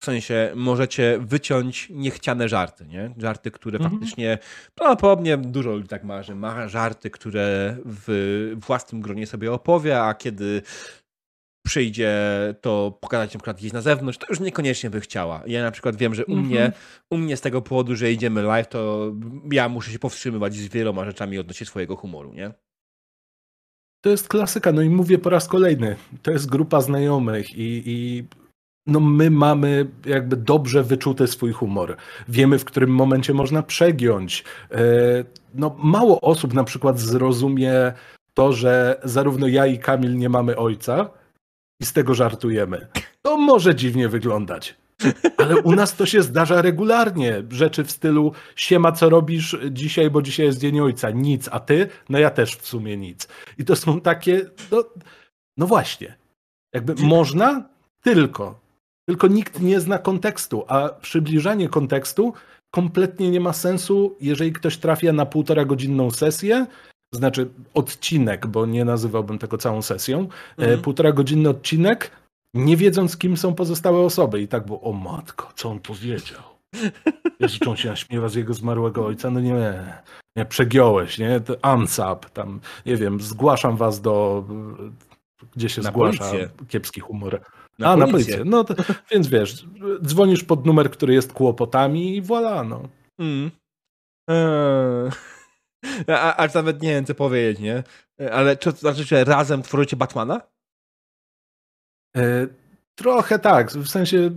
w 0.00 0.04
sensie 0.04 0.52
możecie 0.54 1.18
wyciąć 1.20 1.88
niechciane 1.90 2.48
żarty, 2.48 2.86
nie? 2.86 3.14
Żarty, 3.18 3.50
które 3.50 3.78
mhm. 3.78 3.90
faktycznie 3.90 4.38
prawdopodobnie 4.74 5.36
dużo 5.36 5.70
ludzi 5.70 5.88
tak 5.88 6.04
ma, 6.04 6.22
że 6.22 6.34
ma 6.34 6.68
żarty, 6.68 7.10
które 7.10 7.76
w 7.84 8.52
własnym 8.66 9.00
gronie 9.00 9.26
sobie 9.26 9.52
opowie, 9.52 10.02
a 10.02 10.14
kiedy 10.14 10.62
przyjdzie 11.66 12.14
to 12.60 12.98
pokazać 13.00 13.34
na 13.34 13.38
przykład 13.38 13.56
gdzieś 13.56 13.72
na 13.72 13.80
zewnątrz, 13.80 14.18
to 14.18 14.26
już 14.28 14.40
niekoniecznie 14.40 14.90
by 14.90 15.00
chciała. 15.00 15.42
Ja 15.46 15.62
na 15.62 15.70
przykład 15.70 15.96
wiem, 15.96 16.14
że 16.14 16.26
u, 16.26 16.36
mnie, 16.36 16.64
mhm. 16.64 16.82
u 17.10 17.16
mnie 17.16 17.36
z 17.36 17.40
tego 17.40 17.62
powodu, 17.62 17.96
że 17.96 18.12
idziemy 18.12 18.42
live, 18.42 18.68
to 18.68 19.12
ja 19.52 19.68
muszę 19.68 19.90
się 19.90 19.98
powstrzymywać 19.98 20.54
z 20.54 20.68
wieloma 20.68 21.04
rzeczami 21.04 21.38
odnośnie 21.38 21.66
swojego 21.66 21.96
humoru, 21.96 22.34
nie? 22.34 22.52
To 24.00 24.10
jest 24.10 24.28
klasyka, 24.28 24.72
no 24.72 24.82
i 24.82 24.88
mówię 24.88 25.18
po 25.18 25.30
raz 25.30 25.48
kolejny. 25.48 25.96
To 26.22 26.30
jest 26.30 26.50
grupa 26.50 26.80
znajomych 26.80 27.54
i, 27.54 27.82
i 27.86 28.24
no 28.90 29.00
my 29.00 29.30
mamy 29.30 29.86
jakby 30.06 30.36
dobrze 30.36 30.82
wyczuty 30.82 31.26
swój 31.26 31.52
humor. 31.52 31.96
Wiemy, 32.28 32.58
w 32.58 32.64
którym 32.64 32.90
momencie 32.90 33.34
można 33.34 33.62
przegiąć. 33.62 34.44
E, 34.70 34.78
no 35.54 35.76
mało 35.78 36.20
osób 36.20 36.54
na 36.54 36.64
przykład 36.64 36.98
zrozumie 36.98 37.92
to, 38.34 38.52
że 38.52 39.00
zarówno 39.04 39.46
ja 39.46 39.66
i 39.66 39.78
Kamil 39.78 40.16
nie 40.16 40.28
mamy 40.28 40.56
ojca 40.56 41.10
i 41.80 41.86
z 41.86 41.92
tego 41.92 42.14
żartujemy. 42.14 42.86
To 43.22 43.36
może 43.36 43.74
dziwnie 43.74 44.08
wyglądać. 44.08 44.76
Ale 45.36 45.56
u 45.56 45.72
nas 45.72 45.96
to 45.96 46.06
się 46.06 46.22
zdarza 46.22 46.62
regularnie. 46.62 47.42
Rzeczy 47.50 47.84
w 47.84 47.90
stylu 47.90 48.32
siema, 48.56 48.92
co 48.92 49.08
robisz 49.08 49.56
dzisiaj, 49.70 50.10
bo 50.10 50.22
dzisiaj 50.22 50.46
jest 50.46 50.58
dzień 50.58 50.80
ojca. 50.80 51.10
Nic, 51.10 51.48
a 51.52 51.60
ty? 51.60 51.88
No 52.08 52.18
ja 52.18 52.30
też 52.30 52.56
w 52.56 52.66
sumie 52.66 52.96
nic. 52.96 53.28
I 53.58 53.64
to 53.64 53.76
są 53.76 54.00
takie, 54.00 54.50
no, 54.70 54.84
no 55.56 55.66
właśnie. 55.66 56.14
Jakby 56.74 56.94
można, 56.94 57.68
tylko 58.02 58.59
tylko 59.10 59.26
nikt 59.26 59.60
nie 59.60 59.80
zna 59.80 59.98
kontekstu, 59.98 60.64
a 60.68 60.88
przybliżanie 60.88 61.68
kontekstu 61.68 62.32
kompletnie 62.70 63.30
nie 63.30 63.40
ma 63.40 63.52
sensu, 63.52 64.16
jeżeli 64.20 64.52
ktoś 64.52 64.76
trafia 64.76 65.12
na 65.12 65.26
półtora 65.26 65.64
godzinną 65.64 66.10
sesję, 66.10 66.66
znaczy 67.14 67.48
odcinek, 67.74 68.46
bo 68.46 68.66
nie 68.66 68.84
nazywałbym 68.84 69.38
tego 69.38 69.58
całą 69.58 69.82
sesją, 69.82 70.18
e, 70.58 70.62
mhm. 70.62 70.80
półtora 70.80 71.12
godzinny 71.12 71.48
odcinek, 71.48 72.10
nie 72.54 72.76
wiedząc, 72.76 73.16
kim 73.16 73.36
są 73.36 73.54
pozostałe 73.54 74.00
osoby. 74.00 74.40
I 74.40 74.48
tak 74.48 74.66
było, 74.66 74.80
o 74.80 74.92
matko, 74.92 75.52
co 75.54 75.70
on 75.70 75.80
powiedział? 75.80 76.42
On 77.66 77.76
się 77.76 77.88
naśmiewa 77.88 78.28
z 78.28 78.34
jego 78.34 78.54
zmarłego 78.54 79.06
ojca? 79.06 79.30
No 79.30 79.40
nie, 79.40 79.84
nie, 80.36 80.44
przegiąłeś, 80.44 81.18
nie? 81.18 81.40
To 81.40 81.56
ansap, 81.62 82.30
tam, 82.30 82.60
nie 82.86 82.96
wiem, 82.96 83.20
zgłaszam 83.20 83.76
was 83.76 84.00
do, 84.00 84.44
gdzie 85.56 85.68
się 85.68 85.82
na 85.82 85.90
zgłasza 85.90 86.24
policję. 86.24 86.48
kiepski 86.68 87.00
humor. 87.00 87.40
Na 87.80 87.88
A, 87.88 87.96
policję. 87.96 88.06
na 88.06 88.12
policję. 88.12 88.44
No 88.44 88.64
to, 88.64 88.74
więc 89.10 89.28
wiesz, 89.28 89.64
dzwonisz 90.02 90.44
pod 90.44 90.66
numer, 90.66 90.90
który 90.90 91.14
jest 91.14 91.32
kłopotami 91.32 92.16
i 92.16 92.22
voilà, 92.22 92.68
no. 92.68 92.88
Mm. 93.18 93.50
Eee. 94.30 95.10
A, 96.08 96.36
aż 96.36 96.54
nawet 96.54 96.82
nie 96.82 96.88
wiem, 96.88 97.04
co 97.04 97.14
powiedzieć, 97.14 97.58
nie? 97.60 97.82
Ale 98.32 98.56
czy 98.56 98.72
to 98.72 98.78
znaczy, 98.78 99.04
że 99.04 99.24
razem 99.24 99.62
tworzycie 99.62 99.96
Batmana? 99.96 100.40
E, 102.16 102.46
trochę 102.98 103.38
tak, 103.38 103.70
w 103.70 103.88
sensie 103.88 104.30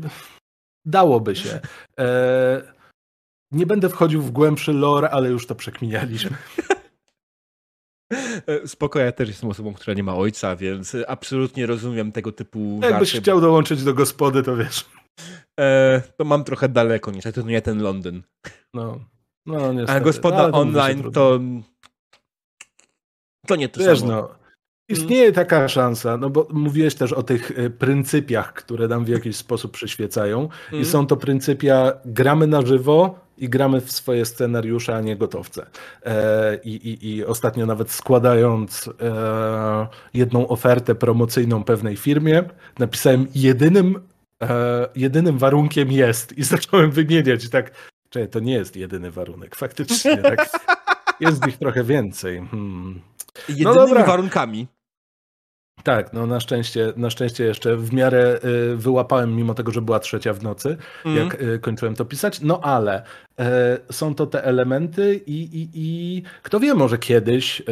dałoby 0.85 1.35
się. 1.35 1.59
E, 1.99 2.73
nie 3.51 3.65
będę 3.65 3.89
wchodził 3.89 4.21
w 4.21 4.31
głębszy 4.31 4.73
lore, 4.73 5.09
ale 5.09 5.29
już 5.29 5.47
to 5.47 5.55
przekminialiśmy. 5.55 6.37
E, 8.47 8.67
spoko, 8.67 8.99
ja 8.99 9.11
też 9.11 9.27
jestem 9.27 9.49
osobą, 9.49 9.73
która 9.73 9.93
nie 9.93 10.03
ma 10.03 10.15
ojca, 10.15 10.55
więc 10.55 10.97
absolutnie 11.07 11.65
rozumiem 11.65 12.11
tego 12.11 12.31
typu 12.31 12.79
Jakbyś 12.81 13.09
żarty. 13.09 13.23
chciał 13.23 13.41
dołączyć 13.41 13.83
do 13.83 13.93
gospody, 13.93 14.43
to 14.43 14.55
wiesz. 14.55 14.85
E, 15.59 16.01
to 16.17 16.25
mam 16.25 16.43
trochę 16.43 16.69
daleko, 16.69 17.11
niestety 17.11 17.41
to 17.41 17.47
nie 17.47 17.61
ten 17.61 17.81
Londyn. 17.81 18.23
No, 18.73 18.99
no 19.45 19.73
niestety. 19.73 19.99
A 19.99 19.99
gospoda 19.99 20.47
no, 20.47 20.61
online 20.61 21.11
to 21.11 21.39
to 23.47 23.55
nie 23.55 23.69
to 23.69 23.79
wiesz, 23.79 23.99
samo. 23.99 24.11
No, 24.11 24.35
istnieje 24.89 25.31
taka 25.31 25.67
szansa, 25.67 26.17
no 26.17 26.29
bo 26.29 26.47
mówiłeś 26.51 26.95
też 26.95 27.13
o 27.13 27.23
tych 27.23 27.51
e, 27.59 27.69
pryncypiach, 27.69 28.53
które 28.53 28.87
nam 28.87 29.05
w 29.05 29.09
jakiś 29.09 29.35
sposób 29.35 29.71
przyświecają 29.71 30.43
i 30.43 30.75
mhm. 30.75 30.85
są 30.85 31.07
to 31.07 31.17
pryncypia 31.17 31.93
gramy 32.05 32.47
na 32.47 32.61
żywo, 32.61 33.23
i 33.37 33.49
gramy 33.49 33.81
w 33.81 33.91
swoje 33.91 34.25
scenariusze, 34.25 34.95
a 34.95 35.01
nie 35.01 35.15
gotowce. 35.15 35.65
E, 36.05 36.59
i, 36.63 36.69
i, 36.69 37.15
I 37.15 37.25
ostatnio 37.25 37.65
nawet 37.65 37.91
składając 37.91 38.89
e, 39.01 39.87
jedną 40.13 40.47
ofertę 40.47 40.95
promocyjną 40.95 41.63
pewnej 41.63 41.97
firmie, 41.97 42.43
napisałem 42.79 43.27
jedynym, 43.35 43.99
e, 44.41 44.87
jedynym 44.95 45.37
warunkiem 45.37 45.91
jest 45.91 46.37
i 46.37 46.43
zacząłem 46.53 46.91
wymieniać 46.91 47.49
tak, 47.49 47.71
czekaj, 48.09 48.29
to 48.29 48.39
nie 48.39 48.53
jest 48.53 48.75
jedyny 48.75 49.11
warunek, 49.11 49.55
faktycznie 49.55 50.17
tak, 50.17 50.49
jest 51.19 51.47
ich 51.47 51.57
trochę 51.57 51.83
więcej. 51.83 52.47
Hmm. 52.51 53.01
Jedynymi 53.49 53.93
no 53.93 54.05
warunkami. 54.05 54.67
Tak, 55.83 56.13
no 56.13 56.25
na 56.27 56.39
szczęście, 56.39 56.93
na 56.95 57.09
szczęście 57.09 57.43
jeszcze 57.43 57.77
w 57.77 57.93
miarę 57.93 58.39
y, 58.73 58.75
wyłapałem, 58.75 59.35
mimo 59.35 59.53
tego, 59.53 59.71
że 59.71 59.81
była 59.81 59.99
trzecia 59.99 60.33
w 60.33 60.43
nocy, 60.43 60.77
mm. 61.05 61.17
jak 61.17 61.41
y, 61.41 61.59
kończyłem 61.59 61.95
to 61.95 62.05
pisać. 62.05 62.41
No 62.41 62.59
ale 62.63 63.03
y, 63.39 63.43
są 63.91 64.15
to 64.15 64.27
te 64.27 64.43
elementy 64.43 65.21
i, 65.25 65.41
i, 65.43 65.69
i 65.73 66.23
kto 66.43 66.59
wie, 66.59 66.73
może 66.73 66.97
kiedyś, 66.97 67.59
y, 67.59 67.63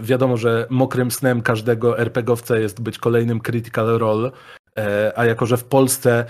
wiadomo, 0.00 0.36
że 0.36 0.66
mokrym 0.70 1.10
snem 1.10 1.42
każdego 1.42 1.98
RPGowca 1.98 2.58
jest 2.58 2.80
być 2.80 2.98
kolejnym 2.98 3.40
Critical 3.40 3.86
Role, 3.86 4.28
y, 4.28 4.82
a 5.16 5.24
jako, 5.24 5.46
że 5.46 5.56
w 5.56 5.64
Polsce 5.64 6.24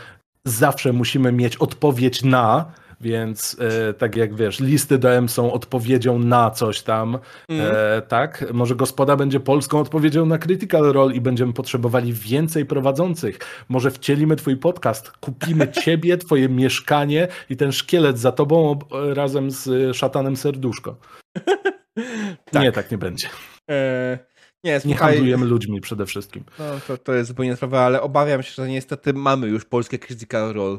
zawsze 0.45 0.93
musimy 0.93 1.33
mieć 1.33 1.57
odpowiedź 1.57 2.25
na, 2.25 2.73
więc 3.01 3.57
e, 3.61 3.95
tak 3.95 4.17
jak 4.17 4.35
wiesz, 4.35 4.61
listy 4.61 4.99
DM 4.99 5.29
są 5.29 5.53
odpowiedzią 5.53 6.19
na 6.19 6.51
coś 6.51 6.83
tam, 6.83 7.19
mm. 7.49 7.67
e, 7.77 8.03
tak? 8.03 8.45
Może 8.53 8.77
gospoda 8.77 9.17
będzie 9.17 9.41
polską 9.41 9.81
odpowiedzią 9.81 10.27
na 10.27 10.39
Critical 10.39 10.83
Role 10.83 11.15
i 11.15 11.21
będziemy 11.21 11.53
potrzebowali 11.53 12.13
więcej 12.13 12.67
prowadzących. 12.67 13.39
Może 13.69 13.91
wcielimy 13.91 14.37
twój 14.37 14.57
podcast, 14.57 15.11
kupimy 15.11 15.69
ciebie, 15.85 16.17
twoje 16.19 16.49
mieszkanie 16.49 17.29
i 17.51 17.57
ten 17.57 17.73
szkielet 17.73 18.19
za 18.19 18.33
tobą 18.33 18.79
razem 18.91 19.51
z 19.51 19.97
szatanem 19.97 20.37
serduszko. 20.37 20.97
tak. 22.53 22.63
Nie, 22.63 22.73
tak 22.73 22.91
nie 22.91 22.99
będzie. 22.99 23.29
E... 23.71 24.19
Nie, 24.65 24.81
nie 24.85 24.95
handlujemy 24.95 25.47
ludźmi 25.47 25.81
przede 25.81 26.07
wszystkim. 26.07 26.45
No, 26.59 26.65
to, 26.87 26.99
to 26.99 27.15
jest 27.15 27.29
zupełnie 27.29 27.57
sprawa, 27.57 27.81
ale 27.81 28.03
obawiam 28.03 28.43
się, 28.43 28.53
że 28.53 28.69
niestety 28.69 29.13
mamy 29.13 29.47
już 29.47 29.65
polskie 29.65 29.99
Critical 29.99 30.53
Role. 30.53 30.79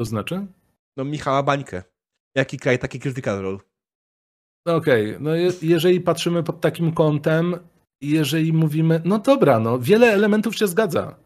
To 0.00 0.04
znaczy? 0.04 0.46
No 0.96 1.04
Michała 1.04 1.42
Bańkę. 1.42 1.82
Jaki 2.36 2.58
kraj, 2.58 2.78
taki 2.78 3.00
critical 3.00 3.42
role. 3.42 3.58
Okej, 4.66 5.10
okay. 5.10 5.20
no 5.20 5.34
je, 5.34 5.52
jeżeli 5.62 6.00
patrzymy 6.00 6.42
pod 6.42 6.60
takim 6.60 6.92
kątem, 6.92 7.56
jeżeli 8.02 8.52
mówimy, 8.52 9.02
no 9.04 9.18
dobra, 9.18 9.60
no 9.60 9.78
wiele 9.78 10.06
elementów 10.12 10.56
się 10.56 10.66
zgadza. 10.66 11.16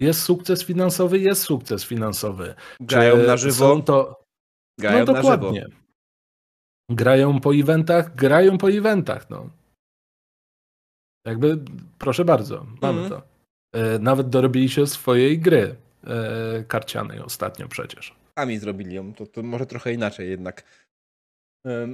Jest 0.00 0.22
sukces 0.22 0.64
finansowy, 0.64 1.18
jest 1.18 1.42
sukces 1.42 1.84
finansowy. 1.84 2.54
Grają 2.80 3.16
Czy 3.16 3.26
na 3.26 3.36
żywo. 3.36 3.54
Są 3.54 3.82
to... 3.82 4.24
Grają 4.80 4.98
no 4.98 5.14
dokładnie. 5.14 5.60
Na 5.60 5.66
żywo. 5.66 5.80
Grają 6.90 7.40
po 7.40 7.54
eventach, 7.54 8.14
grają 8.14 8.58
po 8.58 8.70
eventach, 8.70 9.30
no. 9.30 9.50
Jakby, 11.26 11.58
proszę 11.98 12.24
bardzo, 12.24 12.66
mamy 12.82 12.98
mm. 12.98 13.10
to. 13.10 13.22
E, 13.74 13.98
nawet 13.98 14.28
dorobili 14.28 14.68
się 14.68 14.86
swojej 14.86 15.38
gry 15.38 15.76
karcianej 16.68 17.20
ostatnio 17.20 17.68
przecież. 17.68 18.14
Sami 18.38 18.58
zrobili 18.58 18.94
ją, 18.94 19.14
to, 19.14 19.26
to 19.26 19.42
może 19.42 19.66
trochę 19.66 19.92
inaczej 19.92 20.30
jednak. 20.30 20.62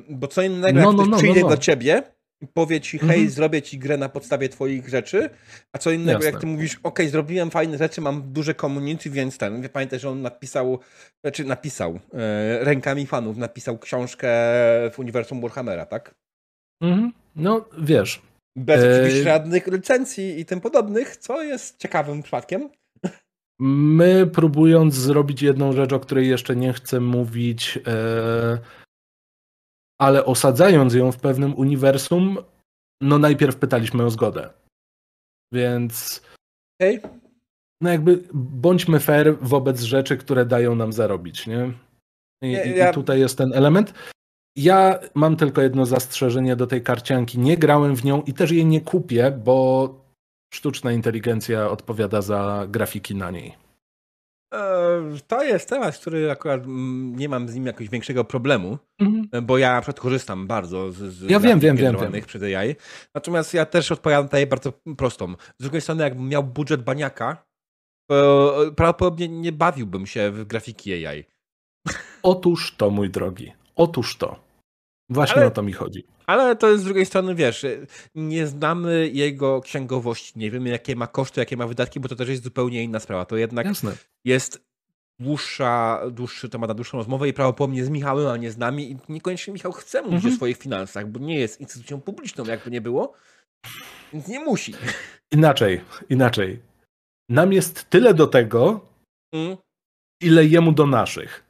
Bo 0.08 0.28
co 0.28 0.42
innego, 0.42 0.80
no, 0.80 0.80
jak 0.80 0.86
no, 0.86 0.94
ktoś 0.94 1.08
no, 1.08 1.16
przyjdzie 1.16 1.40
no, 1.40 1.48
no. 1.48 1.56
do 1.56 1.62
ciebie 1.62 2.02
powie 2.54 2.80
ci, 2.80 2.98
hej, 2.98 3.08
mhm. 3.08 3.30
zrobię 3.30 3.62
ci 3.62 3.78
grę 3.78 3.96
na 3.96 4.08
podstawie 4.08 4.48
twoich 4.48 4.88
rzeczy, 4.88 5.30
a 5.72 5.78
co 5.78 5.90
innego, 5.90 6.18
Jasne. 6.18 6.30
jak 6.30 6.40
ty 6.40 6.46
mówisz, 6.46 6.80
ok, 6.82 6.98
zrobiłem 7.02 7.50
fajne 7.50 7.78
rzeczy, 7.78 8.00
mam 8.00 8.32
duże 8.32 8.54
community, 8.54 9.10
więc 9.10 9.38
ten, 9.38 9.68
pamiętaj, 9.68 9.98
że 9.98 10.10
on 10.10 10.22
napisał, 10.22 10.78
znaczy 11.24 11.44
napisał, 11.44 11.98
e, 12.14 12.64
rękami 12.64 13.06
fanów, 13.06 13.36
napisał 13.36 13.78
książkę 13.78 14.28
w 14.92 14.98
uniwersum 14.98 15.40
Warhammera, 15.40 15.86
tak? 15.86 16.14
Mhm. 16.82 17.12
No, 17.36 17.64
wiesz. 17.78 18.22
Bez 18.56 18.84
e... 18.84 19.00
oczywiście 19.00 19.22
żadnych 19.22 19.66
licencji 19.66 20.40
i 20.40 20.44
tym 20.44 20.60
podobnych, 20.60 21.16
co 21.16 21.42
jest 21.42 21.78
ciekawym 21.78 22.22
przypadkiem. 22.22 22.68
My 23.60 24.26
próbując 24.26 24.94
zrobić 24.94 25.42
jedną 25.42 25.72
rzecz, 25.72 25.92
o 25.92 26.00
której 26.00 26.28
jeszcze 26.28 26.56
nie 26.56 26.72
chcę 26.72 27.00
mówić, 27.00 27.78
e 27.86 28.58
ale 30.00 30.24
osadzając 30.24 30.94
ją 30.94 31.12
w 31.12 31.20
pewnym 31.20 31.54
uniwersum, 31.54 32.38
no 33.02 33.18
najpierw 33.18 33.56
pytaliśmy 33.56 34.04
o 34.04 34.10
zgodę. 34.10 34.50
Więc. 35.52 36.22
Hej. 36.82 37.00
No 37.80 37.90
jakby 37.90 38.24
bądźmy 38.34 39.00
fair 39.00 39.38
wobec 39.40 39.80
rzeczy, 39.80 40.16
które 40.16 40.46
dają 40.46 40.74
nam 40.74 40.92
zarobić, 40.92 41.46
nie? 41.46 41.72
I, 42.42 42.52
ja... 42.52 42.90
i 42.90 42.94
tutaj 42.94 43.20
jest 43.20 43.38
ten 43.38 43.52
element. 43.54 43.94
Ja 44.56 44.98
mam 45.14 45.36
tylko 45.36 45.62
jedno 45.62 45.86
zastrzeżenie 45.86 46.56
do 46.56 46.66
tej 46.66 46.82
karcianki. 46.82 47.38
Nie 47.38 47.56
grałem 47.56 47.96
w 47.96 48.04
nią 48.04 48.22
i 48.22 48.34
też 48.34 48.50
jej 48.50 48.66
nie 48.66 48.80
kupię, 48.80 49.30
bo 49.44 49.94
sztuczna 50.54 50.92
inteligencja 50.92 51.70
odpowiada 51.70 52.22
za 52.22 52.66
grafiki 52.68 53.14
na 53.14 53.30
niej. 53.30 53.54
E, 54.54 55.02
to 55.26 55.42
jest 55.42 55.68
temat, 55.68 55.98
który 55.98 56.30
akurat 56.30 56.64
mm, 56.64 57.16
nie 57.16 57.28
mam 57.28 57.48
z 57.48 57.54
nim 57.54 57.66
jakiegoś 57.66 57.88
większego 57.88 58.24
problemu, 58.24 58.78
mhm. 59.00 59.46
bo 59.46 59.58
ja 59.58 59.74
na 59.74 59.80
przykład 59.80 60.00
korzystam 60.00 60.46
bardzo 60.46 60.92
z, 60.92 60.96
z 60.96 61.30
ja 61.30 61.40
wiem, 61.40 61.60
wiem, 61.60 61.76
wiem, 61.76 61.96
wiem. 62.12 62.24
przez 62.24 62.42
AI. 62.42 62.76
Natomiast 63.14 63.54
ja 63.54 63.66
też 63.66 63.92
odpowiadam 63.92 64.24
tutaj 64.24 64.46
bardzo 64.46 64.72
prostą. 64.96 65.34
Z 65.58 65.62
drugiej 65.62 65.80
strony, 65.80 66.02
jakbym 66.04 66.28
miał 66.28 66.44
budżet 66.44 66.82
baniaka, 66.82 67.44
to 68.10 68.56
prawdopodobnie 68.76 69.28
nie 69.28 69.52
bawiłbym 69.52 70.06
się 70.06 70.30
w 70.30 70.44
grafiki 70.44 71.06
AI. 71.06 71.24
Otóż 72.22 72.76
to, 72.76 72.90
mój 72.90 73.10
drogi. 73.10 73.52
Otóż 73.76 74.16
to. 74.16 74.40
Właśnie 75.10 75.36
Ale... 75.36 75.46
o 75.46 75.50
to 75.50 75.62
mi 75.62 75.72
chodzi. 75.72 76.04
Ale 76.32 76.56
to 76.56 76.68
jest 76.68 76.82
z 76.82 76.84
drugiej 76.84 77.06
strony, 77.06 77.34
wiesz, 77.34 77.66
nie 78.14 78.46
znamy 78.46 79.10
jego 79.12 79.60
księgowości, 79.60 80.32
nie 80.36 80.50
wiemy 80.50 80.68
jakie 80.68 80.96
ma 80.96 81.06
koszty, 81.06 81.40
jakie 81.40 81.56
ma 81.56 81.66
wydatki, 81.66 82.00
bo 82.00 82.08
to 82.08 82.16
też 82.16 82.28
jest 82.28 82.42
zupełnie 82.42 82.82
inna 82.82 83.00
sprawa. 83.00 83.24
To 83.24 83.36
jednak 83.36 83.66
Jasne. 83.66 83.92
jest 84.24 84.64
dłuższa, 85.18 86.00
dłuższy 86.10 86.48
temat 86.48 86.68
na 86.68 86.74
dłuższą 86.74 86.98
rozmowę 86.98 87.28
i 87.28 87.32
prawdopodobnie 87.32 87.84
z 87.84 87.90
Michałem, 87.90 88.26
a 88.26 88.36
nie 88.36 88.50
z 88.50 88.58
nami 88.58 88.90
i 88.90 88.96
niekoniecznie 89.08 89.52
Michał 89.52 89.72
chce 89.72 90.02
mówić 90.02 90.16
mhm. 90.16 90.34
o 90.34 90.36
swoich 90.36 90.56
finansach, 90.56 91.08
bo 91.08 91.20
nie 91.20 91.38
jest 91.38 91.60
instytucją 91.60 92.00
publiczną, 92.00 92.44
jakby 92.44 92.70
nie 92.70 92.80
było, 92.80 93.12
więc 94.12 94.28
nie 94.28 94.40
musi. 94.40 94.74
Inaczej, 95.32 95.80
inaczej. 96.10 96.60
Nam 97.28 97.52
jest 97.52 97.90
tyle 97.90 98.14
do 98.14 98.26
tego, 98.26 98.80
mm. 99.32 99.56
ile 100.22 100.46
jemu 100.46 100.72
do 100.72 100.86
naszych. 100.86 101.44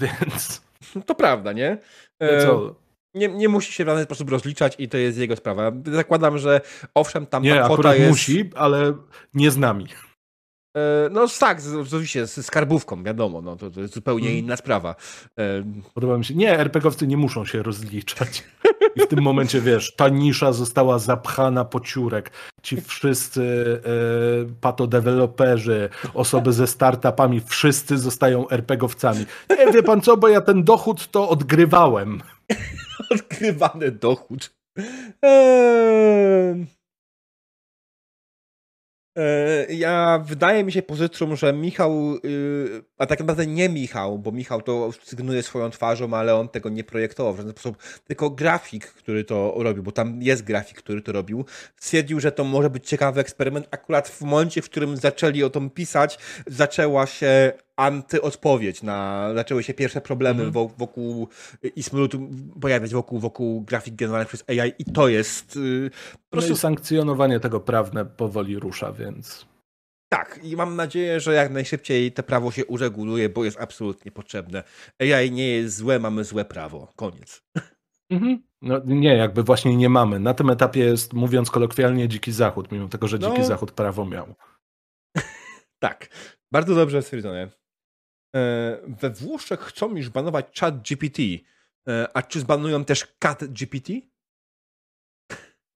Więc... 0.00 0.64
To 1.06 1.14
prawda, 1.14 1.52
nie? 1.52 1.78
co? 2.20 2.83
Nie, 3.14 3.28
nie 3.28 3.48
musi 3.48 3.72
się 3.72 3.84
w 3.84 3.86
żaden 3.86 4.04
sposób 4.04 4.30
rozliczać 4.30 4.74
i 4.78 4.88
to 4.88 4.96
jest 4.96 5.18
jego 5.18 5.36
sprawa. 5.36 5.72
Zakładam, 5.92 6.38
że 6.38 6.60
owszem, 6.94 7.26
tam 7.26 7.42
nie, 7.42 7.54
ta 7.54 7.64
kwota 7.64 7.94
jest... 7.94 8.10
musi, 8.10 8.50
ale 8.54 8.94
nie 9.34 9.50
z 9.50 9.56
nami. 9.56 9.86
E, 10.76 11.08
no 11.10 11.26
tak, 11.40 11.58
oczywiście 11.82 12.26
z 12.26 12.46
skarbówką, 12.46 13.04
wiadomo, 13.04 13.42
no, 13.42 13.56
to, 13.56 13.70
to 13.70 13.80
jest 13.80 13.94
zupełnie 13.94 14.28
mm. 14.28 14.38
inna 14.38 14.56
sprawa. 14.56 14.94
E, 15.38 15.64
Podoba 15.94 16.18
mi 16.18 16.24
się. 16.24 16.34
Nie, 16.34 16.58
RPGowcy 16.58 17.06
nie 17.06 17.16
muszą 17.16 17.44
się 17.44 17.62
rozliczać. 17.62 18.44
I 18.96 19.00
w 19.00 19.06
tym 19.06 19.22
momencie, 19.22 19.60
wiesz, 19.60 19.94
ta 19.96 20.08
nisza 20.08 20.52
została 20.52 20.98
zapchana 20.98 21.64
po 21.64 21.80
ciurek. 21.80 22.30
Ci 22.62 22.80
wszyscy 22.80 23.42
e, 23.84 24.54
patodeweloperzy, 24.60 25.88
osoby 26.14 26.52
ze 26.52 26.66
startupami, 26.66 27.40
wszyscy 27.46 27.98
zostają 27.98 28.48
RPGowcami. 28.48 29.26
Nie, 29.50 29.72
wie 29.72 29.82
pan 29.82 30.00
co, 30.00 30.16
bo 30.16 30.28
ja 30.28 30.40
ten 30.40 30.64
dochód 30.64 31.10
to 31.10 31.28
odgrywałem. 31.28 32.22
Odgrywany 33.10 33.90
dochód. 33.90 34.54
Eee... 35.22 36.66
Ja 39.68 40.22
wydaje 40.24 40.64
mi 40.64 40.72
się 40.72 40.82
pozytrum, 40.82 41.36
że 41.36 41.52
Michał, 41.52 42.16
y, 42.24 42.84
a 42.98 43.06
tak 43.06 43.18
naprawdę 43.18 43.46
nie 43.46 43.68
Michał, 43.68 44.18
bo 44.18 44.32
Michał 44.32 44.62
to 44.62 44.90
sygnuje 45.02 45.42
swoją 45.42 45.70
twarzą, 45.70 46.14
ale 46.14 46.34
on 46.34 46.48
tego 46.48 46.68
nie 46.68 46.84
projektował 46.84 47.34
w 47.34 47.36
żaden 47.36 47.52
sposób, 47.52 47.76
tylko 48.06 48.30
grafik, 48.30 48.86
który 48.86 49.24
to 49.24 49.54
robił, 49.56 49.82
bo 49.82 49.92
tam 49.92 50.22
jest 50.22 50.44
grafik, 50.44 50.78
który 50.78 51.02
to 51.02 51.12
robił, 51.12 51.44
stwierdził, 51.76 52.20
że 52.20 52.32
to 52.32 52.44
może 52.44 52.70
być 52.70 52.88
ciekawy 52.88 53.20
eksperyment. 53.20 53.68
Akurat 53.70 54.08
w 54.08 54.20
momencie, 54.20 54.62
w 54.62 54.70
którym 54.70 54.96
zaczęli 54.96 55.44
o 55.44 55.50
tym 55.50 55.70
pisać, 55.70 56.18
zaczęła 56.46 57.06
się 57.06 57.52
antyodpowiedź 57.76 58.82
na, 58.82 59.30
zaczęły 59.34 59.62
się 59.62 59.74
pierwsze 59.74 60.00
problemy 60.00 60.42
mm 60.42 60.52
-hmm. 60.52 60.70
wokół 60.78 61.28
Ismlut 61.76 62.12
pojawiać 62.60 62.92
wokół, 62.92 63.20
wokół 63.20 63.60
grafik 63.60 63.94
generowanych 63.94 64.28
przez 64.28 64.44
AI 64.48 64.72
i 64.78 64.84
to 64.84 65.08
jest 65.08 65.56
yy, 65.56 65.90
po 66.12 66.30
prostu... 66.30 66.50
No 66.50 66.56
i 66.56 66.58
sankcjonowanie 66.58 67.40
tego 67.40 67.60
prawne 67.60 68.04
powoli 68.04 68.58
rusza, 68.58 68.92
więc... 68.92 69.46
Tak, 70.08 70.40
i 70.42 70.56
mam 70.56 70.76
nadzieję, 70.76 71.20
że 71.20 71.34
jak 71.34 71.50
najszybciej 71.50 72.12
to 72.12 72.22
prawo 72.22 72.50
się 72.50 72.66
ureguluje, 72.66 73.28
bo 73.28 73.44
jest 73.44 73.60
absolutnie 73.60 74.12
potrzebne. 74.12 74.62
AI 75.00 75.30
nie 75.30 75.48
jest 75.48 75.76
złe, 75.76 75.98
mamy 75.98 76.24
złe 76.24 76.44
prawo. 76.44 76.92
Koniec. 76.96 77.42
Mhm. 78.10 78.42
No 78.62 78.80
nie, 78.84 79.16
jakby 79.16 79.42
właśnie 79.42 79.76
nie 79.76 79.88
mamy. 79.88 80.20
Na 80.20 80.34
tym 80.34 80.50
etapie 80.50 80.80
jest, 80.80 81.12
mówiąc 81.12 81.50
kolokwialnie, 81.50 82.08
dziki 82.08 82.32
zachód, 82.32 82.72
mimo 82.72 82.88
tego, 82.88 83.08
że 83.08 83.18
dziki 83.18 83.38
no... 83.38 83.44
zachód 83.44 83.72
prawo 83.72 84.04
miał. 84.04 84.34
tak, 85.84 86.08
bardzo 86.52 86.74
dobrze 86.74 87.02
stwierdzone. 87.02 87.63
E, 88.34 88.78
we 88.86 89.10
Włoszech 89.10 89.60
chcą 89.60 89.96
już 89.96 90.08
banować 90.08 90.60
chat 90.60 90.82
GPT. 90.82 91.22
E, 91.88 92.08
a 92.14 92.22
czy 92.22 92.40
zbanują 92.40 92.84
też 92.84 93.06
cat 93.18 93.44
GPT? 93.44 93.92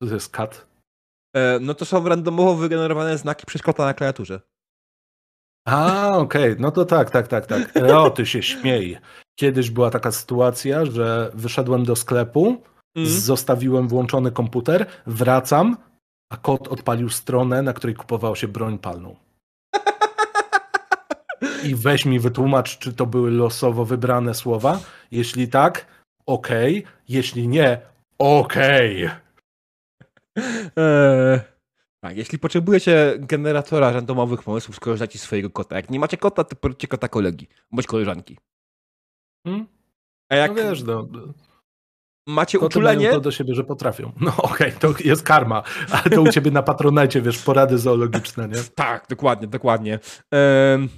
Co 0.02 0.08
to 0.08 0.14
jest 0.14 0.30
cat? 0.30 0.66
E, 1.36 1.58
no 1.60 1.74
to 1.74 1.84
są 1.84 2.08
randomowo 2.08 2.54
wygenerowane 2.54 3.18
znaki 3.18 3.46
przez 3.46 3.62
kota 3.62 3.84
na 3.84 3.94
klawiaturze. 3.94 4.40
A, 5.66 6.16
okej, 6.16 6.52
okay. 6.52 6.62
no 6.62 6.70
to 6.70 6.84
tak, 6.84 7.10
tak, 7.10 7.28
tak, 7.28 7.46
tak. 7.46 7.76
O, 7.94 8.10
ty 8.10 8.26
się 8.26 8.42
śmiej. 8.42 8.98
Kiedyś 9.38 9.70
była 9.70 9.90
taka 9.90 10.12
sytuacja, 10.12 10.84
że 10.84 11.30
wyszedłem 11.34 11.84
do 11.84 11.96
sklepu, 11.96 12.62
mm. 12.96 13.08
zostawiłem 13.08 13.88
włączony 13.88 14.32
komputer, 14.32 14.86
wracam, 15.06 15.76
a 16.32 16.36
kot 16.36 16.68
odpalił 16.68 17.08
stronę, 17.08 17.62
na 17.62 17.72
której 17.72 17.96
kupowało 17.96 18.34
się 18.34 18.48
broń 18.48 18.78
palną. 18.78 19.16
I 21.64 21.74
weź 21.74 22.04
mi 22.04 22.20
wytłumacz, 22.20 22.78
czy 22.78 22.92
to 22.92 23.06
były 23.06 23.30
losowo 23.30 23.84
wybrane 23.84 24.34
słowa. 24.34 24.80
Jeśli 25.10 25.48
tak, 25.48 25.86
okej. 26.26 26.78
Okay. 26.78 26.92
Jeśli 27.08 27.48
nie, 27.48 27.80
okej. 28.18 29.06
Okay. 29.06 29.28
Eee, 30.76 31.40
tak, 32.00 32.16
jeśli 32.16 32.38
potrzebujecie 32.38 33.14
generatora 33.18 33.92
randomowych 33.92 34.42
pomysłów, 34.42 34.76
skorzystajcie 34.76 35.18
z 35.18 35.22
swojego 35.22 35.50
kota. 35.50 35.76
Jak 35.76 35.90
nie 35.90 36.00
macie 36.00 36.16
kota, 36.16 36.44
to 36.44 36.56
poróbcie 36.56 36.88
kota 36.88 37.08
kolegi 37.08 37.48
bądź 37.72 37.86
koleżanki. 37.86 38.38
Hmm? 39.46 39.66
A 40.30 40.36
jak 40.36 40.50
no 40.50 40.62
wiesz, 40.62 40.82
no, 40.82 41.08
macie 42.26 42.58
Koty 42.58 42.66
uczulenie... 42.66 43.10
To 43.10 43.20
do 43.20 43.30
siebie, 43.30 43.54
że 43.54 43.64
potrafią. 43.64 44.12
No 44.20 44.36
okej, 44.36 44.68
okay, 44.68 44.80
to 44.80 44.94
jest 45.04 45.22
karma, 45.22 45.62
ale 45.90 46.02
to 46.02 46.22
u 46.22 46.28
ciebie 46.28 46.50
na 46.50 46.62
patronajcie, 46.62 47.22
wiesz, 47.22 47.38
porady 47.38 47.78
zoologiczne, 47.78 48.48
nie? 48.48 48.56
tak, 48.74 49.06
dokładnie, 49.08 49.48
dokładnie. 49.48 49.98
Um... 50.32 50.88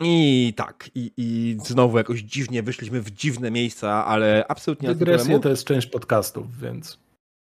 I 0.00 0.52
tak, 0.56 0.90
i, 0.94 1.12
i 1.16 1.56
znowu 1.64 1.98
jakoś 1.98 2.20
dziwnie 2.20 2.62
wyszliśmy 2.62 3.00
w 3.00 3.10
dziwne 3.10 3.50
miejsca, 3.50 4.04
ale 4.04 4.44
absolutnie 4.48 4.88
Dygresja 4.88 5.38
to 5.38 5.48
jest 5.48 5.64
część 5.64 5.86
podcastów, 5.86 6.58
więc... 6.58 7.04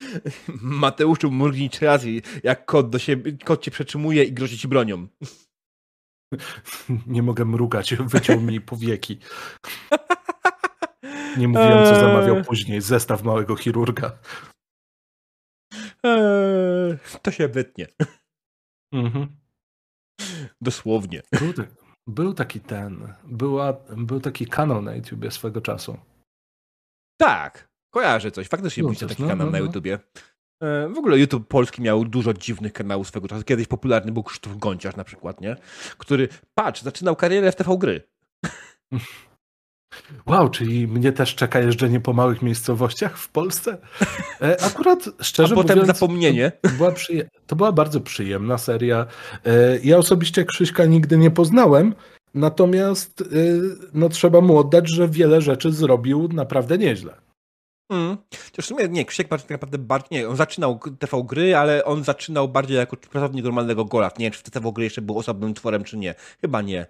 Mateuszu, 0.62 1.32
mrugnij 1.32 1.70
trzy 1.70 1.86
razy, 1.86 2.22
jak 2.44 2.66
kot, 2.66 2.90
do 2.90 3.00
siebie, 3.00 3.38
kot 3.46 3.64
cię 3.64 3.72
przetrzymuje 3.72 4.24
i 4.24 4.34
grozi 4.34 4.58
ci 4.58 4.68
bronią. 4.68 5.08
Nie 7.08 7.24
mogę 7.24 7.46
mrugać, 7.46 7.96
wyciął 7.96 8.42
mi 8.42 8.62
powieki. 8.72 9.20
Nie 11.38 11.48
mówiłem, 11.48 11.86
co 11.86 11.96
zamawiał 11.96 12.38
eee. 12.38 12.44
później. 12.44 12.82
Zestaw 12.82 13.24
małego 13.24 13.56
chirurga. 13.56 14.20
Eee, 16.04 16.98
to 17.22 17.32
się 17.32 17.48
wytnie. 17.48 17.88
Mhm. 18.94 19.28
Dosłownie. 20.62 21.22
Był, 21.32 21.54
był, 22.08 22.34
taki 22.34 22.60
ten, 22.60 23.14
była, 23.24 23.74
był 23.98 24.20
taki 24.20 24.48
kanał 24.48 24.82
na 24.82 24.96
YouTubie 24.96 25.32
swego 25.32 25.62
czasu. 25.62 25.98
Tak, 27.18 27.70
kojarzę 27.94 28.32
coś. 28.32 28.48
Faktycznie 28.48 28.84
był 28.84 28.96
taki 28.96 29.22
no, 29.24 29.30
kanał 29.30 29.48
no, 29.48 29.52
na 29.52 29.60
no. 29.60 29.66
YouTubie. 29.66 30.00
E, 30.62 30.88
w 30.88 30.98
ogóle 30.98 31.20
YouTube 31.20 31.48
polski 31.48 31.82
miał 31.82 32.06
dużo 32.06 32.34
dziwnych 32.34 32.74
kanałów 32.74 33.08
swego 33.08 33.28
czasu. 33.28 33.44
Kiedyś 33.44 33.68
popularny 33.68 34.12
był 34.12 34.24
Krzysztof 34.24 34.58
Gąciarz 34.58 34.96
na 34.96 35.04
przykład, 35.04 35.42
nie? 35.42 35.56
Który, 35.98 36.30
patrz, 36.54 36.82
zaczynał 36.82 37.16
karierę 37.16 37.52
w 37.52 37.56
TV 37.56 37.78
Gry. 37.78 38.02
Wow, 40.26 40.50
czyli 40.50 40.88
mnie 40.88 41.12
też 41.12 41.36
czeka 41.36 41.60
jeżdżenie 41.60 42.00
po 42.00 42.14
małych 42.14 42.42
miejscowościach 42.42 43.18
w 43.18 43.30
Polsce? 43.30 43.78
E, 44.42 44.64
akurat 44.64 45.10
szczerze 45.22 45.54
A 45.54 45.56
potem 45.56 45.80
mówiąc, 45.80 46.00
zapomnienie. 46.00 46.52
To 46.62 46.70
była, 46.70 46.94
to 47.48 47.56
była 47.56 47.72
bardzo 47.72 48.02
przyjemna 48.02 48.58
seria. 48.58 49.06
E, 49.46 49.80
ja 49.84 49.98
osobiście 49.98 50.46
Krzyśka 50.46 50.86
nigdy 50.86 51.18
nie 51.18 51.32
poznałem, 51.32 51.96
natomiast 52.34 53.24
no, 53.94 54.10
trzeba 54.10 54.42
mu 54.42 54.58
oddać, 54.58 54.90
że 54.90 55.08
wiele 55.08 55.42
rzeczy 55.42 55.72
zrobił 55.72 56.30
naprawdę 56.34 56.78
nieźle. 56.78 57.14
Mm. 57.92 58.18
w 58.62 58.66
sumie 58.66 58.88
nie, 58.90 59.06
Krzysiek 59.06 59.28
tak 59.28 59.50
naprawdę 59.50 59.78
bardziej, 59.78 60.20
nie, 60.20 60.30
on 60.30 60.36
zaczynał 60.36 60.80
TV 61.00 61.24
gry, 61.24 61.56
ale 61.56 61.86
on 61.86 62.04
zaczynał 62.04 62.48
bardziej 62.48 62.78
jako 62.78 62.98
pracownik 62.98 63.44
normalnego 63.44 63.86
gola. 63.86 64.12
Nie 64.20 64.26
wiem, 64.26 64.32
czy 64.32 64.52
TV 64.52 64.72
gry 64.72 64.84
jeszcze 64.84 65.02
był 65.02 65.18
osobnym 65.18 65.54
tworem, 65.54 65.84
czy 65.84 65.98
nie. 65.98 66.16
Chyba 66.42 66.62
nie. 66.62 66.86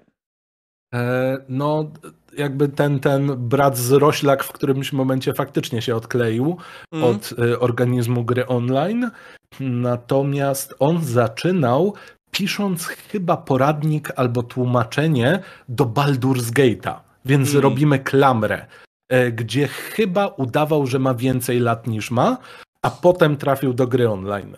E, 0.93 1.37
no, 1.49 1.91
jakby 2.37 2.67
ten, 2.67 2.99
ten 2.99 3.47
brat 3.47 3.77
z 3.77 3.91
Roślak 3.91 4.43
w 4.43 4.51
którymś 4.51 4.93
momencie 4.93 5.33
faktycznie 5.33 5.81
się 5.81 5.95
odkleił 5.95 6.57
mm. 6.91 7.03
od 7.03 7.31
y, 7.31 7.59
organizmu 7.59 8.23
gry 8.23 8.47
online. 8.47 9.11
Natomiast 9.59 10.75
on 10.79 11.03
zaczynał 11.03 11.93
pisząc 12.31 12.85
chyba 12.85 13.37
poradnik 13.37 14.11
albo 14.15 14.43
tłumaczenie 14.43 15.39
do 15.69 15.85
Baldur's 15.85 16.51
Gate'a. 16.51 16.99
Więc 17.25 17.49
mm. 17.49 17.63
robimy 17.63 17.99
klamrę. 17.99 18.65
E, 19.09 19.31
gdzie 19.31 19.67
chyba 19.67 20.27
udawał, 20.27 20.87
że 20.87 20.99
ma 20.99 21.13
więcej 21.13 21.59
lat 21.59 21.87
niż 21.87 22.11
ma, 22.11 22.37
a 22.81 22.89
potem 22.89 23.37
trafił 23.37 23.73
do 23.73 23.87
gry 23.87 24.09
online. 24.09 24.57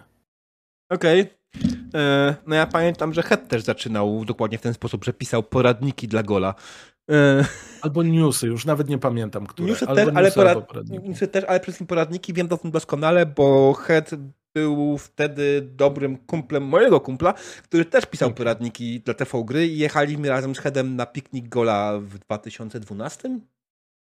Okej. 0.89 1.21
Okay. 1.21 1.42
E, 1.93 2.35
no 2.47 2.55
ja 2.55 2.65
pamiętam, 2.65 3.13
że 3.13 3.23
Het 3.23 3.47
też 3.47 3.63
zaczynał 3.63 4.25
dokładnie 4.25 4.57
w 4.57 4.61
ten 4.61 4.73
sposób, 4.73 5.05
że 5.05 5.13
pisał 5.13 5.43
poradniki 5.43 6.07
dla 6.07 6.23
Gola. 6.23 6.55
E, 7.11 7.45
albo 7.81 8.03
newsy, 8.03 8.47
już 8.47 8.65
nawet 8.65 8.89
nie 8.89 8.97
pamiętam, 8.97 9.47
które. 9.47 9.69
Newsy, 9.69 9.87
też, 9.87 10.09
ale, 10.15 10.31
porad... 10.31 10.89
newsy 10.89 11.27
też, 11.27 11.43
ale 11.43 11.59
przede 11.59 11.63
wszystkim 11.63 11.87
poradniki 11.87 12.33
wiem 12.33 12.47
o 12.51 12.57
tym 12.57 12.71
doskonale, 12.71 13.25
bo 13.25 13.73
Het 13.73 14.11
był 14.55 14.97
wtedy 14.97 15.61
dobrym 15.61 16.17
kumplem 16.17 16.63
mojego 16.63 16.99
kumpla, 16.99 17.33
który 17.63 17.85
też 17.85 18.05
pisał 18.05 18.27
okay. 18.27 18.37
poradniki 18.37 18.99
dla 18.99 19.13
TV 19.13 19.43
Gry 19.45 19.67
i 19.67 19.77
jechaliśmy 19.77 20.29
razem 20.29 20.55
z 20.55 20.59
Hedem 20.59 20.95
na 20.95 21.05
piknik 21.05 21.49
Gola 21.49 21.99
w 21.99 22.19
2012? 22.19 23.39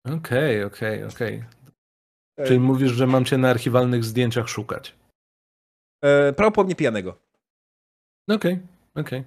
Okej, 0.05 0.63
okej, 0.63 1.03
okej. 1.03 1.43
Czyli 2.45 2.59
mówisz, 2.59 2.91
że 2.91 3.07
mam 3.07 3.25
cię 3.25 3.37
na 3.37 3.49
archiwalnych 3.49 4.03
zdjęciach 4.03 4.49
szukać. 4.49 4.95
E, 6.03 6.33
prawdopodobnie 6.33 6.75
pijanego. 6.75 7.30
Okej, 8.35 8.59
okej. 8.95 9.23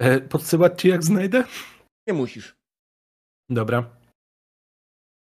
E, 0.00 0.20
podsyłać 0.20 0.80
ci 0.80 0.88
jak 0.88 1.04
znajdę? 1.04 1.44
Nie 2.08 2.14
musisz. 2.14 2.56
Dobra. 3.50 3.96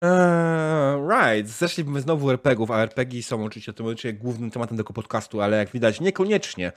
Eee, 0.03 0.97
right, 1.09 1.49
zeszliśmy 1.49 2.01
znowu 2.01 2.31
RPGów, 2.31 2.71
a 2.71 2.81
RPG 2.81 3.23
są 3.23 3.43
oczywiście, 3.45 3.73
to 3.73 3.83
oczywiście 3.83 4.13
głównym 4.13 4.51
tematem 4.51 4.77
tego 4.77 4.93
podcastu, 4.93 5.41
ale 5.41 5.57
jak 5.57 5.69
widać 5.69 6.01
niekoniecznie, 6.01 6.71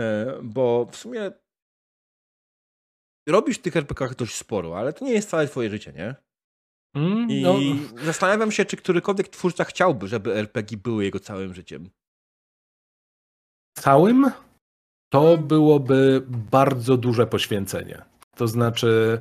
e, 0.00 0.38
bo 0.42 0.86
w 0.92 0.96
sumie 0.96 1.32
robisz 3.28 3.58
w 3.58 3.62
tych 3.62 3.76
RPGach 3.76 4.14
dość 4.14 4.34
sporo, 4.34 4.78
ale 4.78 4.92
to 4.92 5.04
nie 5.04 5.12
jest 5.12 5.30
całe 5.30 5.46
twoje 5.46 5.70
życie, 5.70 5.92
nie? 5.92 6.14
Mm, 6.96 7.30
I 7.30 7.42
no. 7.42 7.54
zastanawiam 8.04 8.52
się, 8.52 8.64
czy 8.64 8.76
którykolwiek 8.76 9.28
twórca 9.28 9.64
chciałby, 9.64 10.08
żeby 10.08 10.34
RPG 10.34 10.78
były 10.78 11.04
jego 11.04 11.20
całym 11.20 11.54
życiem. 11.54 11.90
Całym? 13.78 14.30
To 15.10 15.38
byłoby 15.38 16.22
bardzo 16.28 16.96
duże 16.96 17.26
poświęcenie. 17.26 18.02
To 18.36 18.48
znaczy, 18.48 19.20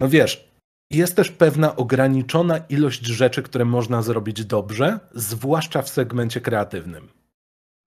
no 0.00 0.08
wiesz, 0.08 0.48
jest 0.90 1.16
też 1.16 1.30
pewna 1.30 1.76
ograniczona 1.76 2.58
ilość 2.58 3.06
rzeczy, 3.06 3.42
które 3.42 3.64
można 3.64 4.02
zrobić 4.02 4.44
dobrze, 4.44 5.00
zwłaszcza 5.14 5.82
w 5.82 5.88
segmencie 5.88 6.40
kreatywnym. 6.40 7.08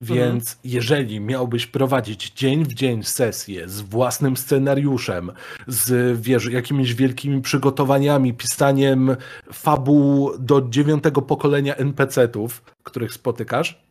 Więc 0.02 0.44
mhm. 0.44 0.60
jeżeli 0.64 1.20
miałbyś 1.20 1.68
prowadzić 1.68 2.32
dzień 2.32 2.66
w 2.66 2.74
dzień 2.74 3.04
sesję 3.04 3.70
z 3.70 3.82
własnym 3.82 4.38
scenariuszem, 4.38 5.32
z 5.68 6.20
wiesz, 6.22 6.46
jakimiś 6.46 6.94
wielkimi 6.94 7.42
przygotowaniami, 7.42 8.34
pisaniem 8.34 9.16
fabuł 9.54 10.38
do 10.38 10.62
dziewiątego 10.70 11.22
pokolenia 11.22 11.76
NPC-ów, 11.76 12.64
których 12.84 13.14
spotykasz, 13.14 13.84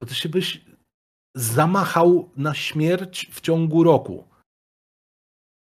to 0.00 0.06
ty 0.06 0.14
się 0.14 0.28
byś 0.28 0.64
zamachał 1.36 2.28
na 2.36 2.54
śmierć 2.54 3.30
w 3.32 3.40
ciągu 3.40 3.84
roku. 3.84 4.24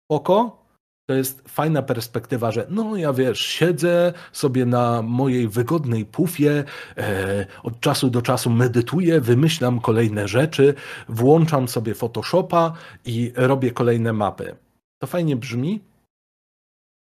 Oko, 0.09 0.67
to 1.09 1.13
jest 1.13 1.49
fajna 1.49 1.81
perspektywa, 1.81 2.51
że 2.51 2.67
no 2.69 2.95
ja 2.95 3.13
wiesz, 3.13 3.39
siedzę 3.39 4.13
sobie 4.31 4.65
na 4.65 5.01
mojej 5.01 5.47
wygodnej 5.47 6.05
pufie, 6.05 6.63
e, 6.97 7.45
od 7.63 7.79
czasu 7.79 8.09
do 8.09 8.21
czasu 8.21 8.49
medytuję, 8.49 9.21
wymyślam 9.21 9.79
kolejne 9.79 10.27
rzeczy, 10.27 10.73
włączam 11.09 11.67
sobie 11.67 11.95
Photoshopa 11.95 12.73
i 13.05 13.31
robię 13.35 13.71
kolejne 13.71 14.13
mapy. 14.13 14.55
To 15.01 15.07
fajnie 15.07 15.35
brzmi, 15.35 15.79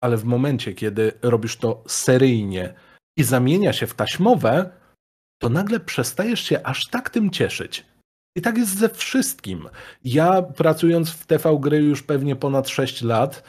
ale 0.01 0.17
w 0.17 0.25
momencie, 0.25 0.73
kiedy 0.73 1.11
robisz 1.21 1.57
to 1.57 1.83
seryjnie 1.87 2.73
i 3.17 3.23
zamienia 3.23 3.73
się 3.73 3.87
w 3.87 3.93
taśmowe, 3.93 4.69
to 5.41 5.49
nagle 5.49 5.79
przestajesz 5.79 6.39
się 6.39 6.63
aż 6.63 6.87
tak 6.87 7.09
tym 7.09 7.29
cieszyć. 7.29 7.88
I 8.39 8.41
tak 8.41 8.57
jest 8.57 8.77
ze 8.77 8.89
wszystkim. 8.89 9.69
Ja 10.03 10.41
pracując 10.41 11.09
w 11.09 11.25
TV 11.25 11.57
gry 11.59 11.77
już 11.77 12.03
pewnie 12.03 12.35
ponad 12.35 12.69
6 12.69 13.01
lat, 13.01 13.43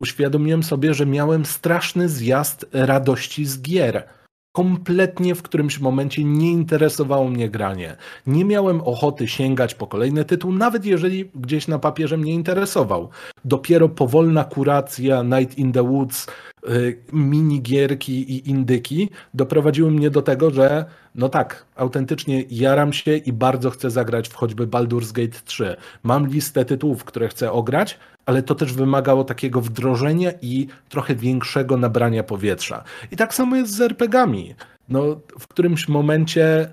uświadomiłem 0.00 0.62
sobie, 0.62 0.94
że 0.94 1.06
miałem 1.06 1.44
straszny 1.44 2.08
zjazd 2.08 2.66
radości 2.72 3.44
z 3.44 3.62
gier. 3.62 4.08
Kompletnie 4.52 5.34
w 5.34 5.42
którymś 5.42 5.80
momencie 5.80 6.24
nie 6.24 6.50
interesowało 6.50 7.28
mnie 7.28 7.50
granie. 7.50 7.96
Nie 8.26 8.44
miałem 8.44 8.80
ochoty 8.80 9.28
sięgać 9.28 9.74
po 9.74 9.86
kolejny 9.86 10.24
tytuł, 10.24 10.52
nawet 10.52 10.84
jeżeli 10.84 11.30
gdzieś 11.34 11.68
na 11.68 11.78
papierze 11.78 12.16
mnie 12.16 12.32
interesował. 12.32 13.08
Dopiero 13.44 13.88
powolna 13.88 14.44
kuracja 14.44 15.22
Night 15.22 15.58
in 15.58 15.72
the 15.72 15.82
Woods, 15.82 16.26
yy, 16.68 16.98
minigierki 17.12 18.32
i 18.32 18.50
indyki 18.50 19.10
doprowadziły 19.34 19.90
mnie 19.90 20.10
do 20.10 20.22
tego, 20.22 20.50
że 20.50 20.84
no 21.14 21.28
tak, 21.28 21.66
autentycznie 21.76 22.44
jaram 22.50 22.92
się 22.92 23.16
i 23.16 23.32
bardzo 23.32 23.70
chcę 23.70 23.90
zagrać 23.90 24.28
w 24.28 24.34
choćby 24.34 24.66
Baldur's 24.66 25.12
Gate 25.12 25.38
3. 25.44 25.76
Mam 26.02 26.26
listę 26.26 26.64
tytułów, 26.64 27.04
które 27.04 27.28
chcę 27.28 27.52
ograć, 27.52 27.98
ale 28.26 28.42
to 28.42 28.54
też 28.54 28.72
wymagało 28.72 29.24
takiego 29.24 29.60
wdrożenia 29.60 30.30
i 30.42 30.66
trochę 30.88 31.14
większego 31.14 31.76
nabrania 31.76 32.22
powietrza. 32.22 32.84
I 33.10 33.16
tak 33.16 33.34
samo 33.34 33.56
jest 33.56 33.72
z 33.72 33.80
RPGami. 33.80 34.54
No, 34.88 35.20
w 35.40 35.48
którymś 35.48 35.88
momencie 35.88 36.68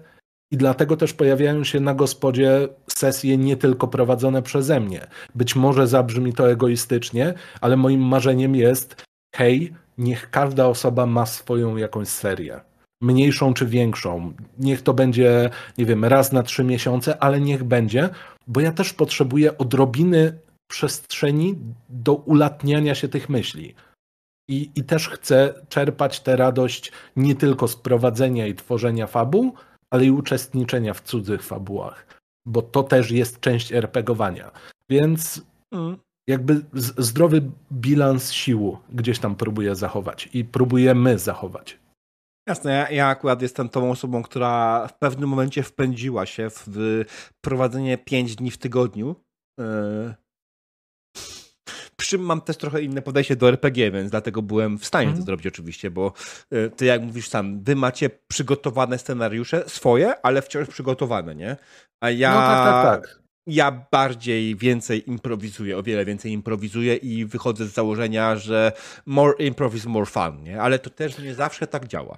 i 0.52 0.58
dlatego 0.58 0.97
też 0.97 1.14
pojawiają 1.14 1.64
się 1.64 1.80
na 1.80 1.93
gospodzie 1.93 2.68
sesje 2.88 3.38
nie 3.38 3.58
tylko 3.58 3.88
prowadzone 3.88 4.41
przeze 4.41 4.80
mnie. 4.80 5.08
Być 5.36 5.56
może 5.56 5.88
zabrzmi 5.88 6.34
to 6.34 6.52
egoistycznie, 6.52 7.34
ale 7.62 7.78
moim 7.78 8.02
marzeniem 8.02 8.56
jest, 8.56 9.04
hej, 9.36 9.74
niech 9.97 10.30
każda 10.30 10.68
osoba 10.68 11.06
ma 11.06 11.26
swoją 11.26 11.78
jakąś 11.78 12.08
serię. 12.08 12.60
Mniejszą 13.02 13.54
czy 13.54 13.66
większą. 13.66 14.34
Niech 14.60 14.82
to 14.82 14.93
będzie, 14.93 15.50
nie 15.78 15.86
wiem, 15.86 16.06
raz 16.06 16.32
na 16.32 16.43
trzy 16.43 16.64
miesiące, 16.64 17.24
ale 17.24 17.41
niech 17.41 17.64
będzie, 17.64 18.10
bo 18.47 18.62
ja 18.62 18.72
też 18.72 18.93
potrzebuję 18.93 19.58
odrobiny 19.58 20.39
przestrzeni 20.70 21.55
do 21.89 22.13
ulatniania 22.13 22.95
się 22.95 23.07
tych 23.07 23.30
myśli. 23.30 23.76
I, 24.49 24.72
I 24.76 24.84
też 24.84 25.09
chcę 25.09 25.53
czerpać 25.70 26.20
tę 26.20 26.36
radość 26.36 26.91
nie 27.15 27.36
tylko 27.36 27.67
z 27.67 27.76
prowadzenia 27.76 28.47
i 28.47 28.55
tworzenia 28.55 29.07
fabuł, 29.07 29.53
ale 29.89 30.05
i 30.05 30.11
uczestniczenia 30.11 30.93
w 30.93 31.01
cudzych 31.01 31.43
fabułach, 31.43 32.05
bo 32.45 32.61
to 32.61 32.84
też 32.84 33.11
jest 33.11 33.39
część 33.39 33.74
RPGowania. 33.74 34.51
Więc 34.89 35.41
mm. 35.72 35.97
jakby 36.28 36.61
zdrowy 36.74 37.41
bilans 37.72 38.32
sił 38.32 38.78
gdzieś 38.89 39.20
tam 39.20 39.36
próbuję 39.36 39.76
zachować 39.76 40.30
i 40.34 40.45
próbujemy 40.45 41.20
zachować. 41.20 41.80
Jasne, 42.47 42.72
ja, 42.72 42.89
ja, 42.89 43.07
akurat 43.07 43.41
jestem 43.41 43.70
tą 43.70 43.91
osobą, 43.91 44.24
która 44.24 44.88
w 44.88 44.97
pewnym 44.97 45.30
momencie 45.30 45.63
wpędziła 45.63 46.26
się 46.26 46.47
w 46.49 47.03
prowadzenie 47.41 47.97
5 47.97 48.36
dni 48.36 48.51
w 48.51 48.57
tygodniu. 48.57 49.15
Yy, 49.59 50.13
Przy 52.10 52.18
czym 52.18 52.26
mam 52.26 52.41
też 52.41 52.57
trochę 52.57 52.82
inne 52.82 53.01
podejście 53.01 53.36
do 53.36 53.47
RPG, 53.47 53.91
więc 53.91 54.12
dlatego 54.12 54.41
byłem 54.41 54.78
w 54.78 54.86
stanie 54.86 55.05
to 55.05 55.10
mhm. 55.10 55.26
zrobić 55.26 55.47
oczywiście, 55.47 55.91
bo 55.91 56.14
y, 56.53 56.72
ty 56.76 56.86
jak 56.86 57.01
mówisz 57.01 57.30
sam, 57.30 57.64
wy 57.64 57.76
macie 57.76 58.10
przygotowane 58.28 58.97
scenariusze 58.97 59.64
swoje, 59.68 60.22
ale 60.26 60.41
wciąż 60.41 60.68
przygotowane, 60.68 61.36
nie? 61.36 61.57
A 62.03 62.10
ja... 62.10 62.32
No 62.34 62.39
tak, 62.39 62.84
tak, 62.84 63.01
tak. 63.01 63.20
Ja 63.47 63.86
bardziej 63.91 64.55
więcej 64.55 65.10
improwizuję, 65.10 65.78
o 65.78 65.84
wiele 65.84 66.05
więcej 66.05 66.32
improwizuję 66.32 66.95
i 66.95 67.26
wychodzę 67.26 67.66
z 67.66 67.74
założenia, 67.74 68.36
że 68.36 68.72
more 69.05 69.34
improv 69.39 69.76
is 69.76 69.86
more 69.86 70.05
fun, 70.05 70.43
nie? 70.43 70.62
Ale 70.62 70.80
to 70.80 70.89
też 70.89 71.20
nie 71.20 71.36
zawsze 71.36 71.68
tak 71.68 71.88
działa. 71.88 72.18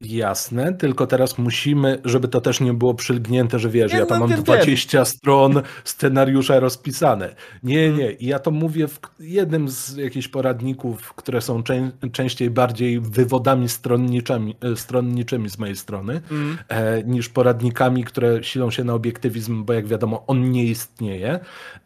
Jasne, 0.00 0.74
tylko 0.74 1.06
teraz 1.06 1.38
musimy, 1.38 2.00
żeby 2.04 2.28
to 2.28 2.40
też 2.40 2.60
nie 2.60 2.74
było 2.74 2.94
przylgnięte, 2.94 3.58
że 3.58 3.70
wiesz, 3.70 3.92
ja, 3.92 3.98
ja 3.98 4.06
tam 4.06 4.20
mam 4.20 4.28
wiem, 4.28 4.42
20 4.42 4.98
wiem. 4.98 5.06
stron 5.06 5.62
scenariusza 5.84 6.60
rozpisane. 6.60 7.34
Nie, 7.62 7.86
mhm. 7.86 7.98
nie. 7.98 8.16
Ja 8.20 8.38
to 8.38 8.50
mówię 8.50 8.88
w 8.88 9.00
jednym 9.20 9.68
z 9.68 9.96
jakichś 9.96 10.28
poradników, 10.28 11.14
które 11.14 11.40
są 11.40 11.62
czę 11.62 11.90
częściej 12.12 12.50
bardziej 12.50 13.00
wywodami 13.00 13.68
stronniczymi, 13.68 14.56
e, 14.60 14.76
stronniczymi 14.76 15.50
z 15.50 15.58
mojej 15.58 15.76
strony, 15.76 16.20
mm. 16.30 16.58
e, 16.68 17.02
niż 17.04 17.28
poradnikami, 17.28 18.04
które 18.04 18.44
silą 18.44 18.70
się 18.70 18.84
na 18.84 18.94
obiektywizm, 18.94 19.64
bo 19.64 19.72
jak 19.72 19.86
wiadomo, 19.86 20.26
on 20.26 20.50
nie 20.50 20.64
istnieje. 20.64 21.40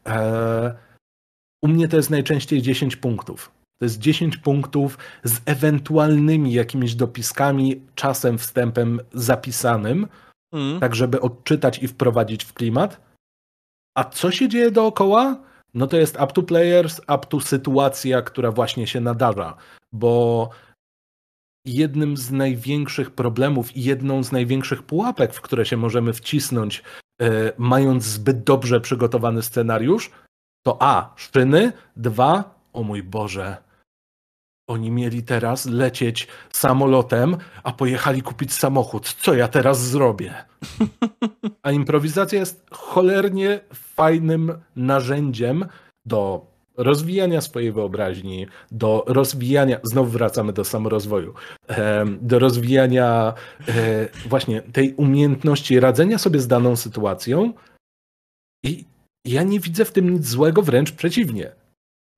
E, 0.07 0.75
u 1.63 1.69
mnie 1.69 1.89
to 1.89 1.97
jest 1.97 2.11
najczęściej 2.11 2.63
10 2.63 2.97
punktów. 2.97 3.62
To 3.83 3.87
jest 3.87 3.99
10 3.99 4.37
punktów 4.37 4.99
z 5.25 5.41
ewentualnymi 5.47 6.53
jakimiś 6.53 6.95
dopiskami, 6.95 7.83
czasem 7.95 8.39
wstępem 8.39 9.01
zapisanym, 9.13 10.09
mm. 10.53 10.81
tak 10.81 10.95
żeby 10.95 11.21
odczytać 11.21 11.83
i 11.83 11.89
wprowadzić 11.89 12.45
w 12.45 12.53
klimat. 12.53 13.01
A 13.97 14.05
co 14.05 14.31
się 14.31 14.49
dzieje 14.49 14.71
dookoła? 14.71 15.37
No 15.75 15.87
to 15.87 15.97
jest 15.97 16.15
up 16.15 16.27
to 16.27 16.43
players, 16.43 16.99
up 16.99 17.19
to 17.29 17.41
sytuacja, 17.41 18.23
która 18.23 18.53
właśnie 18.53 18.87
się 18.87 19.01
nadarza, 19.01 19.57
bo 19.93 20.51
jednym 21.67 22.17
z 22.17 22.31
największych 22.31 23.11
problemów 23.11 23.77
i 23.77 23.83
jedną 23.83 24.23
z 24.23 24.33
największych 24.33 24.83
pułapek, 24.83 25.35
w 25.35 25.41
które 25.41 25.67
się 25.67 25.77
możemy 25.77 26.13
wcisnąć, 26.13 26.83
yy, 27.21 27.53
mając 27.59 28.05
zbyt 28.05 28.45
dobrze 28.45 28.81
przygotowany 28.81 29.43
scenariusz, 29.43 30.11
to 30.67 30.77
A. 30.81 31.15
Szyny, 31.17 31.73
dwa. 31.97 32.63
O 32.73 32.83
mój 32.83 33.03
Boże, 33.03 33.72
oni 34.73 34.91
mieli 34.91 35.23
teraz 35.23 35.67
lecieć 35.67 36.29
samolotem, 36.53 37.37
a 37.63 37.73
pojechali 37.73 38.23
kupić 38.23 38.53
samochód. 38.53 39.15
Co 39.15 39.35
ja 39.35 39.49
teraz 39.49 39.81
zrobię? 39.81 40.35
A 41.63 41.73
improwizacja 41.73 42.39
jest 42.39 42.67
cholernie 42.71 43.61
fajnym 43.73 44.53
narzędziem 44.77 45.67
do 46.07 46.47
rozwijania 46.77 47.41
swojej 47.41 47.73
wyobraźni, 47.73 48.47
do 48.71 49.05
rozwijania, 49.07 49.81
znowu 49.83 50.11
wracamy 50.11 50.53
do 50.53 50.65
samorozwoju, 50.65 51.35
do 52.21 52.39
rozwijania 52.39 53.35
e, 53.69 54.09
właśnie 54.29 54.63
tej 54.63 54.95
umiejętności 54.95 55.81
radzenia 55.81 56.19
sobie 56.19 56.41
z 56.41 56.49
daną 56.49 56.77
sytuacją. 56.77 57.53
I 58.65 58.85
ja 59.25 59.43
nie 59.43 59.61
widzę 59.61 59.85
w 59.85 59.93
tym 59.93 60.11
nic 60.11 60.27
złego, 60.27 60.63
wręcz 60.63 60.93
przeciwnie. 60.93 61.62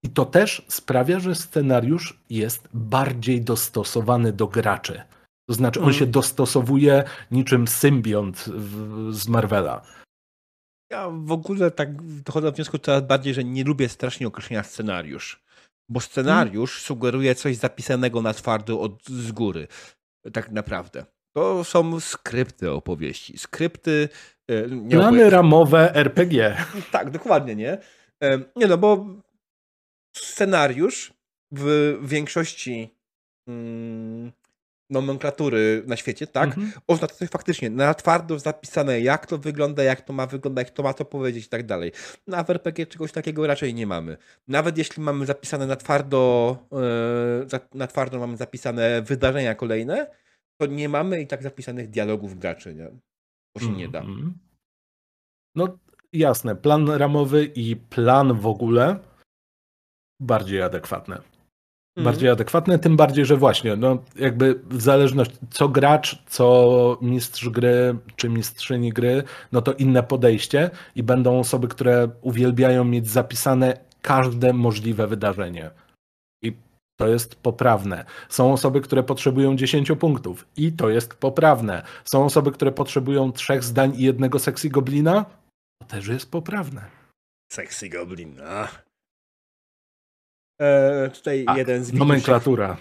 I 0.04 0.08
to 0.08 0.24
też 0.24 0.62
sprawia, 0.68 1.20
że 1.20 1.34
scenariusz 1.34 2.18
jest 2.30 2.68
bardziej 2.74 3.40
dostosowany 3.40 4.32
do 4.32 4.46
graczy. 4.46 5.02
To 5.48 5.54
znaczy, 5.54 5.80
on 5.80 5.86
mm. 5.86 5.98
się 5.98 6.06
dostosowuje 6.06 7.04
niczym 7.30 7.68
symbiont 7.68 8.44
z 9.10 9.28
Marvela. 9.28 9.82
Ja 10.90 11.10
w 11.10 11.32
ogóle 11.32 11.70
tak 11.70 12.22
dochodzę 12.22 12.46
do 12.46 12.52
wniosku 12.52 12.78
coraz 12.78 13.02
bardziej, 13.02 13.34
że 13.34 13.44
nie 13.44 13.64
lubię 13.64 13.88
strasznie 13.88 14.26
określenia 14.26 14.62
scenariusz. 14.62 15.44
Bo 15.88 16.00
scenariusz 16.00 16.72
mm. 16.72 16.84
sugeruje 16.86 17.34
coś 17.34 17.56
zapisanego 17.56 18.22
na 18.22 18.34
twardo 18.34 18.80
od 18.80 19.06
z 19.06 19.32
góry. 19.32 19.68
Tak 20.32 20.50
naprawdę. 20.50 21.04
To 21.36 21.64
są 21.64 22.00
skrypty 22.00 22.70
opowieści. 22.70 23.38
Skrypty. 23.38 24.08
E, 24.50 24.88
Plany 24.90 25.30
ramowe 25.30 25.94
RPG. 25.94 26.56
Tak, 26.92 27.10
dokładnie, 27.10 27.56
nie? 27.56 27.78
Nie 28.56 28.66
no, 28.66 28.78
bo 28.78 29.06
scenariusz 30.16 31.12
w 31.52 31.98
większości 32.02 32.94
mm, 33.48 34.32
nomenklatury 34.90 35.82
na 35.86 35.96
świecie, 35.96 36.26
tak, 36.26 36.44
mhm. 36.44 36.72
oznacza 36.86 37.14
coś 37.14 37.28
faktycznie 37.28 37.70
na 37.70 37.94
twardo 37.94 38.38
zapisane, 38.38 39.00
jak 39.00 39.26
to 39.26 39.38
wygląda, 39.38 39.82
jak 39.82 40.00
to 40.00 40.12
ma 40.12 40.26
wyglądać, 40.26 40.70
kto 40.70 40.82
ma 40.82 40.94
to 40.94 41.04
powiedzieć 41.04 41.46
i 41.46 41.48
tak 41.48 41.66
dalej. 41.66 41.92
Na 42.26 42.44
w 42.44 42.50
RPG 42.50 42.86
czegoś 42.86 43.12
takiego 43.12 43.46
raczej 43.46 43.74
nie 43.74 43.86
mamy. 43.86 44.16
Nawet 44.48 44.78
jeśli 44.78 45.02
mamy 45.02 45.26
zapisane 45.26 45.66
na 45.66 45.76
twardo, 45.76 46.56
yy, 47.52 47.58
na 47.74 47.86
twardo 47.86 48.18
mamy 48.18 48.36
zapisane 48.36 49.02
wydarzenia 49.02 49.54
kolejne, 49.54 50.06
to 50.60 50.66
nie 50.66 50.88
mamy 50.88 51.20
i 51.20 51.26
tak 51.26 51.42
zapisanych 51.42 51.90
dialogów 51.90 52.38
graczy, 52.38 52.74
nie? 52.74 52.90
Bo 53.54 53.60
się 53.60 53.72
nie 53.72 53.88
da. 53.88 54.00
Mhm. 54.00 54.38
No 55.54 55.78
jasne, 56.12 56.56
plan 56.56 56.88
ramowy 56.88 57.44
i 57.44 57.76
plan 57.76 58.40
w 58.40 58.46
ogóle 58.46 58.98
bardziej 60.20 60.62
adekwatne. 60.62 61.14
Mhm. 61.96 62.04
Bardziej 62.04 62.28
adekwatne, 62.28 62.78
tym 62.78 62.96
bardziej, 62.96 63.24
że 63.24 63.36
właśnie, 63.36 63.76
no 63.76 63.98
jakby 64.16 64.60
w 64.64 64.80
zależności 64.80 65.36
co 65.50 65.68
gracz, 65.68 66.22
co 66.26 66.98
mistrz 67.02 67.48
gry, 67.48 67.96
czy 68.16 68.28
mistrzyni 68.28 68.92
gry, 68.92 69.22
no 69.52 69.62
to 69.62 69.72
inne 69.72 70.02
podejście 70.02 70.70
i 70.96 71.02
będą 71.02 71.38
osoby, 71.38 71.68
które 71.68 72.08
uwielbiają 72.22 72.84
mieć 72.84 73.08
zapisane 73.08 73.78
każde 74.02 74.52
możliwe 74.52 75.06
wydarzenie. 75.06 75.70
I 76.42 76.52
to 76.96 77.08
jest 77.08 77.34
poprawne. 77.34 78.04
Są 78.28 78.52
osoby, 78.52 78.80
które 78.80 79.02
potrzebują 79.02 79.56
10 79.56 79.92
punktów 80.00 80.46
i 80.56 80.72
to 80.72 80.88
jest 80.88 81.14
poprawne. 81.14 81.82
Są 82.04 82.24
osoby, 82.24 82.52
które 82.52 82.72
potrzebują 82.72 83.32
trzech 83.32 83.64
zdań 83.64 83.92
i 83.96 84.02
jednego 84.02 84.38
sexy 84.38 84.68
goblina. 84.68 85.24
To 85.78 85.88
też 85.88 86.08
jest 86.08 86.30
poprawne. 86.30 86.84
Sexy 87.52 87.88
goblin, 87.88 88.40
a. 88.40 88.83
E, 90.60 91.10
tutaj 91.10 91.44
A, 91.46 91.58
jeden 91.58 91.84
z 91.84 91.90
widzów. 91.90 91.98
Nomenklatura. 91.98 92.76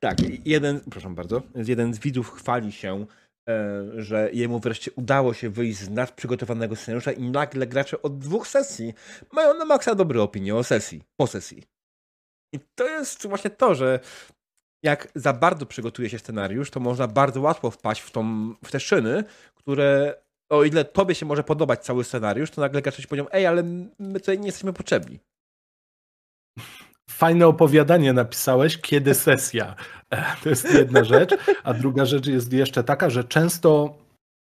tak, 0.00 0.18
jeden, 0.44 0.80
proszę 0.90 1.10
bardzo, 1.10 1.42
jeden 1.54 1.94
z 1.94 1.98
widzów 1.98 2.30
chwali 2.30 2.72
się, 2.72 3.06
e, 3.48 3.84
że 3.96 4.30
jemu 4.32 4.60
wreszcie 4.60 4.90
udało 4.96 5.34
się 5.34 5.50
wyjść 5.50 5.78
z 5.78 5.90
nadprzygotowanego 5.90 6.76
scenariusza 6.76 7.12
i 7.12 7.22
nagle 7.22 7.66
gracze 7.66 8.02
od 8.02 8.18
dwóch 8.18 8.48
sesji 8.48 8.94
mają 9.32 9.58
na 9.58 9.64
maksa 9.64 9.94
dobre 9.94 10.22
opinie 10.22 10.54
o 10.54 10.64
sesji, 10.64 11.02
po 11.16 11.26
sesji. 11.26 11.62
I 12.54 12.58
to 12.74 12.88
jest 12.88 13.26
właśnie 13.26 13.50
to, 13.50 13.74
że 13.74 14.00
jak 14.84 15.08
za 15.14 15.32
bardzo 15.32 15.66
przygotuje 15.66 16.10
się 16.10 16.18
scenariusz, 16.18 16.70
to 16.70 16.80
można 16.80 17.08
bardzo 17.08 17.40
łatwo 17.40 17.70
wpaść 17.70 18.00
w, 18.00 18.10
tą, 18.10 18.54
w 18.64 18.70
te 18.70 18.80
szyny, 18.80 19.24
które 19.54 20.14
o 20.50 20.64
ile 20.64 20.84
tobie 20.84 21.14
się 21.14 21.26
może 21.26 21.44
podobać 21.44 21.84
cały 21.84 22.04
scenariusz, 22.04 22.50
to 22.50 22.60
nagle 22.60 22.82
gracze 22.82 23.02
ci 23.02 23.08
powiedzą, 23.08 23.28
ej, 23.30 23.46
ale 23.46 23.62
my 23.98 24.20
tutaj 24.20 24.38
nie 24.38 24.46
jesteśmy 24.46 24.72
potrzebni. 24.72 25.20
Fajne 27.10 27.46
opowiadanie 27.46 28.12
napisałeś, 28.12 28.78
kiedy 28.78 29.14
sesja. 29.28 29.74
E, 30.10 30.24
to 30.42 30.48
jest 30.48 30.74
jedna 30.74 31.04
rzecz. 31.04 31.30
A 31.64 31.74
druga 31.74 32.04
rzecz 32.04 32.26
jest 32.26 32.52
jeszcze 32.52 32.84
taka, 32.84 33.10
że 33.10 33.24
często 33.24 33.98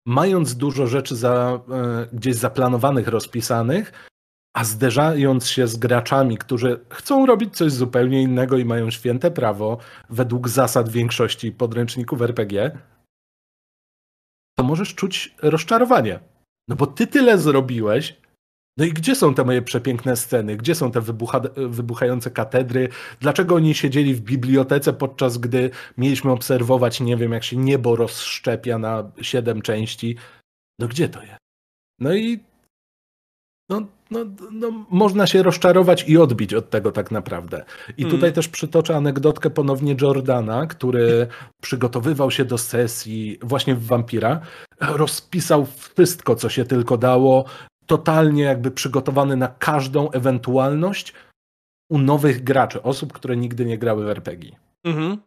mając 0.08 0.56
dużo 0.56 0.88
rzeczy 0.88 1.16
za, 1.16 1.60
e, 1.70 2.08
gdzieś 2.14 2.36
zaplanowanych, 2.36 3.08
rozpisanych, 3.08 4.08
a 4.56 4.64
zderzając 4.64 5.48
się 5.48 5.68
z 5.68 5.76
graczami, 5.76 6.38
którzy 6.38 6.80
chcą 6.90 7.26
robić 7.26 7.58
coś 7.58 7.72
zupełnie 7.72 8.22
innego 8.22 8.58
i 8.58 8.66
mają 8.66 8.92
święte 8.92 9.32
prawo 9.32 9.78
według 10.10 10.50
zasad 10.50 10.90
większości 10.90 11.52
podręczników 11.52 12.22
RPG, 12.22 12.78
to 14.60 14.64
możesz 14.64 14.96
czuć 14.96 15.36
rozczarowanie. 15.42 16.20
No 16.68 16.76
bo 16.76 16.88
ty 16.88 17.08
tyle 17.08 17.38
zrobiłeś, 17.38 18.22
no 18.78 18.86
i 18.86 18.94
gdzie 18.94 19.16
są 19.16 19.34
te 19.34 19.44
moje 19.44 19.62
przepiękne 19.62 20.16
sceny? 20.16 20.58
Gdzie 20.58 20.76
są 20.76 20.92
te 20.92 21.02
wybucha, 21.02 21.42
wybuchające 21.56 22.32
katedry? 22.32 22.90
Dlaczego 23.20 23.56
oni 23.56 23.76
siedzieli 23.76 24.16
w 24.16 24.22
bibliotece, 24.22 24.94
podczas 24.94 25.38
gdy 25.38 25.70
mieliśmy 25.98 26.32
obserwować, 26.32 27.02
nie 27.02 27.18
wiem, 27.18 27.32
jak 27.32 27.44
się 27.44 27.58
niebo 27.58 27.96
rozszczepia 27.96 28.78
na 28.78 29.12
siedem 29.22 29.62
części? 29.62 30.16
No 30.80 30.88
gdzie 30.88 31.10
to 31.10 31.22
jest? 31.22 31.38
No 32.00 32.14
i 32.14 32.40
no, 33.70 33.82
no, 34.12 34.20
no, 34.52 34.86
można 34.90 35.28
się 35.28 35.44
rozczarować 35.44 36.10
i 36.10 36.18
odbić 36.18 36.54
od 36.54 36.70
tego 36.70 36.92
tak 36.92 37.12
naprawdę. 37.12 37.66
I 37.98 38.02
hmm. 38.02 38.12
tutaj 38.18 38.34
też 38.34 38.48
przytoczę 38.48 38.96
anegdotkę 38.96 39.50
ponownie 39.50 39.96
Jordana, 40.02 40.68
który 40.68 41.28
przygotowywał 41.62 42.32
się 42.32 42.46
do 42.46 42.58
sesji 42.58 43.40
właśnie 43.42 43.76
w 43.76 43.86
Vampira, 43.86 44.40
rozpisał 44.82 45.68
wszystko, 45.96 46.36
co 46.36 46.50
się 46.50 46.66
tylko 46.66 46.98
dało, 46.98 47.46
totalnie 47.88 48.44
jakby 48.44 48.72
przygotowany 48.72 49.36
na 49.36 49.48
każdą 49.48 50.12
ewentualność 50.12 51.14
u 51.92 51.98
nowych 51.98 52.44
graczy, 52.44 52.84
osób, 52.84 53.14
które 53.14 53.38
nigdy 53.38 53.66
nie 53.66 53.78
grały 53.78 54.06
w 54.06 54.10
RPG. 54.10 54.52
Mhm. 54.84 55.18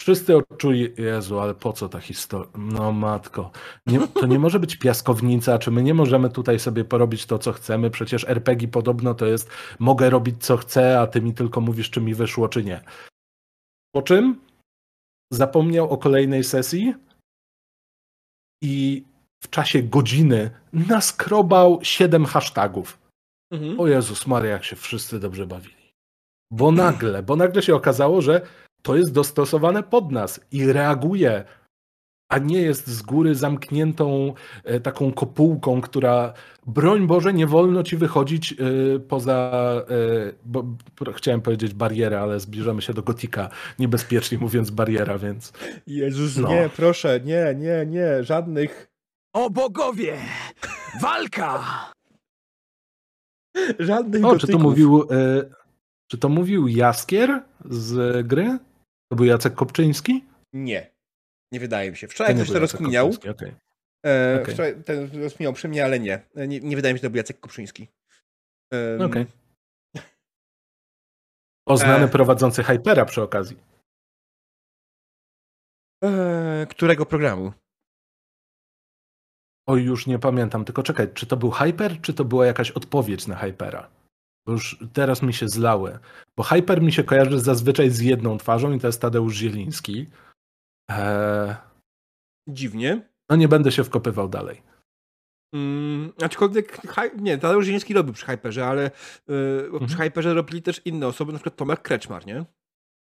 Wszyscy 0.00 0.36
odczuli, 0.36 0.94
Jezu, 0.98 1.40
ale 1.40 1.54
po 1.54 1.72
co 1.72 1.88
ta 1.88 2.00
historia? 2.00 2.50
No 2.56 2.92
matko, 2.92 3.50
nie, 3.86 4.08
to 4.08 4.26
nie 4.26 4.38
może 4.38 4.60
być 4.60 4.76
piaskownica, 4.76 5.58
czy 5.58 5.70
my 5.70 5.82
nie 5.82 5.94
możemy 5.94 6.30
tutaj 6.30 6.58
sobie 6.58 6.84
porobić 6.84 7.26
to, 7.26 7.38
co 7.38 7.52
chcemy? 7.52 7.90
Przecież 7.90 8.24
RPG 8.28 8.68
podobno 8.68 9.14
to 9.14 9.26
jest, 9.26 9.50
mogę 9.78 10.10
robić 10.10 10.44
co 10.44 10.56
chcę, 10.56 11.00
a 11.00 11.06
ty 11.06 11.22
mi 11.22 11.34
tylko 11.34 11.60
mówisz, 11.60 11.90
czy 11.90 12.00
mi 12.00 12.14
wyszło, 12.14 12.48
czy 12.48 12.64
nie. 12.64 12.80
Po 13.94 14.02
czym 14.02 14.40
zapomniał 15.32 15.90
o 15.90 15.98
kolejnej 15.98 16.44
sesji 16.44 16.94
i 18.62 19.04
w 19.44 19.50
czasie 19.50 19.82
godziny 19.82 20.50
naskrobał 20.72 21.78
siedem 21.82 22.24
hashtagów. 22.26 22.98
Mhm. 23.50 23.80
O 23.80 23.86
Jezus 23.86 24.26
Maria, 24.26 24.50
jak 24.50 24.64
się 24.64 24.76
wszyscy 24.76 25.20
dobrze 25.20 25.46
bawili. 25.46 25.94
Bo 26.50 26.72
nagle, 26.72 27.22
bo 27.22 27.36
nagle 27.36 27.62
się 27.62 27.74
okazało, 27.74 28.22
że 28.22 28.40
to 28.82 28.96
jest 28.96 29.12
dostosowane 29.12 29.82
pod 29.82 30.12
nas 30.12 30.40
i 30.52 30.72
reaguje, 30.72 31.44
a 32.28 32.38
nie 32.38 32.62
jest 32.62 32.86
z 32.86 33.02
góry 33.02 33.34
zamkniętą 33.34 34.34
e, 34.64 34.80
taką 34.80 35.12
kopułką, 35.12 35.80
która 35.80 36.32
broń 36.66 37.06
Boże, 37.06 37.32
nie 37.32 37.46
wolno 37.46 37.82
ci 37.82 37.96
wychodzić 37.96 38.52
e, 38.52 38.56
poza, 38.98 39.52
e, 39.90 40.32
bo, 40.44 40.64
chciałem 41.14 41.40
powiedzieć 41.40 41.74
barierę, 41.74 42.20
ale 42.20 42.40
zbliżamy 42.40 42.82
się 42.82 42.94
do 42.94 43.02
gotika, 43.02 43.48
niebezpiecznie 43.78 44.38
mówiąc 44.38 44.70
bariera, 44.70 45.18
więc... 45.18 45.52
Jezus, 45.86 46.36
no. 46.36 46.48
nie, 46.48 46.70
proszę, 46.76 47.20
nie, 47.24 47.54
nie, 47.58 47.86
nie, 47.86 48.24
żadnych... 48.24 48.93
O 49.34 49.50
bogowie! 49.50 50.18
Walka! 51.00 51.64
Żadnych 53.78 54.24
o, 54.24 54.28
gotyków. 54.28 54.40
czy 54.40 54.52
to 54.52 54.58
mówił... 54.58 55.08
Czy 56.10 56.18
to 56.18 56.28
mówił 56.28 56.68
Jaskier 56.68 57.42
z 57.64 58.26
gry? 58.26 58.58
To 59.10 59.16
był 59.16 59.24
Jacek 59.24 59.54
Kopczyński? 59.54 60.24
Nie. 60.52 60.90
Nie 61.52 61.60
wydaje 61.60 61.90
mi 61.90 61.96
się. 61.96 62.08
Wczoraj 62.08 62.34
ktoś 62.34 62.48
to 62.48 62.58
rozkminiał. 62.58 63.10
Okay. 63.30 63.54
E, 64.06 64.40
okay. 64.42 64.54
Wczoraj 64.54 64.82
ten 64.82 65.22
rozkminiał 65.22 65.52
przy 65.52 65.68
mnie, 65.68 65.84
ale 65.84 66.00
nie. 66.00 66.22
E, 66.36 66.48
nie. 66.48 66.60
nie. 66.60 66.76
wydaje 66.76 66.94
mi 66.94 66.98
się, 66.98 67.02
że 67.02 67.08
to 67.08 67.10
był 67.10 67.16
Jacek 67.16 67.40
Kopczyński. 67.40 67.88
Um, 68.72 69.02
Okej. 69.02 69.26
Okay. 69.94 70.02
Oznany 71.66 72.04
e... 72.04 72.08
prowadzący 72.08 72.62
Hypera 72.62 73.04
przy 73.04 73.22
okazji. 73.22 73.56
E... 76.04 76.66
Którego 76.70 77.06
programu? 77.06 77.52
Oj, 79.66 79.84
już 79.84 80.06
nie 80.06 80.18
pamiętam. 80.18 80.64
Tylko 80.64 80.82
czekaj, 80.82 81.08
czy 81.14 81.26
to 81.26 81.36
był 81.36 81.50
Hyper, 81.50 82.00
czy 82.00 82.14
to 82.14 82.24
była 82.24 82.46
jakaś 82.46 82.70
odpowiedź 82.70 83.26
na 83.26 83.36
Hypera? 83.36 83.90
Bo 84.46 84.52
już 84.52 84.78
teraz 84.92 85.22
mi 85.22 85.32
się 85.32 85.48
zlały. 85.48 85.98
Bo 86.36 86.42
Hyper 86.42 86.82
mi 86.82 86.92
się 86.92 87.04
kojarzy 87.04 87.40
zazwyczaj 87.40 87.90
z 87.90 88.00
jedną 88.00 88.38
twarzą 88.38 88.72
i 88.72 88.80
to 88.80 88.86
jest 88.86 89.00
Tadeusz 89.00 89.34
Zieliński. 89.34 90.06
Eee... 90.90 91.54
Dziwnie. 92.48 93.08
No 93.30 93.36
nie 93.36 93.48
będę 93.48 93.72
się 93.72 93.84
wkopywał 93.84 94.28
dalej. 94.28 94.62
Mm, 95.54 96.12
aczkolwiek, 96.22 96.80
nie, 97.18 97.38
Tadeusz 97.38 97.64
Zieliński 97.64 97.94
robił 97.94 98.14
przy 98.14 98.26
Hyperze, 98.26 98.66
ale 98.66 98.90
yy, 99.28 99.68
mhm. 99.72 99.86
przy 99.86 99.96
Hyperze 99.96 100.34
robili 100.34 100.62
też 100.62 100.82
inne 100.84 101.06
osoby, 101.06 101.32
na 101.32 101.38
przykład 101.38 101.56
Tomek 101.56 101.82
Kreczmar, 101.82 102.26
nie? 102.26 102.44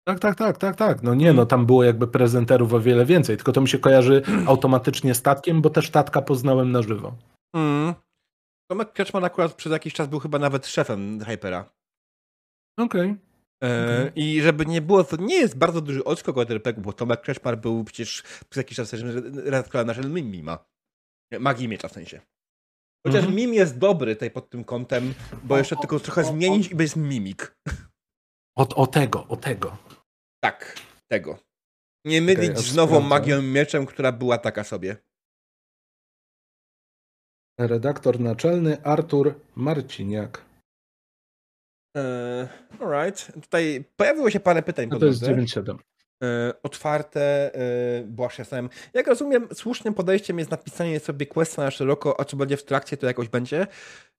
Tak, 0.05 0.21
tak, 0.21 0.37
tak, 0.37 0.59
tak, 0.59 0.77
tak. 0.77 1.03
No 1.03 1.15
nie, 1.15 1.33
no 1.33 1.47
tam 1.47 1.67
było 1.67 1.85
jakby 1.85 2.07
prezenterów 2.07 2.73
o 2.73 2.81
wiele 2.81 3.05
więcej, 3.05 3.37
tylko 3.37 3.53
to 3.53 3.61
mi 3.61 3.69
się 3.69 3.79
kojarzy 3.79 4.23
automatycznie 4.47 5.15
statkiem, 5.15 5.63
bo 5.63 5.71
też 5.71 5.89
statka 5.89 6.23
poznałem 6.23 6.73
na 6.73 6.83
żywo. 6.83 7.15
Mm. 7.55 7.95
Tomek 8.71 8.93
Kreczman 8.93 9.25
akurat 9.25 9.55
przez 9.55 9.73
jakiś 9.73 9.95
czas 9.95 10.09
był 10.09 10.21
chyba 10.21 10.39
nawet 10.39 10.67
szefem 10.67 11.25
Hypera. 11.25 11.73
Okej. 12.79 13.11
Okay. 13.11 13.71
E, 13.71 14.01
okay. 14.01 14.13
I 14.17 14.43
żeby 14.43 14.67
nie 14.67 14.81
było, 14.81 15.05
to 15.05 15.17
nie 15.17 15.37
jest 15.37 15.59
bardzo 15.59 15.81
duży 15.81 16.05
odskok 16.05 16.39
od 16.39 16.51
RPG, 16.51 16.83
bo 16.83 16.93
Tomek 16.93 17.21
Kreczmar 17.21 17.59
był 17.59 17.85
przecież 17.85 18.23
przez 18.23 18.57
jakiś 18.57 18.77
czas 18.77 18.93
redaktorem 19.35 19.87
naczelnym 19.87 20.31
Mima. 20.31 20.65
Magii 21.41 21.69
miecza 21.69 21.89
w 21.89 21.93
sensie. 21.93 22.21
Chociaż 23.07 23.21
mm 23.25 23.33
-hmm. 23.33 23.37
mim 23.37 23.55
jest 23.55 23.79
dobry 23.79 24.17
tutaj 24.17 24.31
pod 24.31 24.51
tym 24.51 24.65
kątem, 24.65 25.15
bo 25.45 25.59
jeszcze 25.59 25.77
o, 25.77 25.81
tylko 25.81 25.97
o, 25.97 26.01
trochę 26.01 26.21
o, 26.21 26.25
zmienić 26.25 26.71
i 26.71 26.75
będzie 26.75 27.01
mimik. 27.01 27.57
O, 28.57 28.69
o 28.69 28.87
tego, 28.87 29.27
o 29.29 29.37
tego. 29.37 29.77
Tak, 30.45 30.77
tego. 31.09 31.39
Nie 32.05 32.23
mylić 32.23 32.51
okay, 32.51 32.63
z 32.63 32.75
nową 32.75 33.01
magią 33.01 33.43
mieczem, 33.43 33.87
która 33.87 34.13
była 34.13 34.39
taka 34.39 34.65
sobie. 34.65 34.97
Redaktor 37.61 38.21
naczelny 38.21 38.83
Artur 38.85 39.41
Marciniak. 39.57 40.45
Eee, 41.97 42.49
alright. 42.81 43.33
Tutaj 43.43 43.85
pojawiło 43.97 44.31
się 44.31 44.41
parę 44.41 44.63
pytań. 44.63 44.89
No 44.91 44.99
to 44.99 45.07
jest 45.07 45.23
9.7. 45.23 45.77
Eee, 46.21 46.53
otwarte, 46.63 47.55
eee, 47.55 48.05
bo 48.07 48.29
ja 48.39 48.45
sam. 48.45 48.69
Jak 48.95 49.07
rozumiem, 49.07 49.49
słusznym 49.55 49.95
podejściem 49.95 50.39
jest 50.39 50.51
napisanie 50.51 51.01
sobie 51.01 51.27
questa 51.27 51.63
na 51.63 51.71
szeroko, 51.71 52.21
a 52.21 52.25
co 52.25 52.37
będzie 52.37 52.57
w 52.57 52.65
trakcie, 52.65 52.97
to 52.97 53.07
jakoś 53.07 53.29
będzie. 53.29 53.67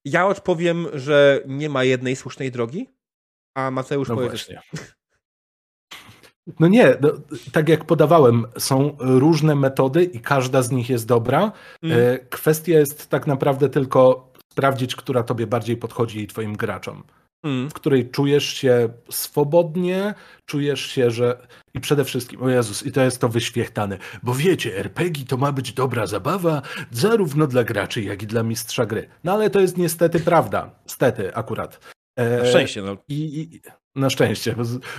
Ja 0.06 0.28
odpowiem, 0.28 0.88
że 0.94 1.42
nie 1.48 1.70
ma 1.70 1.84
jednej 1.84 2.16
słusznej 2.16 2.52
drogi, 2.52 2.90
a 3.58 3.72
Mateusz 3.72 4.10
no 4.10 4.16
powie 4.16 4.30
właśnie. 4.30 4.62
No 6.60 6.68
nie, 6.68 6.98
no, 7.02 7.10
tak 7.52 7.70
jak 7.70 7.86
podawałem, 7.86 8.46
są 8.58 8.96
różne 9.00 9.56
metody 9.56 10.04
i 10.04 10.20
każda 10.20 10.62
z 10.62 10.72
nich 10.72 10.90
jest 10.90 11.08
dobra. 11.08 11.52
Mm. 11.84 12.18
Kwestia 12.30 12.74
jest 12.74 13.10
tak 13.10 13.28
naprawdę 13.28 13.70
tylko 13.70 14.32
sprawdzić, 14.52 14.96
która 14.96 15.24
tobie 15.24 15.48
bardziej 15.48 15.78
podchodzi 15.78 16.20
i 16.20 16.28
twoim 16.28 16.56
graczom. 16.56 17.04
Mm. 17.44 17.70
W 17.70 17.74
której 17.74 18.10
czujesz 18.10 18.46
się 18.54 18.90
swobodnie, 19.10 20.14
czujesz 20.46 20.82
się, 20.82 21.12
że. 21.12 21.48
I 21.74 21.80
przede 21.80 22.06
wszystkim, 22.06 22.44
o 22.44 22.50
Jezus, 22.50 22.86
i 22.86 22.92
to 22.92 23.02
jest 23.02 23.22
to 23.22 23.30
wyświechtane, 23.30 23.98
bo 24.24 24.34
wiecie, 24.34 24.78
RPG 24.78 25.26
to 25.26 25.38
ma 25.38 25.52
być 25.52 25.74
dobra 25.74 26.08
zabawa, 26.08 26.62
zarówno 26.92 27.48
dla 27.48 27.64
graczy, 27.64 28.02
jak 28.02 28.24
i 28.24 28.28
dla 28.28 28.44
mistrza 28.44 28.86
gry. 28.86 29.10
No 29.24 29.34
ale 29.34 29.50
to 29.50 29.60
jest 29.60 29.78
niestety 29.78 30.20
prawda. 30.20 30.72
Stety, 30.86 31.36
akurat. 31.36 31.80
E, 32.16 32.38
Na 32.38 32.46
szczęście, 32.46 32.82
no. 32.82 32.98
I, 33.08 33.42
i, 33.42 33.62
na 33.96 34.10
szczęście. 34.10 34.56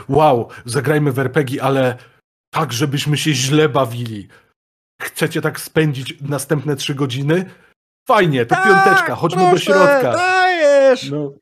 Wow, 0.09 0.49
zagrajmy 0.65 1.13
w 1.13 1.19
RPG, 1.19 1.63
ale 1.63 1.97
tak, 2.51 2.73
żebyśmy 2.73 3.17
się 3.17 3.33
źle 3.33 3.69
bawili. 3.69 4.29
Chcecie 5.03 5.41
tak 5.41 5.61
spędzić 5.61 6.15
następne 6.21 6.77
trzy 6.77 6.95
godziny? 6.95 7.51
Fajnie, 8.09 8.47
to 8.47 8.55
tak, 8.55 8.65
piąteczka, 8.65 9.15
chodźmy 9.15 9.43
proszę, 9.51 9.73
do 9.73 9.79
środka. 9.79 10.13
Dajesz! 10.13 11.11
No. 11.11 11.33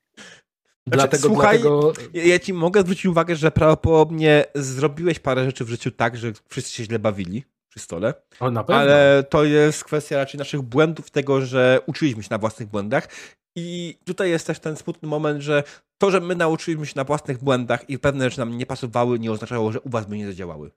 Znaczy, 0.87 0.99
dlatego, 0.99 1.29
słuchaj, 1.29 1.61
dlatego... 1.61 1.93
ja 2.13 2.39
ci 2.39 2.53
mogę 2.53 2.81
zwrócić 2.81 3.07
uwagę, 3.07 3.37
że 3.37 3.51
prawdopodobnie 3.51 4.45
zrobiłeś 4.55 5.19
parę 5.19 5.45
rzeczy 5.45 5.65
w 5.65 5.69
życiu 5.69 5.91
tak, 5.91 6.17
że 6.17 6.33
wszyscy 6.49 6.73
się 6.73 6.85
źle 6.85 6.99
bawili 6.99 7.45
przy 7.69 7.81
stole. 7.81 8.15
O, 8.41 8.51
na 8.51 8.65
pewno. 8.65 8.81
Ale 8.83 9.25
to 9.31 9.45
jest 9.45 9.85
kwestia 9.85 10.17
raczej 10.17 10.39
naszych 10.39 10.63
błędów, 10.63 11.11
tego, 11.11 11.41
że 11.41 11.81
uczyliśmy 11.87 12.23
się 12.23 12.29
na 12.31 12.39
własnych 12.39 12.69
błędach. 12.69 13.09
I 13.57 13.99
tutaj 14.05 14.31
jest 14.31 14.47
też 14.47 14.61
ten 14.61 14.77
smutny 14.77 15.09
moment, 15.09 15.43
że 15.43 15.65
to, 15.99 16.11
że 16.11 16.21
my 16.21 16.35
nauczyliśmy 16.35 16.87
się 16.87 16.93
na 16.97 17.05
własnych 17.05 17.39
błędach 17.39 17.91
i 17.91 17.99
pewne 17.99 18.25
rzeczy 18.25 18.39
nam 18.39 18.59
nie 18.59 18.67
pasowały, 18.67 19.19
nie 19.19 19.33
oznaczało, 19.33 19.73
że 19.73 19.81
u 19.81 19.89
was 19.89 20.07
by 20.07 20.17
nie 20.17 20.27
zadziałały. 20.27 20.71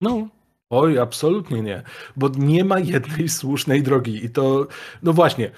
No, 0.00 0.28
oj, 0.70 0.98
absolutnie 0.98 1.62
nie. 1.62 1.82
Bo 2.16 2.28
nie 2.28 2.64
ma 2.64 2.78
jednej 2.78 3.28
słusznej 3.28 3.82
drogi. 3.82 4.24
I 4.24 4.30
to, 4.30 4.66
no 5.02 5.12
właśnie, 5.12 5.50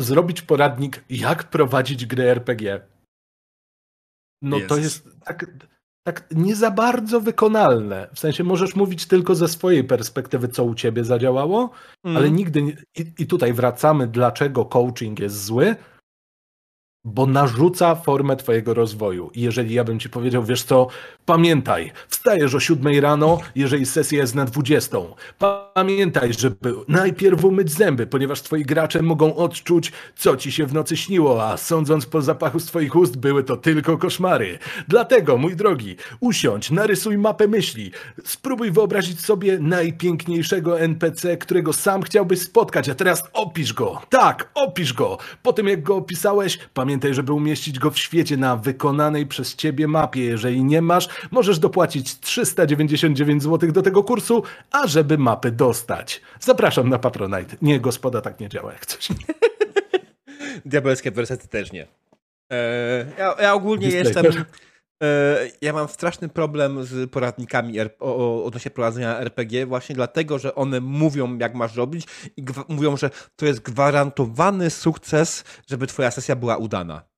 zrobić 0.00 0.42
poradnik, 0.42 1.04
jak 1.10 1.50
prowadzić 1.50 2.06
grę 2.06 2.30
RPG. 2.30 2.80
No 4.42 4.56
jest. 4.56 4.68
to 4.68 4.76
jest 4.76 5.08
tak, 5.24 5.46
tak 6.02 6.26
nie 6.30 6.56
za 6.56 6.70
bardzo 6.70 7.20
wykonalne. 7.20 8.08
W 8.14 8.18
sensie 8.18 8.44
możesz 8.44 8.76
mówić 8.76 9.06
tylko 9.06 9.34
ze 9.34 9.48
swojej 9.48 9.84
perspektywy, 9.84 10.48
co 10.48 10.64
u 10.64 10.74
ciebie 10.74 11.04
zadziałało, 11.04 11.70
mm. 12.04 12.16
ale 12.16 12.30
nigdy 12.30 12.62
nie... 12.62 12.76
I, 12.98 13.12
I 13.18 13.26
tutaj 13.26 13.52
wracamy, 13.52 14.06
dlaczego 14.06 14.64
coaching 14.64 15.20
jest 15.20 15.44
zły, 15.44 15.76
bo 17.04 17.26
narzuca 17.26 17.94
formę 17.94 18.36
twojego 18.36 18.74
rozwoju. 18.74 19.30
I 19.34 19.40
jeżeli 19.40 19.74
ja 19.74 19.84
bym 19.84 19.98
ci 19.98 20.10
powiedział, 20.10 20.44
wiesz 20.44 20.62
co, 20.62 20.86
pamiętaj, 21.30 21.92
wstajesz 22.08 22.54
o 22.54 22.60
7 22.60 23.00
rano, 23.00 23.40
jeżeli 23.54 23.86
sesja 23.86 24.18
jest 24.18 24.34
na 24.34 24.44
20. 24.44 24.96
Pamiętaj, 25.74 26.32
żeby 26.38 26.74
najpierw 26.88 27.44
umyć 27.44 27.72
zęby, 27.72 28.06
ponieważ 28.06 28.42
twoi 28.42 28.62
gracze 28.62 29.02
mogą 29.02 29.36
odczuć, 29.36 29.92
co 30.16 30.36
ci 30.36 30.52
się 30.52 30.66
w 30.66 30.74
nocy 30.74 30.96
śniło, 30.96 31.44
a 31.44 31.56
sądząc 31.56 32.06
po 32.06 32.22
zapachu 32.22 32.60
z 32.60 32.66
twoich 32.66 32.96
ust, 32.96 33.16
były 33.16 33.44
to 33.44 33.56
tylko 33.56 33.98
koszmary. 33.98 34.58
Dlatego, 34.88 35.38
mój 35.38 35.56
drogi, 35.56 35.96
usiądź, 36.20 36.70
narysuj 36.70 37.18
mapę 37.18 37.48
myśli, 37.48 37.90
spróbuj 38.24 38.70
wyobrazić 38.70 39.20
sobie 39.20 39.58
najpiękniejszego 39.58 40.80
NPC, 40.80 41.36
którego 41.36 41.72
sam 41.72 42.02
chciałbyś 42.02 42.40
spotkać, 42.42 42.88
a 42.88 42.94
teraz 42.94 43.22
opisz 43.32 43.72
go. 43.72 44.02
Tak, 44.08 44.50
opisz 44.54 44.92
go. 44.92 45.18
Po 45.42 45.52
tym, 45.52 45.68
jak 45.68 45.82
go 45.82 45.96
opisałeś, 45.96 46.58
pamiętaj, 46.74 47.14
żeby 47.14 47.32
umieścić 47.32 47.78
go 47.78 47.90
w 47.90 47.98
świecie 47.98 48.36
na 48.36 48.56
wykonanej 48.56 49.26
przez 49.26 49.56
ciebie 49.56 49.88
mapie. 49.88 50.24
Jeżeli 50.24 50.64
nie 50.64 50.82
masz, 50.82 51.08
możesz 51.30 51.58
dopłacić 51.58 52.20
399 52.20 53.42
zł 53.42 53.72
do 53.72 53.82
tego 53.82 54.04
kursu, 54.04 54.42
a 54.70 54.86
żeby 54.86 55.18
mapy 55.18 55.50
dostać. 55.50 56.20
Zapraszam 56.40 56.88
na 56.88 56.98
Patronite. 56.98 57.56
Nie, 57.62 57.80
gospoda 57.80 58.20
tak 58.20 58.40
nie 58.40 58.48
działa 58.48 58.72
jak 58.72 58.86
coś. 58.86 59.08
Diabelskie 60.64 61.10
wersety 61.10 61.48
też 61.48 61.72
nie. 61.72 61.86
Eee, 62.50 63.06
ja, 63.18 63.34
ja, 63.42 63.54
ogólnie 63.54 63.86
Display 63.86 64.24
jestem... 64.24 64.44
E, 65.02 65.48
ja 65.62 65.72
mam 65.72 65.88
straszny 65.88 66.28
problem 66.28 66.84
z 66.84 67.10
poradnikami 67.10 67.74
odnośnie 68.44 68.70
prowadzenia 68.70 69.18
RPG, 69.18 69.66
właśnie 69.66 69.94
dlatego, 69.94 70.38
że 70.38 70.54
one 70.54 70.80
mówią, 70.80 71.38
jak 71.38 71.54
masz 71.54 71.76
robić 71.76 72.06
i 72.36 72.44
mówią, 72.68 72.96
że 72.96 73.10
to 73.36 73.46
jest 73.46 73.60
gwarantowany 73.60 74.70
sukces, 74.70 75.44
żeby 75.66 75.86
twoja 75.86 76.10
sesja 76.10 76.36
była 76.36 76.56
udana. 76.56 77.09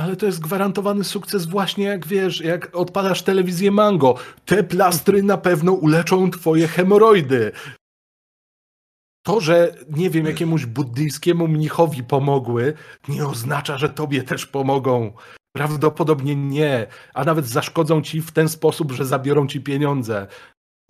Ale 0.00 0.16
to 0.16 0.26
jest 0.26 0.40
gwarantowany 0.40 1.04
sukces 1.04 1.46
właśnie 1.46 1.84
jak 1.84 2.06
wiesz, 2.06 2.40
jak 2.40 2.76
odpalasz 2.76 3.22
telewizję 3.22 3.70
Mango. 3.70 4.14
Te 4.44 4.62
plastry 4.62 5.22
na 5.22 5.36
pewno 5.36 5.72
uleczą 5.72 6.30
twoje 6.30 6.68
hemoroidy. 6.68 7.52
To, 9.22 9.40
że 9.40 9.74
nie 9.96 10.10
wiem, 10.10 10.26
jakiemuś 10.26 10.66
buddyjskiemu 10.66 11.48
mnichowi 11.48 12.04
pomogły, 12.04 12.74
nie 13.08 13.26
oznacza, 13.26 13.78
że 13.78 13.88
tobie 13.88 14.22
też 14.22 14.46
pomogą. 14.46 15.12
Prawdopodobnie 15.52 16.36
nie, 16.36 16.86
a 17.14 17.24
nawet 17.24 17.46
zaszkodzą 17.46 18.02
ci 18.02 18.22
w 18.22 18.32
ten 18.32 18.48
sposób, 18.48 18.92
że 18.92 19.04
zabiorą 19.04 19.46
ci 19.46 19.60
pieniądze. 19.60 20.26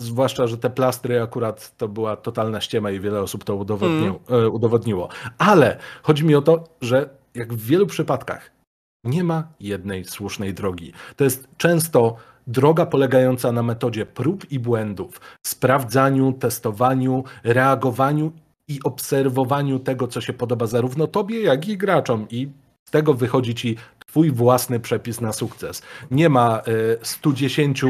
Zwłaszcza, 0.01 0.47
że 0.47 0.59
te 0.59 0.71
plastry 0.71 1.23
akurat 1.23 1.77
to 1.77 1.89
była 1.89 2.17
totalna 2.17 2.61
ściema 2.61 2.91
i 2.91 3.01
wiele 3.01 3.21
osób 3.21 3.45
to 3.45 3.57
udowodniło. 3.57 4.21
Mm. 4.29 4.53
udowodniło. 4.53 5.09
Ale 5.39 5.79
chodzi 6.03 6.25
mi 6.25 6.35
o 6.35 6.43
to, 6.43 6.65
że 6.81 7.09
jak 7.35 7.55
w 7.55 7.67
wielu 7.67 7.87
przypadkach 7.87 8.60
nie 9.05 9.25
ma 9.25 9.49
jednej 9.61 10.05
słusznej 10.05 10.55
drogi. 10.55 10.93
To 11.17 11.25
jest 11.25 11.49
często 11.57 12.17
droga 12.47 12.87
polegająca 12.87 13.53
na 13.53 13.63
metodzie 13.63 14.07
prób 14.07 14.53
i 14.53 14.59
błędów, 14.59 15.21
sprawdzaniu, 15.47 16.33
testowaniu, 16.33 17.25
reagowaniu 17.45 18.33
i 18.69 18.81
obserwowaniu 18.85 19.79
tego, 19.79 20.09
co 20.09 20.21
się 20.21 20.33
podoba 20.33 20.67
zarówno 20.67 21.07
tobie, 21.07 21.43
jak 21.43 21.69
i 21.69 21.77
graczom. 21.77 22.27
I 22.31 22.49
z 22.89 22.91
tego 22.91 23.15
wychodzi 23.15 23.55
ci 23.55 23.77
twój 24.07 24.31
własny 24.31 24.81
przepis 24.81 25.21
na 25.21 25.33
sukces. 25.33 25.83
Nie 26.11 26.29
ma 26.29 26.63
y, 26.69 26.99
110 27.03 27.83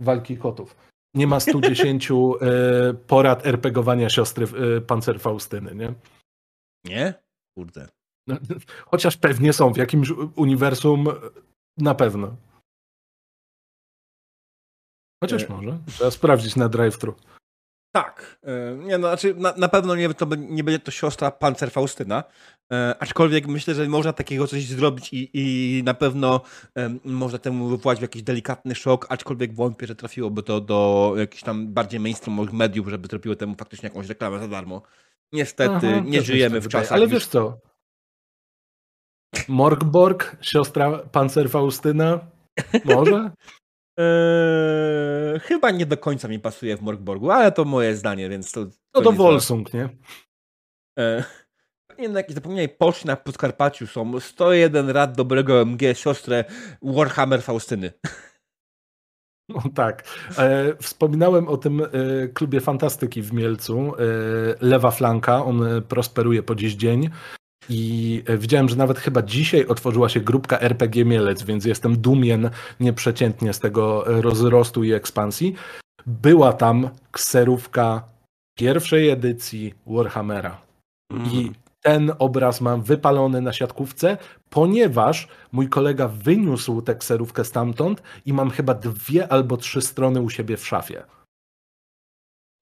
walki 0.00 0.36
kotów. 0.36 0.76
Nie 1.14 1.26
ma 1.26 1.40
110 1.40 2.10
y, 2.10 2.14
porad 3.06 3.46
RPGowania 3.46 4.10
siostry 4.10 4.46
y, 4.76 4.80
Pancer 4.80 5.20
Faustyny, 5.20 5.74
nie? 5.74 5.94
Nie? 6.84 7.14
Kurde. 7.54 7.88
Chociaż 8.90 9.16
pewnie 9.16 9.52
są 9.52 9.72
w 9.72 9.76
jakimś 9.76 10.10
uniwersum 10.36 11.06
na 11.78 11.94
pewno. 11.94 12.36
Chociaż 15.24 15.42
e... 15.42 15.48
może. 15.48 15.78
Trzeba 15.86 16.10
sprawdzić 16.10 16.56
na 16.56 16.68
drive-thru. 16.68 17.14
Tak. 17.96 18.38
E, 18.42 18.76
nie, 18.76 18.98
no, 18.98 19.08
znaczy 19.08 19.34
na, 19.34 19.54
na 19.56 19.68
pewno 19.68 19.96
nie, 19.96 20.14
to, 20.14 20.26
nie 20.36 20.64
będzie 20.64 20.78
to 20.78 20.90
siostra 20.90 21.30
Pancer 21.30 21.70
Faustyna, 21.70 22.24
e, 22.72 22.94
aczkolwiek 23.00 23.46
myślę, 23.46 23.74
że 23.74 23.88
można 23.88 24.12
takiego 24.12 24.46
coś 24.46 24.66
zrobić 24.66 25.12
i, 25.12 25.30
i 25.34 25.82
na 25.82 25.94
pewno 25.94 26.40
e, 26.78 26.94
można 27.04 27.38
temu 27.38 27.68
wywołać 27.68 28.00
jakiś 28.00 28.22
delikatny 28.22 28.74
szok, 28.74 29.06
aczkolwiek 29.08 29.54
wątpię, 29.54 29.86
że 29.86 29.96
trafiłoby 29.96 30.42
to 30.42 30.60
do 30.60 31.12
jakichś 31.16 31.42
tam 31.42 31.72
bardziej 31.72 32.00
mainstreamowych 32.00 32.52
mediów, 32.52 32.88
żeby 32.88 33.08
zrobiło 33.08 33.36
temu 33.36 33.54
faktycznie 33.54 33.88
jakąś 33.88 34.06
reklamę 34.06 34.38
za 34.38 34.48
darmo. 34.48 34.82
Niestety 35.32 35.86
Aha, 35.86 36.00
nie 36.04 36.22
żyjemy 36.22 36.60
w 36.60 36.68
czasach. 36.68 36.92
Ale 36.92 37.06
wiesz 37.06 37.26
co? 37.26 37.58
Morgborg, 39.48 40.36
siostra 40.40 40.98
Pancer 40.98 41.50
Faustyna? 41.50 42.20
Może? 42.84 43.30
Eee, 43.98 45.40
chyba 45.48 45.70
nie 45.70 45.86
do 45.86 45.96
końca 45.96 46.28
mi 46.28 46.38
pasuje 46.38 46.76
w 46.76 46.82
Morgborgu, 46.82 47.30
ale 47.30 47.52
to 47.52 47.64
moje 47.64 47.96
zdanie, 47.96 48.28
więc 48.28 48.52
to. 48.52 48.66
No 48.94 49.02
to 49.02 49.12
Wolsung, 49.12 49.74
nie? 49.74 49.88
Eee, 50.98 51.24
jakieś 52.14 52.34
zapomnienie, 52.34 52.68
Polski 52.68 53.06
na 53.06 53.16
Podkarpaciu 53.16 53.86
są 53.86 54.20
101 54.20 54.90
rad 54.90 55.16
dobrego 55.16 55.62
MG, 55.62 55.94
siostrę 55.94 56.44
Warhammer 56.82 57.42
Faustyny. 57.42 57.92
No 59.48 59.62
tak. 59.74 60.04
E, 60.38 60.74
wspominałem 60.82 61.48
o 61.48 61.56
tym 61.56 61.80
e, 61.80 61.88
klubie 62.28 62.60
fantastyki 62.60 63.22
w 63.22 63.32
Mielcu. 63.32 63.92
E, 63.98 64.00
lewa 64.60 64.90
flanka, 64.90 65.44
on 65.44 65.82
prosperuje 65.88 66.42
po 66.42 66.54
dziś 66.54 66.74
dzień. 66.74 67.10
I 67.68 68.22
e, 68.26 68.38
widziałem, 68.38 68.68
że 68.68 68.76
nawet 68.76 68.98
chyba 68.98 69.22
dzisiaj 69.22 69.66
otworzyła 69.66 70.08
się 70.08 70.20
grupka 70.20 70.60
RPG 70.60 71.04
Mielec, 71.04 71.42
więc 71.42 71.64
jestem 71.64 71.96
dumien 71.96 72.50
nieprzeciętnie 72.80 73.52
z 73.52 73.60
tego 73.60 74.04
rozrostu 74.06 74.84
i 74.84 74.92
ekspansji. 74.92 75.54
Była 76.06 76.52
tam 76.52 76.90
kserówka 77.12 78.02
pierwszej 78.58 79.08
edycji 79.10 79.74
Warhammera. 79.86 80.60
Mm. 81.12 81.30
I 81.32 81.52
ten 81.80 82.12
obraz 82.18 82.60
mam 82.60 82.82
wypalony 82.82 83.40
na 83.40 83.52
siatkówce, 83.52 84.16
ponieważ 84.50 85.28
mój 85.52 85.68
kolega 85.68 86.08
wyniósł 86.08 86.82
tę 86.82 86.94
kserówkę 86.94 87.44
stamtąd 87.44 88.02
i 88.26 88.32
mam 88.32 88.50
chyba 88.50 88.74
dwie 88.74 89.32
albo 89.32 89.56
trzy 89.56 89.82
strony 89.82 90.20
u 90.20 90.30
siebie 90.30 90.56
w 90.56 90.66
szafie. 90.66 91.02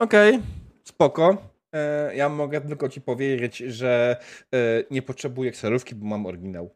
Okej, 0.00 0.34
okay. 0.34 0.46
spoko. 0.84 1.51
E, 1.74 2.16
ja 2.16 2.28
mogę 2.28 2.60
tylko 2.60 2.88
ci 2.88 3.00
powiedzieć, 3.00 3.56
że 3.56 4.16
e, 4.54 4.84
nie 4.90 5.02
potrzebuję 5.02 5.50
Excelówki, 5.50 5.94
bo 5.94 6.06
mam 6.06 6.26
oryginał. 6.26 6.74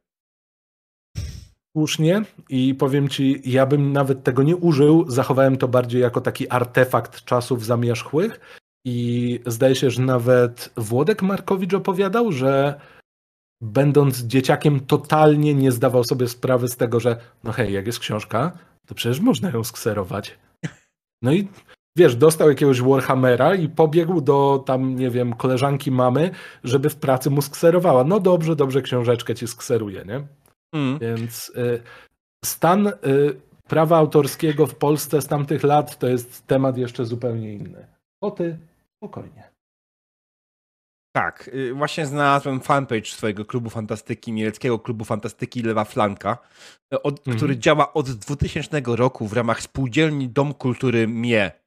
Słusznie 1.76 2.22
i 2.48 2.74
powiem 2.74 3.08
ci, 3.08 3.42
ja 3.44 3.66
bym 3.66 3.92
nawet 3.92 4.24
tego 4.24 4.42
nie 4.42 4.56
użył, 4.56 5.10
zachowałem 5.10 5.56
to 5.56 5.68
bardziej 5.68 6.00
jako 6.00 6.20
taki 6.20 6.50
artefakt 6.50 7.24
czasów 7.24 7.64
zamierzchłych 7.64 8.40
i 8.84 9.40
zdaje 9.46 9.74
się, 9.74 9.90
że 9.90 10.02
nawet 10.02 10.72
Włodek 10.76 11.22
Markowicz 11.22 11.74
opowiadał, 11.74 12.32
że 12.32 12.80
będąc 13.60 14.18
dzieciakiem 14.18 14.80
totalnie 14.80 15.54
nie 15.54 15.72
zdawał 15.72 16.04
sobie 16.04 16.28
sprawy 16.28 16.68
z 16.68 16.76
tego, 16.76 17.00
że 17.00 17.16
no 17.44 17.52
hej, 17.52 17.72
jak 17.72 17.86
jest 17.86 17.98
książka, 17.98 18.58
to 18.86 18.94
przecież 18.94 19.20
można 19.20 19.50
ją 19.50 19.64
skserować. 19.64 20.38
No 21.22 21.32
i 21.32 21.48
wiesz, 21.96 22.16
dostał 22.16 22.48
jakiegoś 22.48 22.82
Warhammera 22.82 23.54
i 23.54 23.68
pobiegł 23.68 24.20
do 24.20 24.62
tam, 24.66 24.96
nie 24.96 25.10
wiem, 25.10 25.32
koleżanki 25.32 25.90
mamy, 25.90 26.30
żeby 26.64 26.90
w 26.90 26.96
pracy 26.96 27.30
mu 27.30 27.42
skserowała. 27.42 28.04
No 28.04 28.20
dobrze, 28.20 28.56
dobrze, 28.56 28.82
książeczkę 28.82 29.34
ci 29.34 29.46
skseruje, 29.46 30.04
nie? 30.04 30.26
Mm. 30.72 30.98
Więc 30.98 31.48
y, 31.48 31.82
stan 32.44 32.86
y, 32.86 32.92
prawa 33.68 33.96
autorskiego 33.96 34.66
w 34.66 34.74
Polsce 34.74 35.22
z 35.22 35.26
tamtych 35.26 35.62
lat 35.62 35.98
to 35.98 36.08
jest 36.08 36.46
temat 36.46 36.78
jeszcze 36.78 37.04
zupełnie 37.04 37.52
inny. 37.52 37.86
O 38.20 38.30
ty, 38.30 38.58
spokojnie. 38.96 39.50
Tak, 41.16 41.50
y, 41.54 41.74
właśnie 41.74 42.06
znalazłem 42.06 42.60
fanpage 42.60 43.06
swojego 43.06 43.44
klubu 43.44 43.70
fantastyki, 43.70 44.32
mieleckiego 44.32 44.78
klubu 44.78 45.04
fantastyki 45.04 45.62
Lewa 45.62 45.84
Flanka, 45.84 46.38
od, 47.02 47.26
mm. 47.26 47.36
który 47.36 47.58
działa 47.58 47.92
od 47.92 48.10
2000 48.10 48.82
roku 48.86 49.26
w 49.26 49.32
ramach 49.32 49.62
spółdzielni 49.62 50.28
Dom 50.28 50.54
Kultury 50.54 51.06
MIE. 51.08 51.65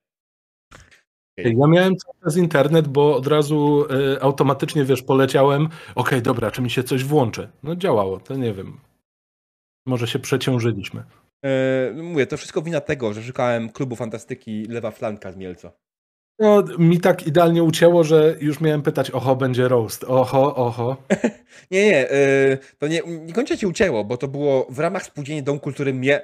Ja 1.44 1.68
miałem 1.68 1.96
cały 1.96 2.16
czas 2.24 2.38
internet, 2.38 2.88
bo 2.88 3.16
od 3.16 3.28
razu 3.28 3.86
y, 4.16 4.22
automatycznie, 4.22 4.86
wiesz, 4.86 5.02
poleciałem, 5.02 5.66
okej, 5.66 5.80
okay, 5.96 6.22
dobra, 6.22 6.52
czy 6.52 6.62
mi 6.62 6.70
się 6.70 6.84
coś 6.84 7.04
włączy? 7.04 7.50
No 7.64 7.76
działało, 7.76 8.20
to 8.20 8.36
nie 8.36 8.54
wiem. 8.54 8.78
Może 9.86 10.08
się 10.08 10.20
przeciążyliśmy. 10.20 11.04
E, 11.46 11.94
mówię, 11.94 12.28
to 12.28 12.38
wszystko 12.38 12.62
wina 12.62 12.82
tego, 12.82 13.14
że 13.14 13.24
szukałem 13.24 13.70
klubu 13.70 13.96
fantastyki 13.96 14.66
Lewa 14.66 14.92
Flanka 14.92 15.32
z 15.32 15.38
Mielca. 15.38 15.72
No, 16.40 16.64
mi 16.78 17.00
tak 17.00 17.28
idealnie 17.28 17.64
ucięło, 17.64 18.04
że 18.04 18.36
już 18.42 18.62
miałem 18.62 18.82
pytać, 18.82 19.12
oho, 19.12 19.36
będzie 19.36 19.68
roast, 19.68 20.04
oho, 20.04 20.56
oho. 20.56 20.98
nie, 21.72 21.86
nie, 21.86 22.12
y, 22.12 22.58
to 22.78 22.88
nie, 22.88 23.02
nie 23.06 23.34
kończę 23.34 23.58
ci 23.58 23.68
ucięło, 23.68 24.06
bo 24.06 24.18
to 24.18 24.28
było 24.28 24.68
w 24.70 24.80
ramach 24.80 25.04
spółdzielni 25.04 25.44
Dom 25.44 25.60
Kultury 25.60 25.94
Mie... 25.94 26.22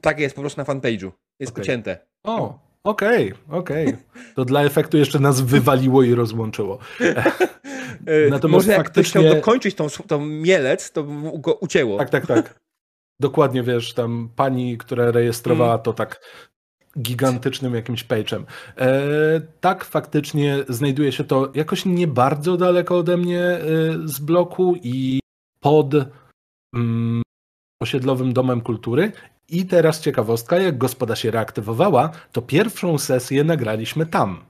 Tak 0.00 0.20
jest 0.20 0.34
po 0.34 0.40
prostu 0.40 0.60
na 0.60 0.64
fanpage'u. 0.64 1.10
Jest 1.40 1.52
okay. 1.52 1.62
ucięte. 1.62 1.98
O, 2.24 2.58
Okej, 2.84 3.32
okay, 3.32 3.58
okej. 3.58 3.88
Okay. 3.88 4.00
To 4.34 4.44
dla 4.44 4.62
efektu 4.62 4.96
jeszcze 4.96 5.18
nas 5.18 5.40
wywaliło 5.40 6.02
i 6.02 6.14
rozłączyło. 6.14 6.78
Natomiast 8.30 8.42
Może 8.42 8.72
jak 8.72 8.82
faktycznie... 8.82 9.20
chciał 9.20 9.34
dokończyć 9.34 9.74
tą, 9.74 9.86
tą 10.06 10.26
mielec, 10.26 10.92
to 10.92 11.04
go 11.34 11.54
ucięło. 11.54 11.98
Tak, 11.98 12.10
tak, 12.10 12.26
tak. 12.26 12.60
Dokładnie, 13.20 13.62
wiesz, 13.62 13.94
tam 13.94 14.30
pani, 14.36 14.78
która 14.78 15.10
rejestrowała 15.10 15.72
mm. 15.72 15.82
to 15.82 15.92
tak 15.92 16.20
gigantycznym 16.98 17.74
jakimś 17.74 18.04
page'em. 18.04 18.44
E, 18.78 19.40
tak, 19.60 19.84
faktycznie 19.84 20.58
znajduje 20.68 21.12
się 21.12 21.24
to 21.24 21.52
jakoś 21.54 21.84
nie 21.84 22.06
bardzo 22.06 22.56
daleko 22.56 22.98
ode 22.98 23.16
mnie 23.16 23.42
e, 23.42 23.60
z 24.04 24.18
bloku 24.18 24.74
i 24.82 25.20
pod 25.62 25.94
mm, 26.74 27.22
osiedlowym 27.82 28.32
domem 28.32 28.60
kultury 28.60 29.12
i 29.50 29.66
teraz 29.66 30.00
ciekawostka, 30.00 30.58
jak 30.58 30.78
gospoda 30.78 31.16
się 31.16 31.30
reaktywowała, 31.30 32.10
to 32.32 32.42
pierwszą 32.42 32.98
sesję 32.98 33.44
nagraliśmy 33.44 34.06
tam. 34.06 34.44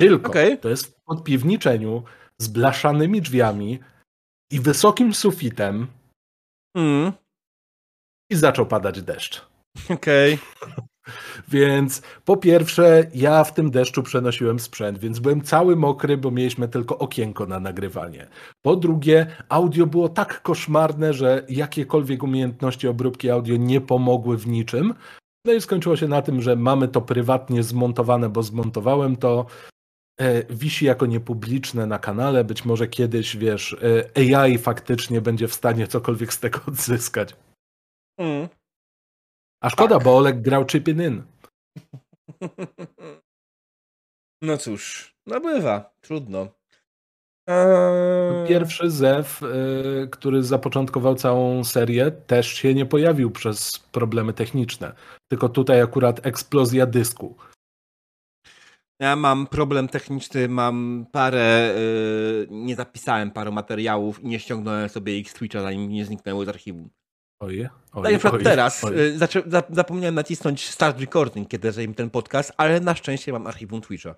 Tylko 0.00 0.30
okay. 0.30 0.56
to 0.56 0.68
jest 0.68 0.86
w 0.86 0.94
podpiwniczeniu 1.04 2.02
z 2.38 2.48
blaszanymi 2.48 3.22
drzwiami 3.22 3.78
i 4.52 4.60
wysokim 4.60 5.14
sufitem. 5.14 5.86
Mm. 6.76 7.12
I 8.30 8.36
zaczął 8.36 8.66
padać 8.66 9.02
deszcz. 9.02 9.46
Okej. 9.90 10.34
Okay. 10.34 10.89
Więc 11.48 12.02
po 12.24 12.36
pierwsze, 12.36 13.06
ja 13.14 13.44
w 13.44 13.54
tym 13.54 13.70
deszczu 13.70 14.02
przenosiłem 14.02 14.60
sprzęt, 14.60 14.98
więc 14.98 15.18
byłem 15.18 15.42
cały 15.42 15.76
mokry, 15.76 16.16
bo 16.16 16.30
mieliśmy 16.30 16.68
tylko 16.68 16.98
okienko 16.98 17.46
na 17.46 17.60
nagrywanie. 17.60 18.26
Po 18.62 18.76
drugie, 18.76 19.26
audio 19.48 19.86
było 19.86 20.08
tak 20.08 20.42
koszmarne, 20.42 21.14
że 21.14 21.44
jakiekolwiek 21.48 22.22
umiejętności 22.22 22.88
obróbki 22.88 23.30
audio 23.30 23.56
nie 23.56 23.80
pomogły 23.80 24.38
w 24.38 24.46
niczym. 24.46 24.94
No 25.44 25.52
i 25.52 25.60
skończyło 25.60 25.96
się 25.96 26.08
na 26.08 26.22
tym, 26.22 26.42
że 26.42 26.56
mamy 26.56 26.88
to 26.88 27.00
prywatnie 27.00 27.62
zmontowane, 27.62 28.28
bo 28.28 28.42
zmontowałem 28.42 29.16
to. 29.16 29.46
E, 30.20 30.44
wisi 30.54 30.84
jako 30.84 31.06
niepubliczne 31.06 31.86
na 31.86 31.98
kanale. 31.98 32.44
Być 32.44 32.64
może 32.64 32.88
kiedyś, 32.88 33.36
wiesz, 33.36 33.76
e, 34.16 34.38
AI 34.42 34.58
faktycznie 34.58 35.20
będzie 35.20 35.48
w 35.48 35.54
stanie 35.54 35.86
cokolwiek 35.86 36.32
z 36.32 36.40
tego 36.40 36.60
odzyskać. 36.68 37.36
Mm. 38.18 38.48
A 39.60 39.70
szkoda, 39.70 39.94
tak. 39.94 40.04
bo 40.04 40.16
Olek 40.16 40.42
grał 40.42 40.66
Chippin 40.66 41.02
In. 41.02 41.22
No 44.42 44.56
cóż, 44.56 45.14
no 45.26 45.40
bywa, 45.40 45.94
trudno. 46.00 46.48
Eee... 47.48 48.48
Pierwszy 48.48 48.90
Zew, 48.90 49.40
yy, 49.40 50.08
który 50.08 50.42
zapoczątkował 50.42 51.14
całą 51.14 51.64
serię, 51.64 52.10
też 52.10 52.48
się 52.48 52.74
nie 52.74 52.86
pojawił 52.86 53.30
przez 53.30 53.78
problemy 53.78 54.32
techniczne. 54.32 54.92
Tylko 55.28 55.48
tutaj 55.48 55.80
akurat 55.80 56.26
eksplozja 56.26 56.86
dysku. 56.86 57.36
Ja 59.00 59.16
mam 59.16 59.46
problem 59.46 59.88
techniczny, 59.88 60.48
mam 60.48 61.06
parę, 61.12 61.74
yy, 61.76 62.46
nie 62.50 62.76
zapisałem 62.76 63.30
paru 63.30 63.52
materiałów 63.52 64.20
i 64.20 64.26
nie 64.26 64.40
ściągnąłem 64.40 64.88
sobie 64.88 65.18
ich 65.18 65.30
z 65.30 65.34
Twitcha, 65.34 65.62
zanim 65.62 65.88
nie 65.88 66.04
zniknęły 66.04 66.46
z 66.46 66.48
archiwum. 66.48 66.90
Oj, 67.40 67.68
oj, 67.92 68.02
tak 68.02 68.12
na 68.12 68.18
przykład 68.18 68.34
oj, 68.34 68.44
teraz 68.44 68.84
oj. 68.84 69.00
Y, 69.00 69.18
zapomniałem 69.70 70.14
nacisnąć 70.14 70.68
start 70.68 71.00
recording, 71.00 71.48
kiedy 71.48 71.72
zanim 71.72 71.94
ten 71.94 72.10
podcast, 72.10 72.52
ale 72.56 72.80
na 72.80 72.94
szczęście 72.94 73.32
mam 73.32 73.46
archiwum 73.46 73.80
Twitcha. 73.80 74.14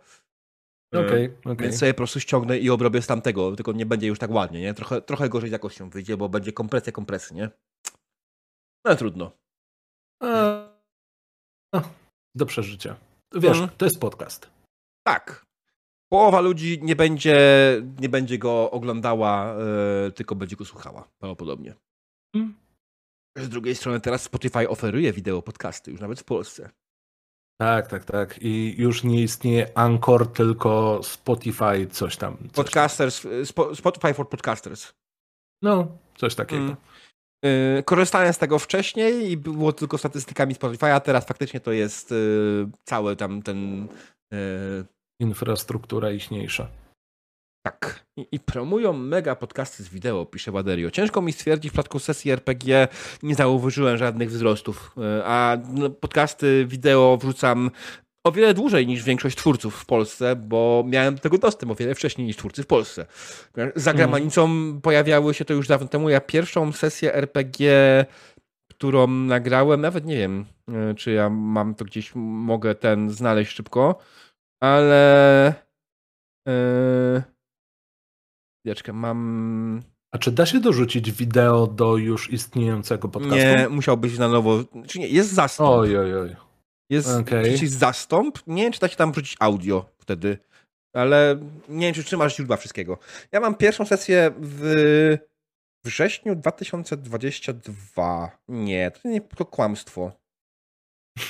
Y, 0.94 0.98
okay, 0.98 1.36
okay. 1.44 1.56
Więc 1.56 1.78
sobie 1.78 1.94
po 1.94 1.98
prostu 1.98 2.20
ściągnę 2.20 2.58
i 2.58 2.70
obrobię 2.70 3.02
z 3.02 3.06
tamtego, 3.06 3.56
tylko 3.56 3.72
nie 3.72 3.86
będzie 3.86 4.06
już 4.06 4.18
tak 4.18 4.30
ładnie, 4.30 4.60
nie? 4.60 4.74
Trochę, 4.74 5.02
trochę 5.02 5.28
gorzej 5.28 5.50
z 5.50 5.52
jakością 5.52 5.90
wyjdzie, 5.90 6.16
bo 6.16 6.28
będzie 6.28 6.52
kompresja 6.52 6.92
kompresy, 6.92 7.34
nie? 7.34 7.50
No 8.84 8.96
trudno. 8.96 9.32
A, 10.22 11.82
do 12.34 12.46
przeżycia. 12.46 12.96
Wiesz, 13.34 13.52
hmm. 13.52 13.70
to 13.76 13.86
jest 13.86 14.00
podcast. 14.00 14.50
Tak. 15.06 15.46
Połowa 16.12 16.40
ludzi 16.40 16.78
nie 16.82 16.96
będzie, 16.96 17.36
nie 18.00 18.08
będzie 18.08 18.38
go 18.38 18.70
oglądała, 18.70 19.54
yy, 20.04 20.12
tylko 20.12 20.34
będzie 20.34 20.56
go 20.56 20.64
słuchała, 20.64 21.08
prawdopodobnie. 21.18 21.74
Hmm. 22.32 22.61
Z 23.38 23.48
drugiej 23.48 23.74
strony 23.74 24.00
teraz 24.00 24.22
Spotify 24.22 24.68
oferuje 24.68 25.12
wideo 25.12 25.42
podcasty, 25.42 25.90
już 25.90 26.00
nawet 26.00 26.20
w 26.20 26.24
Polsce. 26.24 26.70
Tak, 27.60 27.86
tak, 27.86 28.04
tak. 28.04 28.38
I 28.42 28.74
już 28.78 29.04
nie 29.04 29.22
istnieje 29.22 29.78
Anchor, 29.78 30.32
tylko 30.32 31.00
Spotify, 31.02 31.86
coś 31.90 32.16
tam. 32.16 32.36
Coś 32.36 32.50
Podcasters, 32.52 33.22
tam. 33.22 33.74
Spotify 33.74 34.14
for 34.14 34.28
Podcasters. 34.28 34.92
No, 35.62 35.98
coś 36.16 36.34
takiego. 36.34 36.62
Mm. 36.62 36.76
Yy, 37.44 37.82
korzystałem 37.82 38.32
z 38.32 38.38
tego 38.38 38.58
wcześniej 38.58 39.30
i 39.30 39.36
było 39.36 39.72
tylko 39.72 39.98
statystykami 39.98 40.54
Spotify, 40.54 40.92
a 40.92 41.00
teraz 41.00 41.26
faktycznie 41.26 41.60
to 41.60 41.72
jest 41.72 42.10
yy, 42.10 42.70
cały 42.84 43.16
tam 43.16 43.42
ten... 43.42 43.88
Yy... 44.32 44.84
Infrastruktura 45.20 46.10
ichniejsza. 46.10 46.68
Tak. 47.62 48.04
I, 48.16 48.26
I, 48.32 48.40
promują 48.40 48.92
mega 48.92 49.36
podcasty 49.36 49.82
z 49.82 49.88
wideo, 49.88 50.26
pisze 50.26 50.52
Waderio. 50.52 50.90
Ciężko 50.90 51.22
mi 51.22 51.32
stwierdzić, 51.32 51.70
w 51.70 51.72
przypadku 51.72 51.98
sesji 51.98 52.30
RPG 52.30 52.88
nie 53.22 53.34
zauważyłem 53.34 53.96
żadnych 53.96 54.30
wzrostów, 54.30 54.94
e, 54.98 55.24
a 55.24 55.56
no, 55.68 55.90
podcasty 55.90 56.66
wideo 56.68 57.18
wrzucam 57.20 57.70
o 58.24 58.32
wiele 58.32 58.54
dłużej 58.54 58.86
niż 58.86 59.02
większość 59.02 59.36
twórców 59.36 59.74
w 59.76 59.86
Polsce, 59.86 60.36
bo 60.36 60.84
miałem 60.86 61.18
tego 61.18 61.38
dostęp 61.38 61.72
o 61.72 61.74
wiele 61.74 61.94
wcześniej 61.94 62.26
niż 62.26 62.36
twórcy 62.36 62.62
w 62.62 62.66
Polsce. 62.66 63.06
Za 63.76 63.90
mhm. 63.90 64.10
granicą 64.10 64.44
mm. 64.44 64.80
pojawiały 64.80 65.34
się 65.34 65.44
to 65.44 65.54
już 65.54 65.68
dawno 65.68 65.88
temu. 65.88 66.08
Ja 66.08 66.20
pierwszą 66.20 66.72
sesję 66.72 67.14
RPG, 67.14 67.70
którą 68.70 69.06
nagrałem, 69.06 69.80
nawet 69.80 70.04
nie 70.04 70.16
wiem, 70.16 70.44
e, 70.68 70.94
czy 70.94 71.12
ja 71.12 71.30
mam 71.30 71.74
to 71.74 71.84
gdzieś, 71.84 72.12
mogę 72.14 72.74
ten 72.74 73.10
znaleźć 73.10 73.52
szybko, 73.52 73.98
ale... 74.60 75.54
Yy 76.46 77.31
Chwileczkę, 78.62 78.92
mam... 78.92 79.82
A 80.10 80.18
czy 80.18 80.32
da 80.32 80.46
się 80.46 80.60
dorzucić 80.60 81.12
wideo 81.12 81.66
do 81.66 81.96
już 81.96 82.32
istniejącego 82.32 83.08
podcastu? 83.08 83.36
Nie, 83.36 83.68
musiałbyś 83.70 84.18
na 84.18 84.28
nowo... 84.28 84.64
Czy 84.86 84.98
nie, 84.98 85.08
jest 85.08 85.32
zastąp. 85.32 85.70
Oj, 85.70 85.98
oj, 85.98 86.16
oj. 86.16 86.36
Jest 86.90 87.08
okay. 87.08 87.42
przycisk 87.42 87.78
zastąp. 87.78 88.38
Nie 88.46 88.62
wiem, 88.62 88.72
czy 88.72 88.80
da 88.80 88.88
się 88.88 88.96
tam 88.96 89.12
wrzucić 89.12 89.36
audio 89.40 89.86
wtedy, 89.98 90.38
ale 90.94 91.40
nie 91.68 91.86
wiem, 91.86 91.94
czy 91.94 92.04
trzymasz 92.04 92.36
źródła 92.36 92.56
wszystkiego. 92.56 92.98
Ja 93.32 93.40
mam 93.40 93.54
pierwszą 93.54 93.86
sesję 93.86 94.30
w 94.38 95.18
wrześniu 95.84 96.36
2022. 96.36 98.38
Nie, 98.48 98.90
to 98.90 99.08
nie 99.08 99.20
to 99.20 99.44
kłamstwo. 99.44 100.12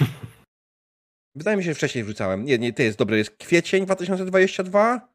Wydaje 1.37 1.57
mi 1.57 1.65
się, 1.65 1.71
że 1.71 1.75
wcześniej 1.75 2.05
wrzucałem. 2.05 2.45
Nie, 2.45 2.59
nie, 2.59 2.73
to 2.73 2.83
jest 2.83 2.99
dobre. 2.99 3.19
Jest 3.19 3.37
kwiecień 3.37 3.85
2022. 3.85 5.12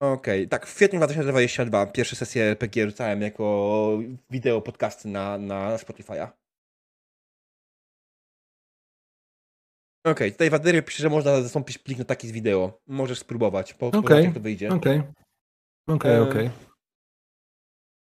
Okej, 0.00 0.40
okay. 0.40 0.48
tak, 0.48 0.66
w 0.66 0.74
kwietniu 0.74 0.98
2022 0.98 1.86
pierwsze 1.86 2.16
sesje 2.16 2.44
RPG 2.44 2.86
rzucałem 2.86 3.22
jako 3.22 3.98
wideo 4.30 4.60
podcasty 4.60 5.08
na, 5.08 5.38
na 5.38 5.76
Spotify'a. 5.76 6.28
Okej, 10.04 10.12
okay, 10.12 10.32
tutaj 10.32 10.50
Wadery 10.50 10.82
pisze, 10.82 11.02
że 11.02 11.10
można 11.10 11.42
zastąpić 11.42 11.78
plik 11.78 11.98
na 11.98 12.04
taki 12.04 12.28
z 12.28 12.32
wideo. 12.32 12.80
Możesz 12.86 13.18
spróbować, 13.18 13.74
po, 13.74 13.86
okay. 13.86 14.22
jak 14.22 14.34
to 14.34 14.40
wyjdzie. 14.40 14.68
Okej, 14.68 15.02
okej, 15.88 16.20
okej. 16.20 16.50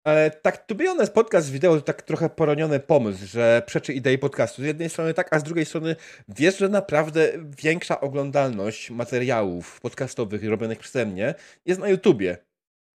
Ale 0.04 0.30
tak, 0.30 0.66
to 0.66 0.74
be 0.74 1.06
podcast 1.06 1.50
wideo 1.50 1.76
to 1.76 1.80
tak 1.80 2.02
trochę 2.02 2.30
poroniony 2.30 2.80
pomysł, 2.80 3.26
że 3.26 3.62
przeczy 3.66 3.92
idei 3.92 4.18
podcastu. 4.18 4.62
Z 4.62 4.64
jednej 4.64 4.90
strony 4.90 5.14
tak, 5.14 5.32
a 5.32 5.38
z 5.38 5.42
drugiej 5.42 5.66
strony 5.66 5.96
wiesz, 6.28 6.58
że 6.58 6.68
naprawdę 6.68 7.32
większa 7.62 8.00
oglądalność 8.00 8.90
materiałów 8.90 9.80
podcastowych 9.80 10.44
robionych 10.44 10.78
przeze 10.78 11.06
mnie 11.06 11.34
jest 11.66 11.80
na 11.80 11.88
YouTubie 11.88 12.36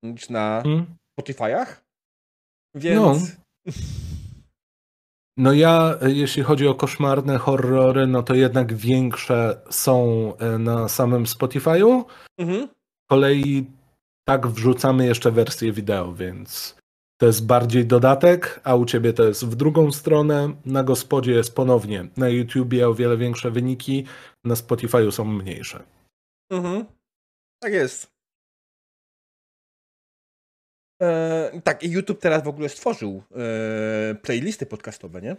niż 0.04 0.30
na 0.30 0.62
hmm. 0.64 0.86
Spotify'ach. 1.20 1.66
Więc... 2.76 2.98
No. 2.98 3.74
No 5.40 5.54
ja, 5.54 5.98
jeśli 6.08 6.44
chodzi 6.44 6.68
o 6.68 6.76
koszmarne 6.76 7.38
horrory, 7.38 8.08
no 8.08 8.24
to 8.24 8.36
jednak 8.36 8.74
większe 8.74 9.62
są 9.70 10.34
e, 10.38 10.58
na 10.58 10.90
samym 10.90 11.24
Spotify'u. 11.24 12.04
Mhm. 12.38 12.68
Z 12.68 13.10
kolei 13.10 13.66
tak 14.28 14.48
wrzucamy 14.48 15.06
jeszcze 15.06 15.32
wersję 15.32 15.72
wideo, 15.72 16.14
więc 16.14 16.77
to 17.18 17.26
jest 17.26 17.46
bardziej 17.46 17.86
dodatek, 17.86 18.62
a 18.64 18.76
u 18.76 18.86
ciebie 18.86 19.14
to 19.14 19.24
jest 19.24 19.46
w 19.46 19.56
drugą 19.56 19.92
stronę. 19.92 20.54
Na 20.66 20.84
gospodzie 20.84 21.32
jest 21.32 21.56
ponownie 21.56 22.08
na 22.18 22.30
YouTubie 22.30 22.90
o 22.90 22.94
wiele 22.94 23.18
większe 23.18 23.52
wyniki, 23.52 24.06
na 24.46 24.56
Spotify'u 24.56 25.12
są 25.12 25.26
mniejsze. 25.26 25.84
Mhm. 26.52 26.86
Tak 27.64 27.74
jest. 27.74 28.18
E, 31.02 31.62
tak, 31.64 31.84
i 31.84 31.92
YouTube 31.92 32.20
teraz 32.20 32.44
w 32.44 32.48
ogóle 32.48 32.70
stworzył 32.70 33.24
e, 33.36 34.16
playlisty 34.16 34.66
podcastowe, 34.66 35.22
nie? 35.22 35.36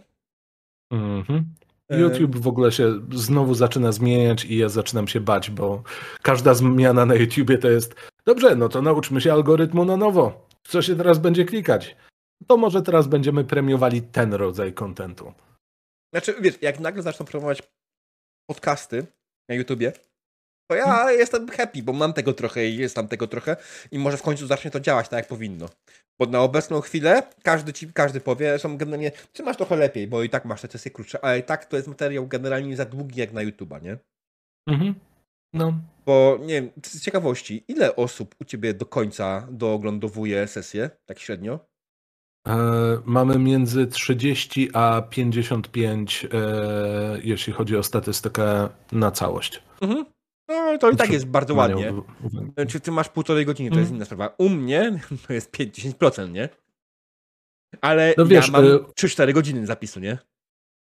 Mhm. 0.91 1.45
E, 1.89 1.99
YouTube 1.99 2.35
w 2.35 2.47
ogóle 2.47 2.71
się 2.71 2.99
znowu 3.11 3.53
zaczyna 3.53 3.91
zmieniać 3.91 4.45
i 4.45 4.57
ja 4.57 4.69
zaczynam 4.69 5.07
się 5.07 5.19
bać, 5.19 5.49
bo 5.49 5.83
każda 6.21 6.53
zmiana 6.53 7.05
na 7.05 7.15
YouTubie 7.15 7.57
to 7.57 7.69
jest 7.69 7.95
dobrze, 8.25 8.55
no 8.55 8.69
to 8.69 8.81
nauczmy 8.81 9.21
się 9.21 9.33
algorytmu 9.33 9.85
na 9.85 9.97
nowo 9.97 10.48
co 10.69 10.81
się 10.81 10.95
teraz 10.95 11.19
będzie 11.19 11.45
klikać. 11.45 11.95
To 12.47 12.57
może 12.57 12.81
teraz 12.81 13.07
będziemy 13.07 13.43
premiowali 13.43 14.01
ten 14.01 14.33
rodzaj 14.33 14.73
kontentu. 14.73 15.33
Znaczy, 16.13 16.35
wiesz, 16.41 16.61
jak 16.61 16.79
nagle 16.79 17.03
zaczną 17.03 17.25
promować 17.25 17.63
podcasty 18.49 19.05
na 19.49 19.55
YouTubie, 19.55 19.93
to 20.71 20.75
ja 20.75 20.85
hmm. 20.85 21.19
jestem 21.19 21.49
happy, 21.49 21.83
bo 21.83 21.93
mam 21.93 22.13
tego 22.13 22.33
trochę 22.33 22.67
i 22.67 22.77
jest 22.77 22.95
tam 22.95 23.07
tego 23.07 23.27
trochę 23.27 23.55
i 23.91 23.99
może 23.99 24.17
w 24.17 24.21
końcu 24.21 24.47
zacznie 24.47 24.71
to 24.71 24.79
działać 24.79 25.09
tak, 25.09 25.17
jak 25.17 25.27
powinno. 25.27 25.69
Bo 26.19 26.25
na 26.25 26.41
obecną 26.41 26.81
chwilę 26.81 27.23
każdy 27.43 27.73
ci, 27.73 27.93
każdy 27.93 28.21
powie, 28.21 28.59
że 28.59 28.69
generalnie 28.77 29.11
masz 29.45 29.57
trochę 29.57 29.75
lepiej, 29.75 30.07
bo 30.07 30.23
i 30.23 30.29
tak 30.29 30.45
masz 30.45 30.61
te 30.61 30.67
sesje 30.67 30.91
krótsze, 30.91 31.25
ale 31.25 31.39
i 31.39 31.43
tak 31.43 31.65
to 31.65 31.75
jest 31.77 31.87
materiał 31.87 32.27
generalnie 32.27 32.75
za 32.75 32.85
długi 32.85 33.19
jak 33.19 33.31
na 33.31 33.41
YouTuba, 33.41 33.79
nie? 33.79 33.97
Mhm. 34.67 34.95
No. 35.53 35.73
Bo 36.05 36.39
nie 36.41 36.53
wiem, 36.53 36.71
z 36.85 37.01
ciekawości, 37.01 37.63
ile 37.67 37.95
osób 37.95 38.35
u 38.41 38.45
ciebie 38.45 38.73
do 38.73 38.85
końca 38.85 39.47
dooglądowuje 39.51 40.47
sesję, 40.47 40.89
tak 41.05 41.19
średnio? 41.19 41.59
E, 42.47 42.57
mamy 43.05 43.39
między 43.39 43.87
30 43.87 44.69
a 44.73 45.01
55, 45.01 46.27
e, 46.33 47.19
jeśli 47.23 47.53
chodzi 47.53 47.77
o 47.77 47.83
statystykę 47.83 48.69
na 48.91 49.11
całość. 49.11 49.63
Mhm. 49.81 50.05
No 50.47 50.77
to 50.77 50.91
i 50.91 50.95
tak 50.95 51.11
jest 51.11 51.25
bardzo 51.25 51.53
ładnie. 51.53 51.93
Czy 52.67 52.79
ty 52.79 52.91
masz 52.91 53.09
półtorej 53.09 53.45
godziny, 53.45 53.69
to 53.69 53.75
jest 53.75 53.91
mhm. 53.91 53.95
inna 53.95 54.05
sprawa. 54.05 54.35
U 54.37 54.49
mnie 54.49 54.99
to 55.27 55.33
jest 55.33 55.51
5-10%, 55.51 56.31
nie? 56.31 56.49
Ale 57.81 58.13
no 58.17 58.25
wiesz, 58.25 58.47
ja 58.47 58.51
mam 58.51 58.63
3-4 58.63 59.29
e, 59.29 59.33
godziny 59.33 59.65
zapisu, 59.65 59.99
nie? 59.99 60.17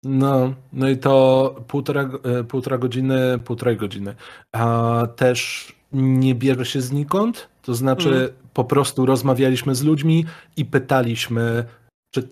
No, 0.03 0.53
no 0.73 0.89
i 0.89 0.97
to 0.97 1.55
półtora, 1.67 2.09
e, 2.23 2.43
półtora 2.43 2.77
godziny, 2.77 3.39
półtorej 3.45 3.77
godziny. 3.77 4.15
A 4.51 5.07
też 5.15 5.71
nie 5.93 6.35
bierze 6.35 6.65
się 6.65 6.81
znikąd, 6.81 7.49
to 7.61 7.75
znaczy 7.75 8.09
mm. 8.09 8.29
po 8.53 8.65
prostu 8.65 9.05
rozmawialiśmy 9.05 9.75
z 9.75 9.83
ludźmi 9.83 10.25
i 10.57 10.65
pytaliśmy, 10.65 11.65
czy 12.13 12.27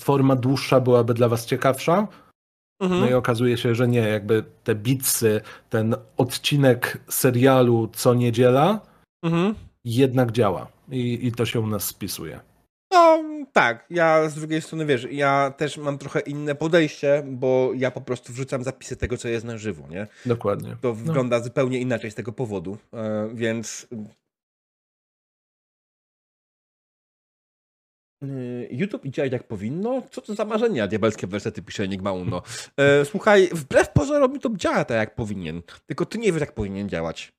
forma 0.00 0.36
dłuższa 0.36 0.80
byłaby 0.80 1.14
dla 1.14 1.28
was 1.28 1.46
ciekawsza. 1.46 2.08
Mhm. 2.80 3.00
No 3.00 3.08
i 3.08 3.14
okazuje 3.14 3.56
się, 3.56 3.74
że 3.74 3.88
nie, 3.88 4.00
jakby 4.00 4.44
te 4.64 4.74
bitsy, 4.74 5.40
ten 5.70 5.96
odcinek 6.16 6.98
serialu 7.08 7.88
co 7.92 8.14
niedziela 8.14 8.80
mhm. 9.24 9.54
jednak 9.84 10.32
działa 10.32 10.66
i, 10.90 11.26
i 11.26 11.32
to 11.32 11.46
się 11.46 11.60
u 11.60 11.66
nas 11.66 11.84
spisuje. 11.84 12.40
No 12.90 13.24
tak, 13.52 13.86
ja 13.90 14.28
z 14.28 14.34
drugiej 14.34 14.62
strony 14.62 14.86
wiesz, 14.86 15.06
ja 15.10 15.54
też 15.56 15.76
mam 15.76 15.98
trochę 15.98 16.20
inne 16.20 16.54
podejście, 16.54 17.22
bo 17.26 17.70
ja 17.74 17.90
po 17.90 18.00
prostu 18.00 18.32
wrzucam 18.32 18.64
zapisy 18.64 18.96
tego, 18.96 19.16
co 19.16 19.28
jest 19.28 19.44
na 19.44 19.58
żywo, 19.58 19.88
nie? 19.88 20.06
Dokładnie. 20.26 20.76
To 20.80 20.88
no. 20.88 20.94
wygląda 20.94 21.40
zupełnie 21.40 21.80
inaczej 21.80 22.10
z 22.10 22.14
tego 22.14 22.32
powodu, 22.32 22.78
e, 22.92 23.28
więc 23.34 23.86
y, 28.24 28.68
YouTube 28.70 29.04
idzie 29.04 29.26
jak 29.26 29.48
powinno? 29.48 30.02
Co 30.10 30.20
to 30.20 30.34
za 30.34 30.44
marzenia? 30.44 30.86
Diabelskie 30.86 31.26
wersety 31.26 31.62
pisze 31.62 31.82
Enigma 31.82 32.12
Uno. 32.12 32.42
E, 32.76 33.04
słuchaj, 33.04 33.48
wbrew 33.52 33.92
pozorom 33.92 34.32
YouTube 34.32 34.56
działa 34.56 34.84
tak 34.84 34.96
jak 34.96 35.14
powinien, 35.14 35.62
tylko 35.86 36.06
ty 36.06 36.18
nie 36.18 36.32
wiesz 36.32 36.40
jak 36.40 36.54
powinien 36.54 36.88
działać. 36.88 37.32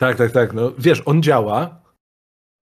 Tak, 0.00 0.16
tak, 0.16 0.32
tak. 0.32 0.52
No, 0.52 0.72
wiesz, 0.78 1.02
on 1.06 1.22
działa, 1.22 1.87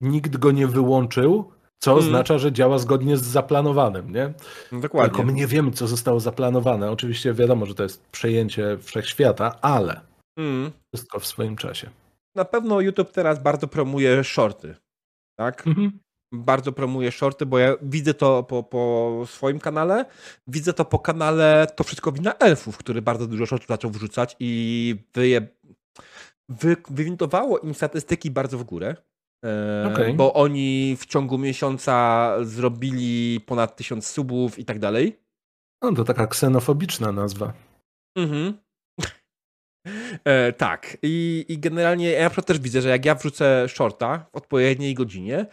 nikt 0.00 0.36
go 0.36 0.50
nie 0.50 0.66
wyłączył, 0.66 1.52
co 1.78 1.90
hmm. 1.90 2.06
oznacza, 2.06 2.38
że 2.38 2.52
działa 2.52 2.78
zgodnie 2.78 3.16
z 3.16 3.22
zaplanowanym, 3.22 4.12
nie? 4.12 4.34
No, 4.72 4.80
dokładnie. 4.80 5.10
Tylko 5.10 5.26
my 5.26 5.32
nie 5.32 5.46
wiemy, 5.46 5.70
co 5.70 5.86
zostało 5.86 6.20
zaplanowane. 6.20 6.90
Oczywiście 6.90 7.34
wiadomo, 7.34 7.66
że 7.66 7.74
to 7.74 7.82
jest 7.82 8.06
przejęcie 8.06 8.78
wszechświata, 8.78 9.60
ale 9.60 10.00
hmm. 10.38 10.72
wszystko 10.94 11.20
w 11.20 11.26
swoim 11.26 11.56
czasie. 11.56 11.90
Na 12.34 12.44
pewno 12.44 12.80
YouTube 12.80 13.12
teraz 13.12 13.42
bardzo 13.42 13.68
promuje 13.68 14.24
shorty, 14.24 14.74
tak? 15.38 15.66
Mhm. 15.66 15.98
Bardzo 16.32 16.72
promuje 16.72 17.12
shorty, 17.12 17.46
bo 17.46 17.58
ja 17.58 17.76
widzę 17.82 18.14
to 18.14 18.42
po, 18.42 18.62
po 18.62 19.22
swoim 19.26 19.58
kanale, 19.58 20.04
widzę 20.46 20.72
to 20.72 20.84
po 20.84 20.98
kanale 20.98 21.66
To 21.76 21.84
Wszystko 21.84 22.12
Wina 22.12 22.34
Elfów, 22.34 22.78
który 22.78 23.02
bardzo 23.02 23.26
dużo 23.26 23.46
shortów 23.46 23.68
zaczął 23.68 23.90
wrzucać 23.90 24.36
i 24.40 24.94
wyje, 25.14 25.46
wy, 26.48 26.76
wywintowało 26.90 27.58
im 27.58 27.74
statystyki 27.74 28.30
bardzo 28.30 28.58
w 28.58 28.64
górę. 28.64 28.96
E, 29.44 29.90
okay. 29.92 30.14
Bo 30.14 30.34
oni 30.34 30.96
w 30.98 31.06
ciągu 31.06 31.38
miesiąca 31.38 32.36
zrobili 32.42 33.40
ponad 33.40 33.76
tysiąc 33.76 34.06
subów 34.06 34.58
i 34.58 34.64
tak 34.64 34.78
dalej. 34.78 35.18
No 35.82 35.92
to 35.92 36.04
taka 36.04 36.26
ksenofobiczna 36.26 37.12
nazwa. 37.12 37.52
Mhm. 38.16 38.58
E, 40.24 40.52
tak. 40.52 40.96
I, 41.02 41.44
I 41.48 41.58
generalnie 41.58 42.10
ja 42.10 42.22
na 42.22 42.30
przykład 42.30 42.46
też 42.46 42.58
widzę, 42.58 42.82
że 42.82 42.88
jak 42.88 43.04
ja 43.04 43.14
wrzucę 43.14 43.68
shorta 43.68 44.26
w 44.32 44.36
odpowiedniej 44.36 44.94
godzinie, 44.94 45.46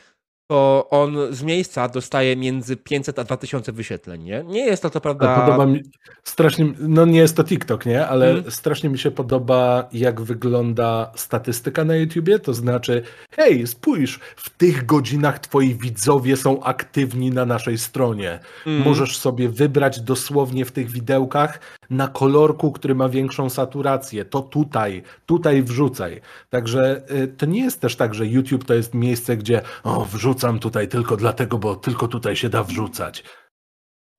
to 0.47 0.87
on 0.89 1.17
z 1.31 1.43
miejsca 1.43 1.87
dostaje 1.87 2.35
między 2.35 2.77
500 2.77 3.19
a 3.19 3.23
2000 3.23 3.71
wyświetleń, 3.71 4.23
nie? 4.23 4.43
Nie 4.43 4.65
jest 4.65 4.83
to 4.83 4.89
to 4.89 5.01
prawda... 5.01 5.35
Podoba 5.35 5.65
mi 5.65 5.81
strasznie, 6.23 6.73
no 6.79 7.05
nie 7.05 7.19
jest 7.19 7.37
to 7.37 7.43
TikTok, 7.43 7.85
nie? 7.85 8.07
Ale 8.07 8.25
hmm. 8.25 8.51
strasznie 8.51 8.89
mi 8.89 8.99
się 8.99 9.11
podoba 9.11 9.89
jak 9.93 10.21
wygląda 10.21 11.11
statystyka 11.15 11.85
na 11.85 11.95
YouTubie, 11.95 12.39
to 12.39 12.53
znaczy 12.53 13.03
hej, 13.31 13.67
spójrz, 13.67 14.19
w 14.35 14.49
tych 14.49 14.85
godzinach 14.85 15.39
twoi 15.39 15.75
widzowie 15.75 16.37
są 16.37 16.63
aktywni 16.63 17.31
na 17.31 17.45
naszej 17.45 17.77
stronie. 17.77 18.39
Hmm. 18.63 18.83
Możesz 18.83 19.17
sobie 19.17 19.49
wybrać 19.49 20.01
dosłownie 20.01 20.65
w 20.65 20.71
tych 20.71 20.91
widełkach 20.91 21.59
na 21.89 22.07
kolorku, 22.07 22.72
który 22.72 22.95
ma 22.95 23.10
większą 23.10 23.49
saturację. 23.49 24.26
To 24.26 24.41
tutaj, 24.41 25.03
tutaj 25.26 25.64
wrzucaj. 25.64 26.22
Także 26.49 27.03
y, 27.11 27.27
to 27.27 27.45
nie 27.45 27.64
jest 27.64 27.81
też 27.81 27.95
tak, 27.95 28.14
że 28.14 28.27
YouTube 28.27 28.65
to 28.65 28.73
jest 28.73 28.93
miejsce, 28.93 29.38
gdzie 29.38 29.61
o, 29.84 30.05
wrzucam 30.05 30.60
tutaj 30.60 30.88
tylko 30.88 31.18
dlatego, 31.18 31.57
bo 31.57 31.76
tylko 31.76 32.07
tutaj 32.07 32.35
się 32.35 32.49
da 32.49 32.64
wrzucać. 32.64 33.23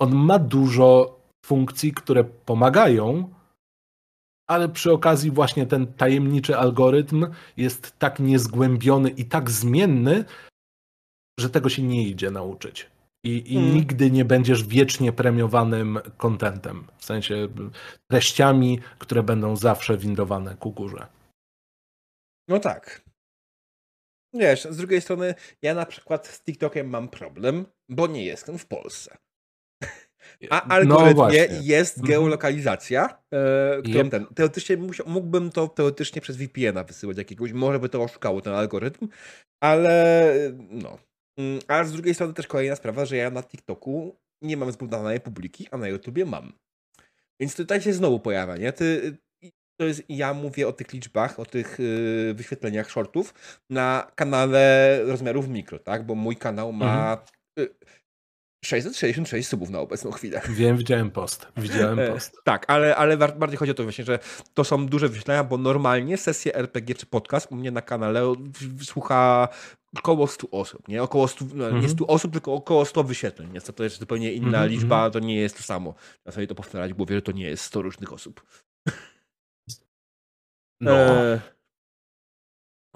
On 0.01 0.15
ma 0.15 0.39
dużo 0.39 1.21
funkcji, 1.47 1.93
które 1.93 2.25
pomagają, 2.25 3.35
ale 4.47 4.69
przy 4.69 4.93
okazji 4.93 5.31
właśnie 5.31 5.67
ten 5.67 5.87
tajemniczy 5.87 6.57
algorytm 6.59 7.27
jest 7.57 7.99
tak 7.99 8.21
niezgłębiony 8.21 9.11
i 9.11 9.25
tak 9.25 9.51
zmienny, 9.51 10.25
że 11.41 11.51
tego 11.51 11.69
się 11.69 11.83
nie 11.83 12.09
idzie 12.09 12.31
nauczyć. 12.31 12.94
I, 13.25 13.53
i 13.53 13.55
hmm. 13.55 13.75
nigdy 13.75 14.11
nie 14.11 14.25
będziesz 14.25 14.65
wiecznie 14.65 15.13
premiowanym 15.13 15.99
kontentem, 16.17 16.87
w 16.99 17.05
sensie 17.05 17.49
treściami, 18.11 18.81
które 18.99 19.23
będą 19.23 19.57
zawsze 19.57 19.97
windowane 19.97 20.57
ku 20.57 20.73
górze. 20.73 21.07
No 22.49 22.59
tak. 22.61 23.05
Wiesz, 24.35 24.65
z 24.65 24.77
drugiej 24.77 25.01
strony, 25.01 25.35
ja 25.63 25.75
na 25.75 25.87
przykład 25.87 26.27
z 26.27 26.43
TikTokiem 26.43 26.89
mam 26.89 27.09
problem, 27.09 27.67
bo 27.89 28.07
nie 28.07 28.25
jestem 28.25 28.59
w 28.59 28.67
Polsce. 28.67 29.17
A 30.51 30.69
algorytmie 30.69 31.47
no 31.49 31.63
jest 31.63 31.99
mhm. 31.99 32.09
geolokalizacja, 32.09 33.23
e, 33.31 33.83
którą 33.83 34.01
yep. 34.01 34.11
ten. 34.11 34.27
Teoretycznie 34.27 34.77
mógłbym 35.07 35.51
to 35.51 35.69
teoretycznie 35.69 36.21
przez 36.21 36.37
VPN-a 36.37 36.85
wysyłać 36.85 37.19
jakiegoś, 37.19 37.53
może 37.53 37.79
by 37.79 37.89
to 37.89 38.03
oszukało 38.03 38.41
ten 38.41 38.55
algorytm, 38.55 39.09
ale 39.61 40.35
no, 40.71 40.99
Mm, 40.99 41.14
a 41.69 41.85
z 41.85 41.93
drugiej 41.93 42.15
strony 42.15 42.35
też 42.35 42.47
kolejna 42.47 42.77
sprawa, 42.77 43.05
że 43.05 43.17
ja 43.17 43.31
na 43.31 43.43
TikToku 43.43 44.17
nie 44.43 44.57
mam 44.57 44.73
zbudowanej 44.73 45.21
publiki, 45.21 45.69
a 45.71 45.77
na 45.77 45.89
YouTubie 45.89 46.25
mam. 46.25 46.53
Więc 47.41 47.57
tutaj 47.57 47.81
się 47.81 47.93
znowu 47.93 48.21
pojawia, 48.21 48.57
nie? 48.57 48.73
Ty, 48.73 49.17
to 49.77 49.85
jest, 49.85 50.03
ja 50.09 50.35
mówię 50.35 50.69
o 50.69 50.73
tych 50.73 50.93
liczbach, 50.93 51.41
o 51.41 51.47
tych 51.47 51.79
yy, 51.79 52.35
wyświetleniach 52.35 52.91
shortów 52.91 53.35
na 53.71 54.11
kanale 54.15 55.01
rozmiarów 55.05 55.49
mikro, 55.49 55.79
tak? 55.79 56.07
Bo 56.07 56.15
mój 56.15 56.37
kanał 56.37 56.73
ma 56.73 57.13
mhm. 57.13 57.29
y, 57.59 57.75
666 58.65 59.49
subów 59.49 59.71
na 59.71 59.81
obecną 59.81 60.11
chwilę. 60.11 60.41
Wiem, 60.49 60.77
widziałem 60.77 61.11
post. 61.11 61.47
Widziałem 61.57 61.99
e, 62.01 62.09
post. 62.09 62.41
tak, 62.45 62.65
ale, 62.69 62.97
ale 62.97 63.17
bardziej 63.17 63.59
chodzi 63.59 63.73
o 63.73 63.75
to 63.75 63.83
właśnie, 63.83 64.05
że 64.05 64.19
to 64.55 64.65
są 64.65 64.87
duże 64.87 65.09
wyświetlenia, 65.09 65.45
bo 65.45 65.59
normalnie 65.59 66.17
sesję 66.17 66.55
RPG 66.55 66.95
czy 66.95 67.07
podcast 67.07 67.53
u 67.53 67.55
mnie 67.55 67.71
na 67.71 67.83
kanale 67.83 68.35
słucha 68.83 69.49
około 69.99 70.27
100 70.27 70.51
osób, 70.51 70.89
nie? 70.89 71.03
Około 71.03 71.29
100, 71.29 71.45
no, 71.55 71.71
nie 71.71 71.89
100 71.89 72.05
mhm. 72.05 72.11
osób, 72.17 72.33
tylko 72.33 72.55
około 72.55 72.85
100 72.85 73.05
wyświetleń. 73.05 73.55
Jest 73.55 73.73
to, 73.77 73.85
jest 73.85 73.99
zupełnie 73.99 74.33
inna 74.33 74.59
-hmm. 74.59 74.69
liczba, 74.69 75.11
to 75.11 75.19
nie 75.19 75.37
jest 75.37 75.57
to 75.57 75.63
samo. 75.63 75.95
Ja 76.27 76.33
sobie 76.33 76.47
to 76.47 76.55
powtarzać 76.55 76.93
w 76.93 76.97
głowie, 76.97 77.17
że 77.17 77.23
to 77.23 77.33
nie 77.33 77.47
jest 77.47 77.65
100 77.65 77.83
różnych 77.83 78.13
osób. 78.13 78.47
No. 80.81 80.93
E, 80.93 81.41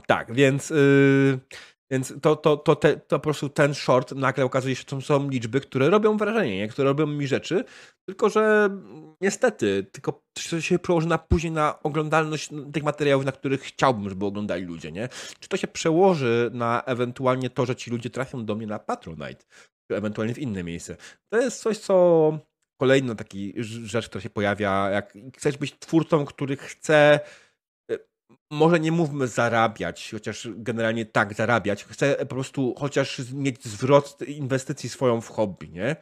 tak, 0.06 0.34
więc... 0.34 0.70
Yy, 0.70 1.40
więc 1.90 2.14
to, 2.22 2.36
to, 2.36 2.56
to, 2.56 2.76
te, 2.76 2.96
to 2.96 3.18
po 3.18 3.22
prostu 3.22 3.48
ten 3.48 3.74
short 3.74 4.12
nagle 4.12 4.44
okazuje 4.44 4.74
się, 4.74 4.80
że 4.80 4.84
to 4.84 5.00
są 5.00 5.30
liczby, 5.30 5.60
które 5.60 5.90
robią 5.90 6.16
wrażenie, 6.16 6.56
nie? 6.56 6.68
które 6.68 6.88
robią 6.88 7.06
mi 7.06 7.26
rzeczy, 7.26 7.64
tylko 8.08 8.30
że 8.30 8.70
niestety, 9.20 9.86
tylko 9.92 10.22
to 10.50 10.60
się 10.60 10.78
przełoży 10.78 11.08
na 11.08 11.18
później 11.18 11.52
na 11.52 11.82
oglądalność 11.82 12.50
tych 12.72 12.82
materiałów, 12.82 13.24
na 13.24 13.32
których 13.32 13.62
chciałbym, 13.62 14.08
żeby 14.08 14.26
oglądali 14.26 14.64
ludzie, 14.64 14.92
nie? 14.92 15.08
Czy 15.40 15.48
to 15.48 15.56
się 15.56 15.68
przełoży 15.68 16.50
na 16.52 16.82
ewentualnie 16.86 17.50
to, 17.50 17.66
że 17.66 17.76
ci 17.76 17.90
ludzie 17.90 18.10
trafią 18.10 18.44
do 18.44 18.54
mnie 18.54 18.66
na 18.66 18.78
Patronite, 18.78 19.44
czy 19.90 19.96
ewentualnie 19.96 20.34
w 20.34 20.38
inne 20.38 20.64
miejsce. 20.64 20.96
To 21.32 21.40
jest 21.40 21.62
coś, 21.62 21.78
co 21.78 22.38
kolejna 22.80 23.14
taki 23.14 23.54
rzecz, 23.84 24.08
która 24.08 24.22
się 24.22 24.30
pojawia, 24.30 24.90
jak 24.90 25.14
chcesz 25.36 25.56
być 25.56 25.78
twórcą, 25.78 26.24
który 26.24 26.56
chce 26.56 27.20
może 28.50 28.80
nie 28.80 28.92
mówmy 28.92 29.26
zarabiać, 29.26 30.10
chociaż 30.10 30.48
generalnie 30.56 31.06
tak, 31.06 31.34
zarabiać. 31.34 31.84
Chcę 31.84 32.16
po 32.16 32.26
prostu 32.26 32.74
chociaż 32.78 33.32
mieć 33.32 33.64
zwrot 33.64 34.18
inwestycji 34.26 34.88
swoją 34.88 35.20
w 35.20 35.28
hobby, 35.28 35.68
nie? 35.70 35.96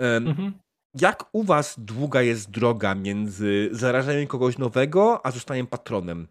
Mhm. 0.00 0.52
Jak 1.00 1.24
u 1.32 1.42
was 1.42 1.74
długa 1.78 2.22
jest 2.22 2.50
droga 2.50 2.94
między 2.94 3.68
zarażeniem 3.72 4.26
kogoś 4.26 4.58
nowego, 4.58 5.26
a 5.26 5.30
zostaniem 5.30 5.66
patronem? 5.66 6.28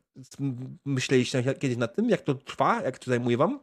Myśleliście 0.85 1.43
kiedyś 1.43 1.77
na 1.77 1.87
tym, 1.87 2.09
jak 2.09 2.21
to 2.21 2.33
trwa, 2.33 2.81
jak 2.81 2.99
to 2.99 3.11
zajmuje 3.11 3.37
wam? 3.37 3.59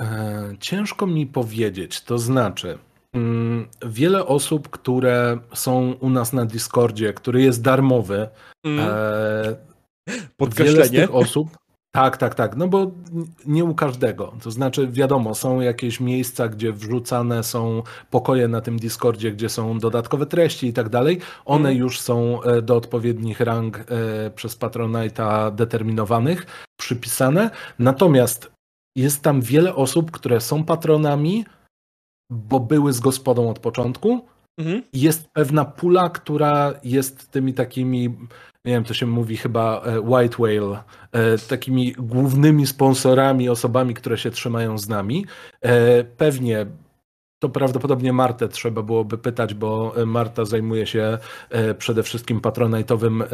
E, 0.00 0.54
ciężko 0.60 1.06
mi 1.06 1.26
powiedzieć, 1.26 2.00
to 2.00 2.18
znaczy 2.18 2.78
mm, 3.12 3.68
wiele 3.86 4.26
osób, 4.26 4.68
które 4.68 5.38
są 5.54 5.92
u 5.92 6.10
nas 6.10 6.32
na 6.32 6.44
Discordzie, 6.44 7.12
który 7.12 7.42
jest 7.42 7.62
darmowy, 7.62 8.28
mm. 8.64 8.88
E, 10.08 10.48
Wiele 10.56 10.84
z 10.84 10.90
tych 10.90 11.14
osób, 11.14 11.48
tak, 11.94 12.16
tak, 12.16 12.34
tak. 12.34 12.56
No 12.56 12.68
bo 12.68 12.90
nie 13.46 13.64
u 13.64 13.74
każdego. 13.74 14.32
To 14.42 14.50
znaczy, 14.50 14.88
wiadomo, 14.88 15.34
są 15.34 15.60
jakieś 15.60 16.00
miejsca, 16.00 16.48
gdzie 16.48 16.72
wrzucane 16.72 17.44
są 17.44 17.82
pokoje 18.10 18.48
na 18.48 18.60
tym 18.60 18.78
Discordzie, 18.78 19.32
gdzie 19.32 19.48
są 19.48 19.78
dodatkowe 19.78 20.26
treści 20.26 20.66
i 20.66 20.72
tak 20.72 20.88
dalej. 20.88 21.20
One 21.44 21.68
mm. 21.68 21.80
już 21.80 22.00
są 22.00 22.42
e, 22.42 22.62
do 22.62 22.76
odpowiednich 22.76 23.40
rang 23.40 23.78
e, 23.78 23.84
przez 24.30 24.58
Patronite'a 24.58 25.54
determinowanych, 25.54 26.46
przypisane. 26.80 27.50
Natomiast 27.78 28.52
jest 28.96 29.22
tam 29.22 29.40
wiele 29.40 29.74
osób, 29.74 30.10
które 30.10 30.40
są 30.40 30.64
patronami, 30.64 31.44
bo 32.30 32.60
były 32.60 32.92
z 32.92 33.00
gospodą 33.00 33.50
od 33.50 33.58
początku 33.58 34.32
Mhm. 34.58 34.82
jest 34.92 35.28
pewna 35.28 35.64
pula, 35.64 36.10
która 36.10 36.74
jest 36.84 37.30
tymi 37.30 37.54
takimi, 37.54 38.16
nie 38.64 38.72
wiem, 38.72 38.84
to 38.84 38.94
się 38.94 39.06
mówi 39.06 39.36
chyba 39.36 39.82
e, 39.84 40.00
white 40.00 40.36
whale, 40.36 40.82
e, 41.12 41.38
takimi 41.38 41.92
głównymi 41.92 42.66
sponsorami, 42.66 43.48
osobami, 43.48 43.94
które 43.94 44.18
się 44.18 44.30
trzymają 44.30 44.78
z 44.78 44.88
nami. 44.88 45.26
E, 45.60 46.04
Pewnie 46.04 46.66
to 47.42 47.48
prawdopodobnie 47.48 48.12
Martę 48.12 48.48
trzeba 48.48 48.82
byłoby 48.82 49.18
pytać, 49.18 49.54
bo 49.54 49.94
Marta 50.06 50.44
zajmuje 50.44 50.86
się 50.86 51.18
przede 51.78 52.02
wszystkim 52.02 52.40
patronajtowym 52.40 53.24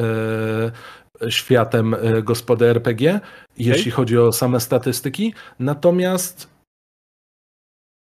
światem 1.28 1.96
gospody 2.22 2.66
RPG, 2.66 3.20
jeśli 3.58 3.90
chodzi 3.90 4.18
o 4.18 4.32
same 4.32 4.60
statystyki. 4.60 5.34
Natomiast 5.58 6.48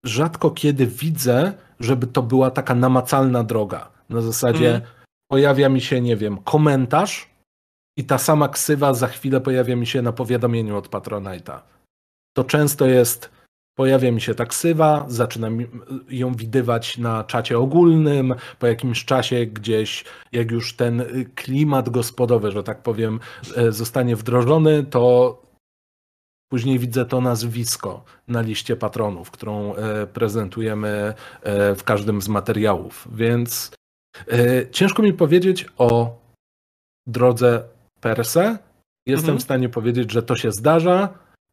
rzadko 0.04 0.50
kiedy 0.50 0.86
widzę, 0.86 1.52
żeby 1.80 2.06
to 2.06 2.22
była 2.22 2.50
taka 2.50 2.74
namacalna 2.74 3.44
droga. 3.44 3.90
Na 4.10 4.20
zasadzie 4.20 4.74
Mhm. 4.74 5.03
Pojawia 5.34 5.68
mi 5.68 5.80
się, 5.80 6.00
nie 6.00 6.16
wiem, 6.16 6.38
komentarz 6.38 7.30
i 7.98 8.04
ta 8.04 8.18
sama 8.18 8.48
ksywa 8.48 8.94
za 8.94 9.06
chwilę 9.08 9.40
pojawia 9.40 9.76
mi 9.76 9.86
się 9.86 10.02
na 10.02 10.12
powiadomieniu 10.12 10.76
od 10.76 10.88
Patronite'a. 10.88 11.60
To 12.36 12.44
często 12.44 12.86
jest, 12.86 13.30
pojawia 13.78 14.12
mi 14.12 14.20
się 14.20 14.34
ta 14.34 14.46
ksywa, 14.46 15.04
zaczynam 15.08 15.58
ją 16.08 16.34
widywać 16.34 16.98
na 16.98 17.24
czacie 17.24 17.58
ogólnym, 17.58 18.34
po 18.58 18.66
jakimś 18.66 19.04
czasie 19.04 19.46
gdzieś, 19.46 20.04
jak 20.32 20.50
już 20.50 20.76
ten 20.76 21.00
y, 21.00 21.30
klimat 21.34 21.88
gospodowy, 21.88 22.50
że 22.50 22.62
tak 22.62 22.82
powiem, 22.82 23.20
e, 23.56 23.72
zostanie 23.72 24.16
wdrożony, 24.16 24.84
to 24.84 25.44
Później 26.52 26.78
widzę 26.78 27.04
to 27.04 27.20
nazwisko 27.20 28.04
na 28.28 28.40
liście 28.40 28.76
patronów, 28.76 29.30
którą 29.30 29.74
e, 29.74 30.06
prezentujemy 30.06 31.14
e, 31.42 31.74
w 31.74 31.84
każdym 31.84 32.22
z 32.22 32.28
materiałów. 32.28 33.08
Więc 33.12 33.70
ciężko 34.70 35.02
mi 35.02 35.12
powiedzieć 35.12 35.66
o 35.78 36.18
drodze 37.06 37.62
per 38.00 38.24
se. 38.24 38.58
Jestem 39.06 39.30
Mhm. 39.30 39.38
w 39.38 39.42
stanie 39.42 39.68
powiedzieć, 39.68 40.12
że 40.12 40.22
to 40.22 40.36
się 40.36 40.52
zdarza, 40.52 41.08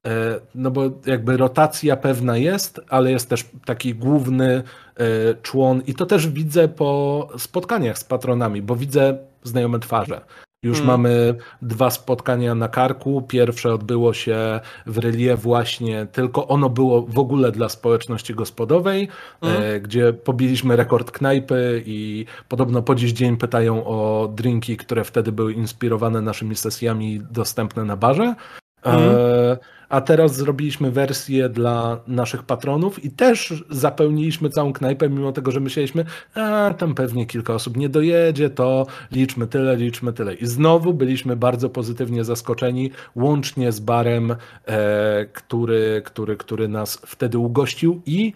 e, 0.07 0.39
no 0.55 0.71
bo 0.71 0.81
jakby 1.05 1.37
rotacja 1.37 1.97
pewna 1.97 2.37
jest, 2.37 2.81
ale 2.89 3.11
jest 3.11 3.29
też 3.29 3.45
taki 3.65 3.95
główny 3.95 4.63
e, 4.95 5.03
człon 5.41 5.81
i 5.87 5.93
to 5.93 6.05
też 6.05 6.27
widzę 6.27 6.67
po 6.67 7.27
spotkaniach 7.37 7.97
z 7.97 8.03
patronami, 8.03 8.61
bo 8.61 8.75
widzę 8.75 9.17
znajome 9.43 9.79
twarze. 9.79 10.21
Już 10.63 10.79
Mhm. 10.79 10.87
mamy 11.01 11.35
dwa 11.61 11.89
spotkania 11.89 12.55
na 12.55 12.67
karku. 12.67 13.21
Pierwsze 13.21 13.73
odbyło 13.73 14.13
się 14.13 14.59
w 14.85 14.97
Relie 14.97 15.35
właśnie, 15.35 16.07
tylko 16.11 16.47
ono 16.47 16.69
było 16.69 17.01
w 17.01 17.19
ogóle 17.19 17.51
dla 17.51 17.69
społeczności 17.69 18.35
gospodowej, 18.35 19.07
Mhm. 19.41 19.63
e, 19.63 19.79
gdzie 19.79 20.13
pobiliśmy 20.13 20.75
rekord 20.75 21.11
knajpy 21.11 21.83
i 21.85 22.25
podobno 22.49 22.81
po 22.81 22.95
dziś 22.95 23.11
dzień 23.11 23.37
pytają 23.37 23.85
o 23.85 24.27
drinki, 24.35 24.77
które 24.77 25.03
wtedy 25.03 25.31
były 25.31 25.53
inspirowane 25.53 26.21
naszymi 26.21 26.55
sesjami 26.55 27.21
dostępne 27.31 27.85
na 27.85 27.97
barze. 27.97 28.35
Mhm. 28.83 29.15
E, 29.15 29.57
a 29.89 30.01
teraz 30.01 30.35
zrobiliśmy 30.35 30.91
wersję 30.91 31.49
dla 31.49 31.99
naszych 32.07 32.43
patronów 32.43 33.05
i 33.05 33.11
też 33.11 33.63
zapełniliśmy 33.69 34.49
całą 34.49 34.73
knajpę, 34.73 35.09
mimo 35.09 35.31
tego, 35.31 35.51
że 35.51 35.59
myśleliśmy, 35.59 36.05
a 36.35 36.73
tam 36.77 36.95
pewnie 36.95 37.25
kilka 37.25 37.53
osób 37.53 37.77
nie 37.77 37.89
dojedzie, 37.89 38.49
to 38.49 38.87
liczmy 39.11 39.47
tyle, 39.47 39.75
liczmy 39.75 40.13
tyle. 40.13 40.33
I 40.33 40.45
znowu 40.45 40.93
byliśmy 40.93 41.35
bardzo 41.35 41.69
pozytywnie 41.69 42.23
zaskoczeni, 42.23 42.91
łącznie 43.15 43.71
z 43.71 43.79
barem, 43.79 44.35
e, 44.65 45.25
który, 45.25 46.01
który, 46.05 46.37
który 46.37 46.67
nas 46.67 47.01
wtedy 47.05 47.37
ugościł 47.37 48.01
i 48.05 48.33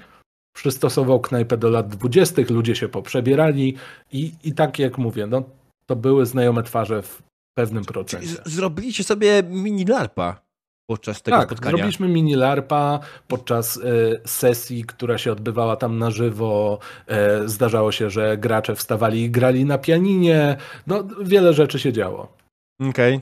przystosował 0.56 1.20
knajpę 1.20 1.58
do 1.58 1.70
lat 1.70 1.88
dwudziestych, 1.88 2.50
ludzie 2.50 2.76
się 2.76 2.90
poprzebierali 2.90 3.76
i, 4.12 4.32
i 4.44 4.54
tak 4.54 4.80
jak 4.80 4.98
mówię, 4.98 5.28
no, 5.28 5.44
to 5.86 5.96
były 5.96 6.26
znajome 6.26 6.64
twarze 6.64 7.02
w 7.02 7.22
pewnym 7.58 7.86
procencie. 7.86 8.28
zrobiliście 8.46 9.04
sobie 9.04 9.44
mini 9.44 9.86
larpa 9.86 10.46
podczas 10.90 11.22
tego 11.22 11.38
tak, 11.38 11.50
spotkania. 11.50 11.72
zrobiliśmy 11.72 12.08
mini 12.08 12.36
larpa 12.36 13.00
podczas 13.28 13.78
e, 13.78 13.82
sesji, 14.28 14.84
która 14.84 15.18
się 15.18 15.32
odbywała 15.32 15.76
tam 15.76 15.98
na 15.98 16.12
żywo. 16.12 16.80
E, 17.08 17.48
zdarzało 17.48 17.92
się, 17.92 18.10
że 18.10 18.38
gracze 18.38 18.76
wstawali 18.76 19.24
i 19.24 19.30
grali 19.30 19.66
na 19.66 19.78
pianinie. 19.78 20.58
No, 20.88 21.04
wiele 21.22 21.54
rzeczy 21.54 21.80
się 21.80 21.94
działo. 21.94 22.38
Okej. 22.90 23.22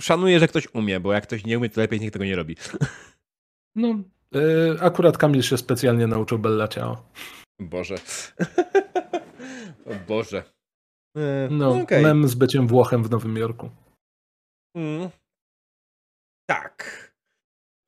Szanuję, 0.00 0.40
że 0.40 0.48
ktoś 0.48 0.68
umie, 0.74 1.00
bo 1.00 1.12
jak 1.12 1.24
ktoś 1.24 1.44
nie 1.44 1.58
umie, 1.58 1.70
to 1.70 1.80
lepiej 1.80 2.00
niech 2.00 2.10
tego 2.12 2.24
nie 2.24 2.36
robi. 2.36 2.56
No, 3.76 3.88
e, 4.34 4.82
akurat 4.82 5.18
Kamil 5.18 5.42
się 5.42 5.58
specjalnie 5.58 6.06
nauczył 6.06 6.38
Bella 6.38 6.68
Ciao. 6.68 7.02
Boże. 7.60 7.94
o 9.90 9.94
Boże. 10.08 10.42
E, 11.16 11.48
No, 11.50 11.80
okej. 11.82 12.02
mem 12.02 12.28
z 12.28 12.34
byciem 12.34 12.66
Włochem 12.66 13.04
w 13.04 13.10
Nowym 13.10 13.36
Jorku. 13.36 13.70
Mm. 14.76 15.08
Tak. 16.50 17.12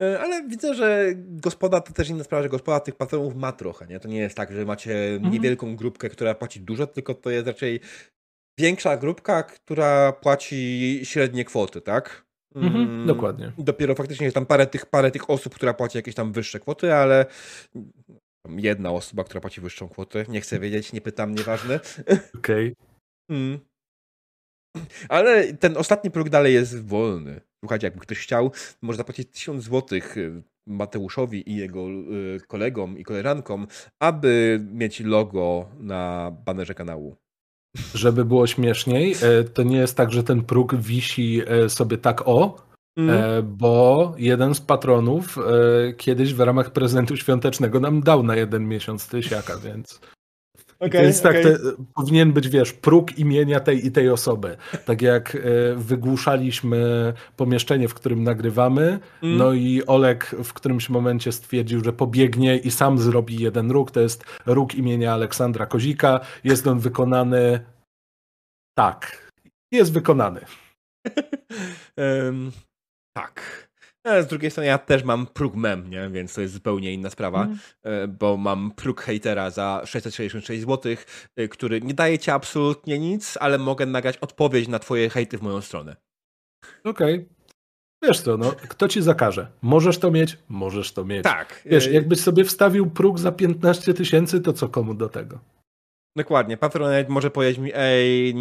E, 0.02 0.20
Ale 0.20 0.48
widzę, 0.48 0.74
że 0.74 1.12
gospoda 1.16 1.80
to 1.80 1.92
też 1.92 2.08
inna 2.08 2.24
sprawa, 2.24 2.42
że 2.42 2.48
gospoda 2.48 2.80
tych 2.80 2.94
patronów 2.96 3.34
ma 3.34 3.52
trochę, 3.52 3.86
nie? 3.86 4.00
To 4.00 4.08
nie 4.08 4.18
jest 4.18 4.36
tak, 4.36 4.52
że 4.52 4.64
macie 4.64 5.20
niewielką 5.30 5.76
grupkę, 5.76 6.08
która 6.08 6.34
płaci 6.34 6.60
dużo, 6.60 6.86
tylko 6.86 7.14
to 7.14 7.30
jest 7.30 7.46
raczej 7.46 7.80
większa 8.60 8.96
grupka, 8.96 9.42
która 9.42 10.12
płaci 10.12 11.00
średnie 11.04 11.44
kwoty, 11.44 11.80
tak? 11.80 12.24
Mhm, 12.54 12.84
Mm, 12.88 13.06
dokładnie. 13.06 13.52
Dopiero 13.58 13.94
faktycznie 13.94 14.24
jest 14.24 14.34
tam 14.34 14.46
parę 14.46 14.66
tych, 14.66 14.86
parę 14.86 15.10
tych 15.10 15.30
osób, 15.30 15.54
która 15.54 15.74
płaci 15.74 15.98
jakieś 15.98 16.14
tam 16.14 16.32
wyższe 16.32 16.60
kwoty, 16.60 16.94
ale 16.94 17.26
jedna 18.48 18.90
osoba, 18.90 19.24
która 19.24 19.40
płaci 19.40 19.60
wyższą 19.60 19.88
kwotę, 19.88 20.24
nie 20.28 20.40
chcę 20.40 20.58
wiedzieć, 20.60 20.92
nie 20.92 21.00
pytam, 21.00 21.34
nieważne. 21.34 21.80
Okej. 22.38 22.74
Mm. 23.30 23.58
Ale 25.08 25.54
ten 25.54 25.76
ostatni 25.76 26.10
próg 26.10 26.28
dalej 26.28 26.54
jest 26.54 26.86
wolny. 26.86 27.40
Słuchajcie, 27.64 27.86
jakby 27.86 28.00
ktoś 28.00 28.18
chciał, 28.18 28.52
może 28.82 28.96
zapłacić 28.96 29.30
1000 29.30 29.64
złotych 29.64 30.16
y, 30.16 30.42
Mateuszowi 30.66 31.50
i 31.50 31.56
jego 31.56 31.88
y, 31.88 32.40
kolegom 32.48 32.98
i 32.98 33.04
koleżankom, 33.04 33.66
aby 34.00 34.60
mieć 34.72 35.00
logo 35.00 35.68
na 35.78 36.32
banerze 36.46 36.74
kanału. 36.74 37.16
Żeby 37.94 38.24
było 38.24 38.46
śmieszniej, 38.46 39.14
e, 39.22 39.44
to 39.44 39.62
nie 39.62 39.76
jest 39.76 39.96
tak, 39.96 40.12
że 40.12 40.22
ten 40.22 40.42
próg 40.42 40.74
wisi 40.74 41.42
sobie 41.68 41.98
tak 41.98 42.28
o, 42.28 42.64
Mm. 42.98 43.56
Bo 43.56 44.14
jeden 44.18 44.54
z 44.54 44.60
patronów 44.60 45.38
kiedyś 45.96 46.34
w 46.34 46.40
ramach 46.40 46.70
prezentu 46.70 47.16
świątecznego 47.16 47.80
nam 47.80 48.00
dał 48.00 48.22
na 48.22 48.36
jeden 48.36 48.68
miesiąc 48.68 49.08
tysiaka, 49.08 49.58
więc, 49.58 50.00
Okej, 50.86 51.02
więc 51.02 51.22
tak, 51.22 51.32
te, 51.32 51.58
powinien 51.94 52.32
być, 52.32 52.48
wiesz, 52.48 52.72
próg 52.72 53.18
imienia 53.18 53.60
tej 53.60 53.86
i 53.86 53.92
tej 53.92 54.10
osoby. 54.10 54.56
Tak 54.86 55.02
jak 55.02 55.34
e, 55.34 55.40
wygłuszaliśmy 55.76 57.12
pomieszczenie, 57.36 57.88
w 57.88 57.94
którym 57.94 58.22
nagrywamy, 58.22 58.98
Mm. 59.22 59.36
no 59.38 59.52
i 59.52 59.82
Olek 59.86 60.34
w 60.44 60.52
którymś 60.52 60.90
momencie 60.90 61.32
stwierdził, 61.32 61.84
że 61.84 61.92
pobiegnie 61.92 62.56
i 62.56 62.70
sam 62.70 62.98
zrobi 62.98 63.40
jeden 63.42 63.70
róg, 63.70 63.90
to 63.90 64.00
jest 64.00 64.24
róg 64.46 64.74
imienia 64.74 65.12
Aleksandra 65.12 65.66
Kozika, 65.66 66.20
jest 66.44 66.66
on 66.66 66.78
wykonany 66.78 67.60
tak, 68.78 69.30
jest 69.72 69.92
wykonany. 69.92 70.40
Em, 71.96 72.52
tak. 73.16 73.63
Ale 74.04 74.22
z 74.22 74.26
drugiej 74.26 74.50
strony 74.50 74.66
ja 74.66 74.78
też 74.78 75.04
mam 75.04 75.26
próg 75.26 75.54
mem, 75.54 75.90
nie? 75.90 76.08
więc 76.10 76.34
to 76.34 76.40
jest 76.40 76.54
zupełnie 76.54 76.92
inna 76.92 77.10
sprawa, 77.10 77.48
e, 77.82 78.08
bo 78.08 78.36
mam 78.36 78.70
próg 78.70 79.00
hejtera 79.00 79.50
za 79.50 79.82
666 79.84 80.62
zł, 80.62 80.92
e, 81.36 81.48
który 81.48 81.80
nie 81.80 81.94
daje 81.94 82.18
ci 82.18 82.30
absolutnie 82.30 82.98
nic, 82.98 83.36
ale 83.40 83.58
mogę 83.58 83.86
nagrać 83.86 84.18
odpowiedź 84.18 84.68
na 84.68 84.78
twoje 84.78 85.10
hejty 85.10 85.38
w 85.38 85.42
moją 85.42 85.60
stronę. 85.60 85.96
Okej. 86.84 87.28
Wiesz 88.02 88.20
co, 88.20 88.36
no, 88.36 88.52
kto 88.68 88.88
ci 88.88 89.02
zakaże? 89.02 89.46
Możesz 89.62 89.98
to 89.98 90.10
mieć? 90.10 90.38
Możesz 90.48 90.92
to 90.92 91.04
mieć. 91.04 91.24
Tak. 91.24 91.62
Wiesz, 91.66 91.86
e, 91.86 91.92
jakbyś 91.92 92.20
sobie 92.20 92.44
wstawił 92.44 92.90
próg 92.90 93.18
za 93.18 93.32
15 93.32 93.94
tysięcy, 93.94 94.40
to 94.40 94.52
co 94.52 94.68
komu 94.68 94.94
do 94.94 95.08
tego? 95.08 95.38
Dokładnie. 96.16 96.56
Patronite 96.56 97.06
może 97.08 97.30
powiedzieć 97.30 97.58
mi, 97.58 97.70
ej, 97.74 98.34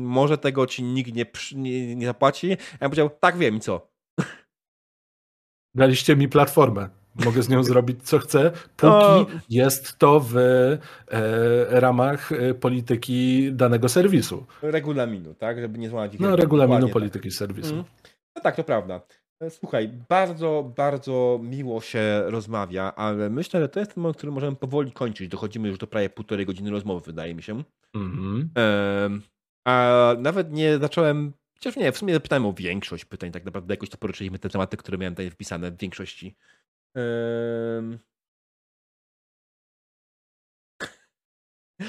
może 0.00 0.38
tego 0.38 0.66
ci 0.66 0.82
nikt 0.82 1.14
nie, 1.14 1.26
przy- 1.26 1.56
nie, 1.56 1.96
nie 1.96 2.06
zapłaci. 2.06 2.48
Ja 2.48 2.56
bym 2.56 2.90
powiedział, 2.90 3.10
tak 3.20 3.36
wiem 3.38 3.56
i 3.56 3.60
co. 3.60 3.89
Daliście 5.74 6.16
mi 6.16 6.28
platformę. 6.28 6.88
Mogę 7.24 7.42
z 7.42 7.48
nią 7.48 7.62
zrobić 7.72 8.02
co 8.02 8.18
chcę, 8.18 8.50
póki 8.76 8.92
O. 8.92 9.26
jest 9.48 9.98
to 9.98 10.20
w 10.20 10.36
e, 10.36 10.78
ramach 11.80 12.32
e, 12.32 12.54
polityki 12.54 13.50
danego 13.52 13.88
serwisu. 13.88 14.46
Regulaminu, 14.62 15.34
tak? 15.34 15.60
Żeby 15.60 15.78
nie 15.78 15.88
złamać 15.88 16.14
ich 16.14 16.20
No, 16.20 16.36
regulaminu 16.36 16.76
Dokładnie 16.76 16.92
polityki 16.92 17.30
serwisu. 17.30 17.72
Mm. 17.72 17.84
No 18.36 18.42
tak, 18.42 18.56
to 18.56 18.64
prawda. 18.64 19.00
E, 19.40 19.50
Słuchaj, 19.50 19.88
bardzo, 20.08 20.72
bardzo 20.76 21.40
miło 21.42 21.80
się 21.80 22.22
rozmawia, 22.26 22.94
ale 22.94 23.30
myślę, 23.30 23.60
że 23.60 23.68
to 23.68 23.80
jest 23.80 23.94
ten 23.94 24.02
moment, 24.02 24.16
który 24.16 24.32
możemy 24.32 24.56
powoli 24.56 24.92
kończyć. 24.92 25.28
Dochodzimy 25.28 25.68
już 25.68 25.78
do 25.78 25.86
prawie 25.86 26.10
półtorej 26.10 26.46
godziny 26.46 26.70
rozmowy, 26.70 27.06
wydaje 27.06 27.34
mi 27.34 27.42
się. 27.42 27.62
Mhm. 27.94 28.50
Em, 28.54 29.22
a 29.66 30.14
nawet 30.18 30.52
nie 30.52 30.78
zacząłem, 30.78 31.32
chociaż 31.60 31.76
nie, 31.76 31.92
w 31.92 31.98
sumie 31.98 32.14
zapytałem 32.14 32.46
o 32.46 32.52
większość 32.52 33.04
pytań, 33.04 33.32
tak 33.32 33.44
naprawdę 33.44 33.74
jakoś 33.74 33.88
to 33.88 33.98
poruszyliśmy 33.98 34.38
te 34.38 34.48
tematy, 34.48 34.76
które 34.76 34.98
miałem 34.98 35.14
tutaj 35.14 35.30
wpisane 35.30 35.70
w 35.70 35.76
większości. 35.76 36.36
Em, 36.94 37.98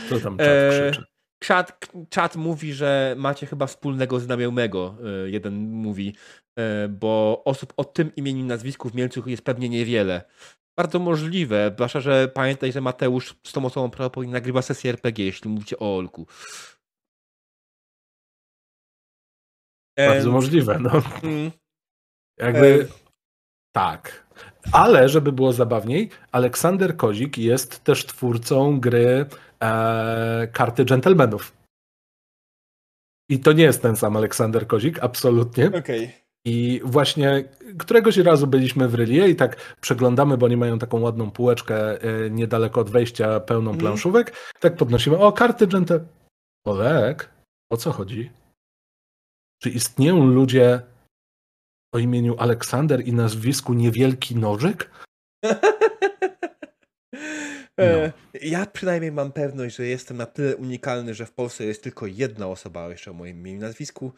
Co 0.09 0.19
tam 0.19 0.37
czat 0.37 0.47
E, 0.47 0.69
krzyczy? 0.91 1.05
Czat, 1.43 1.91
czat 2.09 2.35
mówi, 2.35 2.73
że 2.73 3.15
macie 3.17 3.45
chyba 3.45 3.67
wspólnego 3.67 4.19
znajomego, 4.19 4.97
e, 5.25 5.29
jeden 5.29 5.53
mówi, 5.71 6.15
e, 6.55 6.87
bo 6.87 7.41
osób 7.45 7.73
o 7.77 7.83
tym 7.83 8.15
imieniu 8.15 8.39
i 8.39 8.43
nazwisku 8.43 8.89
w 8.89 8.95
Mielcu 8.95 9.29
jest 9.29 9.43
pewnie 9.43 9.69
niewiele. 9.69 10.21
Bardzo 10.77 10.99
możliwe, 10.99 11.71
zwłaszcza, 11.75 11.99
że 11.99 12.27
pamiętaj, 12.27 12.71
że 12.71 12.81
Mateusz 12.81 13.35
z 13.43 13.51
tą 13.51 13.65
osobą 13.65 13.89
prawdopodobnie 13.89 14.33
nagrywa 14.33 14.61
sesję 14.61 14.91
RPG, 14.91 15.25
jeśli 15.25 15.49
mówicie 15.49 15.79
o 15.79 15.97
Olku. 15.97 16.27
Bardzo 20.07 20.27
Em, 20.27 20.33
możliwe, 20.33 20.79
no. 20.79 20.91
mm, 21.23 21.51
Jakby 22.39 22.87
tak. 23.75 24.25
Ale 24.71 25.09
żeby 25.09 25.31
było 25.31 25.53
zabawniej, 25.53 26.09
Aleksander 26.31 26.97
Kozik 26.97 27.37
jest 27.37 27.83
też 27.83 28.05
twórcą 28.05 28.79
gry 28.79 29.25
e, 29.63 30.47
Karty 30.53 30.85
Dżentelmenów. 30.85 31.53
I 33.29 33.39
to 33.39 33.51
nie 33.53 33.63
jest 33.63 33.81
ten 33.81 33.95
sam 33.95 34.17
Aleksander 34.17 34.67
Kozik, 34.67 34.99
absolutnie. 35.03 35.71
Okej. 35.79 36.11
I 36.45 36.81
właśnie 36.83 37.43
któregoś 37.79 38.17
razu 38.17 38.47
byliśmy 38.47 38.87
w 38.87 38.95
Rylie 38.95 39.27
i 39.29 39.35
tak 39.35 39.75
przeglądamy, 39.81 40.37
bo 40.37 40.45
oni 40.45 40.57
mają 40.57 40.79
taką 40.79 40.99
ładną 40.99 41.31
półeczkę 41.31 42.01
e, 42.01 42.29
niedaleko 42.29 42.81
od 42.81 42.89
wejścia, 42.89 43.39
pełną 43.39 43.71
Mhm. 43.71 43.77
planszówek. 43.79 44.33
Tak 44.59 44.75
podnosimy. 44.75 45.17
O, 45.17 45.31
karty 45.31 45.67
Gentle. 45.67 45.99
Olek, 46.65 47.29
o 47.71 47.77
co 47.77 47.91
chodzi? 47.91 48.29
Czy 49.63 49.69
istnieją 49.69 50.25
ludzie 50.25 50.81
o 51.95 51.99
imieniu 51.99 52.35
Aleksander 52.37 53.07
i 53.07 53.13
nazwisku 53.13 53.73
Niewielki 53.73 54.35
Nożyk? 54.35 54.91
E, 57.79 58.11
Ja 58.41 58.65
przynajmniej 58.65 59.11
mam 59.11 59.31
pewność, 59.31 59.75
że 59.75 59.85
jestem 59.85 60.17
na 60.17 60.25
tyle 60.25 60.55
unikalny, 60.55 61.13
że 61.13 61.25
w 61.25 61.33
Polsce 61.33 61.65
jest 61.65 61.83
tylko 61.83 62.05
jedna 62.05 62.47
osoba 62.47 62.89
jeszcze 62.89 63.11
o 63.11 63.13
moim 63.13 63.37
imieniu 63.37 63.57
i 63.57 63.61
nazwisku. 63.61 64.13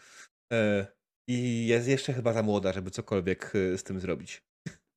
E, 0.53 0.87
I 1.29 1.67
jest 1.67 1.87
jeszcze 1.87 2.13
chyba 2.13 2.33
za 2.33 2.43
młoda, 2.43 2.73
żeby 2.73 2.91
cokolwiek 2.91 3.53
e, 3.55 3.77
z 3.77 3.83
tym 3.83 3.99
zrobić. 3.99 4.43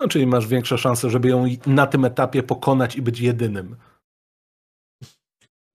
No, 0.00 0.08
czyli 0.08 0.26
masz 0.26 0.46
większe 0.46 0.78
szanse, 0.78 1.10
żeby 1.10 1.28
ją 1.28 1.46
na 1.66 1.86
tym 1.86 2.04
etapie 2.04 2.42
pokonać 2.42 2.96
i 2.96 3.02
być 3.02 3.20
jedynym. 3.20 3.76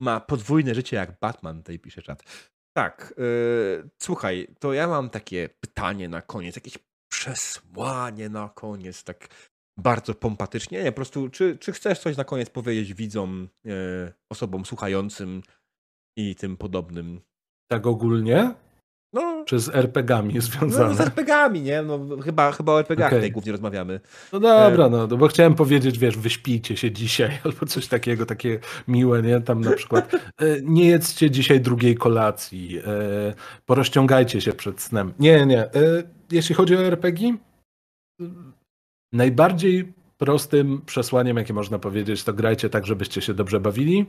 Ma 0.02 0.19
podwójne 0.19 0.76
życie 0.76 0.95
jak 0.95 1.19
Batman, 1.19 1.57
tutaj 1.57 1.80
pisze 1.80 2.02
czat. 2.02 2.23
Tak, 2.73 3.14
e, 3.18 3.89
słuchaj, 4.02 4.48
to 4.60 4.73
ja 4.73 4.88
mam 4.88 5.10
takie 5.10 5.49
pytanie 5.49 6.10
na 6.10 6.22
koniec, 6.22 6.56
jakieś 6.56 6.77
przesłanie 7.11 8.30
na 8.30 8.49
koniec, 8.49 9.03
tak 9.03 9.27
bardzo 9.77 10.15
pompatycznie. 10.15 10.84
Nie, 10.84 10.91
po 10.91 10.95
prostu, 10.95 11.30
czy, 11.30 11.57
czy 11.57 11.72
chcesz 11.72 11.99
coś 11.99 12.18
na 12.18 12.23
koniec 12.23 12.49
powiedzieć 12.49 12.93
widzom, 12.93 13.49
e, 13.65 13.69
osobom 14.31 14.65
słuchającym 14.65 15.43
i 16.18 16.35
tym 16.35 16.57
podobnym? 16.57 17.22
Tak 17.72 17.88
ogólnie? 17.88 18.53
No, 19.13 19.43
Czy 19.47 19.59
z 19.59 19.69
RPG-ami 19.69 20.33
no 20.35 20.41
związane? 20.41 20.95
z 20.95 21.01
RPGami, 21.01 21.61
nie? 21.61 21.81
No, 21.81 21.99
chyba, 22.23 22.51
chyba 22.51 22.71
o 22.71 22.79
RPGach 22.79 23.13
tutaj 23.13 23.31
głównie 23.31 23.51
rozmawiamy. 23.51 23.99
No 24.33 24.39
dobra, 24.39 24.89
no, 24.89 25.07
no 25.07 25.17
bo 25.17 25.27
chciałem 25.27 25.55
powiedzieć, 25.55 25.99
wiesz, 25.99 26.17
wyśpijcie 26.17 26.77
się 26.77 26.91
dzisiaj 26.91 27.39
albo 27.45 27.65
coś 27.65 27.88
takiego, 27.88 28.25
takie 28.25 28.59
miłe, 28.88 29.21
nie? 29.21 29.41
Tam 29.41 29.61
na 29.61 29.71
przykład 29.75 30.13
e, 30.13 30.19
nie 30.63 30.88
jedzcie 30.88 31.31
dzisiaj 31.31 31.61
drugiej 31.61 31.95
kolacji, 31.95 32.77
e, 32.79 32.83
porozciągajcie 33.65 34.41
się 34.41 34.53
przed 34.53 34.81
snem. 34.81 35.13
Nie, 35.19 35.45
nie. 35.45 35.59
e, 35.63 36.03
Jeśli 36.31 36.55
chodzi 36.55 36.75
o 36.75 36.79
RPG, 36.81 37.38
najbardziej 39.13 39.93
prostym 40.17 40.81
przesłaniem, 40.85 41.38
jakie 41.38 41.53
można 41.53 41.79
powiedzieć, 41.79 42.23
to 42.23 42.33
grajcie 42.33 42.69
tak, 42.69 42.85
żebyście 42.85 43.21
się 43.21 43.33
dobrze 43.33 43.59
bawili. 43.59 44.05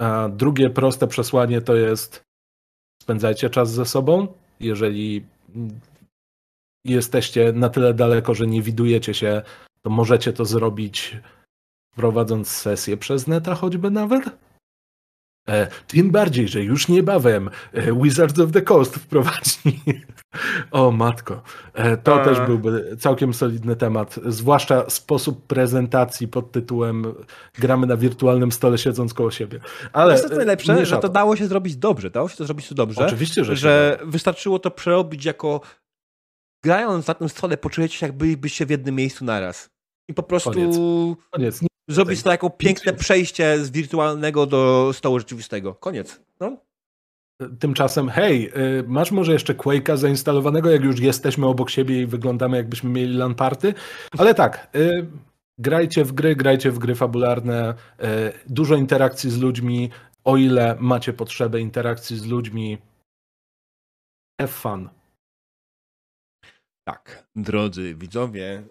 A 0.00 0.28
drugie 0.28 0.70
proste 0.70 1.06
przesłanie 1.06 1.60
to 1.60 1.74
jest 1.74 2.22
spędzajcie 3.02 3.50
czas 3.50 3.72
ze 3.72 3.84
sobą. 3.84 4.26
Jeżeli 4.60 5.26
jesteście 6.84 7.52
na 7.52 7.68
tyle 7.68 7.94
daleko, 7.94 8.34
że 8.34 8.46
nie 8.46 8.62
widujecie 8.62 9.14
się, 9.14 9.42
to 9.82 9.90
możecie 9.90 10.32
to 10.32 10.44
zrobić 10.44 11.16
prowadząc 11.96 12.48
sesję 12.48 12.96
przez 12.96 13.26
neta 13.26 13.54
choćby 13.54 13.90
nawet. 13.90 14.24
E, 15.48 15.66
tym 15.86 16.10
bardziej, 16.10 16.48
że 16.48 16.62
już 16.62 16.88
niebawem 16.88 17.50
e, 17.72 18.02
Wizards 18.02 18.40
of 18.40 18.52
the 18.52 18.62
Coast 18.62 18.96
wprowadzi. 18.96 19.80
o 20.70 20.90
matko. 20.90 21.42
E, 21.74 21.96
to 21.96 22.20
A. 22.20 22.24
też 22.24 22.40
byłby 22.40 22.96
całkiem 22.98 23.34
solidny 23.34 23.76
temat. 23.76 24.20
Zwłaszcza 24.26 24.90
sposób 24.90 25.46
prezentacji 25.46 26.28
pod 26.28 26.52
tytułem 26.52 27.14
gramy 27.58 27.86
na 27.86 27.96
wirtualnym 27.96 28.52
stole 28.52 28.78
siedząc 28.78 29.14
koło 29.14 29.30
siebie. 29.30 29.60
Ale 29.92 30.14
to 30.16 30.22
jest 30.22 30.36
najlepsze, 30.36 30.86
że 30.86 30.96
to 30.96 31.08
dało 31.08 31.36
się 31.36 31.46
zrobić 31.46 31.76
dobrze. 31.76 32.10
Dało 32.10 32.28
się 32.28 32.36
to 32.36 32.44
zrobić 32.44 32.68
to 32.68 32.74
dobrze. 32.74 33.06
Oczywiście, 33.06 33.44
że, 33.44 33.56
że 33.56 33.98
wystarczyło 34.04 34.58
to 34.58 34.70
przerobić 34.70 35.24
jako 35.24 35.60
grając 36.64 37.06
na 37.06 37.14
tym 37.14 37.28
stole, 37.28 37.56
poczujecie 37.56 37.98
się, 37.98 38.06
jak 38.06 38.16
bylibyście 38.16 38.66
w 38.66 38.70
jednym 38.70 38.94
miejscu 38.94 39.24
naraz. 39.24 39.70
I 40.08 40.14
po 40.14 40.22
prostu 40.22 40.52
Koniec. 40.52 40.76
Koniec. 41.30 41.73
Zrobić 41.88 42.22
to 42.22 42.30
jako 42.30 42.50
piękne 42.50 42.92
przejście 42.92 43.64
z 43.64 43.70
wirtualnego 43.70 44.46
do 44.46 44.90
stołu 44.92 45.18
rzeczywistego. 45.18 45.74
Koniec. 45.74 46.20
No. 46.40 46.56
Tymczasem, 47.60 48.08
hej, 48.08 48.52
y, 48.78 48.84
masz 48.86 49.12
może 49.12 49.32
jeszcze 49.32 49.54
Quake'a 49.54 49.96
zainstalowanego, 49.96 50.70
jak 50.70 50.82
już 50.82 51.00
jesteśmy 51.00 51.46
obok 51.46 51.70
siebie 51.70 52.02
i 52.02 52.06
wyglądamy 52.06 52.56
jakbyśmy 52.56 52.90
mieli 52.90 53.16
LAN 53.16 53.34
party? 53.34 53.74
Ale 54.18 54.34
tak, 54.34 54.76
y, 54.76 55.06
grajcie 55.58 56.04
w 56.04 56.12
gry, 56.12 56.36
grajcie 56.36 56.70
w 56.70 56.78
gry 56.78 56.94
fabularne, 56.94 57.70
y, 57.70 58.04
dużo 58.46 58.74
interakcji 58.74 59.30
z 59.30 59.38
ludźmi, 59.38 59.90
o 60.24 60.36
ile 60.36 60.76
macie 60.80 61.12
potrzebę 61.12 61.60
interakcji 61.60 62.18
z 62.18 62.26
ludźmi. 62.26 62.78
Have 64.40 64.52
fun. 64.52 64.88
Tak, 66.88 67.28
drodzy 67.36 67.94
widzowie, 67.94 68.62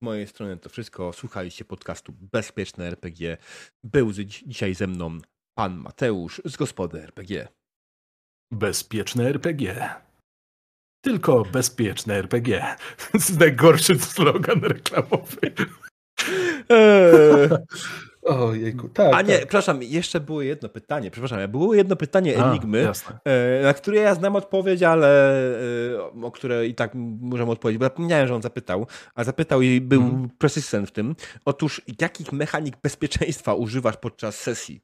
z 0.00 0.04
mojej 0.04 0.26
strony 0.26 0.56
to 0.56 0.68
wszystko. 0.68 1.12
Słuchaliście 1.12 1.64
podcastu 1.64 2.12
Bezpieczne 2.32 2.86
RPG. 2.86 3.36
Był 3.84 4.12
dzi- 4.12 4.48
dzisiaj 4.48 4.74
ze 4.74 4.86
mną 4.86 5.18
pan 5.58 5.76
Mateusz 5.76 6.42
z 6.44 6.56
Gospody 6.56 7.02
RPG. 7.02 7.48
Bezpieczne 8.52 9.28
RPG. 9.28 9.94
Tylko 11.04 11.42
bezpieczne 11.42 12.14
RPG. 12.14 12.76
To 12.98 13.04
jest 13.14 13.38
najgorszy 13.38 13.98
slogan 13.98 14.60
reklamowy. 14.60 15.54
Ojejku, 18.22 18.88
tak. 18.88 19.14
A 19.14 19.22
nie, 19.22 19.32
tak. 19.32 19.38
przepraszam, 19.40 19.82
jeszcze 19.82 20.20
było 20.20 20.42
jedno 20.42 20.68
pytanie. 20.68 21.10
Przepraszam, 21.10 21.50
było 21.50 21.74
jedno 21.74 21.96
pytanie 21.96 22.42
A, 22.44 22.50
Enigmy. 22.50 22.82
jasne. 22.82 23.18
E, 23.24 23.62
na 23.62 23.74
które 23.74 23.96
ja 23.96 24.14
znam 24.14 24.36
odpowiedź, 24.36 24.82
ale 24.82 25.32
e, 25.96 26.22
o 26.22 26.30
które 26.30 26.66
i 26.66 26.74
tak 26.74 26.90
możemy 27.20 27.50
odpowiedzieć, 27.50 27.78
bo 27.78 27.84
zapomniałem, 27.86 28.28
że 28.28 28.34
on 28.34 28.42
zapytał, 28.42 28.86
a 29.14 29.24
zapytał 29.24 29.62
i 29.62 29.80
był 29.80 30.02
Mhm. 30.02 30.28
persistent 30.38 30.88
w 30.88 30.92
tym. 30.92 31.16
Otóż, 31.44 31.82
jakich 32.00 32.32
mechanik 32.32 32.76
bezpieczeństwa 32.82 33.54
używasz 33.54 33.96
podczas 33.96 34.34
sesji? 34.40 34.80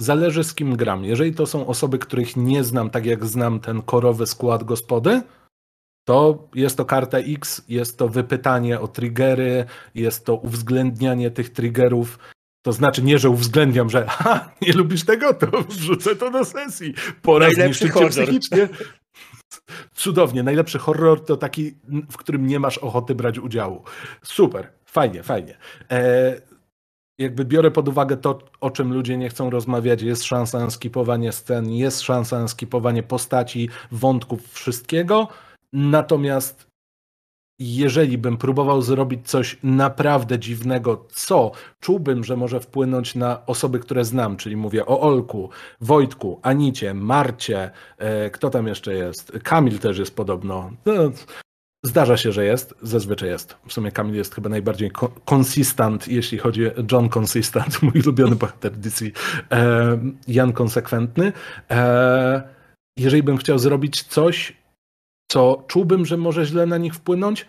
Zależy 0.00 0.44
z 0.44 0.54
kim 0.54 0.76
gram. 0.76 1.04
Jeżeli 1.04 1.34
to 1.34 1.46
są 1.46 1.66
osoby, 1.66 1.98
których 1.98 2.36
nie 2.36 2.64
znam, 2.64 2.90
tak 2.90 3.06
jak 3.06 3.24
znam 3.26 3.60
ten 3.60 3.82
korowy 3.82 4.26
skład 4.26 4.64
gospody, 4.64 5.22
to 6.10 6.48
jest 6.54 6.76
to 6.76 6.84
karta 6.84 7.18
X, 7.18 7.62
jest 7.68 7.98
to 7.98 8.08
wypytanie 8.08 8.80
o 8.80 8.88
triggery, 8.88 9.64
jest 9.94 10.24
to 10.24 10.34
uwzględnianie 10.36 11.30
tych 11.30 11.50
triggerów. 11.50 12.18
To 12.62 12.72
znaczy 12.72 13.02
nie, 13.02 13.18
że 13.18 13.30
uwzględniam, 13.30 13.90
że 13.90 14.06
ha, 14.08 14.50
nie 14.62 14.72
lubisz 14.72 15.04
tego, 15.04 15.34
to 15.34 15.46
wrzucę 15.68 16.16
to 16.16 16.30
do 16.30 16.44
sesji. 16.44 16.94
Pora 17.22 17.46
Najlepszy 17.46 17.62
zniszczyć 17.62 17.88
cię 17.88 17.92
horror. 17.92 18.10
psychicznie. 18.10 18.68
Cudownie. 19.94 20.42
Najlepszy 20.42 20.78
horror 20.78 21.24
to 21.24 21.36
taki, 21.36 21.74
w 22.10 22.16
którym 22.16 22.46
nie 22.46 22.60
masz 22.60 22.78
ochoty 22.78 23.14
brać 23.14 23.38
udziału. 23.38 23.82
Super. 24.22 24.72
Fajnie, 24.84 25.22
fajnie. 25.22 25.56
E, 25.90 26.34
jakby 27.18 27.44
biorę 27.44 27.70
pod 27.70 27.88
uwagę 27.88 28.16
to, 28.16 28.38
o 28.60 28.70
czym 28.70 28.92
ludzie 28.92 29.16
nie 29.16 29.28
chcą 29.28 29.50
rozmawiać. 29.50 30.02
Jest 30.02 30.24
szansa 30.24 30.58
na 30.58 30.70
skipowanie 30.70 31.32
scen, 31.32 31.70
jest 31.70 32.00
szansa 32.00 32.38
na 32.38 32.48
skipowanie 32.48 33.02
postaci, 33.02 33.68
wątków, 33.92 34.52
wszystkiego. 34.52 35.28
Natomiast 35.72 36.70
jeżeli 37.60 38.18
bym 38.18 38.36
próbował 38.36 38.82
zrobić 38.82 39.28
coś 39.28 39.58
naprawdę 39.62 40.38
dziwnego, 40.38 41.06
co 41.10 41.52
czułbym, 41.80 42.24
że 42.24 42.36
może 42.36 42.60
wpłynąć 42.60 43.14
na 43.14 43.46
osoby, 43.46 43.78
które 43.78 44.04
znam, 44.04 44.36
czyli 44.36 44.56
mówię 44.56 44.86
o 44.86 45.00
Olku, 45.00 45.50
Wojtku, 45.80 46.40
Anicie, 46.42 46.94
Marcie, 46.94 47.70
e, 47.98 48.30
kto 48.30 48.50
tam 48.50 48.66
jeszcze 48.66 48.94
jest? 48.94 49.32
Kamil 49.42 49.78
też 49.78 49.98
jest 49.98 50.16
podobno. 50.16 50.70
No, 50.86 50.92
Zdarza 51.84 52.16
się, 52.16 52.32
że 52.32 52.44
jest, 52.44 52.74
zazwyczaj 52.82 53.28
jest. 53.28 53.56
W 53.66 53.72
sumie 53.72 53.92
Kamil 53.92 54.14
jest 54.14 54.34
chyba 54.34 54.48
najbardziej 54.48 54.90
ko- 54.90 55.12
konsistent, 55.24 56.08
jeśli 56.08 56.38
chodzi 56.38 56.66
o 56.66 56.70
John 56.92 57.08
Consistent, 57.18 57.78
mój 57.82 58.02
ulubiony 58.02 58.36
bohater 58.36 58.72
DC. 58.72 59.04
E, 59.52 59.98
Jan 60.28 60.52
Konsekwentny. 60.52 61.32
E, 61.70 62.42
jeżeli 62.98 63.22
bym 63.22 63.36
chciał 63.36 63.58
zrobić 63.58 64.02
coś, 64.02 64.59
co 65.30 65.64
czułbym, 65.66 66.06
że 66.06 66.16
może 66.16 66.44
źle 66.44 66.66
na 66.66 66.78
nich 66.78 66.94
wpłynąć, 66.94 67.46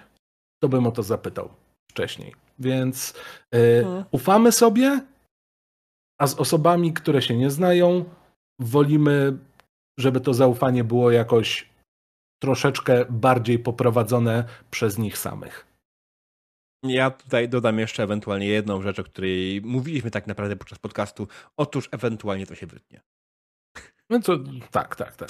to 0.64 0.70
bym 0.70 0.88
o 0.88 0.92
to 0.92 1.04
zapytał 1.04 1.50
wcześniej. 1.92 2.36
Więc 2.60 3.14
e, 3.54 3.80
Mhm. 3.80 4.06
ufamy 4.12 4.52
sobie, 4.52 5.02
A 6.22 6.28
z 6.28 6.36
osobami, 6.36 6.94
które 6.94 7.22
się 7.22 7.38
nie 7.38 7.52
znają, 7.52 8.06
wolimy, 8.60 9.38
żeby 10.00 10.22
to 10.22 10.34
zaufanie 10.34 10.84
było 10.84 11.12
jakoś 11.12 11.70
troszeczkę 12.44 13.06
bardziej 13.10 13.60
poprowadzone 13.60 14.44
przez 14.72 14.98
nich 14.98 15.18
samych. 15.18 15.66
Ja 16.86 17.12
tutaj 17.12 17.50
dodam 17.50 17.80
jeszcze 17.80 18.04
ewentualnie 18.04 18.48
jedną 18.48 18.82
rzecz, 18.82 19.00
o 19.00 19.04
której 19.04 19.62
mówiliśmy 19.62 20.12
tak 20.12 20.28
naprawdę 20.28 20.56
podczas 20.56 20.80
podcastu. 20.80 21.28
Otóż 21.58 21.90
ewentualnie 21.92 22.46
to 22.46 22.56
się 22.56 22.68
wytnie. 22.68 23.02
No 24.12 24.20
to 24.20 24.40
tak, 24.72 24.96
tak, 24.96 25.16
tak. 25.16 25.30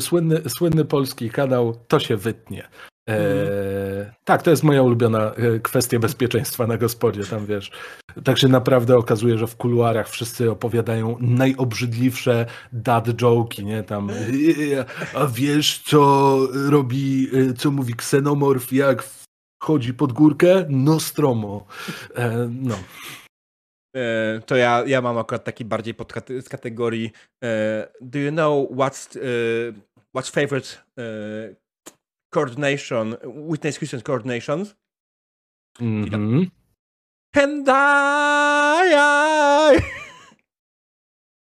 Słynny, 0.00 0.42
słynny 0.58 0.84
polski 0.84 1.30
kanał, 1.30 1.74
to 1.88 2.00
się 2.00 2.16
wytnie. 2.16 2.68
Eee, 3.08 4.06
tak, 4.24 4.42
to 4.42 4.50
jest 4.50 4.62
moja 4.62 4.82
ulubiona 4.82 5.32
e, 5.34 5.60
kwestia 5.60 5.98
bezpieczeństwa 5.98 6.66
na 6.66 6.76
gospodzie, 6.76 7.24
tam 7.24 7.46
wiesz. 7.46 7.70
Tak 8.24 8.38
się 8.38 8.48
naprawdę 8.48 8.96
okazuje, 8.96 9.38
że 9.38 9.46
w 9.46 9.56
kuluarach 9.56 10.08
wszyscy 10.08 10.50
opowiadają 10.50 11.16
najobrzydliwsze 11.20 12.46
dad 12.72 13.08
joke'i, 13.08 13.64
nie? 13.64 13.82
Tam, 13.82 14.10
e, 14.10 14.14
a 15.14 15.26
wiesz 15.26 15.82
co 15.84 16.38
robi, 16.70 17.28
e, 17.50 17.52
co 17.52 17.70
mówi 17.70 17.94
ksenomorf, 17.94 18.72
jak 18.72 19.08
chodzi 19.62 19.94
pod 19.94 20.12
górkę? 20.12 20.66
Nostromo. 20.68 21.66
Eee, 22.16 22.48
no. 22.50 22.74
To 24.46 24.56
ja, 24.56 24.84
ja 24.86 25.02
mam 25.02 25.18
akurat 25.18 25.44
taki 25.44 25.64
bardziej 25.64 25.94
pod 25.94 26.12
z 26.40 26.48
kategorii 26.48 27.12
Do 28.00 28.18
you 28.18 28.32
know 28.32 28.70
what's, 28.70 29.18
what's 30.14 30.30
favorite 30.30 30.68
coordination, 32.34 33.16
witness 33.50 33.78
Christian 33.78 34.02
coordinations. 34.02 34.74
Mm 35.80 36.04
-hmm. 36.04 36.46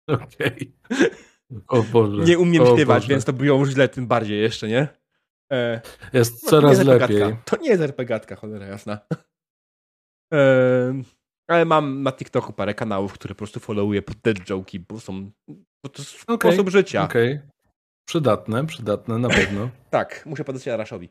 Okej. 0.09 0.73
Okay. 0.91 1.11
O 1.69 1.83
Boże. 1.83 2.25
Nie 2.25 2.39
umiem 2.39 2.63
o 2.63 2.75
śpiewać, 2.75 3.03
Boże. 3.03 3.09
więc 3.09 3.25
to 3.25 3.33
było 3.33 3.67
źle 3.67 3.89
tym 3.89 4.07
bardziej 4.07 4.41
jeszcze, 4.41 4.69
nie? 4.69 4.89
E, 5.53 5.81
jest 6.13 6.45
no, 6.45 6.51
coraz 6.51 6.85
lepiej. 6.85 7.37
To 7.45 7.57
nie 7.57 7.69
jest 7.69 7.83
RPGatka, 7.83 8.37
cholera 8.37 8.67
jasna. 8.67 8.99
E, 10.33 11.03
ale 11.51 11.65
mam 11.65 12.03
na 12.03 12.13
TikToku 12.13 12.53
parę 12.53 12.75
kanałów, 12.75 13.13
które 13.13 13.35
po 13.35 13.39
prostu 13.39 13.61
followuję 13.61 14.03
pod 14.03 14.17
dead 14.17 14.39
joke'i, 14.39 14.81
bo 14.89 15.01
są 15.01 15.31
bo 15.85 15.89
to 15.91 16.03
jest 16.03 16.31
okay. 16.31 16.53
sposób 16.53 16.71
życia. 16.71 17.03
Okej. 17.05 17.35
Okay. 17.35 17.49
Przydatne, 18.09 18.67
przydatne 18.67 19.19
na 19.19 19.29
pewno. 19.29 19.71
tak, 19.91 20.27
muszę 20.27 20.45
podać 20.45 20.69
Araszowi. 20.69 21.09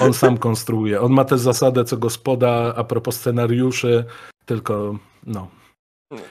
On 0.00 0.14
sam 0.14 0.38
konstruuje. 0.38 1.00
On 1.00 1.12
ma 1.12 1.24
tę 1.24 1.38
zasadę 1.38 1.84
co 1.84 1.96
gospoda 1.96 2.74
a 2.76 2.84
propos 2.84 3.16
scenariuszy, 3.16 4.04
tylko 4.44 4.98
no. 5.26 5.50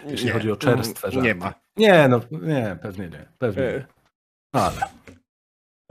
Jeśli 0.06 0.26
nie, 0.26 0.34
chodzi 0.34 0.52
o 0.52 0.56
czerstwe 0.56 1.12
żarty. 1.12 1.28
Nie 1.28 1.36
ma. 1.36 1.54
Nie, 1.78 2.08
no 2.08 2.22
nie, 2.32 2.78
pewnie 2.82 3.10
nie. 3.10 3.28
Pewnie 3.38 3.64
e... 3.64 3.74
nie. 3.74 3.86
Ale. 4.54 4.82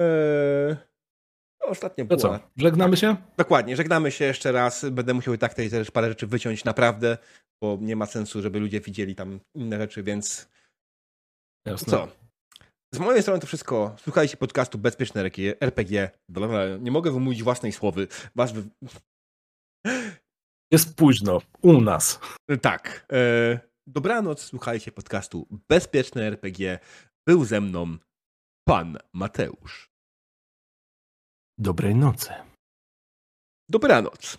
E... 0.01 0.90
Ostatnio. 1.71 2.07
To 2.07 2.17
co, 2.17 2.41
żegnamy 2.57 2.97
się? 2.97 3.17
Dokładnie, 3.37 3.77
żegnamy 3.77 4.11
się 4.11 4.25
jeszcze 4.25 4.53
raz. 4.53 4.85
Będę 4.91 5.15
musiał 5.15 5.35
i 5.35 5.39
tak 5.39 5.53
tutaj 5.53 5.71
też 5.71 5.91
parę 5.91 6.09
rzeczy 6.09 6.27
wyciąć 6.27 6.65
naprawdę, 6.65 7.19
bo 7.63 7.79
nie 7.81 7.97
ma 7.97 8.07
sensu, 8.07 8.43
żeby 8.43 8.61
ludzie 8.61 8.81
widzieli 8.81 9.15
tam 9.15 9.41
inne 9.55 9.79
rzeczy, 9.79 10.03
więc 10.03 10.49
Jasne. 11.67 11.91
Co? 11.91 12.09
Z 12.95 12.99
mojej 12.99 13.23
strony 13.23 13.41
to 13.41 13.47
wszystko. 13.47 13.97
Słuchajcie 13.99 14.37
podcastu 14.37 14.79
Bezpieczne 14.79 15.21
RPG. 15.61 16.11
Nie 16.81 16.91
mogę 16.91 17.11
wymówić 17.11 17.43
własnej 17.43 17.73
słowy. 17.73 18.09
Was. 18.35 18.53
Jest 20.73 20.97
późno. 20.97 21.41
U 21.63 21.81
nas. 21.81 22.21
Tak. 22.63 23.07
E, 23.13 23.61
dobranoc. 23.87 24.43
Słuchajcie 24.43 24.93
podcastu 24.93 25.49
Bezpieczne 25.69 26.23
RPG. 26.23 26.79
Był 27.29 27.45
ze 27.45 27.61
mną 27.61 27.97
pan 28.69 28.99
Mateusz. 29.13 29.90
Dobrej 31.61 31.95
nocy. 31.95 32.33
Dobranoc. 33.69 34.39